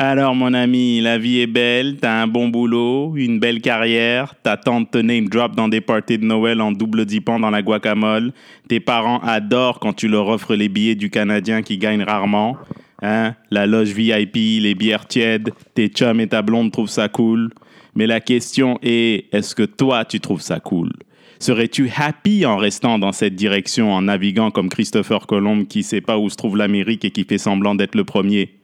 Alors, 0.00 0.36
mon 0.36 0.54
ami, 0.54 1.00
la 1.00 1.18
vie 1.18 1.40
est 1.40 1.48
belle, 1.48 1.96
t'as 2.00 2.22
un 2.22 2.28
bon 2.28 2.50
boulot, 2.50 3.16
une 3.16 3.40
belle 3.40 3.60
carrière, 3.60 4.36
ta 4.44 4.56
tante 4.56 4.92
te 4.92 4.98
name 4.98 5.28
drop 5.28 5.56
dans 5.56 5.66
des 5.66 5.80
parties 5.80 6.18
de 6.18 6.24
Noël 6.24 6.60
en 6.60 6.70
double 6.70 7.04
dipant 7.04 7.40
dans 7.40 7.50
la 7.50 7.62
guacamole, 7.62 8.30
tes 8.68 8.78
parents 8.78 9.18
adorent 9.24 9.80
quand 9.80 9.94
tu 9.94 10.06
leur 10.06 10.28
offres 10.28 10.54
les 10.54 10.68
billets 10.68 10.94
du 10.94 11.10
Canadien 11.10 11.62
qui 11.62 11.78
gagne 11.78 12.04
rarement, 12.04 12.56
hein? 13.02 13.34
la 13.50 13.66
loge 13.66 13.88
VIP, 13.88 14.36
les 14.62 14.76
bières 14.76 15.08
tièdes, 15.08 15.50
tes 15.74 15.88
chums 15.88 16.20
et 16.20 16.28
ta 16.28 16.42
blonde 16.42 16.70
trouvent 16.70 16.88
ça 16.88 17.08
cool. 17.08 17.50
Mais 17.96 18.06
la 18.06 18.20
question 18.20 18.78
est, 18.84 19.26
est-ce 19.34 19.56
que 19.56 19.64
toi, 19.64 20.04
tu 20.04 20.20
trouves 20.20 20.42
ça 20.42 20.60
cool? 20.60 20.92
Serais-tu 21.40 21.90
happy 21.96 22.46
en 22.46 22.56
restant 22.56 23.00
dans 23.00 23.10
cette 23.10 23.34
direction, 23.34 23.92
en 23.92 24.02
naviguant 24.02 24.52
comme 24.52 24.68
Christopher 24.68 25.26
Colomb 25.26 25.64
qui 25.64 25.82
sait 25.82 26.00
pas 26.00 26.18
où 26.18 26.30
se 26.30 26.36
trouve 26.36 26.56
l'Amérique 26.56 27.04
et 27.04 27.10
qui 27.10 27.24
fait 27.24 27.36
semblant 27.36 27.74
d'être 27.74 27.96
le 27.96 28.04
premier? 28.04 28.54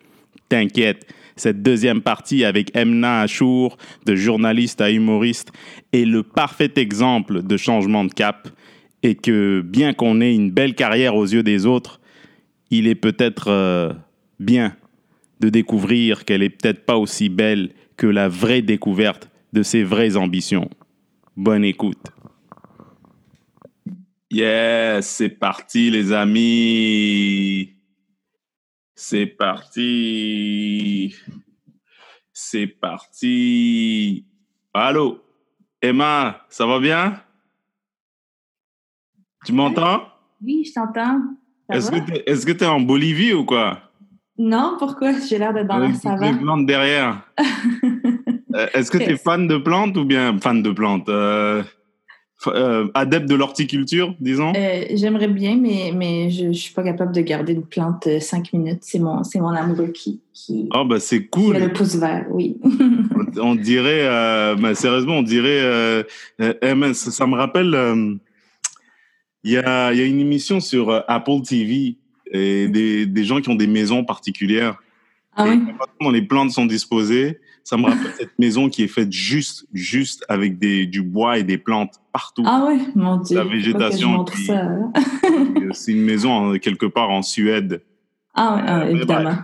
T'inquiète, 0.48 1.06
cette 1.36 1.62
deuxième 1.62 2.00
partie 2.00 2.44
avec 2.44 2.76
Emna 2.76 3.20
Achour, 3.20 3.76
de 4.06 4.14
journaliste 4.14 4.80
à 4.80 4.90
humoriste, 4.90 5.52
est 5.92 6.04
le 6.04 6.22
parfait 6.22 6.72
exemple 6.76 7.42
de 7.42 7.56
changement 7.56 8.04
de 8.04 8.12
cap 8.12 8.48
et 9.02 9.14
que 9.14 9.60
bien 9.60 9.92
qu'on 9.92 10.20
ait 10.20 10.34
une 10.34 10.50
belle 10.50 10.74
carrière 10.74 11.14
aux 11.14 11.26
yeux 11.26 11.42
des 11.42 11.66
autres, 11.66 12.00
il 12.70 12.86
est 12.86 12.94
peut-être 12.94 13.48
euh, 13.48 13.92
bien 14.40 14.76
de 15.40 15.48
découvrir 15.48 16.24
qu'elle 16.24 16.42
est 16.42 16.50
peut-être 16.50 16.86
pas 16.86 16.96
aussi 16.96 17.28
belle 17.28 17.70
que 17.96 18.06
la 18.06 18.28
vraie 18.28 18.62
découverte 18.62 19.28
de 19.52 19.62
ses 19.62 19.82
vraies 19.82 20.16
ambitions. 20.16 20.70
Bonne 21.36 21.64
écoute. 21.64 22.06
Yes, 24.30 25.06
c'est 25.06 25.28
parti 25.28 25.90
les 25.90 26.12
amis. 26.12 27.73
C'est 29.06 29.26
parti. 29.26 31.14
C'est 32.32 32.66
parti. 32.66 34.24
Allô, 34.72 35.22
Emma, 35.82 36.46
ça 36.48 36.64
va 36.64 36.80
bien? 36.80 37.20
Tu 39.44 39.52
m'entends? 39.52 40.08
Oui, 40.42 40.64
je 40.64 40.72
t'entends. 40.72 41.20
Est-ce 41.70 42.46
que 42.46 42.52
tu 42.52 42.64
es, 42.64 42.66
en 42.66 42.80
Bolivie 42.80 43.34
ou 43.34 43.44
quoi? 43.44 43.78
Non, 44.38 44.76
pourquoi? 44.78 45.12
J'ai 45.20 45.36
l'air 45.36 45.52
d'être 45.52 45.68
dans 45.68 45.76
la 45.76 45.92
savane. 45.92 46.40
plantes 46.40 46.66
derrière. 46.66 47.30
Euh, 48.54 48.68
est-ce 48.72 48.88
que 48.88 48.98
tu 48.98 49.10
es 49.10 49.16
fan 49.16 49.48
de 49.48 49.56
plantes 49.56 49.96
ou 49.96 50.04
bien 50.04 50.38
fan 50.38 50.62
de 50.62 50.70
plantes? 50.70 51.08
Euh, 51.08 51.64
euh, 52.48 52.88
adepte 52.94 53.28
de 53.28 53.34
l'horticulture, 53.34 54.14
disons? 54.20 54.52
Euh, 54.56 54.84
j'aimerais 54.94 55.28
bien, 55.28 55.56
mais, 55.56 55.92
mais 55.94 56.30
je 56.30 56.46
ne 56.46 56.52
suis 56.52 56.72
pas 56.72 56.82
capable 56.82 57.14
de 57.14 57.20
garder 57.20 57.52
une 57.52 57.64
plante 57.64 58.06
euh, 58.06 58.20
cinq 58.20 58.52
minutes. 58.52 58.80
C'est 58.82 58.98
mon, 58.98 59.24
c'est 59.24 59.40
mon 59.40 59.48
amoureux 59.48 59.88
qui, 59.88 60.20
qui, 60.32 60.68
oh, 60.74 60.84
bah, 60.84 61.00
c'est 61.00 61.26
cool. 61.26 61.56
Qui 61.56 61.62
a 61.62 61.66
le 61.66 61.72
pouce 61.72 61.96
vert, 61.96 62.26
oui. 62.30 62.56
on, 63.40 63.54
dirait, 63.54 64.06
bah, 64.56 64.74
sérieusement, 64.74 65.18
on 65.18 65.22
dirait, 65.22 66.04
ça, 66.38 67.10
ça, 67.10 67.26
me 67.26 67.36
rappelle, 67.36 68.18
il 69.44 69.52
y, 69.52 69.56
a, 69.56 69.92
y 69.92 70.00
a 70.00 70.04
une 70.04 70.20
émission 70.20 70.60
sur 70.60 71.04
Apple 71.08 71.42
TV 71.42 71.96
et 72.30 72.68
des, 72.68 73.06
des 73.06 73.24
gens 73.24 73.40
qui 73.40 73.48
ont 73.50 73.54
des 73.54 73.66
maisons 73.66 74.04
particulières. 74.04 74.78
Ah 75.36 75.46
oui? 75.48 75.60
Quand 76.00 76.10
les 76.10 76.22
plantes 76.22 76.52
sont 76.52 76.66
disposées, 76.66 77.38
ça 77.64 77.78
me 77.78 77.84
rappelle 77.84 78.12
cette 78.18 78.38
maison 78.38 78.68
qui 78.68 78.84
est 78.84 78.88
faite 78.88 79.10
juste, 79.10 79.66
juste 79.72 80.24
avec 80.28 80.58
des, 80.58 80.84
du 80.86 81.02
bois 81.02 81.38
et 81.38 81.42
des 81.42 81.56
plantes 81.56 81.94
partout. 82.12 82.44
Ah 82.46 82.66
ouais, 82.66 82.78
mon 82.94 83.16
Dieu. 83.16 83.38
La 83.38 83.44
végétation. 83.44 84.24
C'est 85.72 85.92
une 85.92 86.02
maison 86.02 86.58
quelque 86.58 86.86
part 86.86 87.10
en 87.10 87.22
Suède. 87.22 87.82
Ah 88.34 88.54
ouais, 88.54 88.62
ah, 88.66 88.90
évidemment. 88.90 89.36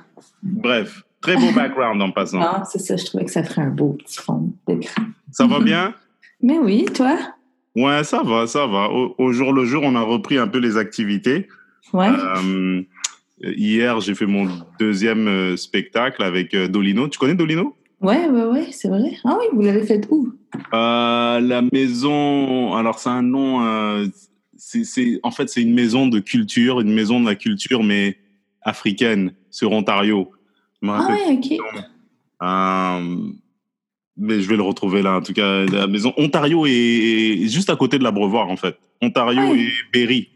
Bref. 0.42 1.02
très 1.22 1.36
beau 1.36 1.50
background 1.52 2.00
en 2.02 2.10
passant. 2.10 2.40
Ah, 2.42 2.62
c'est 2.70 2.78
ça, 2.78 2.96
je 2.96 3.06
trouvais 3.06 3.24
que 3.24 3.30
ça 3.30 3.42
ferait 3.42 3.62
un 3.62 3.70
beau 3.70 3.94
petit 3.94 4.18
fond 4.18 4.52
d'écran. 4.68 5.04
Ça 5.32 5.46
va 5.46 5.60
bien? 5.60 5.94
Mais 6.42 6.58
oui, 6.58 6.84
toi? 6.94 7.16
Ouais, 7.74 8.04
ça 8.04 8.22
va, 8.22 8.46
ça 8.46 8.66
va. 8.66 8.90
Au, 8.90 9.32
jour 9.32 9.52
le 9.52 9.64
jour, 9.64 9.82
on 9.84 9.94
a 9.94 10.02
repris 10.02 10.38
un 10.38 10.48
peu 10.48 10.58
les 10.58 10.76
activités. 10.76 11.48
Ouais. 11.92 12.08
Euh, 12.08 12.82
hier, 13.40 14.00
j'ai 14.00 14.14
fait 14.14 14.26
mon 14.26 14.48
deuxième 14.78 15.28
euh, 15.28 15.56
spectacle 15.56 16.22
avec 16.22 16.52
euh, 16.54 16.68
Dolino. 16.68 17.08
Tu 17.08 17.18
connais 17.18 17.34
Dolino? 17.34 17.76
Ouais, 18.00 18.28
ouais, 18.28 18.44
ouais, 18.44 18.68
c'est 18.72 18.88
vrai. 18.88 19.16
Ah 19.24 19.36
oui, 19.38 19.46
vous 19.52 19.62
l'avez 19.62 19.84
fait 19.84 20.06
où? 20.10 20.32
Euh, 20.72 21.40
La 21.40 21.62
maison, 21.72 22.74
alors 22.74 22.98
c'est 22.98 23.10
un 23.10 23.22
nom, 23.22 23.64
euh, 23.64 24.06
c'est, 24.56 25.20
en 25.22 25.30
fait 25.30 25.48
c'est 25.48 25.62
une 25.62 25.74
maison 25.74 26.06
de 26.06 26.18
culture, 26.18 26.80
une 26.80 26.92
maison 26.92 27.20
de 27.20 27.26
la 27.26 27.34
culture, 27.34 27.82
mais 27.82 28.16
africaine, 28.62 29.32
sur 29.50 29.72
Ontario. 29.72 30.30
Ah 30.86 31.06
ouais, 31.08 31.34
ok. 31.34 31.58
Euh, 32.42 33.16
mais 34.16 34.40
je 34.40 34.48
vais 34.48 34.56
le 34.56 34.62
retrouver 34.62 35.02
là, 35.02 35.16
en 35.16 35.22
tout 35.22 35.34
cas, 35.34 35.64
la 35.66 35.86
maison 35.86 36.14
Ontario 36.16 36.64
est, 36.66 37.48
juste 37.48 37.68
à 37.68 37.76
côté 37.76 37.98
de 37.98 38.04
l'Abreuvoir, 38.04 38.48
en 38.48 38.56
fait. 38.56 38.78
Ontario 39.02 39.42
ah 39.42 39.56
et 39.56 39.68
Berry. 39.92 40.28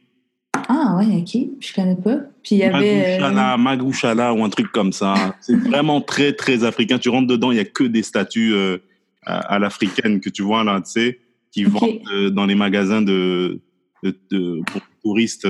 Ah 0.68 0.96
ouais, 0.96 1.06
ok, 1.20 1.36
je 1.60 1.74
connais 1.74 1.96
pas. 1.96 2.16
Puis 2.42 2.56
il 2.56 2.58
y 2.58 2.62
avait 2.64 3.20
euh, 3.20 3.56
Magouchala, 3.56 4.32
ou 4.32 4.44
un 4.44 4.50
truc 4.50 4.70
comme 4.72 4.92
ça. 4.92 5.34
C'est 5.40 5.56
vraiment 5.56 6.00
très 6.00 6.32
très 6.32 6.64
africain. 6.64 6.98
Tu 6.98 7.08
rentres 7.08 7.26
dedans, 7.26 7.50
il 7.50 7.56
y 7.56 7.60
a 7.60 7.64
que 7.64 7.84
des 7.84 8.02
statues 8.02 8.54
euh, 8.54 8.78
à, 9.24 9.58
l'africaine 9.58 10.20
que 10.20 10.28
tu 10.28 10.42
vois 10.42 10.64
là, 10.64 10.80
tu 10.80 10.90
sais, 10.90 11.20
qui 11.50 11.64
vendent 11.64 12.00
euh, 12.12 12.30
dans 12.30 12.46
les 12.46 12.54
magasins 12.54 13.02
de, 13.02 13.60
de, 14.02 14.60
pour 14.66 14.80
touristes 15.02 15.48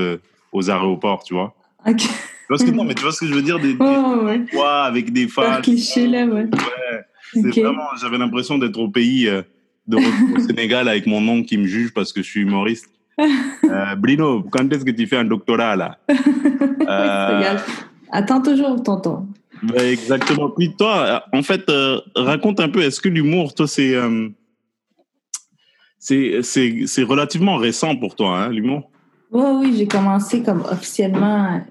aux 0.53 0.71
aéroports, 0.71 1.25
tu 1.25 1.35
vois. 1.35 1.55
Ok. 1.87 1.99
Tu 1.99 2.07
vois 2.49 2.59
ce 2.59 2.65
que, 2.65 2.71
non, 2.71 2.85
mais 2.85 2.95
tu 2.95 3.03
vois 3.03 3.13
ce 3.13 3.21
que 3.21 3.27
je 3.27 3.35
veux 3.35 3.43
dire 3.43 3.59
des, 3.59 3.75
oh, 3.81 4.21
ouais. 4.25 4.45
avec 4.63 5.13
des 5.13 5.29
femmes. 5.29 5.63
cliché 5.63 6.07
là, 6.07 6.27
ouais. 6.27 6.43
Ouais. 6.43 7.01
C'est 7.33 7.63
vraiment, 7.63 7.89
j'avais 8.01 8.19
l'impression 8.19 8.59
d'être 8.59 8.79
au 8.79 8.89
pays 8.89 9.29
de 9.87 9.97
au 9.97 10.41
Sénégal 10.41 10.89
avec 10.89 11.07
mon 11.07 11.27
oncle 11.29 11.47
qui 11.47 11.59
me 11.59 11.67
juge 11.67 11.93
parce 11.93 12.13
que 12.13 12.23
je 12.23 12.29
suis 12.29 12.41
humoriste. 12.41 12.89
Euh, 13.21 13.95
Bruno, 13.97 14.43
quand 14.51 14.71
est-ce 14.73 14.85
que 14.85 14.91
tu 14.91 15.07
fais 15.07 15.19
un 15.19 15.25
doctorat 15.25 15.77
là? 15.77 15.99
Euh, 16.87 17.57
Attends 18.13 18.43
toujours, 18.43 18.83
tonton. 18.83 19.27
Ben, 19.63 19.91
exactement. 19.91 20.51
Puis 20.51 20.75
toi, 20.77 21.25
en 21.33 21.43
fait, 21.43 21.67
euh, 21.71 21.99
raconte 22.15 22.61
un 22.61 22.69
peu, 22.69 22.83
est-ce 22.83 23.01
que 23.01 23.09
l'humour, 23.09 23.55
toi, 23.55 23.67
c'est, 23.67 23.95
c'est, 25.99 26.43
c'est, 26.43 27.03
relativement 27.03 27.57
récent 27.57 27.97
pour 27.97 28.15
toi, 28.15 28.39
hein, 28.39 28.49
l'humour? 28.51 28.91
Oui, 29.33 29.45
oui, 29.61 29.75
j'ai 29.79 29.89
commencé 29.89 30.43
comme 30.43 30.63
officiellement 30.71 31.63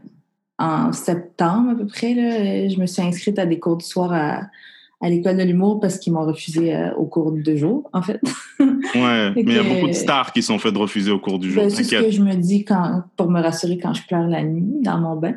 en 0.58 0.92
septembre 0.92 1.72
à 1.72 1.76
peu 1.76 1.86
près. 1.86 2.14
Là. 2.16 2.68
Je 2.70 2.80
me 2.80 2.88
suis 2.88 3.04
inscrite 3.04 3.38
à 3.38 3.46
des 3.46 3.60
cours 3.60 3.78
du 3.78 3.86
soir 3.86 4.12
à, 4.14 4.42
à 5.04 5.10
l'école 5.10 5.36
de 5.36 5.44
l'humour 5.44 5.82
parce 5.82 6.00
qu'ils 6.00 6.14
m'ont 6.14 6.26
refusé 6.26 6.74
euh, 6.74 6.94
au 6.96 7.06
cours 7.06 7.34
de 7.34 7.42
deux 7.42 7.58
jours, 7.58 7.90
en 7.92 8.02
fait. 8.02 8.22
ouais, 8.60 9.34
mais 9.36 9.42
il 9.42 9.54
y 9.54 9.60
a 9.60 9.64
beaucoup 9.64 9.88
de 9.88 9.94
stars 9.94 10.32
qui 10.32 10.42
sont 10.42 10.58
faites 10.58 10.78
refuser 10.78 11.12
au 11.12 11.20
cours 11.20 11.40
du 11.40 11.52
jour. 11.52 11.64
Ben, 11.64 11.70
c'est 11.70 11.84
ce 11.84 11.96
que 11.96 12.10
je 12.10 12.22
me 12.22 12.36
dis 12.36 12.64
quand, 12.64 13.04
pour 13.18 13.30
me 13.30 13.42
rassurer 13.42 13.78
quand 13.78 13.94
je 13.94 14.08
pleure 14.08 14.28
la 14.28 14.44
nuit 14.44 14.80
dans 14.82 14.98
mon 15.00 15.18
bain. 15.18 15.34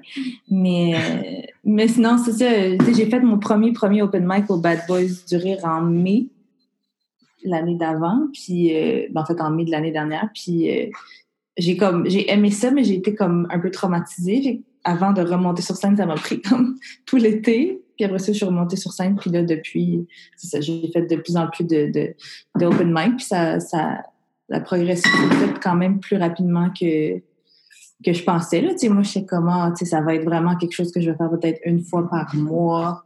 Mais, 0.48 0.94
euh, 0.94 1.42
mais 1.64 1.88
sinon, 1.88 2.16
c'est 2.16 2.32
ça. 2.32 2.92
J'ai 2.92 3.06
fait 3.06 3.18
mon 3.18 3.38
premier, 3.38 3.72
premier 3.72 4.02
open 4.02 4.24
mic 4.24 4.48
au 4.50 4.56
Bad 4.56 4.82
Boys 4.86 5.24
du 5.28 5.36
Rire 5.36 5.64
en 5.64 5.80
mai 5.80 6.28
l'année 7.44 7.74
d'avant, 7.74 8.28
puis 8.32 8.72
euh, 8.72 9.08
ben, 9.10 9.22
en 9.22 9.24
fait 9.24 9.40
en 9.40 9.50
mai 9.50 9.64
de 9.64 9.72
l'année 9.72 9.90
dernière, 9.90 10.28
puis 10.32 10.70
j'ai 11.56 11.76
comme 11.76 12.08
j'ai 12.08 12.30
aimé 12.30 12.52
ça, 12.52 12.70
mais 12.70 12.84
j'ai 12.84 12.94
été 12.94 13.16
comme 13.16 13.48
un 13.50 13.58
peu 13.58 13.72
traumatisée. 13.72 14.62
Avant 14.84 15.12
de 15.12 15.22
remonter 15.22 15.62
sur 15.62 15.74
scène, 15.74 15.96
ça 15.96 16.06
m'a 16.06 16.14
pris 16.14 16.40
comme 16.40 16.76
tout 17.06 17.16
l'été. 17.16 17.82
Puis 17.96 18.04
après 18.04 18.18
ça, 18.18 18.32
je 18.32 18.36
suis 18.36 18.46
remontée 18.46 18.76
sur 18.76 18.92
scène. 18.92 19.16
Puis 19.16 19.30
là, 19.30 19.42
depuis, 19.42 20.06
c'est 20.36 20.48
ça, 20.48 20.60
j'ai 20.60 20.90
fait 20.92 21.02
de 21.02 21.16
plus 21.16 21.36
en 21.36 21.48
plus 21.48 21.64
de, 21.64 21.90
de, 21.90 22.14
de 22.58 22.66
open 22.66 22.92
mic. 22.92 23.16
Puis 23.16 23.26
ça, 23.26 23.60
ça, 23.60 24.02
la 24.48 24.60
progression 24.60 25.10
s'est 25.10 25.36
faite 25.36 25.58
quand 25.62 25.74
même 25.76 26.00
plus 26.00 26.16
rapidement 26.16 26.70
que, 26.70 27.18
que 28.04 28.12
je 28.12 28.22
pensais. 28.22 28.60
Là. 28.60 28.72
Tu 28.72 28.78
sais, 28.78 28.88
moi, 28.88 29.02
je 29.02 29.10
sais 29.10 29.24
comment, 29.24 29.70
tu 29.72 29.78
sais, 29.78 29.90
ça 29.90 30.00
va 30.00 30.14
être 30.14 30.24
vraiment 30.24 30.56
quelque 30.56 30.74
chose 30.74 30.92
que 30.92 31.00
je 31.00 31.10
vais 31.10 31.16
faire 31.16 31.30
peut-être 31.30 31.60
une 31.64 31.82
fois 31.82 32.08
par 32.08 32.34
mois 32.34 33.04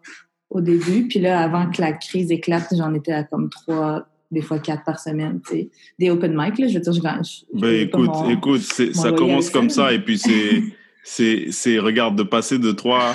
au 0.50 0.60
début. 0.60 1.06
Puis 1.08 1.20
là, 1.20 1.40
avant 1.40 1.70
que 1.70 1.80
la 1.80 1.92
crise 1.92 2.30
éclate, 2.30 2.74
j'en 2.76 2.92
étais 2.94 3.12
à 3.12 3.24
comme 3.24 3.48
trois, 3.48 4.06
des 4.30 4.42
fois 4.42 4.58
quatre 4.58 4.84
par 4.84 4.98
semaine, 4.98 5.40
tu 5.46 5.52
sais. 5.52 5.70
Des 5.98 6.10
open 6.10 6.34
mic, 6.36 6.58
là, 6.58 6.68
je 6.68 6.74
veux 6.74 6.80
dire, 6.80 6.92
je, 6.92 7.00
je, 7.00 7.60
ben, 7.60 7.80
écoute, 7.80 8.10
écoute, 8.28 8.60
ça 8.60 9.12
commence 9.12 9.50
comme 9.50 9.70
ça, 9.70 9.92
et 9.92 10.00
puis 10.00 10.18
c'est, 10.18 10.62
c'est, 11.02 11.46
c'est, 11.50 11.78
regarde, 11.78 12.16
de 12.16 12.22
passer 12.22 12.58
de 12.58 12.70
trois 12.70 13.14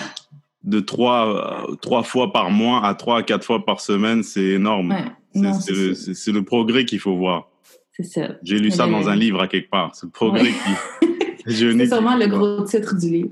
de 0.65 0.79
trois, 0.79 1.67
euh, 1.69 1.75
trois 1.75 2.03
fois 2.03 2.33
par 2.33 2.49
mois 2.49 2.85
à 2.85 2.95
trois 2.95 3.19
à 3.19 3.23
quatre 3.23 3.45
fois 3.45 3.63
par 3.63 3.79
semaine, 3.79 4.23
c'est 4.23 4.43
énorme. 4.43 4.95
c'est 5.33 5.71
le, 5.71 6.33
le, 6.33 6.43
progrès 6.43 6.85
qu'il 6.85 6.99
faut 6.99 7.15
voir. 7.15 7.49
C'est 7.93 8.03
ça. 8.03 8.35
J'ai 8.43 8.59
lu 8.59 8.71
ça 8.71 8.87
dans 8.87 9.07
un 9.07 9.15
livre 9.15 9.41
à 9.41 9.47
quelque 9.47 9.69
part. 9.69 9.91
C'est 9.93 10.07
le 10.07 10.11
progrès 10.11 10.49
qui. 10.49 11.07
c'est 11.47 11.87
sûrement 11.87 12.17
le 12.17 12.27
gros 12.27 12.65
titre 12.65 12.95
du 12.97 13.09
livre. 13.09 13.29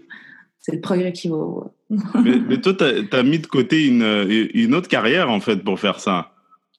C'est 0.59 0.75
le 0.75 0.81
progrès 0.81 1.11
qu'il 1.11 1.31
faut 1.31 1.71
voir. 1.89 2.23
mais, 2.23 2.39
mais, 2.47 2.61
toi, 2.61 2.73
tu 2.73 2.83
as, 3.11 3.23
mis 3.23 3.39
de 3.39 3.47
côté 3.47 3.85
une, 3.85 4.49
une 4.53 4.75
autre 4.75 4.87
carrière, 4.87 5.29
en 5.29 5.41
fait, 5.41 5.57
pour 5.57 5.79
faire 5.79 5.99
ça. 5.99 6.31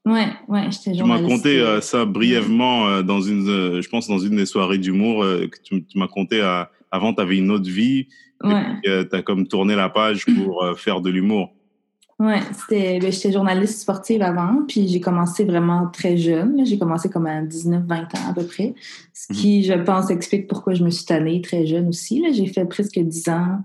Ouais, 0.07 0.29
ouais, 0.49 0.71
j'étais 0.71 0.97
Tu 0.97 1.05
m'as 1.05 1.21
conté 1.21 1.61
euh, 1.61 1.81
ça 1.81 2.05
brièvement 2.05 2.89
euh, 2.89 3.03
dans 3.03 3.23
une, 3.23 3.81
je 3.81 3.89
pense, 3.89 4.07
dans 4.07 4.19
une 4.19 4.37
des 4.37 4.47
soirées 4.47 4.79
d'humour 4.79 5.23
que 5.23 5.59
tu, 5.63 5.85
tu 5.85 5.99
m'as 5.99 6.09
conté 6.09 6.41
avant, 6.95 7.13
tu 7.13 7.21
avais 7.21 7.37
une 7.39 7.51
autre 7.51 7.69
vie. 7.69 8.09
Ouais. 8.43 8.63
tu 8.83 9.17
as 9.17 9.23
comme 9.23 9.47
tourné 9.47 9.75
la 9.75 9.89
page 9.89 10.27
pour 10.27 10.63
euh, 10.65 10.75
faire 10.75 11.01
de 11.01 11.09
l'humour. 11.11 11.51
Ouais, 12.21 12.41
c'était, 12.53 13.01
ben, 13.01 13.11
j'étais 13.11 13.33
journaliste 13.33 13.81
sportive 13.81 14.23
avant, 14.23 14.63
puis 14.69 14.87
j'ai 14.87 15.01
commencé 15.01 15.45
vraiment 15.45 15.89
très 15.89 16.17
jeune. 16.17 16.65
J'ai 16.65 16.79
commencé 16.79 17.09
comme 17.11 17.27
à 17.27 17.43
19-20 17.43 17.93
ans 18.17 18.31
à 18.31 18.35
peu 18.35 18.45
près, 18.47 18.75
ce 19.13 19.33
Mhm. 19.33 19.39
qui, 19.39 19.65
je 19.65 19.73
pense, 19.73 20.11
explique 20.11 20.47
pourquoi 20.47 20.75
je 20.75 20.85
me 20.85 20.91
suis 20.91 21.05
tannée 21.07 21.41
très 21.43 21.67
jeune 21.67 21.89
aussi. 21.89 22.21
là. 22.21 22.29
J'ai 22.33 22.47
fait 22.47 22.67
presque 22.67 22.99
10 23.01 23.29
ans, 23.31 23.59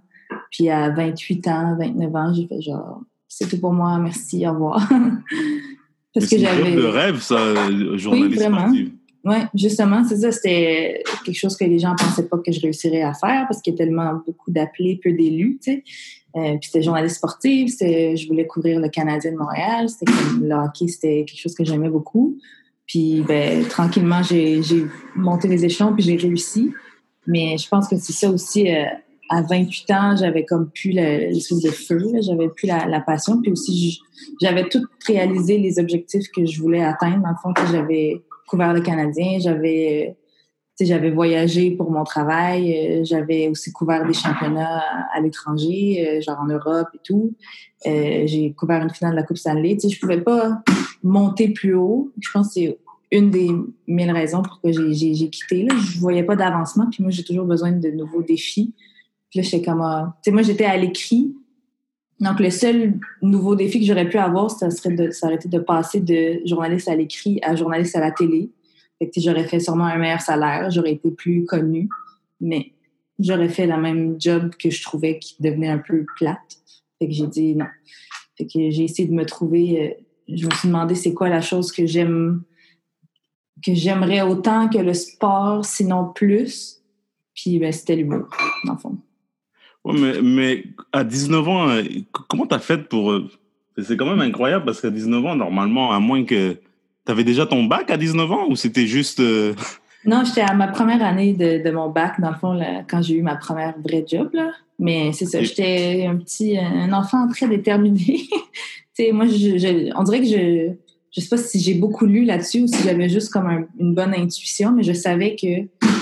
puis 0.51 0.69
à 0.69 0.89
28 0.89 1.47
ans, 1.47 1.77
29 1.79 2.15
ans, 2.15 2.33
j'ai 2.33 2.47
fait 2.47 2.61
genre, 2.61 3.01
c'est 3.27 3.47
tout 3.49 3.59
pour 3.59 3.73
moi, 3.73 3.97
merci, 3.99 4.47
au 4.47 4.51
revoir. 4.53 4.89
Mais 6.15 6.21
Parce 6.21 6.25
c'est 6.25 6.37
que 6.37 6.41
job 6.41 6.51
j'avais... 6.55 6.75
de 6.75 6.85
rêve, 6.85 7.19
ça, 7.21 7.35
euh, 7.35 7.97
journaliste 7.97 8.39
vraiment. 8.41 8.59
sportif. 8.61 8.89
Oui, 9.29 9.35
justement, 9.53 10.03
c'est 10.03 10.17
ça. 10.17 10.31
C'était 10.31 11.03
quelque 11.23 11.37
chose 11.37 11.55
que 11.55 11.63
les 11.63 11.77
gens 11.77 11.93
pensaient 11.95 12.27
pas 12.27 12.39
que 12.39 12.51
je 12.51 12.59
réussirais 12.59 13.03
à 13.03 13.13
faire 13.13 13.45
parce 13.47 13.61
qu'il 13.61 13.73
y 13.73 13.75
a 13.75 13.77
tellement 13.77 14.13
beaucoup 14.25 14.49
d'appelés, 14.49 14.99
peu 15.03 15.11
d'élus, 15.11 15.59
tu 15.63 15.71
sais. 15.71 15.83
Euh, 16.35 16.57
puis 16.57 16.61
c'était 16.63 16.81
journaliste 16.81 17.23
c'était, 17.67 18.17
je 18.17 18.27
voulais 18.27 18.47
couvrir 18.47 18.79
le 18.79 18.89
Canadien 18.89 19.31
de 19.31 19.37
Montréal, 19.37 19.87
c'était 19.87 20.11
comme 20.11 20.43
le 20.47 20.55
hockey, 20.55 20.87
c'était 20.87 21.25
quelque 21.27 21.39
chose 21.39 21.53
que 21.53 21.63
j'aimais 21.63 21.89
beaucoup. 21.89 22.37
Puis 22.87 23.23
ben, 23.27 23.63
tranquillement, 23.65 24.23
j'ai, 24.23 24.61
monté 25.15 25.47
les 25.47 25.63
échelons 25.63 25.93
puis 25.93 26.03
j'ai 26.03 26.15
réussi. 26.15 26.71
Mais 27.27 27.55
je 27.59 27.67
pense 27.67 27.87
que 27.87 27.97
c'est 27.97 28.13
ça 28.13 28.31
aussi. 28.31 28.71
euh, 28.73 28.85
à 29.31 29.43
28 29.43 29.91
ans, 29.91 30.15
j'avais 30.17 30.43
comme 30.43 30.71
plus 30.71 30.91
le- 30.91 31.29
l'espèce 31.29 31.61
de 31.61 31.69
feu, 31.69 31.99
j'avais 32.21 32.49
plus 32.49 32.65
la, 32.65 32.87
la 32.87 32.99
passion. 32.99 33.39
Puis 33.43 33.51
aussi, 33.51 33.99
j'avais 34.41 34.67
tout 34.67 34.83
réalisé 35.05 35.59
les 35.59 35.77
objectifs 35.77 36.25
que 36.35 36.47
je 36.47 36.59
voulais 36.59 36.83
atteindre. 36.83 37.21
Dans 37.21 37.29
le 37.29 37.35
fond, 37.43 37.53
sais, 37.55 37.71
j'avais 37.71 38.23
couvert 38.49 38.73
le 38.73 38.81
Canadien, 38.81 39.39
j'avais 39.39 40.09
euh, 40.09 40.13
j'avais 40.85 41.11
voyagé 41.11 41.71
pour 41.71 41.91
mon 41.91 42.03
travail, 42.03 42.73
euh, 42.73 43.03
j'avais 43.03 43.47
aussi 43.49 43.71
couvert 43.71 44.05
des 44.05 44.13
championnats 44.13 44.81
à, 45.13 45.19
l'étranger, 45.19 46.07
euh, 46.07 46.21
genre 46.21 46.39
en 46.39 46.47
Europe 46.47 46.87
et 46.93 46.99
tout. 47.03 47.35
Euh, 47.85 48.23
j'ai 48.25 48.53
couvert 48.53 48.81
une 48.81 48.89
finale 48.89 49.11
de 49.11 49.17
la 49.17 49.23
Coupe 49.23 49.37
Stanley. 49.37 49.77
Sais, 49.79 49.89
je 49.89 49.99
pouvais 49.99 50.21
pas 50.21 50.61
monter 51.03 51.49
plus 51.49 51.75
haut. 51.75 52.11
Je 52.19 52.29
pense 52.31 52.47
que 52.47 52.53
c'est 52.53 52.79
une 53.11 53.29
des 53.31 53.49
mille 53.87 54.11
raisons 54.11 54.41
pour 54.41 54.61
que 54.61 54.71
j'ai, 54.71 55.29
quitté. 55.29 55.63
Là. 55.63 55.75
Je 55.77 55.99
voyais 55.99 56.23
pas 56.23 56.35
d'avancement, 56.35 56.87
puis 56.91 57.03
moi, 57.03 57.11
j'ai 57.11 57.23
toujours 57.23 57.45
besoin 57.45 57.71
de 57.71 57.89
nouveaux 57.89 58.21
défis. 58.21 58.73
Puis 59.29 59.39
là, 59.39 59.43
j'étais 59.43 59.63
comme... 59.63 60.11
sais, 60.21 60.31
moi, 60.31 60.41
j'étais 60.41 60.65
à 60.65 60.77
l'écrit. 60.77 61.35
Donc, 62.19 62.39
le 62.39 62.50
seul 62.50 63.00
nouveau 63.21 63.56
défi 63.56 63.80
que 63.80 63.86
j'aurais 63.86 64.10
pu 64.10 64.18
avoir, 64.18 64.51
ça 64.51 64.69
serait 64.69 64.94
de, 64.94 65.10
été 65.33 65.48
de 65.48 65.60
passer 65.60 66.01
de 66.01 66.42
journaliste 66.45 66.89
à 66.89 66.95
l'écrit 66.95 67.39
à 67.44 67.56
journaliste 67.56 67.95
à 67.95 68.01
la 68.01 68.12
télé. 68.12 68.50
Fait 68.98 69.10
que, 69.10 69.21
j'aurais 69.21 69.48
fait 69.48 69.60
sûrement 69.60 69.86
un 69.86 69.98
meilleur 69.98 70.19
salaire, 70.19 70.69
j'aurais 70.69 70.94
été 70.94 71.12
plus 71.12 71.45
connue, 71.45 71.88
mais 72.42 72.74
j'aurais 73.18 73.48
fait 73.48 73.66
la 73.66 73.77
même 73.77 74.19
job 74.19 74.51
que 74.62 74.69
je 74.69 74.83
trouvais 74.83 75.19
qui 75.19 75.38
devenait 75.39 75.69
un 75.69 75.77
peu 75.77 76.06
plate. 76.18 76.57
Fait 77.00 77.07
que 77.07 77.13
j'ai 77.13 77.27
dit 77.27 77.56
non. 77.56 77.68
Fait 78.38 78.45
que 78.45 78.69
j'ai 78.69 78.83
essayé 78.83 79.07
de 79.07 79.13
me 79.13 79.25
trouver. 79.25 79.81
euh, 79.81 80.04
je 80.27 80.45
me 80.45 80.51
suis 80.51 80.68
demandé 80.68 80.95
c'est 80.95 81.13
quoi 81.13 81.30
la 81.30 81.42
chose 81.42 81.71
que 81.71 81.86
j'aime, 81.86 82.44
que 83.66 83.74
j'aimerais 83.74 84.21
autant 84.21 84.69
que 84.69 84.77
le 84.77 84.94
sport, 84.94 85.66
sinon 85.66 86.12
plus. 86.13 86.81
Puis 87.33 87.57
ben, 87.57 87.71
c'était 87.71 87.95
l'humour, 87.95 88.27
dans 88.66 88.74
le 88.74 88.80
fond. 88.80 88.98
Ouais, 89.85 89.93
mais, 89.99 90.21
mais 90.21 90.63
à 90.91 91.03
19 91.03 91.47
ans, 91.47 91.69
euh, 91.69 91.83
comment 92.27 92.45
t'as 92.45 92.59
fait 92.59 92.89
pour... 92.89 93.11
euh, 93.11 93.27
C'est 93.81 93.95
quand 93.97 94.05
même 94.05 94.21
incroyable 94.21 94.65
parce 94.65 94.81
qu'à 94.81 94.89
19 94.89 95.25
ans, 95.25 95.35
normalement, 95.35 95.91
à 95.91 95.99
moins 95.99 96.23
que... 96.25 96.57
T'avais 97.05 97.23
déjà 97.23 97.45
ton 97.47 97.63
bac 97.63 97.89
à 97.89 97.97
19 97.97 98.31
ans 98.31 98.47
ou 98.49 98.55
c'était 98.55 98.85
juste... 98.85 99.19
euh, 99.19 99.53
Non, 100.05 100.23
j'étais 100.25 100.41
à 100.41 100.53
ma 100.53 100.67
première 100.67 101.03
année 101.03 101.33
de, 101.33 101.63
de 101.63 101.71
mon 101.71 101.89
bac, 101.89 102.19
dans 102.21 102.29
le 102.29 102.35
fond, 102.35 102.53
là, 102.53 102.83
quand 102.87 103.01
j'ai 103.01 103.15
eu 103.15 103.21
ma 103.23 103.35
première 103.35 103.73
vraie 103.79 104.05
job. 104.07 104.29
Là. 104.33 104.51
Mais 104.77 105.11
c'est 105.13 105.25
ça, 105.25 105.41
j'étais 105.41 106.05
un 106.07 106.17
petit, 106.17 106.57
un 106.57 106.93
enfant 106.93 107.27
très 107.29 107.47
déterminé. 107.47 107.99
tu 108.05 108.25
sais, 108.93 109.11
moi, 109.11 109.25
je, 109.27 109.57
je- 109.57 109.91
on 109.97 110.03
dirait 110.03 110.19
que 110.19 110.27
je, 110.27 110.71
je 111.11 111.21
sais 111.21 111.29
pas 111.29 111.37
si 111.37 111.59
j'ai 111.59 111.73
beaucoup 111.73 112.05
lu 112.05 112.25
là-dessus 112.25 112.61
ou 112.61 112.67
si 112.67 112.83
j'avais 112.83 113.09
juste 113.09 113.31
comme 113.33 113.47
un- 113.47 113.65
une 113.79 113.95
bonne 113.95 114.13
intuition, 114.13 114.71
mais 114.71 114.83
je 114.83 114.93
savais 114.93 115.35
que 115.35 115.47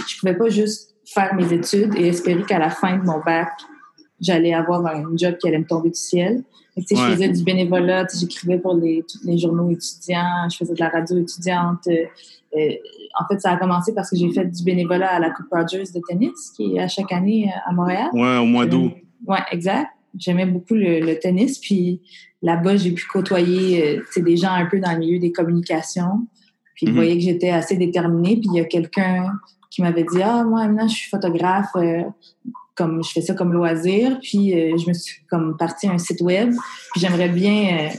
je 0.09 0.19
pouvais 0.19 0.35
pas 0.35 0.49
juste 0.49 0.93
faire 1.17 1.33
mes 1.35 1.51
études 1.53 1.93
et 1.95 2.07
espérer 2.07 2.43
qu'à 2.43 2.59
la 2.59 2.69
fin 2.69 2.97
de 2.97 3.03
mon 3.03 3.19
bac, 3.25 3.49
j'allais 4.19 4.53
avoir 4.53 4.85
un 4.85 5.03
job 5.15 5.37
qui 5.39 5.47
allait 5.47 5.59
me 5.59 5.65
tomber 5.65 5.89
du 5.89 5.99
ciel. 5.99 6.43
Sais, 6.85 6.95
Ouais. 6.95 7.01
Je 7.07 7.11
faisais 7.13 7.29
du 7.29 7.43
bénévolat, 7.43 8.05
j'écrivais 8.19 8.59
pour 8.59 8.75
les, 8.75 9.03
tous 9.09 9.19
les 9.25 9.37
journaux 9.37 9.71
étudiants, 9.71 10.47
je 10.51 10.57
faisais 10.57 10.73
de 10.75 10.79
la 10.79 10.89
radio 10.89 11.17
étudiante. 11.17 11.87
euh, 11.87 12.05
euh, 12.55 12.71
en 13.19 13.25
fait, 13.27 13.39
ça 13.41 13.51
a 13.51 13.57
commencé 13.57 13.93
parce 13.95 14.09
que 14.11 14.15
j'ai 14.15 14.31
fait 14.31 14.45
du 14.45 14.63
bénévolat 14.63 15.11
à 15.15 15.19
la 15.19 15.31
Coupe 15.31 15.47
Rogers 15.51 15.89
de 15.93 16.01
tennis, 16.07 16.51
qui 16.55 16.75
est 16.75 16.79
à 16.79 16.87
chaque 16.87 17.11
année 17.11 17.49
euh, 17.49 17.69
à 17.69 17.73
Montréal. 17.73 18.09
Ouais, 18.13 18.37
au 18.37 18.45
mois 18.45 18.65
d'août. 18.67 18.93
Oui, 19.25 19.37
exact. 19.51 19.87
J'aimais 20.17 20.45
beaucoup 20.45 20.75
le, 20.75 20.99
le 20.99 21.17
tennis. 21.19 21.57
Puis 21.57 21.99
là-bas, 22.43 22.77
j'ai 22.77 22.91
pu 22.91 23.05
côtoyer 23.11 23.97
euh, 24.15 24.21
des 24.21 24.37
gens 24.37 24.51
un 24.51 24.65
peu 24.67 24.79
dans 24.79 24.91
le 24.93 24.99
milieu 24.99 25.19
des 25.19 25.31
communications. 25.31 26.27
Puis 26.75 26.85
ils 26.85 26.89
Mhm. 26.91 26.95
voyaient 26.95 27.15
que 27.17 27.23
j'étais 27.23 27.49
assez 27.49 27.75
déterminée. 27.75 28.35
Puis 28.37 28.49
il 28.53 28.57
y 28.57 28.61
a 28.61 28.65
quelqu'un 28.65 29.33
qui 29.77 29.83
m'avait 29.83 30.03
dit 30.03 30.21
Ah, 30.23 30.43
moi, 30.43 30.67
maintenant, 30.67 30.87
je 30.87 30.95
suis 30.95 31.09
photographe. 31.09 31.69
euh, 31.75 32.01
comme 32.75 33.03
je 33.03 33.09
fais 33.11 33.21
ça 33.21 33.33
comme 33.33 33.53
loisir. 33.53 34.19
Puis 34.21 34.53
euh, 34.53 34.77
je 34.77 34.87
me 34.87 34.93
suis 34.93 35.21
comme 35.29 35.55
partie 35.57 35.87
à 35.87 35.91
un 35.93 35.97
site 35.97 36.21
web. 36.21 36.51
Puis 36.91 37.01
j'aimerais 37.01 37.29
bien, 37.29 37.77
euh, 37.79 37.89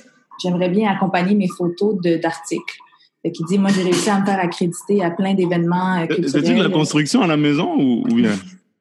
j'aimerais 0.43 0.69
bien 0.69 0.89
accompagner 0.91 1.35
mes 1.35 1.49
photos 1.49 1.97
de- 2.01 2.17
d'articles. 2.17 2.77
Fait 3.23 3.33
qu'il 3.33 3.45
dit 3.47 3.59
Moi, 3.59 3.71
j'ai 3.75 3.83
réussi 3.83 4.09
à 4.11 4.21
me 4.21 4.25
faire 4.27 4.39
accréditer 4.39 5.03
à 5.03 5.11
plein 5.11 5.35
d'événements 5.35 5.97
euh, 5.97 6.07
C'était-tu 6.09 6.31
de 6.31 6.37
la 6.37 6.43
culturels. 6.43 6.71
construction 6.73 7.23
à 7.23 7.27
la 7.27 7.37
maison 7.37 7.75
ou, 7.77 8.05
ou 8.09 8.15
bien- 8.15 8.37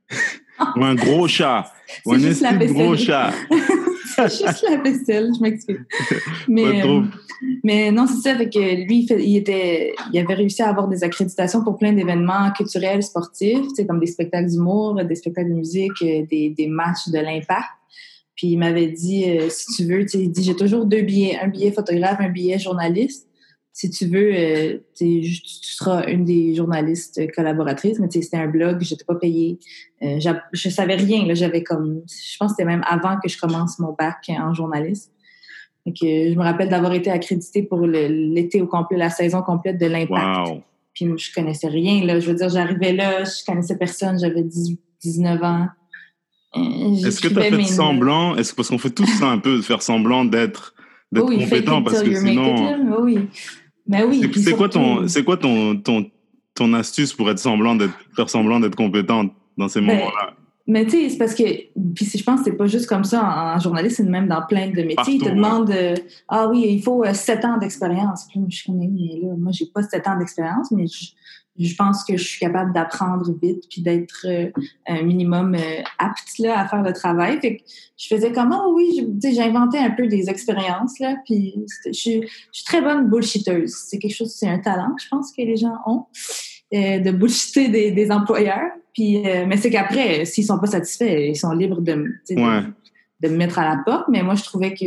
ou 0.75 0.83
un 0.85 0.93
gros 0.95 1.27
chat? 1.27 1.71
Ou 2.05 2.13
un 2.13 2.19
C'est 2.19 2.67
gros 2.67 2.95
chat? 2.95 3.31
C'est 3.51 3.57
juste 4.23 4.65
la 4.69 4.77
vaisselle, 4.77 5.31
je 5.35 5.41
m'excuse. 5.41 5.79
Mais, 6.47 6.83
euh, 6.83 7.01
mais 7.63 7.91
non, 7.91 8.07
c'est 8.07 8.21
ça. 8.29 8.35
Fait 8.37 8.49
que 8.49 8.57
lui, 8.59 9.01
il, 9.01 9.07
fait- 9.07 9.23
il 9.23 9.37
était, 9.37 9.93
il 10.11 10.19
avait 10.19 10.33
réussi 10.33 10.61
à 10.63 10.69
avoir 10.69 10.87
des 10.87 11.03
accréditations 11.03 11.63
pour 11.63 11.77
plein 11.77 11.93
d'événements 11.93 12.51
culturels, 12.55 13.03
sportifs, 13.03 13.65
comme 13.87 13.99
des 13.99 14.07
spectacles 14.07 14.49
d'humour, 14.49 14.95
des 15.03 15.15
spectacles 15.15 15.49
de 15.49 15.55
musique, 15.55 16.01
euh, 16.01 16.23
des, 16.29 16.49
des 16.57 16.67
matchs 16.67 17.09
de 17.09 17.19
l'impact. 17.19 17.67
Puis 18.35 18.47
il 18.49 18.57
m'avait 18.57 18.87
dit, 18.87 19.25
euh, 19.29 19.49
si 19.49 19.65
tu 19.75 19.85
veux, 19.85 20.05
il 20.15 20.31
dit, 20.31 20.43
j'ai 20.43 20.55
toujours 20.55 20.85
deux 20.85 21.01
billets, 21.01 21.37
un 21.41 21.47
billet 21.47 21.71
photographe, 21.71 22.17
un 22.19 22.29
billet 22.29 22.57
journaliste. 22.59 23.26
Si 23.79 23.91
tu 23.91 24.07
veux, 24.07 24.31
euh, 24.33 24.77
tu 24.97 25.23
seras 25.61 26.07
une 26.07 26.25
des 26.25 26.55
journalistes 26.55 27.21
collaboratrices, 27.35 27.99
mais 27.99 28.07
c'était 28.09 28.37
un 28.37 28.47
blog, 28.47 28.81
j'étais 28.81 29.03
pas 29.05 29.13
payée. 29.13 29.59
Euh, 30.01 30.19
je 30.51 30.69
savais 30.69 30.95
rien, 30.95 31.31
j'avais 31.35 31.61
comme, 31.61 32.01
je 32.07 32.37
pense 32.39 32.53
que 32.53 32.55
c'était 32.57 32.65
même 32.65 32.81
avant 32.87 33.19
que 33.21 33.29
je 33.29 33.37
commence 33.37 33.77
mon 33.77 33.93
bac 33.93 34.17
en 34.29 34.51
journalisme. 34.51 35.11
Que 35.85 35.93
je 36.01 36.33
me 36.33 36.41
rappelle 36.41 36.69
d'avoir 36.69 36.91
été 36.93 37.11
accréditée 37.11 37.61
pour 37.61 37.81
l'été 37.85 38.63
au 38.63 38.65
complet, 38.67 38.97
la 38.97 39.11
saison 39.11 39.43
complète 39.43 39.77
de 39.77 39.85
l'Impact. 39.85 40.49
Wow. 40.49 40.63
Puis 40.95 41.05
je 41.15 41.31
connaissais 41.35 41.67
rien, 41.67 42.03
là. 42.03 42.19
Je 42.19 42.31
veux 42.31 42.35
dire, 42.35 42.49
j'arrivais 42.49 42.93
là, 42.93 43.23
je 43.25 43.45
connaissais 43.45 43.77
personne, 43.77 44.17
j'avais 44.19 44.41
18, 44.41 44.79
19 45.01 45.43
ans. 45.43 45.67
Euh, 46.57 47.05
Est-ce 47.05 47.21
que 47.21 47.27
tu 47.27 47.37
as 47.37 47.43
fait 47.43 47.51
mes- 47.51 47.63
semblant? 47.65 48.35
Est-ce 48.37 48.55
parce 48.55 48.69
qu'on 48.69 48.79
fait 48.79 48.89
tout 48.89 49.05
ça 49.05 49.27
un 49.27 49.37
peu, 49.37 49.57
de 49.57 49.61
faire 49.61 49.83
semblant 49.83 50.25
d'être 50.25 50.73
d'être 51.11 51.25
Oui, 51.29 51.43
compétent 51.43 51.83
parce 51.83 52.01
que 52.01 52.13
sinon. 52.15 52.71
it. 52.71 52.77
Oui, 52.99 53.19
Mais 53.87 54.03
oui. 54.03 54.21
C'est- 54.33 54.39
C'est 54.41 54.53
quoi 54.53 54.69
ton 54.69 55.07
c'est 55.07 55.23
quoi 55.23 55.37
ton 55.37 55.75
ton 55.77 56.05
ton 56.53 56.73
astuce 56.73 57.13
pour 57.13 57.29
être 57.29 57.39
semblant 57.39 57.75
d'être 57.75 57.93
faire 58.15 58.29
semblant 58.29 58.59
d'être 58.59 58.75
compétente 58.75 59.31
dans 59.57 59.67
ces 59.67 59.79
Ben, 59.81 59.87
moments-là? 59.87 60.33
Mais 60.69 60.83
tu 60.85 60.91
sais, 60.91 61.09
c'est 61.09 61.17
parce 61.17 61.33
que, 61.33 61.43
puis 61.95 62.03
c'est- 62.03 62.17
je 62.17 62.23
pense 62.25 62.39
que 62.41 62.45
c'est 62.51 62.57
pas 62.57 62.65
juste 62.67 62.87
comme 62.87 63.05
ça 63.05 63.23
en, 63.23 63.55
en 63.55 63.59
journalisme, 63.59 64.09
même 64.09 64.27
dans 64.27 64.41
plein 64.45 64.67
de 64.67 64.81
métiers. 64.81 65.13
Ils 65.15 65.21
te 65.21 65.29
demandent, 65.29 65.71
euh, 65.71 65.95
ah 66.27 66.49
oui, 66.49 66.65
il 66.67 66.81
faut 66.83 67.05
euh, 67.05 67.13
sept 67.13 67.45
ans 67.45 67.57
d'expérience. 67.57 68.25
Puis 68.29 68.39
moi, 68.39 68.49
je 68.51 68.57
suis 68.57 68.65
comme, 68.65 68.79
mais 68.79 69.19
là, 69.21 69.33
moi, 69.37 69.51
j'ai 69.53 69.67
pas 69.67 69.81
sept 69.83 70.05
ans 70.07 70.17
d'expérience, 70.17 70.69
mais 70.71 70.85
je, 70.87 71.05
je 71.65 71.75
pense 71.75 72.03
que 72.03 72.15
je 72.17 72.23
suis 72.23 72.39
capable 72.39 72.73
d'apprendre 72.73 73.31
vite 73.41 73.63
puis 73.69 73.81
d'être 73.81 74.25
euh, 74.25 74.49
un 74.87 75.01
minimum 75.01 75.55
euh, 75.55 75.81
apte 75.97 76.37
là, 76.39 76.59
à 76.59 76.67
faire 76.67 76.83
le 76.83 76.93
travail. 76.93 77.39
Fait 77.39 77.57
que 77.57 77.63
je 77.97 78.07
faisais 78.07 78.31
comme, 78.31 78.51
ah 78.51 78.65
oui, 78.73 79.07
sais, 79.21 79.33
j'inventais 79.33 79.79
un 79.79 79.91
peu 79.91 80.07
des 80.07 80.29
expériences, 80.29 80.99
là, 80.99 81.15
puis 81.25 81.55
je, 81.85 81.91
suis- 81.91 82.21
je 82.21 82.27
suis 82.51 82.65
très 82.65 82.81
bonne 82.81 83.09
bullshitteuse. 83.09 83.73
C'est 83.87 83.97
quelque 83.97 84.15
chose, 84.15 84.31
c'est 84.35 84.47
un 84.47 84.59
talent, 84.59 84.95
je 85.01 85.07
pense, 85.09 85.31
que 85.31 85.41
les 85.41 85.57
gens 85.57 85.75
ont, 85.85 86.05
euh, 86.73 86.99
de 86.99 87.11
bullshiter 87.11 87.69
des, 87.69 87.91
des 87.91 88.11
employeurs. 88.11 88.71
Puis, 88.93 89.27
euh, 89.27 89.45
mais 89.47 89.57
c'est 89.57 89.69
qu'après, 89.69 90.25
s'ils 90.25 90.45
sont 90.45 90.57
pas 90.59 90.67
satisfaits, 90.67 91.29
ils 91.29 91.35
sont 91.35 91.51
libres 91.51 91.81
de, 91.81 92.05
sais, 92.23 92.35
de- 92.35 92.41
Ouais. 92.41 92.63
de, 93.21 93.29
me 93.29 93.37
mettre 93.37 93.59
à 93.59 93.63
la 93.67 93.81
porte. 93.85 94.05
Mais 94.09 94.21
moi, 94.23 94.35
je 94.35 94.43
trouvais 94.43 94.73
que 94.73 94.85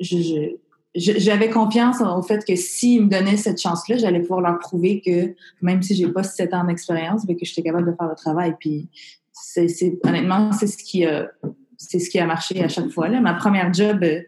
je- 0.00 0.16
je- 0.16 0.56
j'avais 0.94 1.48
confiance 1.48 2.00
au 2.00 2.22
fait 2.22 2.44
que 2.44 2.54
s'ils 2.54 3.04
me 3.04 3.08
donnaient 3.08 3.38
cette 3.38 3.60
chance-là, 3.60 3.96
j'allais 3.96 4.20
pouvoir 4.20 4.42
leur 4.42 4.58
prouver 4.58 5.00
que 5.00 5.34
même 5.62 5.82
si 5.82 5.94
j'ai 5.94 6.08
pas 6.08 6.22
sept 6.22 6.52
ans 6.52 6.64
d'expérience, 6.64 7.22
mais 7.26 7.34
que 7.34 7.44
j'étais 7.46 7.62
capable 7.62 7.90
de 7.90 7.96
faire 7.96 8.08
le 8.08 8.14
travail. 8.14 8.54
Puis, 8.60 8.88
c'est, 9.32 9.98
honnêtement, 10.04 10.52
c'est 10.52 10.66
ce 10.66 10.76
qui 10.76 11.04
a, 11.06 11.30
c'est 11.78 11.98
ce 11.98 12.10
qui 12.10 12.18
a 12.18 12.26
marché 12.26 12.62
à 12.62 12.68
chaque 12.68 12.90
fois. 12.90 13.08
Là. 13.08 13.20
Ma 13.20 13.34
première 13.34 13.72
job, 13.72 14.02
euh, 14.02 14.20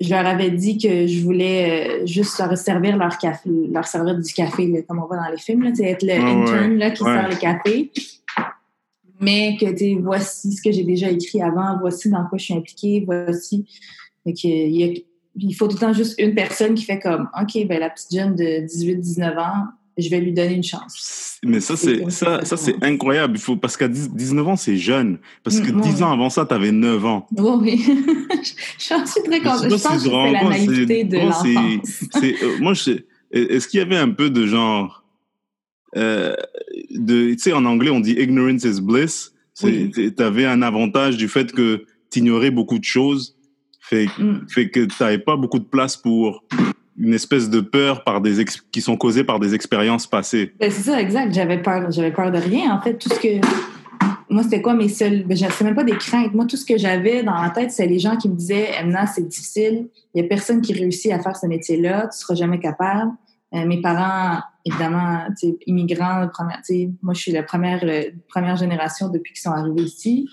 je 0.00 0.08
leur 0.10 0.26
avais 0.26 0.50
dit 0.50 0.78
que 0.78 1.06
je 1.06 1.22
voulais 1.22 2.02
euh, 2.02 2.06
juste 2.06 2.38
leur 2.38 2.56
servir 2.56 2.96
leur 2.96 3.18
café, 3.18 3.50
leur 3.70 3.86
servir 3.86 4.18
du 4.18 4.32
café, 4.32 4.66
là, 4.66 4.82
comme 4.82 4.98
on 4.98 5.06
voit 5.06 5.18
dans 5.18 5.30
les 5.30 5.38
films, 5.38 5.62
là, 5.62 5.70
être 5.78 6.02
le 6.02 6.12
Ouais, 6.12 6.18
intern 6.18 6.78
là, 6.78 6.90
qui 6.90 7.02
Ouais. 7.02 7.12
sert 7.12 7.28
le 7.28 7.36
café. 7.36 7.90
Mais 9.20 9.56
que 9.60 9.66
tu 9.70 9.76
sais, 9.76 9.96
voici 10.00 10.52
ce 10.52 10.62
que 10.62 10.72
j'ai 10.72 10.82
déjà 10.82 11.08
écrit 11.08 11.40
avant, 11.42 11.78
voici 11.78 12.10
dans 12.10 12.26
quoi 12.26 12.38
je 12.38 12.44
suis 12.44 12.54
impliquée, 12.54 13.04
voici 13.06 13.64
il, 14.24 15.04
il 15.36 15.54
faut 15.54 15.66
tout 15.66 15.76
le 15.76 15.80
temps 15.80 15.92
juste 15.92 16.14
une 16.18 16.34
personne 16.34 16.74
qui 16.74 16.84
fait 16.84 16.98
comme, 16.98 17.28
OK, 17.40 17.66
ben 17.66 17.80
la 17.80 17.90
petite 17.90 18.12
jeune 18.12 18.34
de 18.34 18.66
18-19 18.66 19.38
ans, 19.38 19.66
je 19.98 20.08
vais 20.08 20.20
lui 20.20 20.32
donner 20.32 20.54
une 20.54 20.62
chance. 20.62 21.38
Mais 21.44 21.60
ça, 21.60 21.76
c'est 21.76 22.10
ça, 22.10 22.44
ça 22.44 22.56
c'est 22.56 22.82
incroyable. 22.82 23.34
Il 23.36 23.40
faut, 23.40 23.56
parce 23.56 23.76
qu'à 23.76 23.88
19 23.88 24.48
ans, 24.48 24.56
c'est 24.56 24.76
jeune. 24.76 25.18
Parce 25.42 25.60
que 25.60 25.70
10 25.70 26.00
mm, 26.00 26.04
ans 26.04 26.12
avant 26.12 26.30
ça, 26.30 26.46
tu 26.46 26.54
avais 26.54 26.72
9 26.72 27.04
ans. 27.04 27.26
Oui, 27.36 27.50
oui. 27.60 27.84
je 28.78 28.84
suis 28.84 29.22
très 29.24 29.40
contente. 29.40 29.64
Je, 29.64 29.68
pense 29.70 29.86
que 29.86 29.98
c'est 29.98 30.32
la 30.32 30.44
naïveté 30.48 31.04
de 31.04 31.18
l'enfance. 31.18 32.04
Euh, 32.42 32.58
moi, 32.60 32.72
est-ce 33.32 33.68
qu'il 33.68 33.78
y 33.78 33.82
avait 33.82 33.96
un 33.96 34.10
peu 34.10 34.30
de 34.30 34.46
genre... 34.46 35.04
Euh, 35.96 36.34
tu 36.90 37.36
sais, 37.38 37.52
en 37.52 37.64
anglais, 37.64 37.90
on 37.90 38.00
dit 38.00 38.12
«ignorance 38.18 38.64
is 38.64 38.80
bliss 38.80 39.32
tu 39.60 40.14
avais 40.18 40.46
un 40.46 40.62
avantage 40.62 41.16
du 41.16 41.28
fait 41.28 41.52
que 41.52 41.84
tu 42.10 42.20
ignorais 42.20 42.50
beaucoup 42.50 42.78
de 42.78 42.84
choses, 42.84 43.36
fait, 43.82 44.06
mm. 44.18 44.46
fait 44.48 44.70
que 44.70 44.80
tu 44.80 45.02
n'avais 45.02 45.18
pas 45.18 45.36
beaucoup 45.36 45.58
de 45.58 45.64
place 45.64 45.96
pour 45.96 46.44
une 46.98 47.14
espèce 47.14 47.50
de 47.50 47.60
peur 47.60 48.04
par 48.04 48.20
des 48.20 48.44
qui 48.70 48.80
sont 48.80 48.96
causées 48.96 49.24
par 49.24 49.40
des 49.40 49.54
expériences 49.54 50.06
passées. 50.06 50.52
Ben, 50.60 50.70
c'est 50.70 50.82
ça, 50.82 51.00
exact. 51.00 51.34
J'avais 51.34 51.60
peur, 51.60 51.90
j'avais 51.90 52.12
peur 52.12 52.30
de 52.30 52.38
rien. 52.38 52.72
En 52.72 52.80
fait, 52.80 52.94
tout 52.94 53.08
ce 53.08 53.18
que 53.18 53.40
moi, 54.28 54.42
c'était 54.42 54.62
quoi 54.62 54.74
mes 54.74 54.88
seuls. 54.88 55.24
Ben, 55.24 55.36
sais 55.36 55.64
même 55.64 55.74
pas 55.74 55.84
des 55.84 55.96
craintes. 55.96 56.32
Moi, 56.32 56.46
tout 56.46 56.56
ce 56.56 56.64
que 56.64 56.78
j'avais 56.78 57.22
dans 57.22 57.34
la 57.34 57.50
tête, 57.50 57.70
c'est 57.70 57.86
les 57.86 57.98
gens 57.98 58.16
qui 58.16 58.28
me 58.28 58.34
disaient 58.34 58.70
Emna, 58.80 59.06
c'est 59.06 59.26
difficile. 59.26 59.88
Il 60.14 60.22
y 60.22 60.24
a 60.24 60.28
personne 60.28 60.60
qui 60.60 60.72
réussit 60.72 61.12
à 61.12 61.18
faire 61.18 61.36
ce 61.36 61.46
métier-là. 61.46 62.08
Tu 62.12 62.18
seras 62.18 62.34
jamais 62.34 62.58
capable. 62.58 63.10
Euh, 63.54 63.66
mes 63.66 63.80
parents, 63.82 64.40
évidemment, 64.64 65.26
immigrants, 65.66 66.28
première, 66.32 66.60
moi, 67.02 67.14
je 67.14 67.20
suis 67.20 67.32
la 67.32 67.42
première, 67.42 67.82
première 68.28 68.56
génération 68.56 69.08
depuis 69.08 69.32
qu'ils 69.32 69.42
sont 69.42 69.50
arrivés 69.50 69.82
ici. 69.82 70.28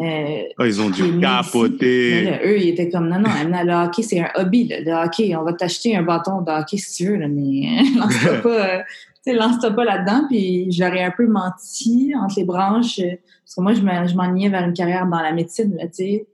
Euh, 0.00 0.42
ah, 0.58 0.66
ils 0.66 0.80
ont 0.80 0.90
dû 0.90 1.18
capoter. 1.20 2.38
eux, 2.44 2.58
ils 2.58 2.68
étaient 2.68 2.88
comme, 2.90 3.08
non, 3.08 3.18
non, 3.18 3.30
le 3.42 3.72
hockey, 3.86 4.02
c'est 4.02 4.20
un 4.20 4.30
hobby. 4.36 4.68
Le 4.68 4.92
hockey, 4.92 5.34
on 5.36 5.44
va 5.44 5.52
t'acheter 5.52 5.96
un 5.96 6.02
bâton 6.02 6.42
de 6.42 6.50
hockey 6.50 6.76
si 6.76 7.04
tu 7.04 7.10
veux, 7.10 7.28
mais 7.28 7.82
lance-toi 7.96 8.36
pas, 8.42 8.48
euh, 8.48 8.82
lance 9.34 9.58
pas 9.60 9.84
là-dedans. 9.84 10.26
Puis 10.28 10.70
j'aurais 10.70 11.04
un 11.04 11.12
peu 11.12 11.26
menti 11.26 12.12
entre 12.16 12.36
les 12.38 12.44
branches, 12.44 13.00
parce 13.00 13.54
que 13.56 13.60
moi, 13.60 13.74
je 13.74 14.14
m'ennuyais 14.14 14.48
vers 14.48 14.64
une 14.64 14.74
carrière 14.74 15.06
dans 15.06 15.20
la 15.20 15.32
médecine, 15.32 15.76
tu 15.82 15.88
sais. 15.92 16.26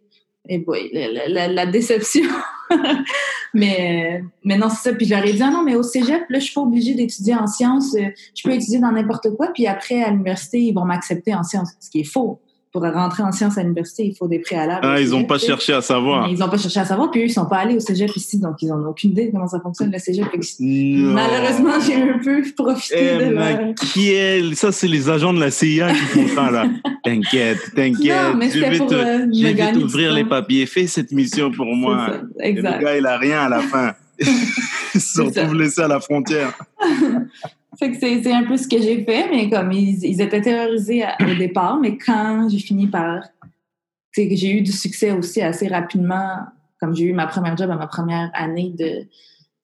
Et 0.48 0.58
boy, 0.58 0.90
la, 0.92 1.66
déception. 1.66 2.24
mais, 3.54 4.22
non, 4.44 4.68
c'est 4.70 4.90
ça. 4.90 4.92
Puis 4.94 5.06
j'aurais 5.06 5.32
dit, 5.32 5.42
ah 5.42 5.50
non, 5.50 5.62
mais 5.62 5.74
au 5.74 5.82
cégep, 5.82 6.24
là, 6.28 6.38
je 6.38 6.44
suis 6.44 6.54
pas 6.54 6.62
obligée 6.62 6.94
d'étudier 6.94 7.34
en 7.34 7.46
sciences. 7.46 7.94
Je 7.94 8.42
peux 8.42 8.52
étudier 8.52 8.78
dans 8.78 8.92
n'importe 8.92 9.34
quoi. 9.36 9.48
Puis 9.48 9.66
après, 9.66 10.02
à 10.02 10.10
l'université, 10.10 10.60
ils 10.60 10.72
vont 10.72 10.84
m'accepter 10.84 11.34
en 11.34 11.42
sciences, 11.42 11.72
ce 11.80 11.90
qui 11.90 12.00
est 12.00 12.10
faux 12.10 12.40
pour 12.72 12.82
rentrer 12.82 13.22
en 13.22 13.32
sciences 13.32 13.58
à 13.58 13.62
l'université, 13.62 14.04
il 14.04 14.14
faut 14.14 14.28
des 14.28 14.38
préalables. 14.38 14.80
Ah, 14.82 15.00
ils 15.00 15.10
n'ont 15.10 15.24
pas 15.24 15.38
cherché 15.38 15.72
à 15.72 15.80
savoir. 15.80 16.28
Ils 16.28 16.38
n'ont 16.38 16.48
pas 16.48 16.58
cherché 16.58 16.80
à 16.80 16.84
savoir, 16.84 17.10
puis 17.10 17.22
eux, 17.22 17.24
ils 17.24 17.32
sont 17.32 17.46
pas 17.46 17.58
allés 17.58 17.76
au 17.76 17.80
cégep 17.80 18.14
ici, 18.14 18.38
donc 18.38 18.60
ils 18.60 18.68
n'ont 18.68 18.88
aucune 18.88 19.12
idée 19.12 19.26
de 19.26 19.32
comment 19.32 19.48
ça 19.48 19.60
fonctionne 19.60 19.90
le 19.90 19.98
cégep. 19.98 20.26
Malheureusement, 20.60 21.80
j'ai 21.84 21.94
un 21.94 22.18
peu 22.18 22.42
profité 22.56 23.14
eh, 23.14 23.24
de 23.24 23.30
leur... 23.30 23.74
Qui 23.74 24.10
est... 24.10 24.54
Ça, 24.54 24.72
c'est 24.72 24.88
les 24.88 25.08
agents 25.08 25.32
de 25.32 25.40
la 25.40 25.50
CIA 25.50 25.92
qui 25.92 26.00
font 26.00 26.28
ça, 26.34 26.50
là. 26.50 26.66
T'inquiète, 27.04 27.74
t'inquiète. 27.74 28.16
Je 28.52 28.60
vais 28.60 28.78
te, 28.78 28.94
euh, 28.94 29.26
je 29.32 29.46
vais 29.46 29.72
t'ouvrir 29.72 30.12
les 30.12 30.24
papiers. 30.24 30.66
Fais 30.66 30.86
cette 30.86 31.12
mission 31.12 31.50
pour 31.50 31.66
moi. 31.66 32.18
Exact. 32.40 32.78
le 32.78 32.84
gars, 32.84 32.96
il 32.98 33.06
a 33.06 33.16
rien 33.16 33.40
à 33.42 33.48
la 33.48 33.60
fin. 33.60 33.92
il 34.20 35.00
se 35.00 35.22
retrouve 35.22 35.54
laissé 35.54 35.80
à 35.80 35.88
la 35.88 36.00
frontière. 36.00 36.52
Fait 37.78 37.92
que 37.92 37.98
c'est 37.98 38.32
un 38.32 38.44
peu 38.44 38.56
ce 38.56 38.66
que 38.66 38.80
j'ai 38.80 39.04
fait, 39.04 39.30
mais 39.30 39.48
comme 39.48 39.70
ils, 39.70 40.20
étaient 40.20 40.40
terrorisés 40.40 41.04
au 41.20 41.34
départ, 41.38 41.78
mais 41.78 41.96
quand 41.96 42.48
j'ai 42.48 42.58
fini 42.58 42.88
par. 42.88 43.22
J'ai 44.16 44.50
eu 44.50 44.62
du 44.62 44.72
succès 44.72 45.12
aussi 45.12 45.40
assez 45.42 45.68
rapidement, 45.68 46.38
comme 46.80 46.96
j'ai 46.96 47.04
eu 47.04 47.12
ma 47.12 47.28
première 47.28 47.56
job 47.56 47.70
à 47.70 47.76
ma 47.76 47.86
première 47.86 48.30
année 48.34 48.74
de. 48.76 49.06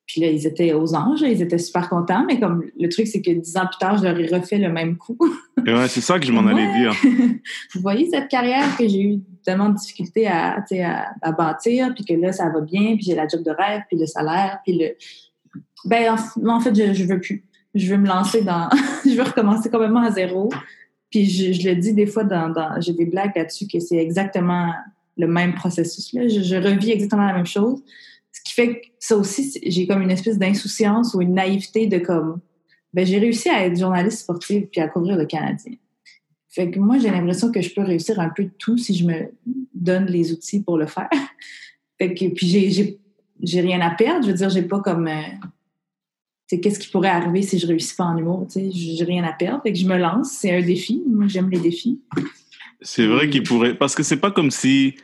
Puis 0.07 0.21
là, 0.21 0.29
ils 0.29 0.47
étaient 0.47 0.75
aux 0.75 0.95
anges, 0.95 1.23
ils 1.23 1.43
étaient 1.43 1.59
super 1.59 1.89
contents, 1.89 2.25
mais 2.25 2.39
comme 2.39 2.63
le 2.79 2.89
truc, 2.89 3.09
c'est 3.09 3.23
que 3.23 3.31
dix 3.31 3.57
ans 3.57 3.67
plus 3.67 3.79
tard, 3.79 3.97
je 3.97 4.05
leur 4.05 4.17
ai 4.17 4.27
refait 4.27 4.59
le 4.59 4.71
même 4.71 4.97
coup. 4.97 5.19
ouais, 5.67 5.89
c'est 5.89 6.03
ça 6.03 6.21
que 6.21 6.27
je 6.27 6.31
m'en 6.31 6.47
allais 6.47 6.71
dire. 6.79 6.95
Vous 7.75 7.81
voyez 7.81 8.09
cette 8.11 8.29
carrière 8.29 8.77
que 8.77 8.87
j'ai 8.87 9.01
eu 9.01 9.21
tellement 9.45 9.71
de 9.71 9.77
difficultés 9.77 10.29
à, 10.29 10.59
à, 10.59 11.07
à 11.23 11.33
bâtir, 11.33 11.93
puis 11.95 12.05
que 12.05 12.13
là, 12.13 12.33
ça 12.33 12.49
va 12.51 12.61
bien, 12.61 12.95
puis 12.95 13.07
j'ai 13.07 13.15
la 13.15 13.27
job 13.27 13.43
de 13.43 13.51
rêve, 13.51 13.81
puis 13.89 13.99
le 13.99 14.07
salaire, 14.07 14.59
puis 14.63 14.79
le. 14.79 14.91
Ben, 15.87 16.17
en, 16.47 16.61
fait, 16.61 16.75
je, 16.75 16.93
je 16.93 17.05
veux 17.05 17.19
plus 17.19 17.45
je 17.75 17.91
veux 17.91 17.99
me 18.01 18.07
lancer 18.07 18.43
dans, 18.43 18.69
je 19.05 19.11
veux 19.11 19.23
recommencer 19.23 19.71
complètement 19.71 20.03
à 20.03 20.11
zéro. 20.11 20.51
Puis 21.11 21.27
je, 21.27 21.69
le 21.69 21.77
dis 21.77 21.93
des 21.93 22.07
fois 22.07 22.25
dans, 22.25 22.53
j'ai 22.81 22.93
des 22.93 23.07
blagues 23.07 23.33
là-dessus 23.37 23.67
que 23.69 23.79
c'est 23.79 23.97
exactement 23.97 24.73
le 25.17 25.29
même 25.29 25.55
processus 25.55 26.13
là. 26.13 26.27
Je, 26.27 26.57
revis 26.57 26.91
exactement 26.91 27.27
la 27.27 27.35
même 27.35 27.47
chose. 27.47 27.83
Ce 28.33 28.41
qui 28.43 28.53
fait 28.53 28.81
que 28.81 28.87
ça 28.99 29.17
aussi, 29.17 29.61
j'ai 29.65 29.87
comme 29.87 30.03
une 30.03 30.11
espèce 30.11 30.39
d'insouciance 30.39 31.15
ou 31.15 31.23
une 31.23 31.35
naïveté 31.35 31.87
de 31.87 31.99
comme, 31.99 32.41
ben 32.93 33.07
j'ai 33.07 33.19
réussi 33.19 33.49
à 33.49 33.65
être 33.65 33.79
journaliste 33.79 34.21
sportive 34.21 34.67
puis 34.73 34.81
à 34.81 34.89
couvrir 34.89 35.17
le 35.17 35.27
Canadien. 35.27 35.75
Fait 36.49 36.71
que 36.71 36.79
moi, 36.79 36.99
j'ai 36.99 37.11
l'impression 37.11 37.51
que 37.51 37.61
je 37.61 37.75
peux 37.75 37.83
réussir 37.83 38.21
un 38.21 38.29
peu 38.29 38.49
tout 38.59 38.79
si 38.79 38.95
je 38.95 39.05
me 39.05 39.33
donne 39.75 40.07
les 40.07 40.33
outils 40.33 40.63
pour 40.63 40.79
le 40.79 40.87
faire. 40.87 41.11
Fait 41.99 42.15
que, 42.15 42.27
puis 42.29 42.47
j'ai, 42.47 42.99
j'ai, 43.41 43.61
rien 43.61 43.81
à 43.81 43.91
perdre. 43.91 44.25
Je 44.25 44.31
veux 44.31 44.37
dire, 44.37 44.51
j'ai 44.51 44.63
pas 44.63 44.79
comme, 44.79 45.09
euh, 45.09 45.23
qu'est-ce 46.51 46.79
qui 46.79 46.89
pourrait 46.89 47.09
arriver 47.09 47.43
si 47.43 47.59
je 47.59 47.67
réussis 47.67 47.95
pas 47.95 48.05
en 48.05 48.17
humour? 48.17 48.47
J'ai 48.55 49.05
rien 49.05 49.25
à 49.25 49.33
perdre. 49.33 49.63
Fait 49.63 49.73
que 49.73 49.79
je 49.79 49.87
me 49.87 49.97
lance. 49.97 50.31
C'est 50.33 50.57
un 50.57 50.63
défi. 50.63 51.03
Moi, 51.09 51.27
j'aime 51.27 51.51
les 51.51 51.59
défis. 51.59 52.01
C'est 52.81 53.07
vrai 53.07 53.31
qu'il 53.31 53.43
pourrait. 53.43 53.75
Parce 53.75 53.95
que 53.95 54.03
c'est 54.03 54.19
pas 54.19 54.31
comme 54.31 54.51
si. 54.51 54.95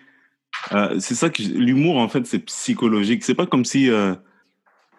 Euh, 0.73 0.97
c'est 0.99 1.15
ça 1.15 1.31
que. 1.31 1.43
L'humour, 1.43 1.97
en 1.97 2.09
fait, 2.09 2.27
c'est 2.27 2.41
psychologique. 2.41 3.25
C'est 3.25 3.35
pas 3.35 3.47
comme 3.47 3.65
si. 3.65 3.91
Euh, 3.91 4.15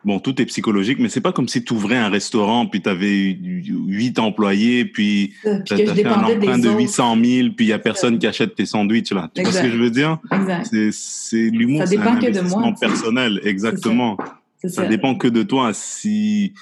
bon, 0.03 0.19
tout 0.19 0.41
est 0.41 0.45
psychologique, 0.45 0.97
mais 0.99 1.09
c'est 1.09 1.21
pas 1.21 1.31
comme 1.31 1.47
si 1.47 1.63
tu 1.63 1.73
ouvrais 1.73 1.97
un 1.97 2.09
restaurant, 2.09 2.65
puis 2.65 2.81
tu 2.81 2.89
avais 2.89 3.37
huit 3.39 4.17
employés, 4.19 4.85
puis 4.85 5.33
tu 5.43 5.73
as, 5.73 5.77
fait 5.77 6.05
un 6.05 6.23
emprunt 6.23 6.57
de 6.57 6.69
800 6.69 7.17
000, 7.23 7.49
puis 7.55 7.65
il 7.65 7.69
y 7.69 7.73
a 7.73 7.79
personne 7.79 8.17
qui 8.17 8.27
achète 8.27 8.55
tes 8.55 8.65
sandwichs. 8.65 9.11
Là. 9.11 9.29
Tu 9.33 9.43
vois 9.43 9.51
ce 9.51 9.61
que 9.61 9.69
je 9.69 9.77
veux 9.77 9.91
dire? 9.91 10.17
C'est 10.91 11.49
l'humour, 11.49 11.83
c'est 11.85 11.97
un 11.97 12.07
investissement 12.07 12.73
personnel. 12.73 13.39
Exactement. 13.43 14.17
Ça, 14.67 14.85
dépend 14.85 15.15
que 15.15 15.27
de 15.27 15.43
toi. 15.43 15.73
Si, 15.73 16.53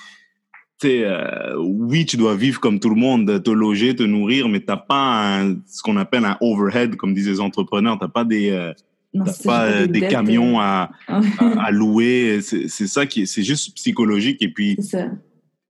tu 0.79 0.88
euh, 1.03 1.56
oui, 1.58 2.06
tu 2.06 2.18
dois 2.18 2.36
vivre 2.36 2.60
comme 2.60 2.79
tout 2.79 2.89
le 2.89 2.96
monde, 2.96 3.44
te 3.44 3.51
loger, 3.51 3.96
te 3.96 4.03
nourrir, 4.03 4.48
mais 4.48 4.62
t'as 4.62 4.77
pas 4.77 5.44
ce 5.68 5.82
qu'on 5.82 5.98
appelle 5.98 6.25
un 6.25 6.38
overhead, 6.41 6.96
comme 6.96 7.13
disent 7.13 7.27
les 7.27 7.41
entrepreneurs. 7.41 7.98
T'as 8.00 8.08
pas 8.08 8.24
des, 8.24 8.51
euh, 8.51 8.74
pas 9.44 9.65
euh, 9.65 9.88
des, 9.88 10.01
camions 10.01 10.60
à, 10.60 10.91
à, 11.08 11.72
louer. 11.72 12.39
C'est 12.41 12.88
ça 12.88 13.06
qui, 13.06 13.27
c'est 13.27 13.44
juste 13.44 13.75
psychologique. 13.75 14.41
Et 14.41 14.50
puis, 14.50 14.77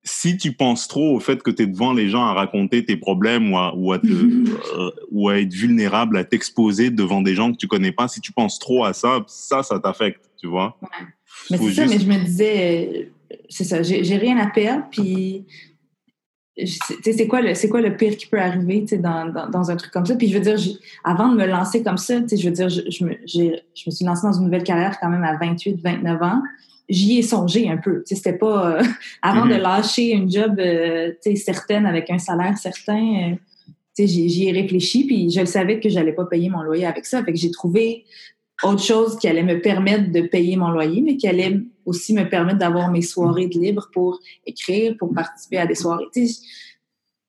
si 0.04 0.38
tu 0.38 0.54
penses 0.54 0.88
trop 0.88 1.16
au 1.16 1.20
fait 1.20 1.42
que 1.42 1.52
tu 1.52 1.64
es 1.64 1.68
devant 1.68 1.94
les 1.94 2.10
gens 2.10 2.26
à 2.26 2.34
raconter 2.34 2.86
tes 2.86 2.98
problèmes 2.98 3.52
ou 3.52 3.58
à, 3.58 3.76
ou 3.76 3.94
à, 3.94 4.00
te, 4.00 4.08
ou 5.12 5.30
à 5.30 5.40
être 5.40 5.54
vulnérable, 5.54 6.18
à 6.18 6.24
t'exposer 6.24 6.90
devant 6.90 7.22
des 7.22 7.36
gens 7.36 7.52
que 7.52 7.58
tu 7.58 7.68
connais 7.68 7.92
pas, 7.92 8.08
si 8.08 8.22
tu 8.22 8.32
penses 8.32 8.60
trop 8.60 8.86
à 8.86 8.94
ça, 8.94 9.24
ça, 9.28 9.64
ça 9.64 9.80
t'affecte, 9.80 10.30
tu 10.38 10.48
vois? 10.48 10.78
Mais 11.52 11.58
c'est 11.58 11.72
ça, 11.72 11.86
mais 11.86 12.00
je 12.00 12.08
me 12.08 12.24
disais, 12.24 13.12
c'est 13.50 13.64
ça, 13.64 13.82
j'ai 13.82 14.18
rien 14.18 14.38
à 14.38 14.48
perdre, 14.48 14.86
puis 14.92 15.46
c'est 16.66 17.28
quoi, 17.28 17.42
le, 17.42 17.70
quoi 17.70 17.82
le 17.82 17.96
pire 17.96 18.18
qui 18.18 18.28
peut 18.28 18.40
arriver 18.40 18.86
dans, 18.94 19.32
dans, 19.32 19.50
dans, 19.50 19.72
un 19.72 19.76
truc 19.76 19.92
comme 19.92 20.06
ça? 20.06 20.16
Puis 20.16 20.30
je 20.30 20.38
veux 20.38 20.44
dire, 20.44 20.58
avant 21.04 21.30
de 21.30 21.38
me 21.38 21.46
lancer 21.46 21.84
comme 21.84 21.98
ça, 21.98 22.16
je 22.32 22.44
veux 22.44 22.54
dire, 22.54 22.70
je, 22.70 22.82
je, 22.90 23.06
me, 23.06 23.14
je 23.26 23.84
me 23.86 23.92
suis 23.92 24.06
lancée 24.06 24.28
dans 24.28 24.34
une 24.34 24.46
nouvelle 24.46 24.64
carrière 24.64 24.98
quand 25.00 25.10
même 25.10 25.24
à 25.24 25.38
28, 25.38 25.82
29 25.82 26.22
ans. 26.22 26.42
J'y 26.90 27.20
ai 27.20 27.22
songé 27.22 27.70
un 27.70 27.78
peu. 27.78 28.02
C'était 28.06 28.34
pas 28.34 28.78
euh, 28.78 28.84
avant 29.22 29.46
de 29.46 29.54
mm-hmm. 29.54 29.62
lâcher 29.62 30.12
une 30.12 30.32
job 30.32 30.60
euh, 30.60 31.12
certaine 31.36 31.86
avec 31.86 32.10
un 32.10 32.18
salaire 32.18 32.58
certain. 32.58 33.32
Euh, 33.32 33.36
j'y 33.98 34.48
ai 34.48 34.52
réfléchi, 34.52 35.06
puis 35.06 35.30
je 35.30 35.42
le 35.42 35.46
savais 35.46 35.80
que 35.80 35.90
j'allais 35.90 36.14
pas 36.14 36.26
payer 36.26 36.50
mon 36.50 36.62
loyer 36.62 36.86
avec 36.86 37.06
ça. 37.06 37.24
Fait 37.24 37.34
que 37.34 37.38
j'ai 37.38 37.52
trouvé 37.52 38.06
autre 38.64 38.84
chose 38.84 39.18
qui 39.18 39.28
allait 39.28 39.44
me 39.44 39.62
permettre 39.62 40.12
de 40.12 40.22
payer 40.22 40.58
mon 40.58 40.70
loyer, 40.70 41.02
mais 41.02 41.18
qui 41.18 41.28
allait 41.28 41.60
aussi 41.86 42.14
me 42.14 42.28
permettre 42.28 42.60
d'avoir 42.60 42.92
mes 42.92 43.02
soirées 43.02 43.48
de 43.48 43.60
libre 43.60 43.90
pour 43.94 44.20
écrire, 44.46 44.96
pour 44.98 45.14
participer 45.14 45.58
à 45.58 45.66
des 45.66 45.76
soirées. 45.76 46.06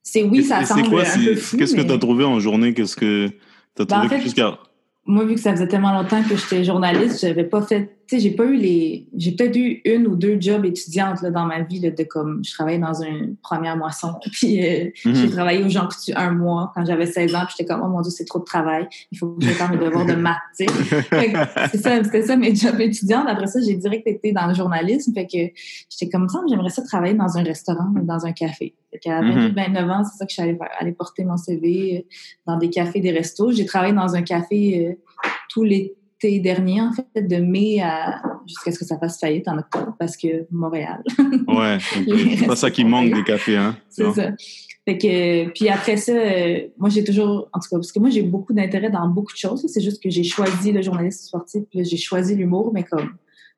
C'est 0.03 0.23
oui, 0.25 0.43
ça 0.43 0.65
semble 0.65 0.89
quoi, 0.89 1.03
un 1.03 1.25
peu 1.25 1.37
fou. 1.37 1.57
Qu'est-ce 1.57 1.77
que 1.77 1.83
tu 1.83 1.93
as 1.93 1.99
trouvé 1.99 2.25
en 2.25 2.41
journée? 2.41 2.75
Qu'est-ce 2.75 2.97
que 2.97 3.29
tu 3.29 3.83
as 3.83 3.85
ben, 3.85 4.01
trouvé 4.01 4.21
jusqu'à 4.21 4.59
moi, 5.07 5.25
vu 5.25 5.35
que 5.35 5.41
ça 5.41 5.53
faisait 5.53 5.67
tellement 5.67 5.93
longtemps 5.93 6.23
que 6.23 6.37
j'étais 6.37 6.63
journaliste, 6.63 7.21
j'avais 7.21 7.45
pas 7.45 7.63
fait, 7.63 7.99
tu 8.11 8.17
sais, 8.17 8.23
j'ai 8.23 8.33
pas 8.33 8.45
eu 8.45 8.57
les, 8.57 9.07
j'ai 9.17 9.31
peut-être 9.31 9.55
eu 9.55 9.81
une 9.85 10.09
ou 10.09 10.17
deux 10.17 10.37
jobs 10.41 10.65
étudiantes 10.65 11.23
là, 11.23 11.31
dans 11.31 11.47
ma 11.47 11.63
vie 11.63 11.79
là, 11.79 11.93
de 11.93 12.03
comme, 12.03 12.43
je 12.45 12.53
travaillais 12.53 12.81
dans 12.81 13.01
une 13.05 13.37
première 13.37 13.77
moisson, 13.77 14.15
puis 14.33 14.67
euh, 14.67 14.91
mhm. 15.05 15.15
j'ai 15.15 15.31
travaillé 15.31 15.63
au 15.63 15.69
Jean 15.69 15.87
Coutu 15.87 16.13
un 16.17 16.33
mois 16.33 16.73
quand 16.75 16.85
j'avais 16.85 17.07
16 17.07 17.37
ans, 17.37 17.45
puis 17.47 17.55
j'étais 17.57 17.73
comme, 17.73 17.83
oh 17.85 17.89
mon 17.89 18.01
dieu, 18.01 18.11
c'est 18.11 18.25
trop 18.25 18.41
de 18.41 18.45
travail, 18.45 18.89
il 19.13 19.19
faut 19.19 19.29
que 19.29 19.45
je 19.45 19.51
fasse 19.51 19.71
mes 19.71 19.77
devoirs 19.77 20.07
de 20.07 20.15
maths, 20.15 20.39
tu 20.59 20.67
sais. 20.67 21.33
c'est 21.71 21.79
ça, 21.79 22.03
c'était 22.03 22.23
ça 22.23 22.37
mes 22.37 22.53
jobs 22.53 22.81
étudiantes. 22.81 23.29
Après 23.29 23.47
ça, 23.47 23.61
j'ai 23.61 23.77
direct 23.77 24.09
été 24.09 24.33
dans 24.33 24.49
le 24.49 24.55
journalisme, 24.55 25.15
fait 25.15 25.27
que 25.27 25.55
j'étais 25.89 26.11
comme 26.11 26.29
ça, 26.29 26.41
j'aimerais 26.49 26.71
ça 26.71 26.83
travailler 26.83 27.15
dans 27.15 27.39
un 27.39 27.45
restaurant, 27.45 27.93
dans 28.03 28.27
un 28.27 28.33
café. 28.33 28.75
Fait 28.91 28.99
qu'à 28.99 29.21
28, 29.21 29.55
29 29.55 29.89
ans, 29.89 30.03
c'est 30.03 30.19
ça 30.19 30.27
que 30.27 30.33
je 30.33 30.43
suis 30.43 30.59
allée, 30.81 30.93
porter 30.93 31.25
mon 31.25 31.37
CV 31.37 31.99
euh, 31.99 32.13
dans 32.45 32.59
des 32.59 32.71
cafés, 32.71 32.99
des 32.99 33.13
restos. 33.13 33.53
J'ai 33.53 33.65
travaillé 33.65 33.93
dans 33.93 34.17
un 34.17 34.23
café 34.23 34.89
euh, 34.89 34.95
tous 35.49 35.63
les 35.63 35.95
l'été 36.23 36.41
dernier, 36.41 36.81
en 36.81 36.93
fait, 36.93 37.23
de 37.23 37.37
mai 37.37 37.81
à 37.81 38.23
jusqu'à 38.47 38.73
ce 38.73 38.79
que 38.79 38.85
ça 38.85 38.99
fasse 38.99 39.21
faillite 39.21 39.47
en 39.49 39.59
octobre, 39.59 39.95
parce 39.99 40.17
que 40.17 40.47
Montréal. 40.51 41.03
ouais, 41.49 41.79
c'est 42.37 42.47
pas 42.47 42.57
ça 42.57 42.71
qui 42.71 42.85
manque 42.85 43.13
des 43.13 43.23
cafés, 43.23 43.57
hein. 43.57 43.77
C'est 43.89 44.11
ça. 44.13 44.31
Fait 44.87 44.97
que, 44.97 45.51
puis 45.51 45.69
après 45.69 45.97
ça, 45.97 46.13
euh, 46.13 46.61
moi, 46.79 46.89
j'ai 46.89 47.05
toujours, 47.05 47.49
en 47.53 47.61
tout 47.61 47.69
cas, 47.69 47.77
parce 47.77 47.93
que 47.93 47.99
moi, 47.99 48.11
j'ai 48.11 48.23
beaucoup 48.23 48.53
d'intérêt 48.53 48.91
dans 48.91 49.07
beaucoup 49.09 49.33
de 49.33 49.39
choses. 49.39 49.65
C'est 49.69 49.83
juste 49.83 50.03
que 50.03 50.11
j'ai 50.11 50.25
choisi 50.25 50.73
le 50.73 50.83
journaliste 50.83 51.25
sportif, 51.27 51.63
puis 51.71 51.85
j'ai 51.85 51.97
choisi 51.97 52.35
l'humour, 52.35 52.71
mais 52.73 52.83
comme 52.83 53.11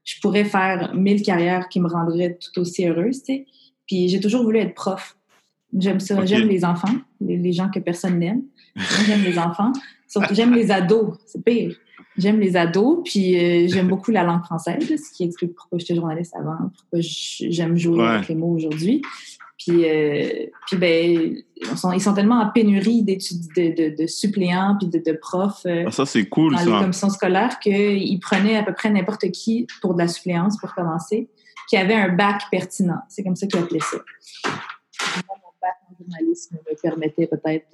je 0.04 0.20
pourrais 0.20 0.44
faire 0.44 0.94
mille 0.94 1.22
carrières 1.22 1.68
qui 1.68 1.80
me 1.80 1.88
rendraient 1.88 2.38
tout 2.38 2.60
aussi 2.60 2.86
heureuse, 2.86 3.22
tu 3.22 3.34
sais. 3.34 3.46
Puis 3.86 4.08
j'ai 4.08 4.20
toujours 4.20 4.42
voulu 4.42 4.58
être 4.58 4.74
prof. 4.74 5.16
J'aime 5.78 6.00
ça. 6.00 6.24
J'aime 6.26 6.48
les 6.48 6.64
enfants, 6.64 6.94
les, 7.20 7.52
gens 7.52 7.70
que 7.70 7.78
personne 7.78 8.18
n'aime. 8.18 8.42
J'aime 9.06 9.22
les 9.22 9.38
enfants. 9.38 9.72
Surtout, 10.06 10.34
j'aime 10.34 10.54
les 10.54 10.70
ados. 10.70 11.16
C'est 11.26 11.42
pire. 11.42 11.74
J'aime 12.16 12.40
les 12.40 12.56
ados, 12.56 13.00
puis 13.04 13.36
euh, 13.36 13.68
j'aime 13.68 13.88
beaucoup 13.88 14.10
la 14.10 14.22
langue 14.22 14.44
française, 14.44 14.86
ce 14.88 15.16
qui 15.16 15.24
explique 15.24 15.54
pourquoi 15.54 15.78
j'étais 15.78 15.94
journaliste 15.94 16.34
avant, 16.36 16.70
pourquoi 16.76 17.00
j'aime 17.00 17.76
jouer 17.76 18.04
avec 18.04 18.28
les 18.28 18.34
mots 18.34 18.54
aujourd'hui. 18.54 19.02
Puis, 19.58 19.88
euh, 19.88 20.46
puis 20.66 20.76
ben, 20.76 21.36
ils 21.56 21.78
sont, 21.78 21.92
ils 21.92 22.00
sont, 22.00 22.14
tellement 22.14 22.40
en 22.40 22.50
pénurie 22.50 23.04
de, 23.04 23.14
de, 23.14 23.96
de, 23.96 24.06
suppléants 24.08 24.76
puis 24.78 24.88
de, 24.88 24.98
de 24.98 25.16
profs 25.16 25.64
euh, 25.66 25.84
ah, 25.86 25.90
ça, 25.92 26.04
c'est 26.04 26.28
cool, 26.28 26.52
dans 26.52 26.58
ça. 26.58 26.64
les 26.64 26.70
commissions 26.72 27.10
scolaires 27.10 27.60
qu'ils 27.60 28.18
prenaient 28.18 28.56
à 28.56 28.64
peu 28.64 28.74
près 28.74 28.90
n'importe 28.90 29.30
qui 29.30 29.68
pour 29.80 29.94
de 29.94 30.00
la 30.00 30.08
suppléance 30.08 30.58
pour 30.58 30.74
commencer, 30.74 31.28
qui 31.68 31.76
avait 31.76 31.94
un 31.94 32.08
bac 32.08 32.42
pertinent. 32.50 33.02
C'est 33.08 33.22
comme 33.22 33.36
ça 33.36 33.46
qu'ils 33.46 33.60
appelaient 33.60 33.78
ça. 33.78 33.98
mon 35.28 35.34
bac 35.60 35.74
en 35.88 35.96
journalisme 35.96 36.58
me 36.68 36.80
permettait 36.82 37.28
peut-être 37.28 37.68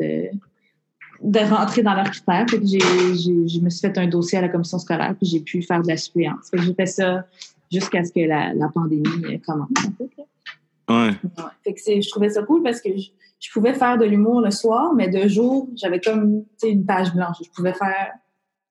de 1.23 1.39
rentrer 1.41 1.83
dans 1.83 1.95
leurs 1.95 2.11
critères. 2.11 2.47
Fait 2.49 2.59
que 2.59 2.67
j'ai, 2.67 2.79
je 2.79 3.61
me 3.61 3.71
suis 3.71 3.81
fait 3.81 3.99
un 3.99 4.07
dossier 4.07 4.39
à 4.39 4.43
la 4.43 4.49
commission 4.49 4.79
scolaire 4.79 5.15
puis 5.17 5.27
j'ai 5.29 5.41
pu 5.41 5.63
faire 5.63 5.83
de 5.83 5.89
la 5.89 5.97
suppléance. 5.97 6.51
Fait 6.51 6.59
que 6.59 6.63
j'ai 6.63 6.75
fait 6.75 6.87
ça 6.87 7.25
jusqu'à 7.71 8.05
ce 8.05 8.13
que 8.13 8.21
la, 8.21 8.55
la 8.55 8.69
pandémie 8.69 9.41
commence. 9.47 9.69
En 9.79 9.93
fait, 9.97 10.11
Ouais. 10.89 11.11
Fait 11.65 11.75
que 11.75 12.01
je 12.01 12.09
trouvais 12.09 12.31
ça 12.31 12.43
cool 12.43 12.63
parce 12.63 12.81
que 12.81 12.97
je, 12.97 13.11
je 13.41 13.51
pouvais 13.53 13.75
faire 13.75 13.99
de 13.99 14.05
l'humour 14.05 14.41
le 14.41 14.51
soir, 14.51 14.95
mais 14.95 15.09
de 15.09 15.29
jour, 15.29 15.69
j'avais 15.77 16.01
comme 16.01 16.45
une 16.63 16.87
page 16.87 17.15
blanche. 17.15 17.37
Je 17.45 17.51
pouvais 17.51 17.75
faire, 17.75 18.13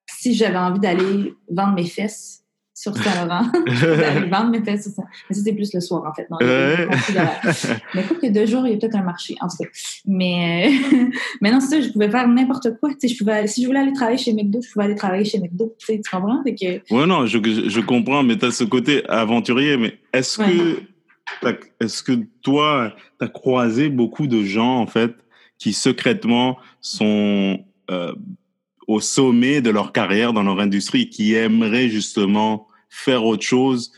si 0.09 0.33
j'avais 0.33 0.57
envie 0.57 0.79
d'aller 0.79 1.35
vendre 1.49 1.73
mes 1.73 1.85
fesses 1.85 2.43
sur 2.77 2.95
Saint-Laurent, 2.95 3.41
d'aller 3.81 4.29
vendre 4.29 4.51
mes 4.51 4.63
fesses 4.63 4.83
sur 4.83 4.91
saint 4.91 5.05
Mais 5.27 5.35
c'était 5.35 5.51
plus 5.51 5.73
le 5.73 5.79
soir, 5.79 6.03
en 6.07 6.13
fait. 6.13 6.29
Non, 6.29 6.37
ouais. 6.39 6.87
mais 7.95 8.01
écoute 8.01 8.19
que 8.21 8.27
deux 8.27 8.45
jours, 8.45 8.67
il 8.67 8.73
y 8.73 8.75
a 8.75 8.77
peut-être 8.77 8.95
un 8.95 9.03
marché, 9.03 9.35
en 9.41 9.47
tout 9.47 9.57
cas. 9.63 9.69
Mais, 10.05 10.71
mais 11.41 11.51
non, 11.51 11.59
c'est 11.59 11.67
ça, 11.67 11.81
je 11.81 11.89
pouvais 11.89 12.11
faire 12.11 12.27
n'importe 12.27 12.79
quoi. 12.79 12.91
je 13.01 13.17
pouvais, 13.17 13.47
si 13.47 13.63
je 13.63 13.67
voulais 13.67 13.79
aller 13.79 13.93
travailler 13.93 14.19
chez 14.19 14.31
McDo, 14.31 14.61
je 14.61 14.71
pouvais 14.71 14.85
aller 14.85 14.95
travailler 14.95 15.25
chez 15.25 15.39
McDo. 15.39 15.73
Tu 15.79 15.99
comprends? 16.11 16.43
Fait 16.43 16.53
que... 16.53 16.93
Ouais, 16.93 17.07
non, 17.07 17.25
je, 17.25 17.39
je 17.39 17.79
comprends, 17.79 18.21
mais 18.21 18.37
tu 18.37 18.45
as 18.45 18.51
ce 18.51 18.63
côté 18.63 19.03
aventurier. 19.09 19.77
Mais 19.77 19.97
est-ce 20.13 20.37
que 20.37 20.83
est-ce 21.81 22.03
que 22.03 22.11
toi, 22.43 22.93
tu 23.19 23.25
as 23.25 23.27
croisé 23.27 23.89
beaucoup 23.89 24.27
de 24.27 24.43
gens, 24.43 24.77
en 24.77 24.87
fait, 24.87 25.15
qui 25.57 25.73
secrètement 25.73 26.57
sont 26.79 27.59
euh, 27.89 28.13
au 28.87 29.01
sommet 29.01 29.61
de 29.61 29.71
leur 29.71 29.93
carrière 29.93 30.31
dans 30.31 30.43
leur 30.43 30.59
industrie, 30.59 31.09
qui 31.09 31.33
aimeraient 31.33 31.89
justement 31.89 32.66
faire 32.89 33.25
autre 33.25 33.43
chose, 33.43 33.91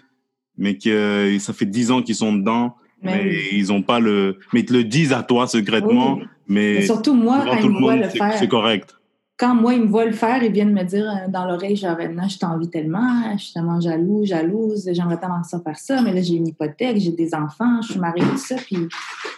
mais 0.57 0.77
que 0.77 1.37
ça 1.39 1.53
fait 1.53 1.65
dix 1.65 1.91
ans 1.91 2.01
qu'ils 2.01 2.15
sont 2.15 2.33
dedans, 2.33 2.75
mais, 3.01 3.33
ils 3.53 3.67
n'ont 3.67 3.81
pas 3.81 3.99
le... 3.99 4.39
Mais 4.53 4.59
ils 4.59 4.65
te 4.65 4.73
le 4.73 4.83
disent 4.83 5.13
à 5.13 5.23
toi 5.23 5.47
secrètement, 5.47 6.19
mais... 6.47 6.81
surtout 6.81 7.13
moi, 7.13 7.45
quand 7.45 7.61
tout 7.61 7.69
le 7.69 7.79
monde, 7.79 8.03
c'est 8.37 8.49
correct 8.49 8.99
quand 9.39 9.55
moi, 9.55 9.73
ils 9.73 9.81
me 9.81 9.87
voient 9.87 10.05
le 10.05 10.11
faire, 10.11 10.43
ils 10.43 10.51
viennent 10.51 10.73
me 10.73 10.83
dire 10.83 11.09
euh, 11.09 11.31
dans 11.31 11.45
l'oreille, 11.45 11.77
genre, 11.77 11.97
non, 12.13 12.27
je 12.27 12.37
t'envie 12.37 12.69
tellement, 12.69 13.37
je 13.37 13.45
suis 13.45 13.53
tellement 13.53 13.79
jaloux, 13.79 14.25
jalouse, 14.25 14.89
j'aimerais 14.91 15.17
tellement 15.17 15.43
ça 15.43 15.61
faire 15.61 15.77
ça, 15.77 16.01
mais 16.01 16.11
là, 16.11 16.21
j'ai 16.21 16.33
une 16.33 16.47
hypothèque, 16.47 16.97
j'ai 16.99 17.13
des 17.13 17.33
enfants, 17.33 17.81
je 17.81 17.93
suis 17.93 17.99
mariée, 18.01 18.21
tout 18.21 18.37
ça. 18.37 18.55
Puis, 18.55 18.75
tu 18.75 18.89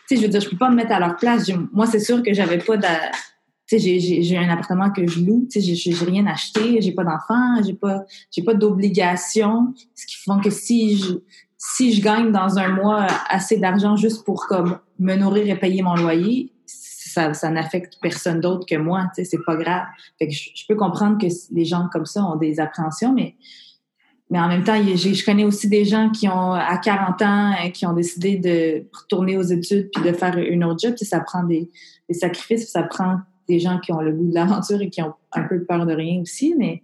sais, 0.08 0.16
je 0.16 0.22
veux 0.24 0.28
dire, 0.28 0.42
je 0.42 0.50
peux 0.50 0.58
pas 0.58 0.72
me 0.72 0.76
mettre 0.76 0.92
à 0.92 1.00
leur 1.00 1.18
place. 1.18 1.52
Moi, 1.72 1.86
c'est 1.86 2.00
sûr 2.00 2.24
que 2.24 2.34
j'avais 2.34 2.58
pas 2.58 2.78
de. 2.78 2.88
J'ai 3.78 4.38
un 4.38 4.50
appartement 4.50 4.92
que 4.92 5.08
je 5.08 5.22
loue, 5.22 5.48
j'ai 5.54 5.94
rien 6.06 6.26
acheté, 6.28 6.82
j'ai 6.82 6.92
pas 6.92 7.04
d'enfants, 7.04 7.62
j'ai 7.66 7.74
pas, 7.74 8.04
j'ai 8.32 8.44
pas 8.44 8.54
d'obligations, 8.54 9.74
ce 9.96 10.06
qui 10.06 10.18
font 10.18 10.40
que 10.40 10.50
si 10.50 10.98
je, 10.98 11.14
si 11.58 11.94
je 11.94 12.02
gagne 12.02 12.32
dans 12.32 12.58
un 12.58 12.70
mois 12.70 13.08
assez 13.30 13.58
d'argent 13.58 13.96
juste 13.96 14.26
pour 14.26 14.48
comme 14.48 14.80
me 15.00 15.16
nourrir 15.16 15.48
et 15.48 15.60
payer 15.60 15.84
mon 15.84 15.96
loyer, 15.96 16.52
ça, 16.66 17.34
ça 17.34 17.50
n'affecte 17.50 17.98
personne 18.02 18.40
d'autre 18.40 18.66
que 18.66 18.76
moi, 18.76 19.10
c'est 19.14 19.44
pas 19.46 19.56
grave. 19.56 19.86
Fait 20.18 20.28
que 20.28 20.34
je, 20.34 20.66
peux 20.68 20.76
comprendre 20.76 21.18
que 21.18 21.28
les 21.52 21.66
gens 21.66 21.88
comme 21.92 22.06
ça 22.06 22.24
ont 22.26 22.38
des 22.38 22.60
appréhensions, 22.60 23.14
mais, 23.14 23.36
mais 24.30 24.40
en 24.40 24.48
même 24.48 24.64
temps, 24.64 24.76
je 24.76 25.26
connais 25.26 25.44
aussi 25.44 25.68
des 25.68 25.86
gens 25.86 26.10
qui 26.10 26.28
ont, 26.30 26.54
à 26.54 26.78
40 26.78 27.22
ans, 27.22 27.52
euh, 27.52 27.70
qui 27.70 27.86
ont 27.86 27.94
décidé 27.94 28.38
de 28.38 28.88
retourner 28.98 29.38
aux 29.38 29.44
études 29.44 29.90
puis 29.94 30.04
de 30.04 30.14
faire 30.14 30.38
une 30.38 30.64
autre 30.64 30.80
job. 30.82 30.96
Tu 30.96 31.06
sais, 31.06 31.12
ça 31.12 31.20
prend 31.20 31.44
des 31.44 31.70
sacrifices, 32.12 32.72
ça 32.72 32.84
prend 32.84 33.18
des 33.52 33.60
gens 33.60 33.80
qui 33.80 33.92
ont 33.92 34.02
le 34.02 34.14
goût 34.14 34.30
de 34.30 34.34
l'aventure 34.34 34.82
et 34.82 34.90
qui 34.90 35.02
ont 35.02 35.14
un 35.34 35.44
peu 35.44 35.64
peur 35.64 35.86
de 35.86 35.94
rien 35.94 36.22
aussi, 36.22 36.56
mais, 36.58 36.82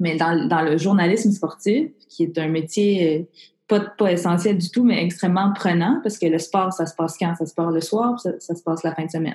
mais 0.00 0.16
dans, 0.16 0.48
dans 0.48 0.62
le 0.62 0.76
journalisme 0.76 1.30
sportif, 1.30 1.88
qui 2.08 2.24
est 2.24 2.36
un 2.38 2.48
métier 2.48 3.20
euh, 3.20 3.22
pas, 3.68 3.80
pas 3.80 4.12
essentiel 4.12 4.58
du 4.58 4.70
tout, 4.70 4.84
mais 4.84 5.02
extrêmement 5.04 5.52
prenant 5.52 6.00
parce 6.02 6.18
que 6.18 6.26
le 6.26 6.38
sport, 6.38 6.72
ça 6.72 6.86
se 6.86 6.94
passe 6.94 7.16
quand? 7.18 7.34
Ça 7.36 7.46
se 7.46 7.54
passe 7.54 7.72
le 7.72 7.80
soir, 7.80 8.18
ça, 8.18 8.30
ça 8.40 8.54
se 8.54 8.62
passe 8.62 8.82
la 8.82 8.94
fin 8.94 9.04
de 9.04 9.10
semaine. 9.10 9.34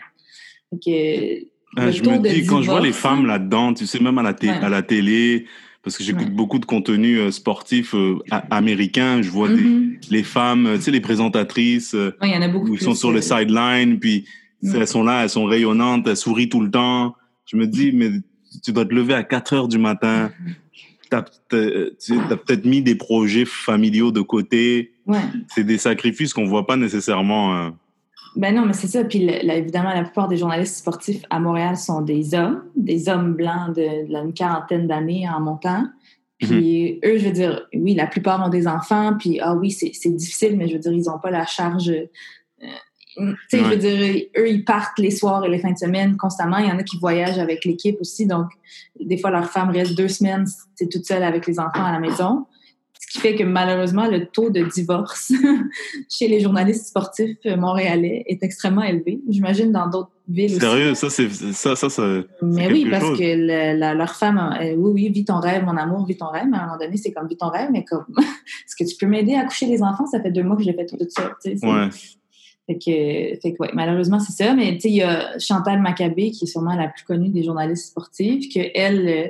Donc, 0.72 0.82
euh, 0.88 1.38
je 1.78 2.04
me 2.04 2.18
dis, 2.18 2.46
quand 2.46 2.62
je 2.62 2.70
vois 2.70 2.82
les 2.82 2.94
femmes 2.94 3.26
là-dedans, 3.26 3.74
tu 3.74 3.86
sais, 3.86 4.00
même 4.00 4.18
à 4.18 4.24
la, 4.24 4.36
à 4.62 4.70
la 4.70 4.82
télé, 4.82 5.46
parce 5.84 5.98
que 5.98 6.04
j'écoute 6.04 6.32
beaucoup 6.32 6.60
de 6.60 6.66
contenu 6.66 7.18
euh, 7.18 7.32
sportif 7.32 7.96
euh, 7.96 8.20
américain, 8.50 9.22
je 9.22 9.30
vois 9.30 9.48
des, 9.48 9.56
mm-hmm. 9.56 10.12
les 10.12 10.24
femmes, 10.24 10.70
tu 10.76 10.82
sais, 10.82 10.92
les 10.92 11.02
présentatrices, 11.02 11.96
il 11.96 12.30
y 12.30 12.36
en 12.36 12.42
a 12.42 12.50
beaucoup 12.50 12.72
où 12.72 12.76
ils 12.76 12.82
sont 12.82 12.96
sur 12.96 13.12
le 13.12 13.22
sideline, 13.22 14.00
puis 14.00 14.26
mm. 14.62 14.76
elles 14.76 14.88
sont 14.88 15.04
là, 15.04 15.24
elles 15.24 15.30
sont 15.30 15.46
rayonnantes, 15.46 16.08
elles 16.08 16.18
sourient 16.18 16.50
tout 16.50 16.62
le 16.62 16.72
temps. 16.72 17.16
Je 17.46 17.58
me 17.58 17.68
dis, 17.68 17.92
mais 17.92 18.12
tu 18.64 18.72
dois 18.72 18.86
te 18.86 18.94
lever 18.94 19.14
à 19.14 19.24
4 19.24 19.54
heures 19.54 19.68
du 19.68 19.78
matin, 19.78 20.32
tu 21.10 21.16
as, 21.16 21.24
peut-être 22.38 22.66
mis 22.66 22.82
des 22.82 22.96
projets 22.96 23.46
familiaux 23.46 24.12
de 24.12 24.22
côté. 24.22 24.94
Ouais. 25.06 25.20
C'est 25.50 25.64
des 25.64 25.78
sacrifices 25.78 26.34
qu'on 26.34 26.46
voit 26.46 26.66
pas 26.66 26.78
nécessairement. 26.78 27.56
Euh. 27.56 27.70
Ben 28.38 28.56
non, 28.56 28.66
mais 28.66 28.74
c'est 28.74 28.88
ça. 28.88 29.04
Puis 29.04 29.30
évidemment, 29.30 29.94
la 29.94 30.04
plupart 30.04 30.30
des 30.30 30.38
journalistes 30.38 30.78
sportifs 30.78 31.24
à 31.30 31.40
Montréal 31.40 31.76
sont 31.76 32.02
des 32.02 32.34
hommes, 32.34 32.64
des 32.76 33.10
hommes 33.10 33.34
blancs 33.34 33.76
de, 33.76 34.08
d'une 34.08 34.34
quarantaine 34.34 34.88
d'années 34.88 35.28
en 35.28 35.42
montant. 35.42 35.84
Puis 36.40 37.00
mhm. 37.04 37.10
eux, 37.10 37.18
je 37.18 37.26
veux 37.26 37.34
dire, 37.34 37.68
oui, 37.74 37.94
la 37.94 38.08
plupart 38.08 38.44
ont 38.44 38.50
des 38.50 38.68
enfants, 38.68 39.16
puis 39.20 39.40
ah 39.42 39.54
oui, 39.56 39.70
c'est, 39.70 39.92
c'est 39.94 40.10
difficile, 40.10 40.58
mais 40.58 40.68
je 40.68 40.74
veux 40.74 40.80
dire, 40.80 40.92
ils 40.92 41.04
n'ont 41.04 41.20
pas 41.20 41.30
la 41.30 41.46
charge 41.46 41.92
tu 43.18 43.36
sais, 43.50 43.60
je 43.60 43.64
veux 43.64 43.78
dire, 43.78 44.24
eux, 44.38 44.50
ils 44.50 44.64
partent 44.64 44.98
les 44.98 45.12
soirs 45.12 45.44
et 45.46 45.50
les 45.50 45.60
fins 45.60 45.72
de 45.72 45.78
semaine 45.78 46.18
constamment. 46.18 46.58
Il 46.58 46.68
y 46.68 46.72
en 46.72 46.78
a 46.78 46.84
qui 46.84 46.98
voyagent 46.98 47.40
avec 47.40 47.66
l'équipe 47.66 47.98
aussi. 48.00 48.26
Donc, 48.26 48.48
des 49.00 49.18
fois, 49.18 49.32
leur 49.32 49.50
femme 49.50 49.70
reste 49.70 49.96
deux 49.96 50.08
semaines, 50.08 50.46
c'est 50.76 50.90
toute 50.90 51.06
seule 51.06 51.24
avec 51.24 51.46
les 51.48 51.60
enfants 51.60 51.84
à 51.84 51.92
la 51.92 52.00
maison. 52.00 52.46
Ce 53.00 53.08
qui 53.08 53.20
fait 53.20 53.36
que 53.36 53.44
malheureusement, 53.44 54.08
le 54.08 54.28
taux 54.28 54.50
de 54.50 54.64
divorce 54.64 55.34
chez 56.10 56.28
les 56.30 56.40
journalistes 56.40 56.88
sportifs 56.88 57.38
montréalais 57.58 58.24
est 58.28 58.42
extrêmement 58.44 58.84
élevé. 58.84 59.20
J'imagine 59.28 59.72
dans 59.72 59.90
d'autres 59.90 60.12
villes 60.30 60.62
Sérieux, 60.62 60.94
ça, 60.94 61.10
c'est 61.10 61.30
ça, 61.30 61.76
ça, 61.76 61.90
ça 61.90 62.04
Mais 62.42 62.72
oui, 62.72 62.88
parce 62.90 63.18
que 63.18 63.96
leur 63.96 64.16
femme, 64.16 64.56
euh, 64.62 64.76
oui, 64.78 64.92
oui, 64.94 65.10
vis 65.10 65.26
ton 65.26 65.40
rêve, 65.40 65.66
mon 65.66 65.76
amour, 65.76 66.06
vis 66.06 66.16
ton 66.16 66.28
rêve. 66.28 66.46
Mais 66.50 66.58
à 66.58 66.62
un 66.62 66.66
moment 66.68 66.78
donné, 66.78 66.96
c'est 66.96 67.12
comme 67.12 67.28
vis 67.28 67.38
ton 67.38 67.50
rêve, 67.50 67.70
mais 67.72 67.84
comme, 67.84 68.06
est-ce 68.18 68.76
que 68.82 68.90
tu 68.90 68.96
peux 68.96 69.08
m'aider 69.08 69.36
à 69.36 69.44
coucher 69.44 69.66
les 69.66 69.82
enfants? 69.82 70.06
Ça 70.06 70.22
fait 70.22 70.32
deux 70.32 70.44
mois 70.44 70.56
que 70.56 70.64
j'ai 70.64 70.74
fait 70.74 70.86
tout 70.86 70.98
ça. 71.10 71.32
Ouais. 71.44 71.90
Fait 72.80 73.54
que, 73.54 73.76
malheureusement, 73.76 74.20
c'est 74.20 74.44
ça. 74.44 74.54
Mais 74.54 74.74
tu 74.74 74.82
sais, 74.82 74.90
il 74.90 74.96
y 74.96 75.02
a 75.02 75.38
Chantal 75.40 75.82
Maccabé, 75.82 76.32
qui 76.32 76.46
est 76.46 76.48
sûrement 76.48 76.76
la 76.76 76.88
plus 76.88 77.04
connue 77.04 77.30
des 77.30 77.44
journalistes 77.44 77.88
sportifs, 77.88 78.54
que 78.54 78.60
elle, 78.74 79.08
euh, 79.08 79.28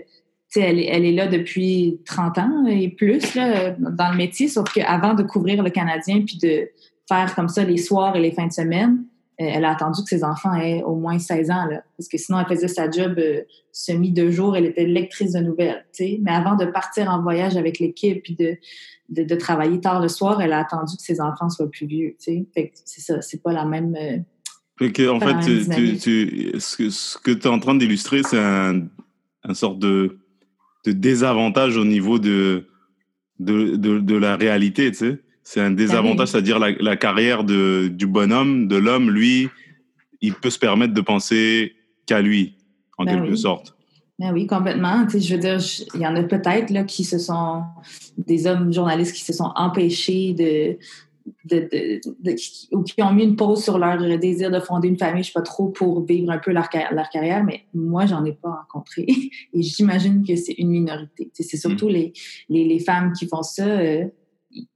tu 0.52 0.62
sais, 0.62 0.62
elle, 0.62 1.06
est 1.06 1.12
là 1.12 1.28
depuis 1.28 2.00
30 2.06 2.38
ans 2.38 2.66
et 2.68 2.90
plus 2.90 3.36
dans 3.36 4.12
le 4.12 4.18
métier, 4.18 4.48
sauf 4.48 4.72
qu'avant 4.74 5.14
de 5.14 5.24
couvrir 5.24 5.64
le 5.64 5.70
Canadien 5.70 6.24
puis 6.26 6.38
de 6.38 6.70
faire 7.08 7.36
comme 7.36 7.48
ça 7.48 7.64
les 7.64 7.78
soirs 7.78 8.16
et 8.16 8.20
les 8.20 8.32
fins 8.32 8.48
de 8.48 8.54
semaine, 8.54 9.06
euh, 9.42 9.46
elle 9.48 9.66
a 9.66 9.72
attendu 9.72 10.02
que 10.04 10.10
ses 10.10 10.24
enfants 10.24 10.54
aient 10.56 10.84
au 10.84 10.96
moins 10.96 11.18
16 11.18 11.52
ans, 11.52 11.68
parce 11.98 12.10
que 12.10 12.18
sinon, 12.18 12.40
elle 12.40 12.48
faisait 12.48 12.68
sa 12.68 12.90
job 12.90 13.16
euh, 13.18 13.42
semi 13.72 14.12
deux 14.12 14.32
jours, 14.32 14.56
elle 14.56 14.66
était 14.66 14.86
lectrice 14.86 15.34
de 15.34 15.40
nouvelles, 15.40 15.86
tu 15.94 16.04
sais. 16.04 16.20
Mais 16.22 16.32
avant 16.32 16.56
de 16.56 16.66
partir 16.66 17.10
en 17.10 17.22
voyage 17.22 17.58
avec 17.58 17.80
l'équipe 17.80 18.22
puis 18.22 18.36
de, 18.36 18.58
de, 19.12 19.24
de, 19.24 19.36
travailler 19.36 19.80
tard 19.80 20.02
le 20.02 20.08
soir, 20.08 20.42
elle 20.42 20.54
a 20.54 20.60
attendu 20.60 20.96
que 20.98 21.04
ses 21.04 21.22
enfants 21.22 21.50
soient 21.50 21.70
plus 21.70 21.86
vieux, 21.86 22.16
tu 22.20 22.46
sais. 22.56 22.72
C'est 22.86 23.02
ça, 23.02 23.22
c'est 23.22 23.44
pas 23.44 23.54
la 23.54 23.66
même... 23.66 23.96
Euh, 23.96 24.90
que, 24.90 25.10
en 25.10 25.20
fait, 25.20 25.40
tu, 25.46 25.70
tu, 25.70 25.98
tu, 25.98 26.60
ce 26.60 27.18
que, 27.20 27.32
tu 27.32 27.42
es 27.42 27.48
en 27.48 27.60
train 27.60 27.76
d'illustrer, 27.76 28.24
c'est 28.24 28.40
un, 28.40 28.88
un 29.44 29.54
sorte 29.54 29.78
de, 29.78 30.18
de 30.86 30.92
désavantage 30.92 31.78
au 31.78 31.86
niveau 31.86 32.18
de, 32.18 32.68
de, 33.40 33.76
de, 33.76 34.00
de 34.00 34.16
la 34.16 34.36
réalité, 34.38 34.92
tu 34.92 34.98
sais 34.98 35.22
c'est 35.44 35.62
un 35.62 35.72
désavantage, 35.72 36.30
ah 36.30 36.32
c'est-à-dire 36.32 36.60
la, 36.60 36.72
la, 36.72 36.96
carrière 36.96 37.44
de, 37.44 37.90
du 37.92 38.08
bonhomme, 38.08 38.68
de 38.68 38.76
l'homme, 38.78 39.10
lui, 39.10 39.50
il 40.22 40.34
peut 40.34 40.50
se 40.50 40.60
permettre 40.60 40.94
de 40.94 41.02
penser 41.02 41.76
qu'à 42.06 42.22
lui, 42.22 42.56
en 42.98 43.06
ben 43.06 43.22
quelque 43.22 43.36
sorte. 43.36 43.76
Ben 44.22 44.32
oui, 44.34 44.46
complètement. 44.46 45.04
Tu 45.08 45.14
sais, 45.14 45.20
je 45.20 45.34
veux 45.34 45.42
dire, 45.42 45.58
il 45.96 46.02
y 46.02 46.06
en 46.06 46.16
a 46.16 46.22
peut-être 46.22 46.70
là 46.70 46.84
qui 46.84 47.04
se 47.04 47.18
sont 47.18 47.64
des 48.20 48.46
hommes 48.46 48.72
journalistes 48.72 49.16
qui 49.16 49.24
se 49.24 49.34
sont 49.34 49.52
empêchés 49.56 50.36
de, 50.36 50.78
de, 51.46 51.68
de, 52.22 52.36
ou 52.72 52.84
qui 52.84 53.02
ont 53.02 53.14
mis 53.14 53.24
une 53.24 53.36
pause 53.36 53.64
sur 53.64 53.80
leur 53.80 53.98
désir 54.20 54.52
de 54.52 54.60
fonder 54.60 54.90
une 54.90 54.98
famille, 55.00 55.24
je 55.24 55.30
sais 55.30 55.34
pas 55.34 55.42
trop, 55.42 55.70
pour 55.70 56.06
vivre 56.06 56.30
un 56.30 56.38
peu 56.38 56.52
leur, 56.52 56.70
leur 56.92 57.10
carrière, 57.10 57.44
mais 57.44 57.62
moi, 57.74 58.06
j'en 58.06 58.24
ai 58.24 58.34
pas 58.34 58.60
rencontré. 58.62 59.08
Et 59.54 59.64
j'imagine 59.64 60.24
que 60.24 60.36
c'est 60.36 60.54
une 60.54 60.70
minorité. 60.70 61.32
c'est 61.34 61.58
surtout 61.58 61.88
mm. 61.88 61.94
les, 61.94 62.14
les, 62.50 62.66
les, 62.66 62.80
femmes 62.80 63.14
qui 63.14 63.28
font 63.28 63.42
ça. 63.42 63.66
Euh, 63.66 64.06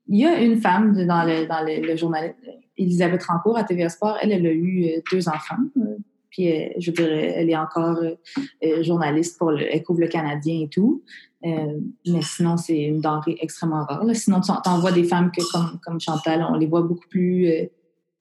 il 0.07 0.19
y 0.19 0.25
a 0.25 0.41
une 0.41 0.59
femme 0.59 1.05
dans 1.05 1.23
le, 1.23 1.45
dans 1.45 1.63
le, 1.63 1.95
journal, 1.95 2.33
Elisabeth 2.77 3.21
Rancourt 3.21 3.59
à 3.59 3.63
TVA 3.63 3.89
Sport, 3.89 4.17
elle, 4.23 4.31
elle 4.31 4.47
a 4.47 4.51
eu 4.51 4.85
euh, 4.85 5.01
deux 5.11 5.29
enfants. 5.29 5.57
Euh, 6.39 6.69
puis, 6.69 6.81
je 6.81 6.91
dirais, 6.91 7.33
elle 7.37 7.49
est 7.49 7.57
encore 7.57 7.99
journaliste 8.81 9.37
pour 9.37 9.51
le, 9.51 9.61
elle 9.73 9.83
couvre 9.83 10.01
le 10.01 10.07
Canadien 10.07 10.61
et 10.61 10.69
tout. 10.69 11.03
Euh, 11.45 11.79
mais 12.07 12.21
sinon, 12.21 12.57
c'est 12.57 12.81
une 12.81 13.01
denrée 13.01 13.37
extrêmement 13.39 13.85
rare. 13.85 14.03
Sinon, 14.13 14.41
tu 14.41 14.51
en 14.51 14.79
vois 14.79 14.91
des 14.91 15.03
femmes 15.03 15.31
que, 15.31 15.41
comme, 15.51 15.79
comme 15.83 15.99
Chantal, 15.99 16.45
on 16.49 16.55
les 16.55 16.65
voit 16.65 16.81
beaucoup 16.81 17.07
plus, 17.07 17.47
euh, 17.47 17.65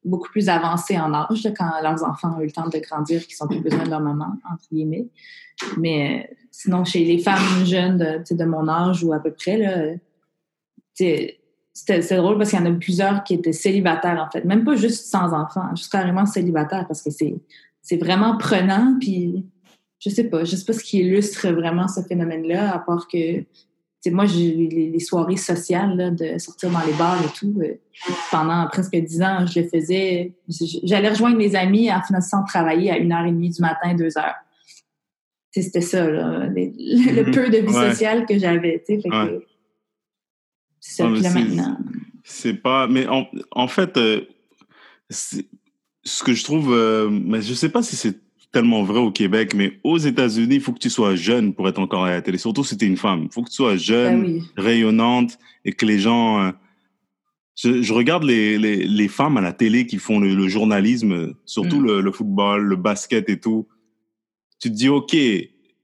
beaucoup 0.05 0.29
plus 0.29 0.49
avancées 0.49 0.99
en 0.99 1.15
âge 1.15 1.49
quand 1.57 1.71
leurs 1.83 2.05
enfants 2.05 2.37
ont 2.37 2.41
eu 2.41 2.47
le 2.47 2.53
temps 2.53 2.69
de 2.69 2.79
grandir, 2.79 3.27
qui 3.27 3.35
sont 3.35 3.47
plus 3.47 3.61
besoin 3.61 3.85
de 3.85 3.91
leur 3.91 4.01
maman, 4.01 4.35
entre 4.51 4.65
guillemets. 4.71 5.07
Mais 5.79 6.27
euh, 6.29 6.35
sinon, 6.51 6.85
chez 6.85 7.05
les 7.05 7.19
femmes 7.19 7.65
jeunes 7.65 8.23
de, 8.29 8.45
mon 8.45 8.69
âge 8.69 9.03
ou 9.03 9.13
à 9.15 9.21
peu 9.21 9.33
près, 9.33 9.99
c'est 10.93 12.17
drôle 12.17 12.37
parce 12.37 12.51
qu'il 12.51 12.59
y 12.59 12.63
en 12.63 12.67
a 12.67 12.73
plusieurs 12.73 13.25
qui 13.25 13.35
étaient 13.35 13.53
célibataires, 13.53 14.23
en 14.23 14.31
fait. 14.31 14.45
Même 14.45 14.65
pas 14.65 14.77
juste 14.77 15.07
sans 15.07 15.33
enfants, 15.33 15.75
juste 15.75 15.91
carrément 15.91 16.27
célibataires 16.27 16.87
parce 16.87 17.01
que 17.01 17.11
c'est 17.11 17.35
vraiment 17.93 18.37
prenant. 18.37 18.97
Puis 18.99 19.45
je 20.05 20.11
sais 20.11 20.25
pas, 20.25 20.45
je 20.45 20.57
sais 20.57 20.65
pas 20.65 20.73
ce 20.73 20.85
qui 20.85 20.99
illustre 20.99 21.49
vraiment 21.49 21.89
ce 21.89 22.03
phénomène-là, 22.03 22.75
à 22.75 22.79
part 22.79 23.09
que, 23.09 23.45
moi, 24.11 24.27
j'ai 24.27 24.55
les, 24.55 25.01
soirées 25.01 25.39
sociales, 25.39 26.15
de 26.15 26.37
sortir 26.37 26.71
dans 26.71 26.85
les 26.85 26.93
bars 26.93 27.19
et 27.25 27.39
tout, 27.39 27.59
euh, 27.63 27.75
pendant 28.31 28.67
presque 28.69 28.95
dix 28.95 29.23
ans, 29.23 29.47
je 29.47 29.61
le 29.61 29.69
faisais. 29.69 30.35
J'allais 30.83 31.09
rejoindre 31.09 31.39
mes 31.39 31.55
amis 31.55 31.91
en 31.91 32.03
finissant 32.03 32.43
de 32.43 32.47
travailler 32.47 32.91
à 32.91 32.99
une 32.99 33.13
heure 33.13 33.25
et 33.25 33.31
demie 33.31 33.49
du 33.49 33.63
matin, 33.63 33.95
deux 33.95 34.19
heures. 34.19 34.35
C'était 35.53 35.81
ça, 35.81 36.07
le, 36.07 36.51
mm-hmm. 36.51 37.31
peu 37.33 37.49
de 37.49 37.59
vie 37.59 37.73
sociale 37.73 38.27
que 38.27 38.39
j'avais. 38.39 38.85
C'est 38.87 39.01
ça, 40.81 41.09
là, 41.09 41.31
maintenant. 41.31 41.79
C'est 42.25 42.55
pas. 42.55 42.87
Mais 42.89 43.07
en, 43.07 43.27
en 43.53 43.69
fait, 43.69 43.97
euh, 43.97 44.27
ce 46.05 46.23
que 46.23 46.33
je 46.33 46.45
trouve. 46.45 46.73
Euh, 46.73 47.09
mais 47.11 47.43
je 47.43 47.55
sais 47.55 47.69
pas 47.69 47.83
si 47.83 47.97
c'est 47.97 48.19
tellement 48.53 48.85
vrai 48.85 49.01
au 49.01 49.11
Québec, 49.11 49.53
mais 49.55 49.81
aux 49.83 49.99
États-Unis, 49.99 50.57
il 50.57 50.61
faut 50.61 50.73
que 50.73 50.79
tu 50.79 50.91
sois 50.91 51.17
jeune 51.17 51.55
pour 51.55 51.69
être 51.69 51.81
encore 51.81 52.05
à 52.05 52.11
la 52.11 52.23
télé. 52.23 52.39
Surtout 52.39 52.63
si 52.63 52.77
tu 52.77 52.85
es 52.85 52.89
une 52.89 52.97
femme. 52.97 53.25
Il 53.25 53.33
faut 53.33 53.43
que 53.43 53.51
tu 53.51 53.57
sois 53.57 53.77
jeune, 53.77 54.23
ben 54.23 54.43
rayonnante 54.57 55.39
et 55.65 55.73
que 55.73 55.85
les 55.85 55.99
gens. 55.99 56.41
Euh, 56.41 56.53
je, 57.57 57.93
regarde 57.93 58.25
les, 58.25 58.59
les, 58.59 58.85
les, 58.85 59.09
femmes 59.09 59.37
à 59.37 59.41
la 59.41 59.53
télé 59.53 59.87
qui 59.87 59.99
font 59.99 60.19
le, 60.19 60.49
journalisme, 60.49 61.35
surtout 61.45 61.81
mm. 61.81 62.01
le, 62.01 62.13
football, 62.13 62.63
le 62.63 62.77
basket 62.77 63.29
et 63.29 63.39
tout. 63.39 63.69
Tu 64.61 64.71
te 64.71 64.75
dis, 64.75 64.89
OK, 64.89 65.17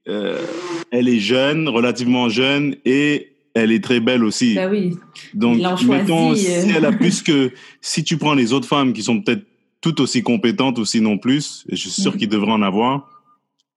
euh, 0.07 0.45
elle 0.91 1.07
est 1.07 1.19
jeune, 1.19 1.69
relativement 1.69 2.27
jeune 2.27 2.75
et 2.83 3.31
elle 3.53 3.71
est 3.71 3.83
très 3.83 3.99
belle 3.99 4.23
aussi. 4.23 4.55
Ben 4.55 4.69
oui. 4.69 4.97
Donc, 5.33 5.59
mettons, 5.83 6.35
si 6.35 6.47
euh. 6.47 6.73
elle 6.75 6.85
a 6.85 6.91
plus 6.91 7.21
que. 7.23 7.51
Si 7.79 8.03
tu 8.03 8.17
prends 8.17 8.33
les 8.33 8.53
autres 8.53 8.67
femmes 8.67 8.93
qui 8.93 9.03
sont 9.03 9.21
peut-être 9.21 9.45
tout 9.81 9.99
aussi 10.01 10.21
compétente 10.21 10.77
ou 10.77 10.85
sinon 10.85 11.17
plus, 11.17 11.65
et 11.69 11.75
je 11.75 11.89
suis 11.89 12.01
sûr 12.01 12.13
mm. 12.13 12.17
qu'il 12.17 12.29
devrait 12.29 12.51
en 12.51 12.61
avoir, 12.61 13.09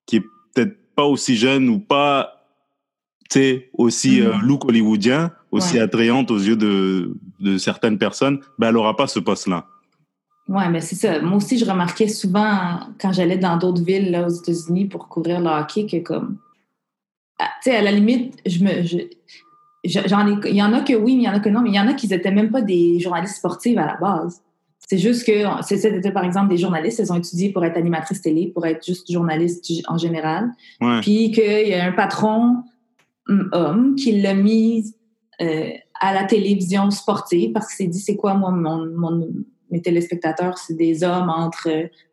qui 0.06 0.16
est 0.16 0.24
peut-être 0.54 0.76
pas 0.94 1.04
aussi 1.04 1.36
jeune 1.36 1.68
ou 1.68 1.78
pas, 1.78 2.46
tu 3.30 3.40
sais, 3.40 3.70
aussi 3.72 4.20
mm. 4.20 4.26
euh, 4.26 4.32
look 4.42 4.64
hollywoodien, 4.66 5.32
aussi 5.50 5.78
attrayante 5.78 6.30
aux 6.30 6.38
yeux 6.38 6.56
de, 6.56 7.16
de 7.40 7.58
certaines 7.58 7.98
personnes, 7.98 8.40
ben 8.58 8.68
elle 8.68 8.76
aura 8.76 8.96
pas 8.96 9.06
ce 9.06 9.18
poste-là. 9.18 9.66
Ouais, 10.48 10.68
mais 10.68 10.80
c'est 10.80 10.96
ça. 10.96 11.20
Moi 11.20 11.36
aussi, 11.36 11.58
je 11.58 11.64
remarquais 11.64 12.08
souvent 12.08 12.80
quand 13.00 13.12
j'allais 13.12 13.38
dans 13.38 13.56
d'autres 13.56 13.82
villes 13.82 14.10
là, 14.10 14.26
aux 14.26 14.30
États-Unis 14.30 14.86
pour 14.86 15.08
couvrir 15.08 15.40
le 15.40 15.48
hockey 15.48 15.86
que 15.86 16.02
comme, 16.02 16.36
ah, 17.38 17.48
tu 17.62 17.70
sais, 17.70 17.76
à 17.76 17.82
la 17.82 17.92
limite, 17.92 18.36
je 18.44 18.62
me, 18.62 18.82
j'en 19.84 20.28
ai, 20.28 20.50
il 20.50 20.56
y 20.56 20.62
en 20.62 20.72
a 20.74 20.82
que 20.82 20.92
oui, 20.92 21.16
mais 21.16 21.22
il 21.22 21.26
y 21.26 21.28
en 21.28 21.34
a 21.34 21.40
que 21.40 21.48
non, 21.48 21.62
mais 21.62 21.70
il 21.70 21.74
y 21.74 21.80
en 21.80 21.88
a 21.88 21.94
qui 21.94 22.08
n'étaient 22.08 22.30
même 22.30 22.50
pas 22.50 22.60
des 22.60 23.00
journalistes 23.00 23.36
sportifs 23.36 23.78
à 23.78 23.86
la 23.86 23.96
base. 23.96 24.42
C'est 24.88 24.98
juste 24.98 25.26
que 25.26 25.32
c'était 25.62 26.12
par 26.12 26.24
exemple 26.24 26.48
des 26.48 26.58
journalistes, 26.58 27.00
elles 27.00 27.12
ont 27.12 27.16
étudié 27.16 27.50
pour 27.50 27.64
être 27.64 27.76
animatrice 27.76 28.20
télé, 28.20 28.48
pour 28.48 28.66
être 28.66 28.84
juste 28.84 29.10
journaliste 29.10 29.64
en 29.88 29.96
général. 29.96 30.50
Puis 31.00 31.30
qu'il 31.32 31.68
y 31.68 31.74
a 31.74 31.86
un 31.86 31.92
patron 31.92 32.62
hum, 33.28 33.48
homme 33.52 33.94
qui 33.96 34.20
l'a 34.20 34.34
mis 34.34 34.94
euh, 35.40 35.70
à 36.00 36.12
la 36.12 36.24
télévision 36.24 36.90
sportive 36.90 37.52
parce 37.52 37.68
qu'il 37.68 37.86
s'est 37.86 37.90
dit 37.90 37.98
c'est 37.98 38.16
quoi 38.16 38.34
moi 38.34 38.50
mon, 38.50 39.28
mes 39.70 39.80
téléspectateurs 39.80 40.58
c'est 40.58 40.74
des 40.74 41.02
hommes 41.02 41.30
entre 41.30 41.68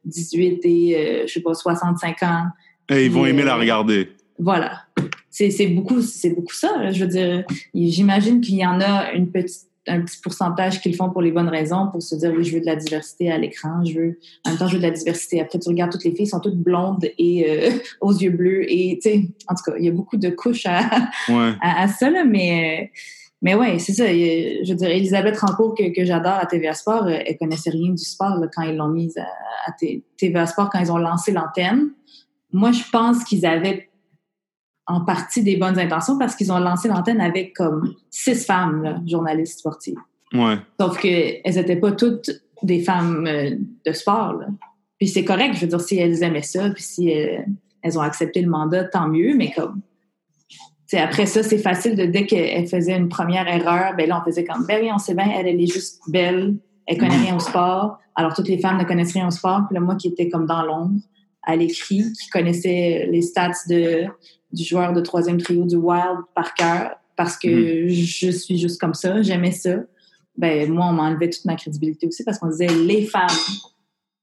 18 0.05 0.61
et 0.63 0.95
euh, 0.95 1.27
je 1.27 1.33
sais 1.33 1.41
pas 1.41 1.53
65 1.53 2.23
ans. 2.23 2.45
Et 2.89 3.05
ils 3.05 3.11
vont 3.11 3.25
aimer 3.25 3.43
la 3.43 3.55
euh, 3.55 3.59
regarder. 3.59 4.09
Voilà. 4.39 4.83
C'est 5.29 5.67
beaucoup 5.67 6.01
c'est 6.01 6.29
beaucoup 6.29 6.53
ça. 6.53 6.91
Je 6.91 7.03
veux 7.03 7.09
dire, 7.09 7.43
j'imagine 7.73 8.39
qu'il 8.39 8.55
y 8.55 8.65
en 8.65 8.79
a 8.79 9.11
une 9.11 9.29
petite 9.29 9.70
un 9.87 10.01
petit 10.01 10.19
pourcentage 10.21 10.79
qu'ils 10.81 10.95
font 10.95 11.09
pour 11.09 11.21
les 11.21 11.31
bonnes 11.31 11.49
raisons, 11.49 11.87
pour 11.91 12.01
se 12.01 12.15
dire 12.15 12.31
oui, 12.35 12.43
je 12.43 12.55
veux 12.55 12.61
de 12.61 12.65
la 12.65 12.75
diversité 12.75 13.31
à 13.31 13.37
l'écran, 13.37 13.83
je 13.83 13.99
veux, 13.99 14.19
en 14.45 14.51
même 14.51 14.59
temps, 14.59 14.67
je 14.67 14.73
veux 14.73 14.81
de 14.81 14.87
la 14.87 14.91
diversité. 14.91 15.41
Après, 15.41 15.57
tu 15.59 15.69
regardes 15.69 15.91
toutes 15.91 16.03
les 16.03 16.15
filles, 16.15 16.27
sont 16.27 16.39
toutes 16.39 16.57
blondes 16.57 17.05
et 17.17 17.49
euh, 17.49 17.71
aux 18.01 18.13
yeux 18.13 18.29
bleus. 18.29 18.71
Et, 18.71 18.99
tu 19.01 19.09
sais, 19.09 19.27
en 19.47 19.55
tout 19.55 19.63
cas, 19.71 19.77
il 19.79 19.85
y 19.85 19.89
a 19.89 19.91
beaucoup 19.91 20.17
de 20.17 20.29
couches 20.29 20.65
à, 20.65 21.09
à, 21.61 21.87
ça, 21.87 22.09
là, 22.11 22.23
mais, 22.23 22.91
mais 23.41 23.55
ouais, 23.55 23.79
c'est 23.79 23.93
ça. 23.93 24.05
Je 24.07 24.69
veux 24.69 24.75
dire, 24.75 24.89
Elisabeth 24.89 25.37
Rancourt, 25.37 25.75
que, 25.75 25.93
que 25.93 26.05
j'adore 26.05 26.33
à 26.33 26.45
TVA 26.45 26.73
Sport, 26.73 27.07
euh, 27.07 27.17
elle 27.25 27.37
connaissait 27.37 27.71
rien 27.71 27.91
du 27.91 28.03
sport 28.03 28.39
quand 28.53 28.61
ils 28.63 28.75
l'ont 28.75 28.89
mise 28.89 29.17
à, 29.17 29.27
à 29.67 29.73
TVA 30.17 30.45
Sport, 30.45 30.69
quand 30.69 30.79
ils 30.79 30.91
ont 30.91 30.97
lancé 30.97 31.31
l'antenne. 31.31 31.89
Moi, 32.53 32.71
je 32.71 32.83
pense 32.91 33.23
qu'ils 33.23 33.45
avaient 33.45 33.89
en 34.87 35.01
partie 35.01 35.43
des 35.43 35.57
bonnes 35.57 35.79
intentions 35.79 36.17
parce 36.17 36.35
qu'ils 36.35 36.51
ont 36.51 36.59
lancé 36.59 36.87
l'antenne 36.87 37.21
avec 37.21 37.55
comme 37.55 37.93
six 38.09 38.45
femmes 38.45 39.03
journalistes 39.07 39.59
sportives. 39.59 39.99
Ouais. 40.33 40.57
Sauf 40.79 40.99
qu'elles 40.99 41.41
n'étaient 41.45 41.75
pas 41.75 41.91
toutes 41.91 42.29
des 42.63 42.81
femmes 42.81 43.27
euh, 43.27 43.51
de 43.85 43.91
sport. 43.91 44.41
Puis 44.97 45.07
c'est 45.07 45.25
correct, 45.25 45.55
je 45.55 45.61
veux 45.61 45.67
dire, 45.67 45.81
si 45.81 45.97
elles 45.97 46.23
aimaient 46.23 46.43
ça, 46.43 46.69
puis 46.69 46.83
si 46.83 47.11
euh, 47.11 47.39
elles, 47.81 47.97
ont 47.97 48.01
accepté 48.01 48.41
le 48.41 48.49
mandat, 48.49 48.85
tant 48.85 49.07
mieux, 49.07 49.35
mais 49.35 49.51
comme. 49.51 49.81
Après 50.93 51.25
ça, 51.25 51.41
c'est 51.41 51.57
facile 51.57 51.95
de 51.95 52.03
dès 52.03 52.25
qu'elle 52.25 52.67
faisait 52.67 52.97
une 52.97 53.07
première 53.07 53.47
erreur, 53.47 53.95
ben 53.95 54.09
là, 54.09 54.21
on 54.21 54.29
faisait 54.29 54.43
comme, 54.43 54.65
ben 54.65 54.81
oui, 54.81 54.89
on 54.93 54.97
sait 54.97 55.15
bien, 55.15 55.31
elle, 55.33 55.47
elle 55.47 55.61
est 55.61 55.71
juste 55.71 56.01
belle, 56.09 56.57
elle 56.85 56.97
connaît 56.97 57.17
rien 57.17 57.37
au 57.37 57.39
sport. 57.39 57.97
Alors, 58.15 58.33
toutes 58.33 58.49
les 58.49 58.59
femmes 58.59 58.77
ne 58.77 58.83
connaissent 58.83 59.13
rien 59.13 59.25
au 59.25 59.31
sport. 59.31 59.61
Puis 59.67 59.75
là, 59.75 59.79
moi 59.79 59.95
qui 59.95 60.09
étais 60.09 60.27
comme 60.27 60.45
dans 60.45 60.63
l'ombre, 60.63 60.99
à 61.43 61.55
l'écrit, 61.55 62.03
qui 62.11 62.29
connaissait 62.29 63.07
les 63.09 63.21
stats 63.21 63.51
de 63.69 64.05
du 64.53 64.63
joueur 64.63 64.93
de 64.93 65.01
troisième 65.01 65.37
trio 65.37 65.65
du 65.65 65.75
Wild 65.75 66.19
par 66.35 66.53
cœur 66.53 66.91
parce 67.15 67.37
que 67.37 67.85
mm. 67.85 67.89
je 67.89 68.31
suis 68.31 68.57
juste 68.57 68.79
comme 68.79 68.93
ça, 68.93 69.21
j'aimais 69.21 69.51
ça. 69.51 69.75
Ben, 70.37 70.71
moi, 70.71 70.87
on 70.87 70.93
m'enlevait 70.93 71.29
toute 71.29 71.45
ma 71.45 71.55
crédibilité 71.55 72.07
aussi 72.07 72.23
parce 72.23 72.39
qu'on 72.39 72.49
disait 72.49 72.67
les 72.67 73.05
femmes 73.05 73.27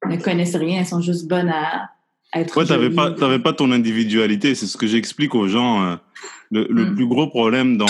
ne 0.08 0.16
connaissent 0.16 0.56
rien, 0.56 0.80
elles 0.80 0.86
sont 0.86 1.00
juste 1.00 1.28
bonnes 1.28 1.50
à, 1.50 1.90
être. 2.34 2.56
Ouais, 2.56 2.64
t'avais 2.64 2.90
pas, 2.90 3.12
pas 3.12 3.52
ton 3.52 3.70
individualité. 3.72 4.54
C'est 4.54 4.66
ce 4.66 4.76
que 4.76 4.86
j'explique 4.86 5.34
aux 5.34 5.48
gens. 5.48 5.82
Euh, 5.82 5.96
le, 6.50 6.66
mm. 6.66 6.94
plus 6.94 7.06
gros 7.06 7.28
problème 7.28 7.76
dans, 7.76 7.86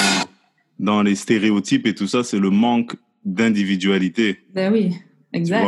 dans 0.78 1.02
les 1.02 1.14
stéréotypes 1.14 1.86
et 1.86 1.94
tout 1.94 2.06
ça, 2.06 2.24
c'est 2.24 2.38
le 2.38 2.50
manque 2.50 2.96
d'individualité. 3.24 4.40
Ben 4.54 4.72
oui, 4.72 4.94
exact. 5.32 5.66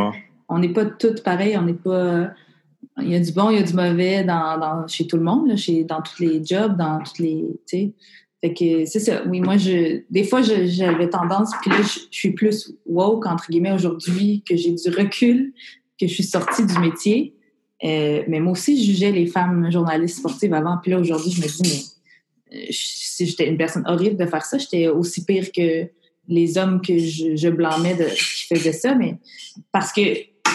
On 0.48 0.58
n'est 0.58 0.72
pas 0.72 0.84
toutes 0.84 1.22
pareilles, 1.22 1.56
on 1.56 1.62
n'est 1.62 1.74
pas 1.74 2.30
il 3.02 3.10
y 3.10 3.14
a 3.14 3.20
du 3.20 3.32
bon, 3.32 3.50
il 3.50 3.56
y 3.56 3.60
a 3.60 3.62
du 3.62 3.74
mauvais 3.74 4.24
dans, 4.24 4.86
chez 4.86 5.06
tout 5.06 5.16
le 5.16 5.22
monde, 5.22 5.56
chez, 5.56 5.84
dans 5.84 6.02
tous 6.02 6.22
les 6.22 6.44
jobs, 6.44 6.76
dans 6.76 7.02
toutes 7.02 7.18
les. 7.18 7.44
Fait 8.42 8.54
que 8.54 8.86
c'est 8.86 9.00
ça. 9.00 9.22
Oui, 9.26 9.40
moi, 9.40 9.58
je, 9.58 10.02
des 10.10 10.24
fois, 10.24 10.40
j'avais 10.42 11.10
tendance, 11.10 11.50
puis 11.60 11.70
là, 11.70 11.82
je, 11.82 12.00
suis 12.10 12.32
plus 12.32 12.72
woke, 12.86 13.26
entre 13.26 13.50
guillemets, 13.50 13.72
aujourd'hui, 13.72 14.42
que 14.48 14.56
j'ai 14.56 14.72
du 14.72 14.88
recul, 14.90 15.52
que 15.98 16.06
je 16.06 16.14
suis 16.14 16.24
sortie 16.24 16.64
du 16.64 16.78
métier. 16.78 17.34
Euh, 17.84 18.22
mais 18.28 18.40
moi 18.40 18.52
aussi, 18.52 18.82
je 18.82 18.92
jugeais 18.92 19.12
les 19.12 19.26
femmes 19.26 19.70
journalistes 19.70 20.18
sportives 20.18 20.54
avant. 20.54 20.78
Puis 20.82 20.90
là, 20.90 20.98
aujourd'hui, 20.98 21.32
je 21.32 21.42
me 21.42 21.46
dis, 21.46 21.96
mais 22.50 22.58
euh, 22.58 22.66
si 22.70 23.26
j'étais 23.26 23.48
une 23.48 23.58
personne 23.58 23.84
horrible 23.86 24.16
de 24.16 24.26
faire 24.26 24.44
ça, 24.44 24.56
j'étais 24.56 24.88
aussi 24.88 25.24
pire 25.24 25.52
que 25.52 25.88
les 26.28 26.58
hommes 26.58 26.80
que 26.80 26.96
je, 26.96 27.36
je 27.36 27.48
blâmais 27.48 27.94
de, 27.94 28.04
qui 28.04 28.46
faisaient 28.54 28.72
ça. 28.72 28.94
Mais 28.94 29.18
parce 29.72 29.92
que 29.92 30.00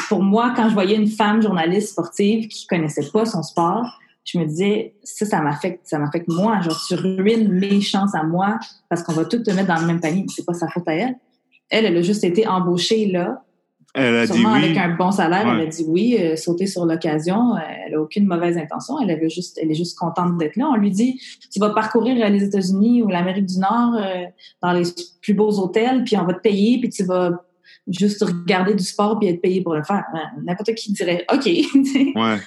pour 0.09 0.23
moi, 0.23 0.53
quand 0.55 0.69
je 0.69 0.73
voyais 0.73 0.95
une 0.95 1.07
femme 1.07 1.41
journaliste 1.41 1.89
sportive 1.89 2.47
qui 2.47 2.67
connaissait 2.67 3.09
pas 3.11 3.25
son 3.25 3.43
sport, 3.43 3.99
je 4.23 4.39
me 4.39 4.45
disais, 4.45 4.95
ça, 5.03 5.25
ça 5.25 5.39
m'affecte, 5.41 5.81
ça 5.83 5.99
m'affecte 5.99 6.27
moi. 6.27 6.59
Genre, 6.61 6.79
tu 6.87 6.95
ruines 6.95 7.47
mes 7.51 7.79
chances 7.81 8.15
à 8.15 8.23
moi 8.23 8.57
parce 8.89 9.03
qu'on 9.03 9.13
va 9.13 9.25
tout 9.25 9.39
te 9.43 9.51
mettre 9.51 9.67
dans 9.67 9.79
le 9.79 9.85
même 9.85 9.99
panier. 9.99 10.25
C'est 10.35 10.45
pas 10.45 10.53
sa 10.53 10.67
faute 10.67 10.87
à 10.87 10.93
elle. 10.95 11.15
Elle, 11.69 11.85
elle 11.85 11.97
a 11.97 12.01
juste 12.01 12.23
été 12.23 12.47
embauchée 12.47 13.07
là 13.07 13.43
Elle 13.93 14.15
a 14.15 14.25
dit 14.25 14.33
sûrement 14.33 14.53
oui. 14.53 14.65
avec 14.65 14.77
un 14.77 14.95
bon 14.95 15.11
salaire, 15.11 15.45
Ouais. 15.45 15.53
elle 15.53 15.61
a 15.61 15.65
dit 15.67 15.85
oui, 15.87 16.17
euh, 16.19 16.35
sauter 16.35 16.65
sur 16.67 16.85
l'occasion. 16.85 17.55
Euh, 17.55 17.59
elle 17.85 17.95
a 17.95 18.01
aucune 18.01 18.25
mauvaise 18.25 18.57
intention. 18.57 18.99
Elle 18.99 19.11
avait 19.11 19.29
juste, 19.29 19.59
elle 19.61 19.69
est 19.71 19.75
juste 19.75 19.97
contente 19.97 20.37
d'être 20.37 20.55
là. 20.55 20.69
On 20.71 20.75
lui 20.75 20.89
dit, 20.91 21.21
tu 21.51 21.59
vas 21.59 21.69
parcourir 21.69 22.23
euh, 22.23 22.29
les 22.29 22.43
États-Unis 22.43 23.03
ou 23.03 23.07
l'Amérique 23.09 23.45
du 23.45 23.59
Nord 23.59 23.95
euh, 23.95 24.23
dans 24.61 24.71
les 24.73 24.83
plus 25.21 25.33
beaux 25.35 25.59
hôtels, 25.59 26.03
puis 26.03 26.17
on 26.17 26.25
va 26.25 26.33
te 26.33 26.41
payer, 26.41 26.79
puis 26.79 26.89
tu 26.89 27.03
vas 27.03 27.44
juste 27.87 28.23
regarder 28.23 28.73
du 28.73 28.83
sport 28.83 29.19
puis 29.19 29.27
être 29.29 29.41
payé 29.41 29.61
pour 29.61 29.75
le 29.75 29.83
faire. 29.83 30.03
Ouais, 30.13 30.21
N'importe 30.43 30.73
qui 30.75 30.91
dirait, 30.93 31.25
OK. 31.33 31.45
Ouais. 32.15 32.37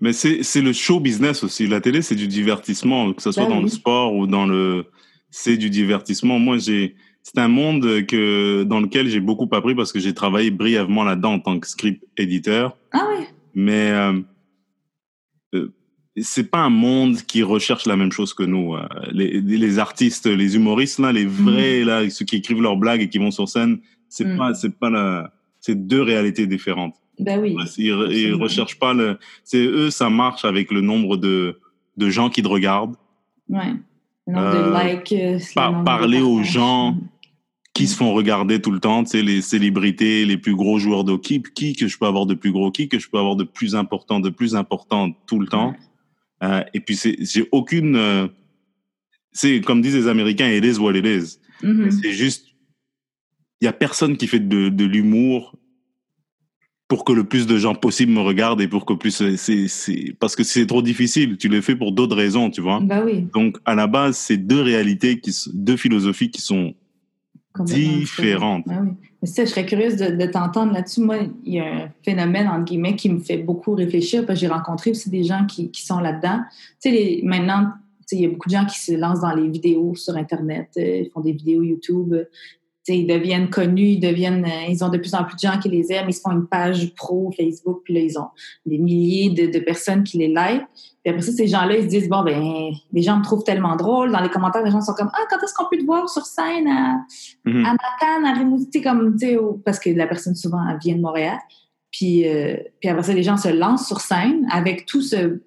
Mais 0.00 0.12
c'est 0.12 0.60
le 0.60 0.72
show 0.72 0.98
business 0.98 1.44
aussi. 1.44 1.68
La 1.68 1.80
télé, 1.80 2.02
c'est 2.02 2.16
du 2.16 2.26
divertissement, 2.26 3.12
que 3.12 3.22
ce 3.22 3.30
soit 3.30 3.44
Ben 3.44 3.50
dans 3.50 3.60
le 3.60 3.68
sport 3.68 4.14
ou 4.14 4.26
dans 4.26 4.46
le. 4.46 4.86
C'est 5.30 5.56
du 5.56 5.70
divertissement. 5.70 6.38
Moi, 6.40 6.58
j'ai. 6.58 6.96
C'est 7.22 7.38
un 7.38 7.46
monde 7.46 8.04
que 8.06 8.64
dans 8.64 8.80
lequel 8.80 9.08
j'ai 9.08 9.20
beaucoup 9.20 9.48
appris 9.52 9.76
parce 9.76 9.92
que 9.92 10.00
j'ai 10.00 10.12
travaillé 10.12 10.50
brièvement 10.50 11.04
là-dedans 11.04 11.34
en 11.34 11.38
tant 11.38 11.60
que 11.60 11.68
script 11.68 12.02
éditeur. 12.16 12.76
ah 12.92 13.06
oui. 13.16 13.26
Mais 13.54 13.90
euh, 13.92 14.20
euh, 15.54 15.72
c'est 16.16 16.50
pas 16.50 16.58
un 16.58 16.70
monde 16.70 17.18
qui 17.22 17.44
recherche 17.44 17.86
la 17.86 17.96
même 17.96 18.10
chose 18.10 18.34
que 18.34 18.42
nous. 18.42 18.74
euh. 18.74 18.88
Les, 19.12 19.40
les 19.40 19.78
artistes, 19.78 20.26
les 20.26 20.56
humoristes 20.56 20.98
là, 20.98 21.12
les 21.12 21.26
vrais 21.26 21.84
là, 21.84 22.10
ceux 22.10 22.24
qui 22.24 22.36
écrivent 22.36 22.60
leurs 22.60 22.76
blagues 22.76 23.02
et 23.02 23.08
qui 23.08 23.18
vont 23.18 23.30
sur 23.30 23.48
scène, 23.48 23.78
c'est 24.14 24.24
Mm. 24.26 24.36
pas, 24.38 24.54
c'est 24.54 24.74
pas 24.78 24.90
la, 24.90 25.32
c'est 25.60 25.74
deux 25.86 26.02
réalités 26.02 26.46
différentes. 26.46 26.94
Ben 27.18 27.40
oui. 27.40 27.56
Ils, 27.78 27.86
ils 27.86 28.34
recherchent 28.34 28.78
pas 28.78 28.94
le. 28.94 29.18
C'est 29.44 29.64
eux, 29.64 29.90
ça 29.90 30.08
marche 30.10 30.44
avec 30.44 30.70
le 30.70 30.80
nombre 30.80 31.16
de 31.16 31.58
de 31.96 32.08
gens 32.10 32.28
qui 32.30 32.42
te 32.42 32.48
regardent, 32.48 32.96
Ouais. 33.48 33.72
Le 34.26 34.32
nombre 34.34 34.46
Euh, 34.46 34.70
de 34.70 34.92
likes. 34.94 35.12
euh, 35.12 35.38
par- 35.54 35.70
nombre 35.72 35.80
de 35.80 35.84
parler 35.84 36.20
aux 36.20 36.42
gens. 36.42 36.92
Mm. 36.92 37.08
qui 37.74 37.86
se 37.86 37.96
font 37.96 38.12
regarder 38.12 38.60
tout 38.60 38.70
le 38.70 38.80
temps. 38.80 39.02
Tu 39.02 39.10
sais, 39.12 39.22
les 39.22 39.40
célébrités, 39.40 40.26
les 40.26 40.36
plus 40.36 40.54
gros 40.54 40.78
joueurs 40.78 41.04
de 41.04 41.12
hockey, 41.12 41.40
qui 41.54 41.74
que 41.74 41.88
je 41.88 41.96
peux 41.98 42.04
avoir 42.06 42.26
de 42.26 42.34
plus 42.34 42.52
gros, 42.52 42.70
qui 42.70 42.86
que 42.86 42.98
je 42.98 43.08
peux 43.08 43.18
avoir 43.18 43.34
de 43.34 43.44
plus 43.44 43.74
important, 43.74 44.20
de 44.20 44.28
plus 44.28 44.54
important 44.54 45.10
tout 45.26 45.38
le 45.40 45.46
temps. 45.46 45.72
Euh, 46.44 46.62
et 46.74 46.80
puis 46.80 46.98
j'ai 47.32 47.48
aucune. 47.50 47.96
euh, 47.96 48.28
c'est 49.32 49.60
comme 49.62 49.80
disent 49.80 49.96
les 49.96 50.06
Américains, 50.08 50.50
it 50.50 50.62
is 50.64 50.78
what 50.78 50.94
it 50.94 51.06
is. 51.06 51.38
Mhm. 51.62 51.90
C'est 51.90 52.12
juste, 52.12 52.48
il 53.62 53.66
y 53.66 53.68
a 53.68 53.72
personne 53.72 54.16
qui 54.16 54.26
fait 54.26 54.40
de, 54.40 54.68
de 54.68 54.84
l'humour 54.84 55.54
pour 56.88 57.04
que 57.04 57.12
le 57.12 57.22
plus 57.24 57.46
de 57.46 57.56
gens 57.58 57.76
possible 57.76 58.12
me 58.12 58.20
regardent 58.20 58.60
et 58.60 58.66
pour 58.66 58.84
que 58.84 58.92
plus 58.92 59.22
c'est, 59.36 60.14
parce 60.18 60.34
que 60.34 60.42
c'est 60.42 60.66
trop 60.66 60.82
difficile. 60.82 61.38
Tu 61.38 61.48
le 61.48 61.60
fais 61.60 61.76
pour 61.76 61.92
d'autres 61.92 62.16
raisons, 62.16 62.50
tu 62.50 62.60
vois. 62.60 62.80
Ben 62.80 63.04
oui. 63.04 63.28
Donc 63.32 63.58
à 63.64 63.76
la 63.76 63.86
base, 63.86 64.16
c'est 64.16 64.36
deux 64.36 64.60
réalités 64.60 65.20
qui, 65.20 65.32
deux 65.54 65.76
philosophies 65.76 66.30
qui 66.30 66.42
sont 66.42 66.74
différentes. 67.60 68.64
Ah 68.68 68.80
oui. 68.82 68.90
Mais 69.22 69.28
ça, 69.28 69.44
je 69.44 69.50
serais 69.50 69.64
curieuse 69.64 69.94
de, 69.96 70.16
de 70.16 70.26
t'entendre 70.26 70.72
là-dessus. 70.72 71.00
Moi, 71.02 71.18
il 71.44 71.54
y 71.54 71.60
a 71.60 71.84
un 71.84 71.88
phénomène, 72.04 72.48
entre 72.48 72.64
guillemets, 72.64 72.96
qui 72.96 73.08
me 73.08 73.20
fait 73.20 73.38
beaucoup 73.38 73.74
réfléchir, 73.74 74.26
parce 74.26 74.40
que 74.40 74.46
j'ai 74.46 74.52
rencontré 74.52 74.90
aussi 74.90 75.08
des 75.08 75.22
gens 75.22 75.46
qui, 75.46 75.70
qui 75.70 75.86
sont 75.86 76.00
là-dedans. 76.00 76.40
Tu 76.50 76.56
sais, 76.80 76.90
les- 76.90 77.20
maintenant, 77.22 77.68
il 78.10 78.20
y 78.20 78.26
a 78.26 78.28
beaucoup 78.28 78.48
de 78.48 78.54
gens 78.54 78.66
qui 78.66 78.80
se 78.80 78.92
lancent 78.92 79.20
dans 79.20 79.34
les 79.34 79.48
vidéos 79.48 79.94
sur 79.94 80.16
Internet, 80.16 80.70
euh, 80.76 81.02
ils 81.04 81.10
font 81.10 81.20
des 81.20 81.32
vidéos 81.32 81.62
YouTube. 81.62 82.14
Ils 82.88 83.06
deviennent 83.06 83.48
connus, 83.48 83.90
ils 83.92 84.00
deviennent, 84.00 84.44
euh, 84.44 84.68
ils 84.68 84.82
ont 84.84 84.88
de 84.88 84.98
plus 84.98 85.14
en 85.14 85.24
plus 85.24 85.34
de 85.36 85.40
gens 85.40 85.58
qui 85.58 85.68
les 85.68 85.92
aiment, 85.92 86.08
ils 86.08 86.14
se 86.14 86.20
font 86.20 86.32
une 86.32 86.46
page 86.46 86.94
pro 86.94 87.30
Facebook, 87.36 87.82
puis 87.84 87.94
là, 87.94 88.00
ils 88.00 88.18
ont 88.18 88.28
des 88.66 88.78
milliers 88.78 89.30
de, 89.30 89.52
de 89.52 89.58
personnes 89.64 90.02
qui 90.02 90.18
les 90.18 90.28
like. 90.28 90.62
Puis 91.04 91.10
après 91.10 91.22
ça, 91.22 91.32
ces 91.32 91.46
gens-là, 91.46 91.76
ils 91.76 91.84
se 91.84 91.88
disent, 91.88 92.08
bon, 92.08 92.22
ben, 92.22 92.70
les 92.92 93.02
gens 93.02 93.18
me 93.18 93.24
trouvent 93.24 93.44
tellement 93.44 93.76
drôle. 93.76 94.12
Dans 94.12 94.20
les 94.20 94.28
commentaires, 94.28 94.62
les 94.62 94.70
gens 94.70 94.80
sont 94.80 94.94
comme, 94.94 95.10
ah, 95.12 95.24
quand 95.30 95.36
est-ce 95.44 95.54
qu'on 95.54 95.68
peut 95.70 95.78
te 95.78 95.84
voir 95.84 96.08
sur 96.08 96.24
scène 96.24 96.68
à, 96.68 97.00
Mhm. 97.44 97.64
à 97.64 97.72
Matane, 97.72 98.24
à 98.24 98.38
Rimouski, 98.38 98.80
comme, 98.82 99.16
tu 99.16 99.26
sais, 99.26 99.38
parce 99.64 99.78
que 99.78 99.90
la 99.90 100.06
personne, 100.06 100.34
souvent, 100.34 100.60
elle 100.68 100.78
vient 100.78 100.96
de 100.96 101.00
Montréal. 101.00 101.38
Puis, 101.90 102.28
euh, 102.28 102.56
puis 102.80 102.88
après 102.88 103.02
ça, 103.02 103.12
les 103.12 103.22
gens 103.22 103.36
se 103.36 103.48
lancent 103.48 103.86
sur 103.86 104.00
scène 104.00 104.46
avec 104.50 104.86
tout 104.86 105.02
ce 105.02 105.40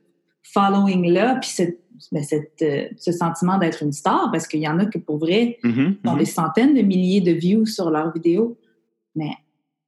following-là, 0.53 1.35
puis 1.41 1.49
cette, 1.49 1.79
ben, 2.11 2.23
cette, 2.23 2.61
euh, 2.61 2.85
ce 2.97 3.11
sentiment 3.11 3.57
d'être 3.57 3.83
une 3.83 3.91
star, 3.93 4.29
parce 4.31 4.47
qu'il 4.47 4.59
y 4.59 4.67
en 4.67 4.79
a 4.79 4.85
que, 4.85 4.97
pour 4.97 5.17
vrai, 5.17 5.57
Mhm, 5.63 5.97
ont 6.05 6.11
mhm. 6.13 6.17
des 6.19 6.25
centaines 6.25 6.73
de 6.75 6.81
milliers 6.81 7.21
de 7.21 7.31
views 7.31 7.65
sur 7.65 7.89
leurs 7.89 8.11
vidéos. 8.13 8.57
Mais 9.15 9.31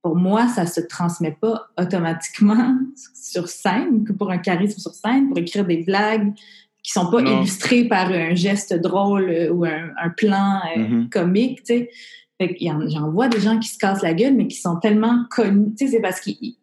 pour 0.02 0.16
moi, 0.16 0.48
ça 0.48 0.66
se 0.66 0.82
transmet 0.82 1.36
pas 1.40 1.68
automatiquement 1.80 2.78
sur 3.14 3.48
scène, 3.50 4.04
que 4.04 4.14
pour 4.14 4.32
un 4.32 4.38
charisme 4.38 4.80
sur 4.80 4.94
scène, 4.94 5.30
pour 5.30 5.38
écrire 5.38 5.66
des 5.66 5.84
blagues 5.84 6.34
qui 6.84 6.92
sont 6.94 7.10
pas 7.12 7.22
Non. 7.22 7.40
illustrées 7.42 7.86
par 7.86 8.10
un 8.12 8.34
geste 8.34 8.74
drôle 8.74 9.30
euh, 9.30 9.52
ou 9.52 9.66
un, 9.66 9.90
un 10.02 10.10
plan 10.10 10.62
euh, 10.78 10.80
Mhm. 10.88 11.10
comique, 11.10 11.64
tu 11.64 11.74
sais. 11.74 11.90
Fait 12.40 12.56
J'en 12.62 13.10
vois 13.12 13.28
des 13.30 13.40
gens 13.40 13.58
qui 13.60 13.68
se 13.68 13.78
cassent 13.80 14.04
la 14.04 14.14
gueule, 14.14 14.36
mais 14.36 14.48
qui 14.48 14.58
sont 14.58 14.78
tellement 14.78 15.26
connus. 15.32 15.74
Tu 15.76 15.86
sais, 15.88 15.94
c'est 15.94 16.02
parce 16.02 16.20
qu'il 16.22 16.56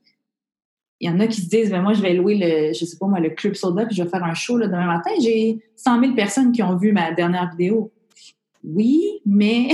il 1.05 1.11
y 1.11 1.11
en 1.11 1.21
a 1.21 1.27
qui 1.27 1.43
se 1.43 1.49
disent, 1.51 1.71
ben 1.71 1.83
moi, 1.83 1.93
je 1.93 2.01
vais 2.01 2.14
louer 2.14 2.35
le, 2.38 2.73
je 2.73 2.83
sais 2.87 2.97
pas 2.97 3.07
moi, 3.07 3.21
le 3.21 3.29
Club 3.29 3.55
Soda, 3.55 3.85
puis 3.85 3.95
je 3.95 4.03
vais 4.03 4.09
faire 4.09 4.25
un 4.25 4.33
show 4.33 4.57
là, 4.57 4.69
demain 4.69 4.87
matin. 4.87 5.11
J'ai 5.23 5.59
100 5.77 6.01
000 6.01 6.14
personnes 6.14 6.51
qui 6.51 6.62
ont 6.62 6.77
vu 6.79 6.93
ma 6.93 7.12
dernière 7.12 7.51
vidéo. 7.51 7.93
Oui, 8.64 9.03
mais 9.27 9.69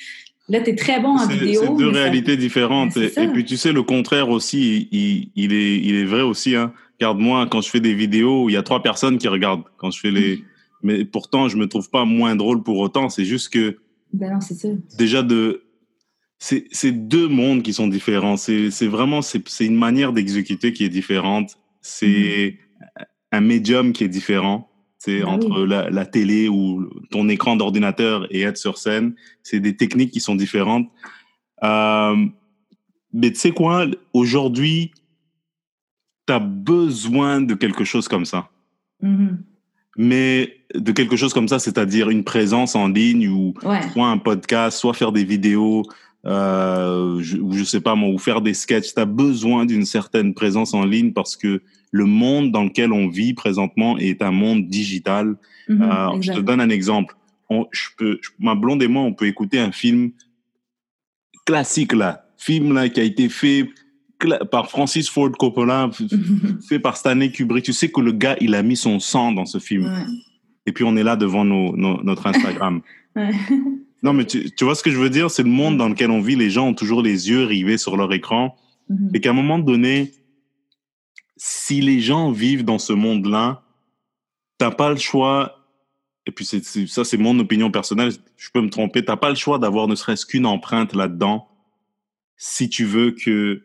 là, 0.48 0.60
tu 0.60 0.70
es 0.70 0.76
très 0.76 1.00
bon 1.00 1.16
en 1.18 1.26
vidéo. 1.26 1.60
c'est 1.64 1.76
deux 1.76 1.92
ça- 1.92 1.98
réalités 1.98 2.36
différentes. 2.36 2.96
Et, 2.96 3.08
puis, 3.32 3.44
tu 3.44 3.56
sais, 3.56 3.72
le 3.72 3.82
contraire 3.82 4.28
aussi, 4.28 4.86
il, 4.92 5.30
il, 5.34 5.52
est, 5.52 5.76
il 5.78 5.96
est 5.96 6.04
vrai 6.04 6.22
aussi. 6.22 6.54
Hein. 6.54 6.72
Regarde, 7.00 7.18
moi, 7.18 7.48
quand 7.50 7.60
je 7.62 7.68
fais 7.68 7.80
des 7.80 7.92
vidéos, 7.94 8.48
il 8.48 8.52
y 8.52 8.56
a 8.56 8.62
trois 8.62 8.80
personnes 8.80 9.18
qui 9.18 9.26
regardent. 9.26 9.64
Quand 9.78 9.90
je 9.90 9.98
fais 9.98 10.12
les... 10.12 10.44
Mais 10.84 11.04
pourtant, 11.04 11.48
je 11.48 11.56
me 11.56 11.66
trouve 11.66 11.90
pas 11.90 12.04
moins 12.04 12.36
drôle 12.36 12.62
pour 12.62 12.78
autant. 12.78 13.08
C'est 13.08 13.24
juste 13.24 13.52
que, 13.52 13.76
Ben 14.12 14.32
non, 14.34 14.40
c'est 14.40 14.54
ça. 14.54 14.68
déjà, 14.96 15.24
de... 15.24 15.62
c'est 16.38 16.92
deux 16.92 17.28
mondes 17.28 17.62
qui 17.62 17.72
sont 17.72 17.88
différents. 17.88 18.36
C'est 18.36 18.86
vraiment... 18.86 19.22
C'est 19.22 19.66
une 19.66 19.76
manière 19.76 20.12
d'exécuter 20.12 20.72
qui 20.72 20.84
est 20.84 20.88
différente. 20.88 21.58
C'est 21.80 22.58
un 23.32 23.40
médium 23.40 23.92
qui 23.92 24.04
est 24.04 24.08
différent. 24.08 24.70
C'est 24.98 25.20
Ben 25.20 25.26
entre 25.28 25.64
la, 25.64 25.88
la 25.90 26.06
télé 26.06 26.48
ou 26.48 26.88
ton 27.10 27.28
écran 27.28 27.56
d'ordinateur 27.56 28.26
et 28.34 28.42
être 28.42 28.56
sur 28.56 28.76
scène. 28.78 29.14
C'est 29.42 29.60
des 29.60 29.76
techniques 29.76 30.10
qui 30.10 30.20
sont 30.20 30.34
différentes. 30.34 30.88
Euh, 31.62 32.26
mais 33.12 33.30
tu 33.30 33.38
sais 33.38 33.52
quoi, 33.52 33.86
aujourd'hui, 34.12 34.92
tu 36.26 36.32
as 36.32 36.38
besoin 36.40 37.40
de 37.40 37.54
quelque 37.54 37.84
chose 37.84 38.08
comme 38.08 38.24
ça. 38.24 38.50
Mhm. 39.00 39.42
Mais 39.98 40.58
de 40.74 40.92
quelque 40.92 41.16
chose 41.16 41.32
comme 41.32 41.48
ça, 41.48 41.58
c'est-à-dire 41.58 42.10
une 42.10 42.24
présence 42.24 42.74
en 42.74 42.88
ligne 42.88 43.28
ou 43.28 43.54
Ouais. 43.62 43.80
soit 43.92 44.08
un 44.08 44.18
podcast, 44.18 44.76
soit 44.78 44.92
faire 44.92 45.12
des 45.12 45.24
vidéos, 45.24 45.84
euh, 46.26 47.20
je, 47.22 47.36
ou 47.38 47.52
je 47.52 47.62
sais 47.64 47.80
pas 47.80 47.94
moi, 47.94 48.08
ou 48.10 48.18
faire 48.18 48.40
des 48.40 48.54
sketchs. 48.54 48.92
Tu 48.94 49.00
as 49.00 49.04
besoin 49.06 49.64
d'une 49.64 49.84
certaine 49.86 50.34
présence 50.34 50.74
en 50.74 50.84
ligne 50.84 51.12
parce 51.12 51.36
que 51.36 51.62
le 51.92 52.04
monde 52.04 52.50
dans 52.52 52.64
lequel 52.64 52.92
on 52.92 53.08
vit 53.08 53.32
présentement 53.32 53.96
est 53.98 54.20
un 54.22 54.32
monde 54.32 54.66
digital. 54.68 55.36
Mhm, 55.68 55.82
Euh, 55.82 56.20
je 56.20 56.32
te 56.32 56.40
donne 56.40 56.60
un 56.60 56.70
exemple. 56.70 57.16
On, 57.48 57.66
je 57.70 57.88
peux, 57.96 58.18
je- 58.22 58.30
ma 58.40 58.54
blonde 58.56 58.82
et 58.82 58.88
moi, 58.88 59.02
on 59.02 59.12
peut 59.14 59.26
écouter 59.26 59.58
un 59.60 59.70
film 59.72 60.10
classique 61.44 61.92
là, 61.92 62.26
film 62.36 62.72
là 62.74 62.88
qui 62.88 63.00
a 63.00 63.04
été 63.04 63.28
fait 63.28 63.68
par 64.50 64.70
Francis 64.70 65.08
Ford 65.10 65.30
Coppola, 65.32 65.88
f- 65.88 66.62
fait 66.68 66.78
par 66.78 66.96
Stanley 66.96 67.30
Kubrick. 67.30 67.64
Tu 67.64 67.72
sais 67.72 67.90
que 67.90 68.00
le 68.00 68.12
gars, 68.12 68.36
il 68.40 68.54
a 68.54 68.62
mis 68.62 68.76
son 68.76 68.98
sang 68.98 69.30
dans 69.32 69.44
ce 69.46 69.58
film. 69.58 69.84
Ouais. 69.84 70.04
Et 70.66 70.72
puis 70.72 70.84
on 70.84 70.96
est 70.96 71.02
là 71.04 71.14
devant 71.16 71.44
nos, 71.44 71.76
nos- 71.76 72.02
notre 72.02 72.26
Instagram. 72.26 72.80
Ouais. 73.16 73.30
Non, 74.06 74.12
mais 74.12 74.24
tu, 74.24 74.50
tu 74.52 74.64
vois 74.64 74.76
ce 74.76 74.84
que 74.84 74.90
je 74.92 74.98
veux 74.98 75.10
dire? 75.10 75.30
C'est 75.32 75.42
le 75.42 75.50
monde 75.50 75.76
dans 75.76 75.88
lequel 75.88 76.12
on 76.12 76.20
vit. 76.20 76.36
Les 76.36 76.48
gens 76.48 76.68
ont 76.68 76.74
toujours 76.74 77.02
les 77.02 77.28
yeux 77.28 77.42
rivés 77.44 77.76
sur 77.76 77.96
leur 77.96 78.12
écran. 78.12 78.56
Mhm. 78.88 79.10
Et 79.14 79.20
qu'à 79.20 79.30
un 79.30 79.32
moment 79.32 79.58
donné, 79.58 80.12
si 81.36 81.80
les 81.80 81.98
gens 82.00 82.30
vivent 82.30 82.64
dans 82.64 82.78
ce 82.78 82.92
monde-là, 82.92 83.64
t'as 84.58 84.70
pas 84.70 84.90
le 84.90 84.96
choix. 84.96 85.58
Et 86.26 86.30
puis 86.30 86.44
ça, 86.44 87.04
c'est 87.04 87.16
mon 87.16 87.36
opinion 87.40 87.70
personnelle. 87.72 88.12
Je 88.36 88.48
peux 88.54 88.60
me 88.60 88.70
tromper. 88.70 89.04
T'as 89.04 89.16
pas 89.16 89.28
le 89.30 89.34
choix 89.34 89.58
d'avoir 89.58 89.88
ne 89.88 89.96
serait-ce 89.96 90.24
qu'une 90.24 90.46
empreinte 90.46 90.94
là-dedans, 90.94 91.48
si 92.36 92.68
tu 92.68 92.84
veux 92.84 93.10
que 93.10 93.62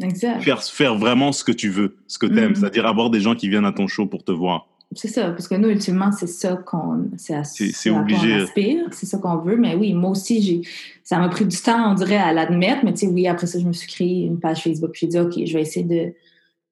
Exact. 0.00 0.40
faire 0.42 0.62
faire 0.62 0.96
vraiment 0.96 1.32
ce 1.32 1.44
que 1.44 1.52
tu 1.52 1.68
veux, 1.68 1.98
ce 2.06 2.18
que 2.18 2.26
t'aimes, 2.26 2.50
Mhm. 2.50 2.54
c'est-à-dire 2.56 2.86
avoir 2.86 3.10
des 3.10 3.20
gens 3.20 3.34
qui 3.34 3.48
viennent 3.50 3.66
à 3.66 3.72
ton 3.72 3.88
show 3.88 4.06
pour 4.06 4.24
te 4.24 4.32
voir. 4.32 4.68
C'est 4.92 5.06
ça, 5.08 5.30
parce 5.30 5.46
que 5.46 5.54
nous, 5.54 5.68
ultimement, 5.68 6.10
c'est 6.10 6.26
ça 6.26 6.56
qu'on 6.56 7.10
c'est 7.16 7.90
obligé. 7.90 8.34
on 8.34 8.42
aspire, 8.42 8.86
c'est 8.90 9.06
ça 9.06 9.18
qu'on 9.18 9.36
veut. 9.36 9.56
Mais 9.56 9.76
oui, 9.76 9.94
moi 9.94 10.10
aussi, 10.10 10.42
j'ai 10.42 10.62
ça 11.04 11.18
m'a 11.18 11.28
pris 11.28 11.44
du 11.44 11.56
temps, 11.56 11.92
on 11.92 11.94
dirait, 11.94 12.16
à 12.16 12.32
l'admettre. 12.32 12.80
Mais 12.84 12.92
tu 12.92 13.00
sais, 13.00 13.06
oui, 13.06 13.28
après 13.28 13.46
ça, 13.46 13.60
je 13.60 13.66
me 13.66 13.72
suis 13.72 13.88
créé 13.88 14.24
une 14.24 14.40
page 14.40 14.62
Facebook. 14.64 14.90
J'ai 14.94 15.06
dit, 15.06 15.18
OK, 15.18 15.34
je 15.44 15.52
vais 15.52 15.62
essayer 15.62 15.86
de. 15.86 16.12